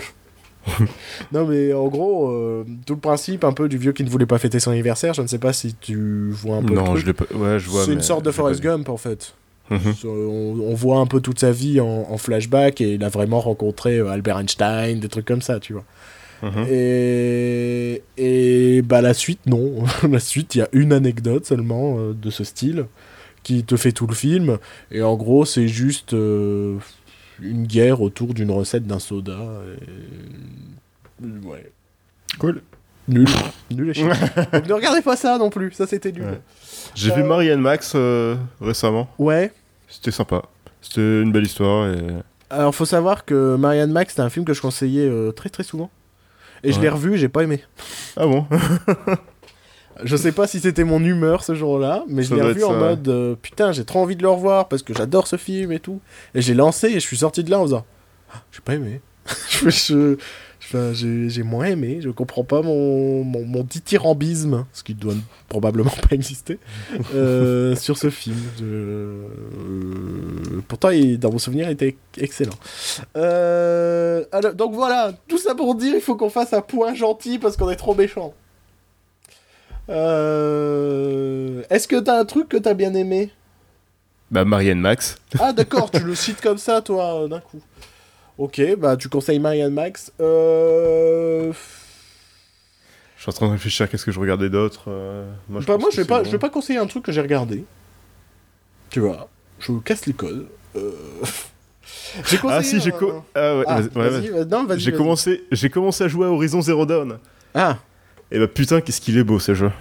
non 1.31 1.45
mais 1.45 1.73
en 1.73 1.87
gros, 1.87 2.29
euh, 2.29 2.65
tout 2.85 2.95
le 2.95 2.99
principe 2.99 3.43
un 3.43 3.53
peu 3.53 3.67
du 3.67 3.77
vieux 3.77 3.91
qui 3.93 4.03
ne 4.03 4.09
voulait 4.09 4.25
pas 4.25 4.37
fêter 4.37 4.59
son 4.59 4.71
anniversaire, 4.71 5.13
je 5.13 5.21
ne 5.21 5.27
sais 5.27 5.37
pas 5.37 5.53
si 5.53 5.75
tu 5.75 6.29
vois 6.31 6.57
un 6.57 6.63
peu. 6.63 6.75
Non, 6.75 6.95
je, 6.95 7.05
ouais, 7.07 7.59
je 7.59 7.69
vois. 7.69 7.83
C'est 7.83 7.93
une 7.93 8.01
sorte 8.01 8.23
de 8.23 8.31
Forrest 8.31 8.61
Gump 8.61 8.87
en 8.89 8.97
fait. 8.97 9.33
Mhm. 9.69 9.95
on, 10.05 10.73
voit 10.75 10.99
un 10.99 11.07
peu 11.07 11.19
toute 11.19 11.39
sa 11.39 11.51
vie 11.51 11.81
en, 11.81 12.07
en, 12.09 12.17
flashback 12.17 12.79
et 12.79 12.93
il 12.93 13.03
a 13.03 13.09
vraiment 13.09 13.41
rencontré 13.41 13.99
Albert 13.99 14.39
Einstein, 14.39 15.01
des 15.01 15.09
trucs 15.09 15.25
comme 15.25 15.41
ça, 15.41 15.59
tu 15.59 15.73
vois. 15.73 15.83
Mhm. 16.43 16.65
Et, 16.69 18.03
et 18.17 18.81
bah 18.81 19.01
la 19.01 19.13
suite, 19.13 19.45
non. 19.45 19.83
la 20.09 20.19
suite, 20.19 20.55
il 20.55 20.59
y 20.59 20.61
a 20.61 20.69
une 20.71 20.93
anecdote 20.93 21.45
seulement 21.45 21.97
euh, 21.97 22.13
de 22.13 22.29
ce 22.29 22.43
style 22.43 22.85
qui 23.43 23.63
te 23.63 23.75
fait 23.75 23.91
tout 23.91 24.07
le 24.07 24.15
film. 24.15 24.57
Et 24.91 25.01
en 25.01 25.15
gros, 25.15 25.45
c'est 25.45 25.67
juste 25.67 26.13
euh, 26.13 26.77
une 27.41 27.65
guerre 27.65 28.01
autour 28.01 28.33
d'une 28.33 28.51
recette 28.51 28.85
d'un 28.85 28.99
soda. 28.99 29.37
Ouais. 31.21 31.71
Cool. 32.39 32.61
Nul. 33.07 33.25
nul 33.71 33.93
et 33.95 34.03
ne 34.03 34.73
regardez 34.73 35.01
pas 35.01 35.15
ça 35.15 35.37
non 35.37 35.49
plus, 35.49 35.71
ça 35.71 35.87
c'était 35.87 36.11
nul. 36.11 36.41
J'ai 36.93 37.15
vu 37.15 37.21
euh, 37.21 37.25
Marianne 37.25 37.61
Max 37.61 37.95
récemment. 38.59 39.07
Ouais. 39.17 39.53
C'était 39.87 40.11
sympa. 40.11 40.41
C'était 40.81 41.21
une 41.21 41.31
belle 41.31 41.45
histoire. 41.45 41.87
Et... 41.93 41.99
Alors 42.49 42.75
faut 42.75 42.85
savoir 42.85 43.23
que 43.23 43.55
Marianne 43.55 43.93
Max, 43.93 44.15
c'est 44.15 44.21
un 44.21 44.29
film 44.29 44.43
que 44.43 44.53
je 44.53 44.61
conseillais 44.61 45.09
très 45.33 45.47
très 45.47 45.63
souvent. 45.63 45.89
Et 46.63 46.71
je 46.71 46.79
l'ai 46.79 46.89
revu, 46.89 47.17
j'ai 47.17 47.29
pas 47.29 47.43
aimé. 47.43 47.63
Ah 48.15 48.25
bon 48.25 48.45
Je 50.03 50.15
sais 50.15 50.31
pas 50.31 50.47
si 50.47 50.59
c'était 50.59 50.83
mon 50.83 51.03
humeur 51.03 51.43
ce 51.43 51.55
jour-là, 51.55 52.03
mais 52.07 52.23
je 52.23 52.35
l'ai 52.35 52.41
revu 52.41 52.63
en 52.63 52.73
mode 52.73 53.07
euh, 53.07 53.35
putain, 53.35 53.71
j'ai 53.71 53.83
trop 53.83 53.99
envie 53.99 54.15
de 54.15 54.21
le 54.21 54.29
revoir 54.29 54.67
parce 54.67 54.83
que 54.83 54.93
j'adore 54.93 55.27
ce 55.27 55.37
film 55.37 55.71
et 55.71 55.79
tout. 55.79 56.01
Et 56.35 56.41
j'ai 56.41 56.53
lancé 56.53 56.87
et 56.87 56.93
je 56.93 56.99
suis 56.99 57.17
sorti 57.17 57.43
de 57.43 57.49
là 57.49 57.59
en 57.59 57.63
faisant 57.63 57.85
ah, 58.33 58.41
j'ai 58.51 58.61
pas 58.61 58.75
aimé. 58.75 59.01
je, 59.61 60.17
j'ai 60.71 61.43
moins 61.43 61.65
aimé, 61.65 61.99
je 62.01 62.09
comprends 62.09 62.43
pas 62.43 62.61
mon, 62.61 63.23
mon, 63.23 63.45
mon 63.45 63.63
dithyrambisme, 63.63 64.65
ce 64.73 64.83
qui 64.83 64.93
doit 64.93 65.13
probablement 65.49 65.91
pas 66.09 66.15
exister, 66.15 66.59
euh, 67.13 67.75
sur 67.77 67.97
ce 67.97 68.09
film. 68.09 68.37
Euh, 68.61 69.27
pourtant, 70.67 70.89
il, 70.89 71.19
dans 71.19 71.31
mon 71.31 71.39
souvenir, 71.39 71.67
il 71.69 71.73
était 71.73 71.95
excellent. 72.17 72.57
Euh, 73.15 74.25
alors, 74.31 74.53
donc 74.53 74.73
voilà, 74.73 75.13
tout 75.27 75.37
ça 75.37 75.55
pour 75.55 75.75
dire, 75.75 75.93
il 75.95 76.01
faut 76.01 76.15
qu'on 76.15 76.29
fasse 76.29 76.53
un 76.53 76.61
point 76.61 76.93
gentil 76.93 77.39
parce 77.39 77.55
qu'on 77.57 77.69
est 77.69 77.75
trop 77.75 77.95
méchant. 77.95 78.33
Est-ce 79.89 81.87
que 81.87 81.99
t'as 81.99 82.19
un 82.19 82.25
truc 82.25 82.49
que 82.49 82.57
t'as 82.57 82.73
bien 82.73 82.93
aimé? 82.93 83.31
Bah, 84.29 84.43
Marianne 84.43 84.81
Max. 84.81 85.15
Ah, 85.39 85.53
d'accord, 85.53 85.89
tu 85.89 86.01
le 86.01 86.15
cites 86.15 86.41
comme 86.41 86.57
ça, 86.57 86.81
toi, 86.81 87.27
d'un 87.29 87.39
coup. 87.39 87.61
Ok, 88.37 88.61
bah 88.77 88.97
tu 88.97 89.09
conseilles 89.09 89.39
Marianne 89.39 89.73
Max. 89.73 90.11
Euh... 90.21 91.51
Je 93.15 93.21
suis 93.23 93.29
en 93.31 93.33
train 93.33 93.47
de 93.47 93.53
réfléchir 93.53 93.85
à 93.85 93.87
qu'est-ce 93.87 94.05
que 94.05 94.11
je 94.11 94.19
regardais 94.19 94.49
d'autre. 94.49 94.85
Euh, 94.89 95.27
moi, 95.49 95.59
je, 95.61 95.65
bah, 95.65 95.77
moi 95.77 95.89
je, 95.91 95.97
vais 95.97 96.05
pas, 96.05 96.23
je 96.23 96.29
vais 96.29 96.37
pas 96.37 96.51
conseiller 96.51 96.77
un 96.77 96.85
truc 96.85 97.03
que 97.03 97.11
j'ai 97.11 97.21
regardé. 97.21 97.65
Tu 98.91 98.99
vois. 98.99 99.27
je 99.59 99.71
casse 99.79 100.05
les 100.05 100.13
codes. 100.13 100.47
Euh, 100.75 100.91
j'ai 102.25 102.37
ah 102.43 102.61
si, 102.61 102.79
j'ai 102.79 102.91
ah, 102.93 103.57
ouais, 103.57 103.65
ah, 103.67 103.81
commencé, 104.95 105.43
j'ai 105.51 105.69
commencé 105.71 106.03
à 106.03 106.07
jouer 106.07 106.27
à 106.27 106.29
Horizon 106.29 106.61
Zero 106.61 106.85
Dawn. 106.85 107.17
Ah. 107.55 107.79
Et 108.29 108.37
bah 108.37 108.47
putain, 108.47 108.81
qu'est-ce 108.81 109.01
qu'il 109.01 109.17
est 109.17 109.23
beau 109.23 109.39
ce 109.39 109.55
jeu. 109.55 109.71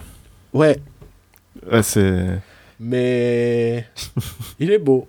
Ouais. 0.54 0.80
Ouais, 1.70 1.82
c'est. 1.82 2.40
Mais 2.80 3.86
il 4.58 4.70
est 4.70 4.78
beau. 4.78 5.08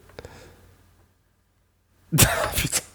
putain. 2.56 2.87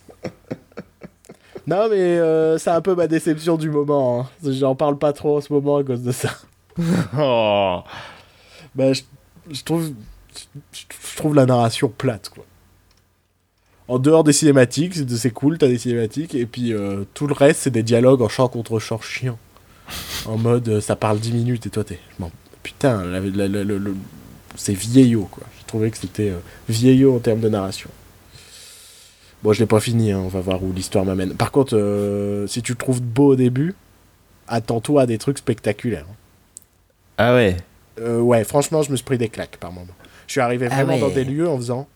Non, 1.66 1.89
mais 1.89 1.97
euh, 1.97 2.59
c'est 2.59 2.70
un 2.70 2.80
peu 2.80 2.94
ma 2.94 3.06
déception 3.06 3.56
du 3.56 3.70
moment. 3.70 4.20
Hein. 4.20 4.51
J'en 4.51 4.74
parle 4.74 4.98
pas 4.98 5.12
trop 5.12 5.36
en 5.36 5.40
ce 5.40 5.52
moment 5.52 5.76
à 5.76 5.84
cause 5.84 6.02
de 6.02 6.12
ça. 6.12 6.30
oh. 7.18 7.80
Bah, 8.74 8.93
je, 8.93 9.62
trouve, 9.64 9.93
je, 10.72 11.16
trouve 11.16 11.34
la 11.34 11.47
narration 11.47 11.89
plate, 11.89 12.30
quoi. 12.30 12.44
En 13.89 13.98
dehors 13.98 14.24
des 14.24 14.32
cinématiques, 14.32 14.94
c'est 14.94 15.32
cool, 15.32 15.59
t'as 15.59 15.66
des 15.66 15.76
cinématiques, 15.76 16.34
et 16.34 16.47
puis 16.47 16.72
euh, 16.72 17.05
tout 17.14 17.26
le 17.26 17.34
reste, 17.34 17.62
c'est 17.62 17.70
des 17.70 17.82
dialogues 17.82 18.22
en 18.22 18.28
chant 18.28 18.48
contre 18.48 18.78
chant 18.78 19.01
chiant. 19.01 19.39
En 20.24 20.39
mode, 20.39 20.68
euh, 20.68 20.80
ça 20.80 20.97
parle 20.97 21.18
10 21.18 21.32
minutes, 21.32 21.66
et 21.66 21.70
toi, 21.70 21.84
t'es. 21.84 21.98
putain, 22.62 23.02
c'est 24.56 24.72
vieillot, 24.72 25.28
quoi. 25.30 25.44
J'ai 25.59 25.64
trouvé 25.66 25.90
que 25.90 25.98
c'était 25.98 26.32
vieillot 26.68 27.16
en 27.16 27.18
termes 27.18 27.40
de 27.40 27.48
narration. 27.48 27.90
Bon, 29.43 29.52
je 29.52 29.59
l'ai 29.59 29.66
pas 29.66 29.81
fini, 29.81 30.12
hein, 30.12 30.20
on 30.24 30.28
va 30.28 30.40
voir 30.40 30.62
où 30.62 30.73
l'histoire 30.73 31.05
m'amène. 31.05 31.35
Par 31.35 31.51
contre, 31.51 31.77
euh, 31.77 32.47
si 32.47 32.62
tu 32.62 32.73
le 32.73 32.78
trouves 32.78 33.02
beau 33.02 33.32
au 33.32 33.36
début, 33.36 33.74
attends-toi 34.47 35.02
à 35.02 35.06
des 35.06 35.19
trucs 35.19 35.39
spectaculaires. 35.39 36.06
Ah 37.19 37.35
ouais 37.35 37.56
euh, 38.01 38.20
Ouais, 38.20 38.44
franchement, 38.44 38.82
je 38.82 38.93
me 38.93 38.97
suis 38.97 39.05
pris 39.05 39.19
des 39.19 39.28
claques 39.28 39.56
par 39.56 39.73
moment. 39.73 39.93
Je 40.28 40.32
suis 40.32 40.40
arrivé 40.40 40.69
ah 40.70 40.74
vraiment 40.74 40.98
dans 40.98 41.12
des 41.12 41.24
lieux 41.24 41.48
en 41.48 41.56
faisant 41.56 41.89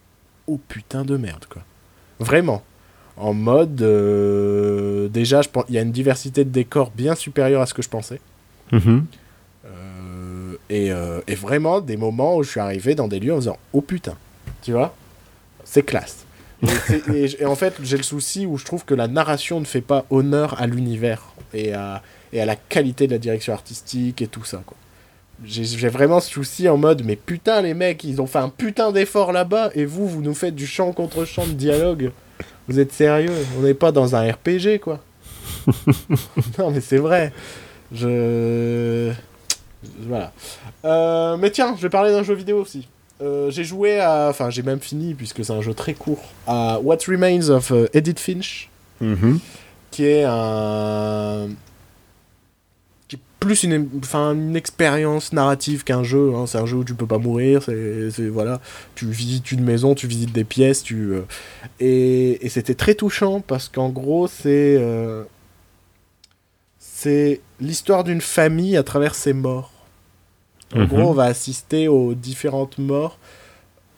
Oh 0.48 0.58
putain 0.68 1.04
de 1.04 1.16
merde, 1.16 1.44
quoi. 1.48 1.62
Vraiment. 2.18 2.62
En 3.16 3.32
mode. 3.32 3.80
Euh, 3.80 5.08
déjà, 5.08 5.40
il 5.68 5.74
y 5.74 5.78
a 5.78 5.82
une 5.82 5.92
diversité 5.92 6.44
de 6.44 6.50
décors 6.50 6.90
bien 6.90 7.14
supérieure 7.14 7.62
à 7.62 7.66
ce 7.66 7.74
que 7.74 7.82
je 7.82 7.88
pensais. 7.88 8.20
Et, 10.68 10.88
et 10.88 11.34
vraiment, 11.36 11.80
des 11.80 11.96
moments 11.96 12.36
où 12.36 12.42
je 12.42 12.50
suis 12.50 12.60
arrivé 12.60 12.96
dans 12.96 13.06
des 13.06 13.20
lieux 13.20 13.32
en 13.32 13.36
faisant 13.36 13.58
Oh 13.72 13.80
putain. 13.80 14.16
Tu 14.62 14.72
vois? 14.72 14.94
C'est 15.64 15.84
classe. 15.84 16.25
Et, 16.62 17.44
en 17.44 17.54
fait, 17.54 17.74
j'ai 17.82 17.96
le 17.96 18.02
souci 18.02 18.46
où 18.46 18.56
je 18.56 18.64
trouve 18.64 18.84
que 18.84 18.94
la 18.94 19.08
narration 19.08 19.60
ne 19.60 19.64
fait 19.64 19.80
pas 19.80 20.06
honneur 20.10 20.60
à 20.60 20.66
l'univers 20.66 21.22
et 21.52 21.74
à, 21.74 22.02
et 22.32 22.40
à 22.40 22.46
la 22.46 22.56
qualité 22.56 23.06
de 23.06 23.12
la 23.12 23.18
direction 23.18 23.52
artistique 23.52 24.22
et 24.22 24.26
tout 24.26 24.44
ça. 24.44 24.62
J'ai 25.44 25.88
vraiment 25.88 26.20
ce 26.20 26.30
souci 26.30 26.68
en 26.68 26.78
mode, 26.78 27.02
mais 27.04 27.16
putain, 27.16 27.60
les 27.60 27.74
mecs, 27.74 28.04
ils 28.04 28.22
ont 28.22 28.26
fait 28.26 28.38
un 28.38 28.48
putain 28.48 28.90
d'effort 28.90 29.32
là-bas 29.32 29.70
et 29.74 29.84
vous, 29.84 30.08
vous 30.08 30.22
nous 30.22 30.34
faites 30.34 30.54
du 30.54 30.66
chant 30.66 30.92
contre 30.92 31.26
chant 31.26 31.46
de 31.46 31.52
dialogue. 31.52 32.10
Vous 32.68 32.80
êtes 32.80 32.92
sérieux? 32.92 33.32
On 33.58 33.62
n'est 33.62 33.74
pas 33.74 33.92
dans 33.92 34.16
un 34.16 34.32
RPG, 34.32 34.80
quoi. 34.80 35.00
non, 36.58 36.70
mais 36.70 36.80
c'est 36.80 36.96
vrai. 36.96 37.32
Je. 37.92 39.12
Voilà. 40.00 40.32
Euh, 40.84 41.36
mais 41.36 41.50
tiens, 41.50 41.74
je 41.76 41.82
vais 41.82 41.90
parler 41.90 42.10
d'un 42.10 42.22
jeu 42.22 42.34
vidéo 42.34 42.60
aussi. 42.60 42.88
Euh, 43.22 43.50
j'ai 43.50 43.64
joué 43.64 44.00
à. 44.00 44.28
Enfin, 44.28 44.50
j'ai 44.50 44.62
même 44.62 44.80
fini, 44.80 45.14
puisque 45.14 45.44
c'est 45.44 45.52
un 45.52 45.62
jeu 45.62 45.74
très 45.74 45.94
court, 45.94 46.22
à 46.46 46.78
What 46.80 46.98
Remains 47.08 47.48
of 47.48 47.72
euh, 47.72 47.86
Edith 47.94 48.20
Finch, 48.20 48.68
mhm. 49.00 49.38
qui 49.90 50.04
est 50.04 50.24
un. 50.24 51.48
qui 53.08 53.16
est 53.16 53.20
plus 53.40 53.62
une, 53.62 53.88
enfin, 53.98 54.34
une 54.34 54.54
expérience 54.54 55.32
narrative 55.32 55.82
qu'un 55.82 56.02
jeu. 56.02 56.34
Hein. 56.34 56.46
C'est 56.46 56.58
un 56.58 56.66
jeu 56.66 56.76
où 56.76 56.84
tu 56.84 56.94
peux 56.94 57.06
pas 57.06 57.18
mourir, 57.18 57.62
c'est. 57.62 58.28
Voilà. 58.28 58.60
Tu 58.94 59.06
visites 59.06 59.50
une 59.50 59.64
maison, 59.64 59.94
tu 59.94 60.06
visites 60.06 60.32
des 60.32 60.44
pièces, 60.44 60.82
tu. 60.82 61.12
Euh, 61.12 61.22
et, 61.80 62.44
et 62.44 62.48
c'était 62.50 62.74
très 62.74 62.94
touchant, 62.94 63.40
parce 63.40 63.68
qu'en 63.70 63.88
gros, 63.88 64.28
c'est. 64.28 64.78
c'est 66.78 67.40
l'histoire 67.60 68.04
d'une 68.04 68.20
famille 68.20 68.76
à 68.76 68.82
travers 68.82 69.14
ses 69.14 69.32
morts. 69.32 69.72
En 70.74 70.80
mhm. 70.80 70.86
gros, 70.86 71.10
on 71.10 71.12
va 71.12 71.24
assister 71.24 71.88
aux 71.88 72.14
différentes 72.14 72.78
morts. 72.78 73.18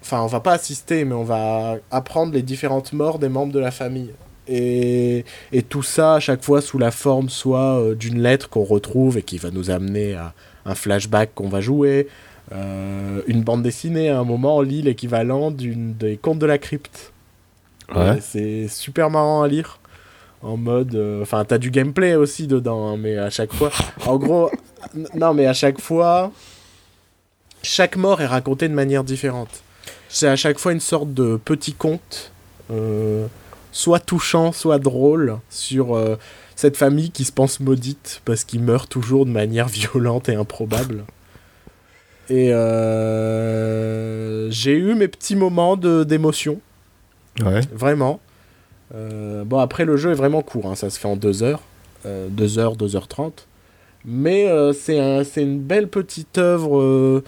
Enfin, 0.03 0.23
on 0.23 0.27
va 0.27 0.40
pas 0.40 0.53
assister, 0.53 1.05
mais 1.05 1.15
on 1.15 1.24
va 1.24 1.77
apprendre 1.90 2.32
les 2.32 2.43
différentes 2.43 2.93
morts 2.93 3.19
des 3.19 3.28
membres 3.28 3.53
de 3.53 3.59
la 3.59 3.70
famille. 3.70 4.12
Et, 4.47 5.24
et 5.53 5.62
tout 5.62 5.82
ça, 5.82 6.15
à 6.15 6.20
chaque 6.20 6.43
fois, 6.43 6.61
sous 6.61 6.78
la 6.78 6.90
forme 6.90 7.28
soit 7.28 7.81
euh, 7.81 7.95
d'une 7.95 8.20
lettre 8.23 8.49
qu'on 8.49 8.65
retrouve 8.65 9.19
et 9.19 9.23
qui 9.23 9.36
va 9.39 9.51
nous 9.51 9.70
amener 9.70 10.15
à 10.15 10.32
un 10.65 10.74
flashback 10.74 11.35
qu'on 11.35 11.49
va 11.49 11.61
jouer, 11.61 12.09
euh, 12.53 13.20
une 13.27 13.43
bande 13.43 13.62
dessinée, 13.62 14.09
à 14.09 14.19
un 14.19 14.24
moment, 14.24 14.57
on 14.57 14.62
lit 14.62 14.82
l'équivalent 14.82 15.51
des 15.51 16.16
contes 16.16 16.39
de 16.39 16.47
la 16.47 16.59
crypte. 16.59 17.12
Ouais. 17.95 18.19
C'est 18.20 18.69
super 18.69 19.11
marrant 19.11 19.43
à 19.43 19.49
lire. 19.49 19.78
En 20.40 20.57
mode. 20.57 20.95
Euh, 20.95 21.23
enfin, 21.23 21.45
t'as 21.45 21.59
du 21.59 21.70
gameplay 21.70 22.15
aussi 22.15 22.47
dedans, 22.47 22.89
hein, 22.89 22.97
mais 22.97 23.19
à 23.19 23.31
chaque 23.31 23.53
fois. 23.53 23.70
En 24.07 24.16
gros, 24.16 24.51
non, 25.15 25.35
mais 25.35 25.47
à 25.47 25.53
chaque 25.53 25.81
fois, 25.81 26.31
chaque 27.62 27.97
mort 27.97 28.20
est 28.20 28.26
racontée 28.26 28.68
de 28.68 28.74
manière 28.74 29.05
différente. 29.05 29.62
C'est 30.09 30.28
à 30.28 30.36
chaque 30.36 30.59
fois 30.59 30.72
une 30.72 30.80
sorte 30.80 31.12
de 31.12 31.39
petit 31.43 31.74
conte, 31.74 32.32
euh, 32.70 33.26
soit 33.72 34.01
touchant, 34.01 34.52
soit 34.52 34.78
drôle, 34.78 35.39
sur 35.51 35.97
euh, 35.97 36.16
cette 36.56 36.76
famille 36.76 37.10
qui 37.10 37.24
se 37.24 37.32
pense 37.32 37.60
maudite 37.60 38.22
parce 38.24 38.44
qu'ils 38.44 38.62
meurent 38.62 38.89
toujours 38.89 39.26
de 39.26 39.30
manière 39.30 39.68
violente 39.68 40.28
et 40.28 40.35
improbable. 40.35 41.05
Et 42.30 42.52
euh, 42.52 44.51
j'ai 44.51 44.72
eu 44.72 44.94
mes 44.94 45.09
petits 45.09 45.36
moments 45.36 45.76
d'émotion. 45.76 46.60
Ouais. 47.43 47.60
Vraiment. 47.72 48.20
bon, 48.93 49.59
après, 49.59 49.85
le 49.85 49.97
jeu 49.97 50.10
est 50.10 50.16
vraiment 50.16 50.43
court, 50.43 50.66
hein, 50.66 50.74
ça 50.74 50.90
se 50.90 50.98
fait 50.98 51.09
en 51.09 51.16
2 51.16 51.43
heures. 51.43 51.62
2 52.05 52.59
heures, 52.59 52.76
2 52.76 52.97
heures 52.97 53.09
30. 53.09 53.47
Mais 54.05 54.47
c'est 54.74 54.98
un, 54.98 55.22
une 55.22 55.60
belle 55.60 55.89
petite 55.89 56.39
œuvre 56.39 57.22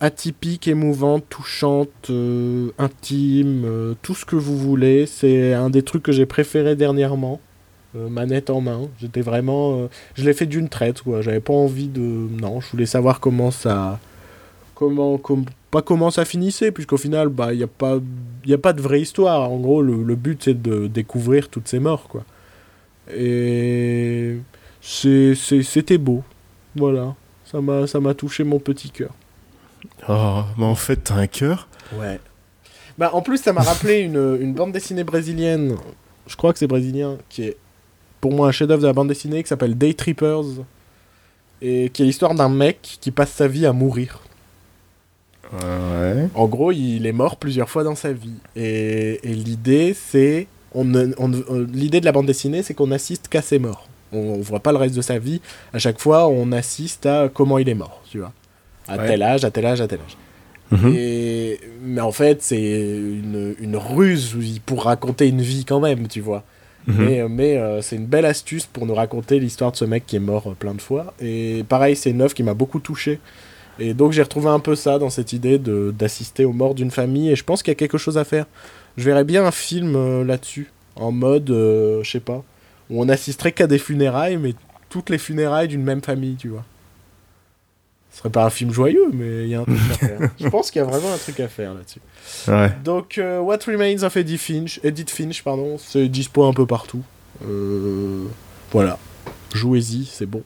atypique, 0.00 0.68
émouvante, 0.68 1.24
touchante, 1.28 2.10
euh, 2.10 2.70
intime, 2.78 3.64
euh, 3.64 3.94
tout 4.02 4.14
ce 4.14 4.24
que 4.24 4.36
vous 4.36 4.58
voulez. 4.58 5.06
C'est 5.06 5.54
un 5.54 5.70
des 5.70 5.82
trucs 5.82 6.02
que 6.02 6.12
j'ai 6.12 6.26
préféré 6.26 6.76
dernièrement. 6.76 7.40
manette 7.94 8.50
en 8.50 8.60
main. 8.60 8.88
J'étais 9.00 9.20
vraiment. 9.20 9.88
je 10.14 10.24
l'ai 10.24 10.34
fait 10.34 10.46
d'une 10.46 10.68
traite, 10.68 11.02
quoi. 11.02 11.22
J'avais 11.22 11.40
pas 11.40 11.52
envie 11.52 11.88
de. 11.88 12.00
Non, 12.00 12.60
je 12.60 12.70
voulais 12.70 12.86
savoir 12.86 13.20
comment 13.20 13.50
ça. 13.50 14.00
Comment. 14.74 15.20
pas 15.70 15.82
comment 15.82 16.10
ça 16.10 16.24
finissait, 16.24 16.72
puisqu'au 16.72 16.96
final, 16.96 17.28
bah, 17.28 17.52
il 17.52 17.58
n'y 17.58 17.62
a, 17.62 17.68
pas... 17.68 17.98
Y 18.44 18.54
a 18.54 18.58
pas 18.58 18.72
de 18.72 18.80
vraie 18.82 19.00
histoire. 19.00 19.50
En 19.50 19.58
gros, 19.58 19.80
le, 19.80 20.02
le 20.02 20.14
but, 20.16 20.42
c'est 20.42 20.60
de 20.60 20.88
découvrir 20.88 21.48
toutes 21.48 21.68
ces 21.68 21.78
morts, 21.78 22.08
quoi. 22.08 22.24
Et. 23.14 24.38
C'était 24.82 25.98
beau. 25.98 26.22
Voilà. 26.76 27.14
Ça 27.44 27.60
m'a 28.00 28.14
touché 28.14 28.44
mon 28.44 28.58
petit 28.58 28.90
cœur. 28.90 29.14
Oh, 30.08 30.42
mais 30.58 30.64
en 30.64 30.74
fait, 30.74 30.96
t'as 30.96 31.14
un 31.14 31.26
cœur 31.26 31.68
Ouais. 31.98 32.20
Bah, 32.98 33.10
en 33.12 33.22
plus, 33.22 33.38
ça 33.38 33.52
m'a 33.52 33.62
rappelé 33.62 34.00
une, 34.00 34.38
une, 34.40 34.54
bande 34.54 34.72
dessinée 34.72 35.04
brésilienne, 35.04 35.76
je 36.26 36.36
crois 36.36 36.52
que 36.52 36.58
c'est 36.58 36.66
brésilien, 36.66 37.18
qui 37.28 37.42
est 37.42 37.56
pour 38.20 38.32
moi 38.32 38.48
un 38.48 38.52
chef-d'œuvre 38.52 38.82
de 38.82 38.86
la 38.86 38.92
bande 38.92 39.08
dessinée, 39.08 39.42
qui 39.42 39.48
s'appelle 39.48 39.76
Day 39.76 39.94
Trippers, 39.94 40.62
et 41.60 41.90
qui 41.92 42.02
est 42.02 42.06
l'histoire 42.06 42.34
d'un 42.34 42.48
mec 42.48 42.98
qui 43.00 43.10
passe 43.10 43.32
sa 43.32 43.48
vie 43.48 43.66
à 43.66 43.72
mourir. 43.72 44.20
Ouais. 45.52 46.28
En 46.34 46.46
gros, 46.46 46.72
il 46.72 47.06
est 47.06 47.12
mort 47.12 47.36
plusieurs 47.36 47.68
fois 47.68 47.84
dans 47.84 47.94
sa 47.94 48.12
vie. 48.12 48.38
Et, 48.56 49.20
et 49.22 49.34
l'idée, 49.34 49.94
c'est. 49.94 50.46
On, 50.74 50.92
on, 51.18 51.30
l'idée 51.72 52.00
de 52.00 52.04
la 52.04 52.12
bande 52.12 52.26
dessinée, 52.26 52.62
c'est 52.62 52.74
qu'on 52.74 52.90
assiste 52.90 53.28
qu'à 53.28 53.42
ses 53.42 53.58
morts. 53.58 53.88
On, 54.12 54.18
on 54.18 54.40
voit 54.40 54.60
pas 54.60 54.72
le 54.72 54.78
reste 54.78 54.96
de 54.96 55.02
sa 55.02 55.18
vie. 55.18 55.40
À 55.72 55.78
chaque 55.78 56.00
fois, 56.00 56.28
on 56.28 56.50
assiste 56.52 57.06
à 57.06 57.28
comment 57.28 57.58
il 57.58 57.68
est 57.68 57.74
mort, 57.74 58.02
tu 58.10 58.18
vois 58.18 58.32
à 58.88 58.98
tel 58.98 59.22
âge, 59.22 59.44
à 59.44 59.50
tel 59.50 59.66
âge, 59.66 59.80
à 59.80 59.88
tel 59.88 60.00
âge. 60.00 60.16
Mhm. 60.70 60.94
Et... 60.96 61.60
Mais 61.82 62.00
en 62.00 62.12
fait, 62.12 62.42
c'est 62.42 62.60
une, 62.60 63.54
une, 63.60 63.76
ruse 63.76 64.36
pour 64.64 64.84
raconter 64.84 65.28
une 65.28 65.42
vie 65.42 65.64
quand 65.64 65.80
même, 65.80 66.08
tu 66.08 66.20
vois. 66.20 66.44
Mhm. 66.86 67.04
Mais, 67.04 67.28
mais 67.28 67.56
euh, 67.56 67.80
c'est 67.80 67.96
une 67.96 68.06
belle 68.06 68.26
astuce 68.26 68.66
pour 68.66 68.86
nous 68.86 68.94
raconter 68.94 69.38
l'histoire 69.38 69.72
de 69.72 69.76
ce 69.76 69.84
mec 69.84 70.04
qui 70.06 70.16
est 70.16 70.20
mort 70.20 70.48
euh, 70.48 70.54
plein 70.54 70.74
de 70.74 70.80
fois. 70.80 71.14
Et 71.20 71.64
pareil, 71.68 71.96
c'est 71.96 72.10
une 72.10 72.20
œuvre 72.20 72.34
qui 72.34 72.42
m'a 72.42 72.54
beaucoup 72.54 72.80
touché. 72.80 73.20
Et 73.78 73.92
donc 73.92 74.12
j'ai 74.12 74.22
retrouvé 74.22 74.48
un 74.48 74.60
peu 74.60 74.76
ça 74.76 74.98
dans 74.98 75.10
cette 75.10 75.32
idée 75.32 75.58
d'assister 75.58 76.44
aux 76.44 76.52
morts 76.52 76.74
d'une 76.74 76.90
famille. 76.90 77.30
Et 77.30 77.36
je 77.36 77.44
pense 77.44 77.62
qu'il 77.62 77.70
y 77.70 77.76
a 77.76 77.76
quelque 77.76 77.98
chose 77.98 78.18
à 78.18 78.24
faire. 78.24 78.46
Je 78.96 79.04
verrais 79.04 79.24
bien 79.24 79.44
un 79.44 79.50
film 79.50 79.96
euh, 79.96 80.24
là-dessus, 80.24 80.70
en 80.96 81.10
mode, 81.10 81.48
je 81.48 82.08
sais 82.08 82.20
pas, 82.20 82.44
où 82.90 83.02
on 83.02 83.08
assisterait 83.08 83.52
qu'à 83.52 83.66
des 83.66 83.78
funérailles, 83.78 84.36
mais 84.36 84.54
toutes 84.90 85.10
les 85.10 85.18
funérailles 85.18 85.68
d'une 85.68 85.82
même 85.82 86.02
famille, 86.02 86.36
tu 86.36 86.48
vois. 86.48 86.64
Ce 88.14 88.20
serait 88.20 88.30
pas 88.30 88.44
un 88.44 88.50
film 88.50 88.70
joyeux, 88.70 89.08
mais 89.12 89.42
il 89.42 89.48
y 89.48 89.56
a 89.56 89.60
un 89.60 89.64
truc 89.64 89.76
à 89.90 89.94
faire. 89.94 90.30
Je 90.40 90.48
pense 90.48 90.70
qu'il 90.70 90.80
y 90.80 90.84
a 90.84 90.86
vraiment 90.86 91.12
un 91.12 91.16
truc 91.16 91.40
à 91.40 91.48
faire 91.48 91.74
là-dessus. 91.74 91.98
Ouais. 92.46 92.70
Donc, 92.84 93.18
euh, 93.18 93.40
What 93.40 93.58
Remains 93.66 94.04
of 94.04 94.16
Edith 94.16 94.40
Finch, 94.40 94.78
Edith 94.84 95.10
Finch 95.10 95.42
pardon, 95.42 95.78
c'est 95.78 96.06
dispo 96.06 96.44
un 96.44 96.52
peu 96.52 96.64
partout. 96.64 97.02
Euh, 97.44 98.22
voilà. 98.70 99.00
Jouez-y, 99.52 100.04
c'est 100.04 100.26
bon. 100.26 100.44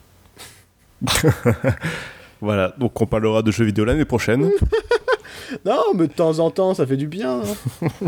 voilà, 2.41 2.73
donc 2.79 2.99
on 2.99 3.05
parlera 3.05 3.43
de 3.43 3.51
jeux 3.51 3.65
vidéo 3.65 3.85
l'année 3.85 4.03
prochaine. 4.03 4.49
non, 5.65 5.83
mais 5.93 6.07
de 6.07 6.13
temps 6.13 6.39
en 6.39 6.49
temps, 6.49 6.73
ça 6.73 6.87
fait 6.87 6.97
du 6.97 7.05
bien. 7.05 7.43
Hein. 7.43 8.07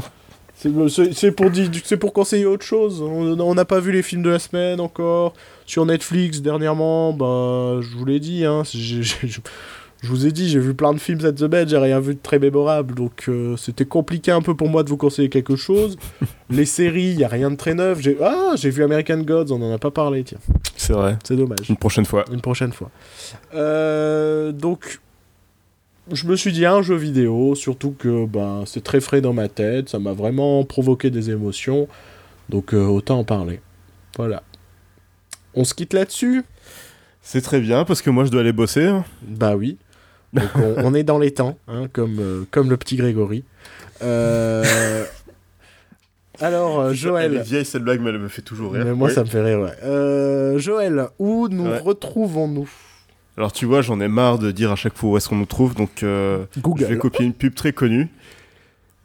C'est 0.61 1.31
pour, 1.31 1.49
pour 1.99 2.13
conseiller 2.13 2.45
autre 2.45 2.65
chose. 2.65 3.01
On 3.01 3.55
n'a 3.55 3.65
pas 3.65 3.79
vu 3.79 3.91
les 3.91 4.03
films 4.03 4.21
de 4.21 4.29
la 4.29 4.37
semaine 4.37 4.79
encore. 4.79 5.33
Sur 5.65 5.85
Netflix, 5.85 6.41
dernièrement, 6.41 7.13
bah, 7.13 7.79
je 7.81 7.97
vous 7.97 8.05
l'ai 8.05 8.19
dit, 8.19 8.45
hein, 8.45 8.61
je 8.73 8.99
vous 10.03 10.27
ai 10.27 10.31
dit, 10.31 10.49
j'ai 10.49 10.59
vu 10.59 10.75
plein 10.75 10.93
de 10.93 10.99
films 10.99 11.21
cette 11.21 11.39
semaine, 11.39 11.67
j'ai 11.67 11.77
rien 11.77 11.99
vu 11.99 12.13
de 12.13 12.19
très 12.21 12.37
mémorable, 12.37 12.93
donc 12.93 13.25
euh, 13.27 13.55
c'était 13.55 13.85
compliqué 13.85 14.31
un 14.31 14.41
peu 14.41 14.55
pour 14.55 14.67
moi 14.67 14.83
de 14.83 14.89
vous 14.89 14.97
conseiller 14.97 15.29
quelque 15.29 15.55
chose. 15.55 15.97
les 16.49 16.65
séries, 16.65 17.11
il 17.11 17.19
y 17.19 17.23
a 17.23 17.27
rien 17.27 17.49
de 17.49 17.55
très 17.55 17.73
neuf. 17.73 17.99
J'ai 18.01 18.17
ah, 18.21 18.53
j'ai 18.55 18.69
vu 18.69 18.83
American 18.83 19.19
Gods, 19.19 19.51
on 19.51 19.59
n'en 19.59 19.73
a 19.73 19.79
pas 19.79 19.91
parlé, 19.91 20.23
tiens. 20.23 20.39
C'est 20.75 20.93
vrai. 20.93 21.17
C'est 21.23 21.35
dommage. 21.35 21.69
Une 21.69 21.77
prochaine 21.77 22.05
fois. 22.05 22.25
Une 22.31 22.41
prochaine 22.41 22.73
fois. 22.73 22.91
Euh, 23.55 24.51
donc, 24.51 24.99
je 26.11 26.25
me 26.25 26.35
suis 26.35 26.51
dit 26.51 26.65
un 26.65 26.81
jeu 26.81 26.95
vidéo, 26.95 27.55
surtout 27.55 27.91
que 27.97 28.25
bah, 28.25 28.63
c'est 28.65 28.83
très 28.83 29.01
frais 29.01 29.21
dans 29.21 29.33
ma 29.33 29.47
tête, 29.47 29.89
ça 29.89 29.99
m'a 29.99 30.13
vraiment 30.13 30.63
provoqué 30.63 31.09
des 31.09 31.29
émotions, 31.29 31.87
donc 32.49 32.73
euh, 32.73 32.85
autant 32.85 33.19
en 33.19 33.23
parler. 33.23 33.61
Voilà. 34.17 34.43
On 35.53 35.63
se 35.63 35.73
quitte 35.73 35.93
là-dessus? 35.93 36.43
C'est 37.21 37.41
très 37.41 37.59
bien, 37.59 37.85
parce 37.85 38.01
que 38.01 38.09
moi 38.09 38.25
je 38.25 38.31
dois 38.31 38.41
aller 38.41 38.53
bosser. 38.53 38.85
Hein. 38.85 39.05
Bah 39.21 39.55
oui. 39.55 39.77
Donc 40.33 40.49
on, 40.55 40.93
est 40.93 41.03
dans 41.03 41.19
les 41.19 41.31
temps, 41.31 41.57
hein, 41.67 41.87
comme, 41.91 42.17
euh, 42.19 42.43
comme 42.51 42.69
le 42.69 42.77
petit 42.77 42.95
Grégory. 42.95 43.43
Euh, 44.01 45.05
alors, 46.39 46.93
Joël. 46.93 47.33
Elle 47.33 47.41
est 47.41 47.43
vieille 47.43 47.65
cette 47.65 47.83
blague, 47.83 48.01
mais 48.01 48.09
elle 48.09 48.17
me 48.17 48.29
fait 48.29 48.41
toujours 48.41 48.73
rire. 48.73 48.85
Mais 48.85 48.93
moi, 48.93 49.09
ça 49.09 49.23
me 49.23 49.29
fait 49.29 49.41
rire, 49.41 49.59
ouais. 49.59 50.59
Joël, 50.59 51.07
où 51.19 51.47
nous 51.49 51.69
retrouvons-nous? 51.83 52.69
Alors 53.37 53.51
tu 53.53 53.65
vois, 53.65 53.81
j'en 53.81 53.99
ai 54.01 54.07
marre 54.07 54.39
de 54.39 54.51
dire 54.51 54.71
à 54.71 54.75
chaque 54.75 54.95
fois 54.95 55.11
où 55.11 55.17
est-ce 55.17 55.29
qu'on 55.29 55.37
nous 55.37 55.45
trouve, 55.45 55.73
donc 55.73 56.03
euh, 56.03 56.45
je 56.55 56.85
vais 56.85 56.97
copier 56.97 57.25
une 57.25 57.33
pub 57.33 57.55
très 57.55 57.71
connue. 57.71 58.09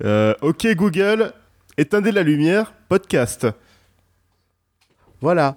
Euh, 0.05 0.35
ok 0.43 0.66
Google, 0.74 1.32
éteindez 1.78 2.11
la 2.11 2.23
lumière, 2.23 2.73
podcast. 2.89 3.47
Voilà. 5.20 5.57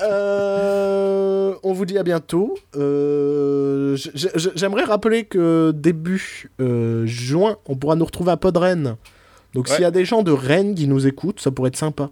Euh, 0.00 1.54
on 1.62 1.72
vous 1.72 1.84
dit 1.84 1.98
à 1.98 2.04
bientôt. 2.04 2.54
J'aimerais 4.54 4.84
rappeler 4.84 5.24
que 5.24 5.72
début 5.74 6.48
juin, 7.04 7.56
on 7.66 7.76
pourra 7.76 7.96
nous 7.96 8.04
retrouver 8.04 8.30
à 8.30 8.36
Podren. 8.36 8.96
Donc 9.52 9.68
s'il 9.68 9.82
y 9.82 9.84
a 9.84 9.90
des 9.90 10.04
gens 10.04 10.22
de 10.22 10.32
Rennes 10.32 10.76
qui 10.76 10.86
nous 10.86 11.08
écoutent, 11.08 11.40
ça 11.40 11.50
pourrait 11.50 11.68
être 11.68 11.76
sympa 11.76 12.10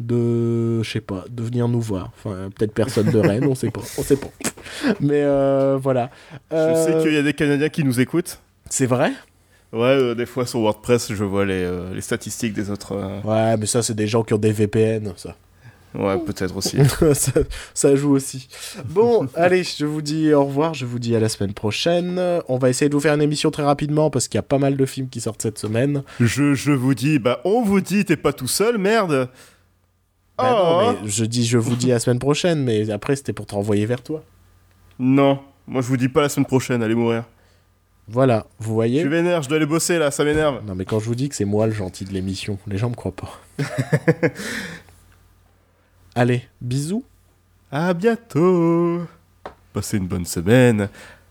de 0.00 0.82
je 0.82 0.90
sais 0.90 1.00
pas 1.00 1.24
de 1.30 1.42
venir 1.42 1.68
nous 1.68 1.80
voir 1.80 2.10
enfin 2.16 2.50
peut-être 2.56 2.72
personne 2.72 3.10
de 3.10 3.18
Rennes 3.18 3.46
on 3.46 3.54
sait 3.54 3.70
pas 3.70 3.82
on 3.98 4.02
sait 4.02 4.16
pas 4.16 4.30
mais 5.00 5.22
euh, 5.22 5.78
voilà 5.80 6.10
je 6.50 6.84
sais 6.86 7.02
qu'il 7.02 7.12
y 7.12 7.18
a 7.18 7.22
des 7.22 7.34
Canadiens 7.34 7.68
qui 7.68 7.84
nous 7.84 8.00
écoutent 8.00 8.40
c'est 8.68 8.86
vrai? 8.86 9.12
Ouais 9.72 9.80
euh, 9.88 10.14
des 10.14 10.26
fois 10.26 10.46
sur 10.46 10.60
WordPress 10.60 11.12
je 11.12 11.24
vois 11.24 11.44
les, 11.44 11.62
euh, 11.62 11.94
les 11.94 12.00
statistiques 12.00 12.54
des 12.54 12.70
autres 12.70 12.94
ouais 13.24 13.56
mais 13.56 13.66
ça 13.66 13.82
c'est 13.82 13.94
des 13.94 14.06
gens 14.06 14.22
qui 14.22 14.34
ont 14.34 14.38
des 14.38 14.52
VPN 14.52 15.12
ça 15.16 15.36
Ouais, 15.94 16.18
peut-être 16.18 16.56
aussi. 16.56 16.78
ça, 17.14 17.32
ça, 17.74 17.96
joue 17.96 18.12
aussi. 18.12 18.48
Bon, 18.86 19.28
allez, 19.34 19.62
je 19.62 19.84
vous 19.84 20.00
dis 20.00 20.32
au 20.32 20.44
revoir, 20.44 20.74
je 20.74 20.86
vous 20.86 20.98
dis 20.98 21.14
à 21.14 21.20
la 21.20 21.28
semaine 21.28 21.52
prochaine. 21.52 22.20
On 22.48 22.58
va 22.58 22.70
essayer 22.70 22.88
de 22.88 22.94
vous 22.94 23.00
faire 23.00 23.14
une 23.14 23.22
émission 23.22 23.50
très 23.50 23.62
rapidement 23.62 24.10
parce 24.10 24.28
qu'il 24.28 24.38
y 24.38 24.40
a 24.40 24.42
pas 24.42 24.58
mal 24.58 24.76
de 24.76 24.86
films 24.86 25.08
qui 25.08 25.20
sortent 25.20 25.42
cette 25.42 25.58
semaine. 25.58 26.02
Je, 26.20 26.54
je 26.54 26.72
vous 26.72 26.94
dis, 26.94 27.18
bah 27.18 27.40
on 27.44 27.62
vous 27.62 27.80
dit, 27.80 28.04
t'es 28.04 28.16
pas 28.16 28.32
tout 28.32 28.48
seul, 28.48 28.78
merde 28.78 29.28
bah 30.38 30.94
oh. 30.94 31.06
je 31.06 31.24
dis, 31.24 31.46
je 31.46 31.58
vous 31.58 31.76
dis 31.76 31.88
la 31.88 31.98
semaine 31.98 32.18
prochaine, 32.18 32.62
mais 32.62 32.90
après 32.90 33.16
c'était 33.16 33.32
pour 33.32 33.46
te 33.46 33.54
renvoyer 33.54 33.86
vers 33.86 34.02
toi. 34.02 34.22
Non, 34.98 35.40
moi 35.66 35.82
je 35.82 35.86
vous 35.86 35.96
dis 35.96 36.08
pas 36.08 36.22
la 36.22 36.28
semaine 36.28 36.46
prochaine, 36.46 36.82
allez 36.82 36.94
mourir. 36.94 37.24
Voilà, 38.08 38.46
vous 38.58 38.74
voyez. 38.74 38.96
Je 38.96 39.02
suis 39.02 39.10
vénère, 39.10 39.42
je 39.42 39.48
dois 39.48 39.56
aller 39.56 39.66
bosser 39.66 39.98
là, 39.98 40.10
ça 40.10 40.24
m'énerve. 40.24 40.64
Non 40.66 40.74
mais 40.74 40.84
quand 40.84 40.98
je 40.98 41.06
vous 41.06 41.14
dis 41.14 41.28
que 41.28 41.34
c'est 41.34 41.44
moi 41.44 41.66
le 41.66 41.72
gentil 41.72 42.04
de 42.04 42.12
l'émission, 42.12 42.58
les 42.66 42.78
gens 42.78 42.90
me 42.90 42.94
croient 42.94 43.12
pas. 43.12 43.40
allez, 46.14 46.42
bisous. 46.60 47.04
À 47.70 47.94
bientôt. 47.94 49.02
Passez 49.72 49.96
une 49.96 50.08
bonne 50.08 50.26
semaine. 50.26 50.88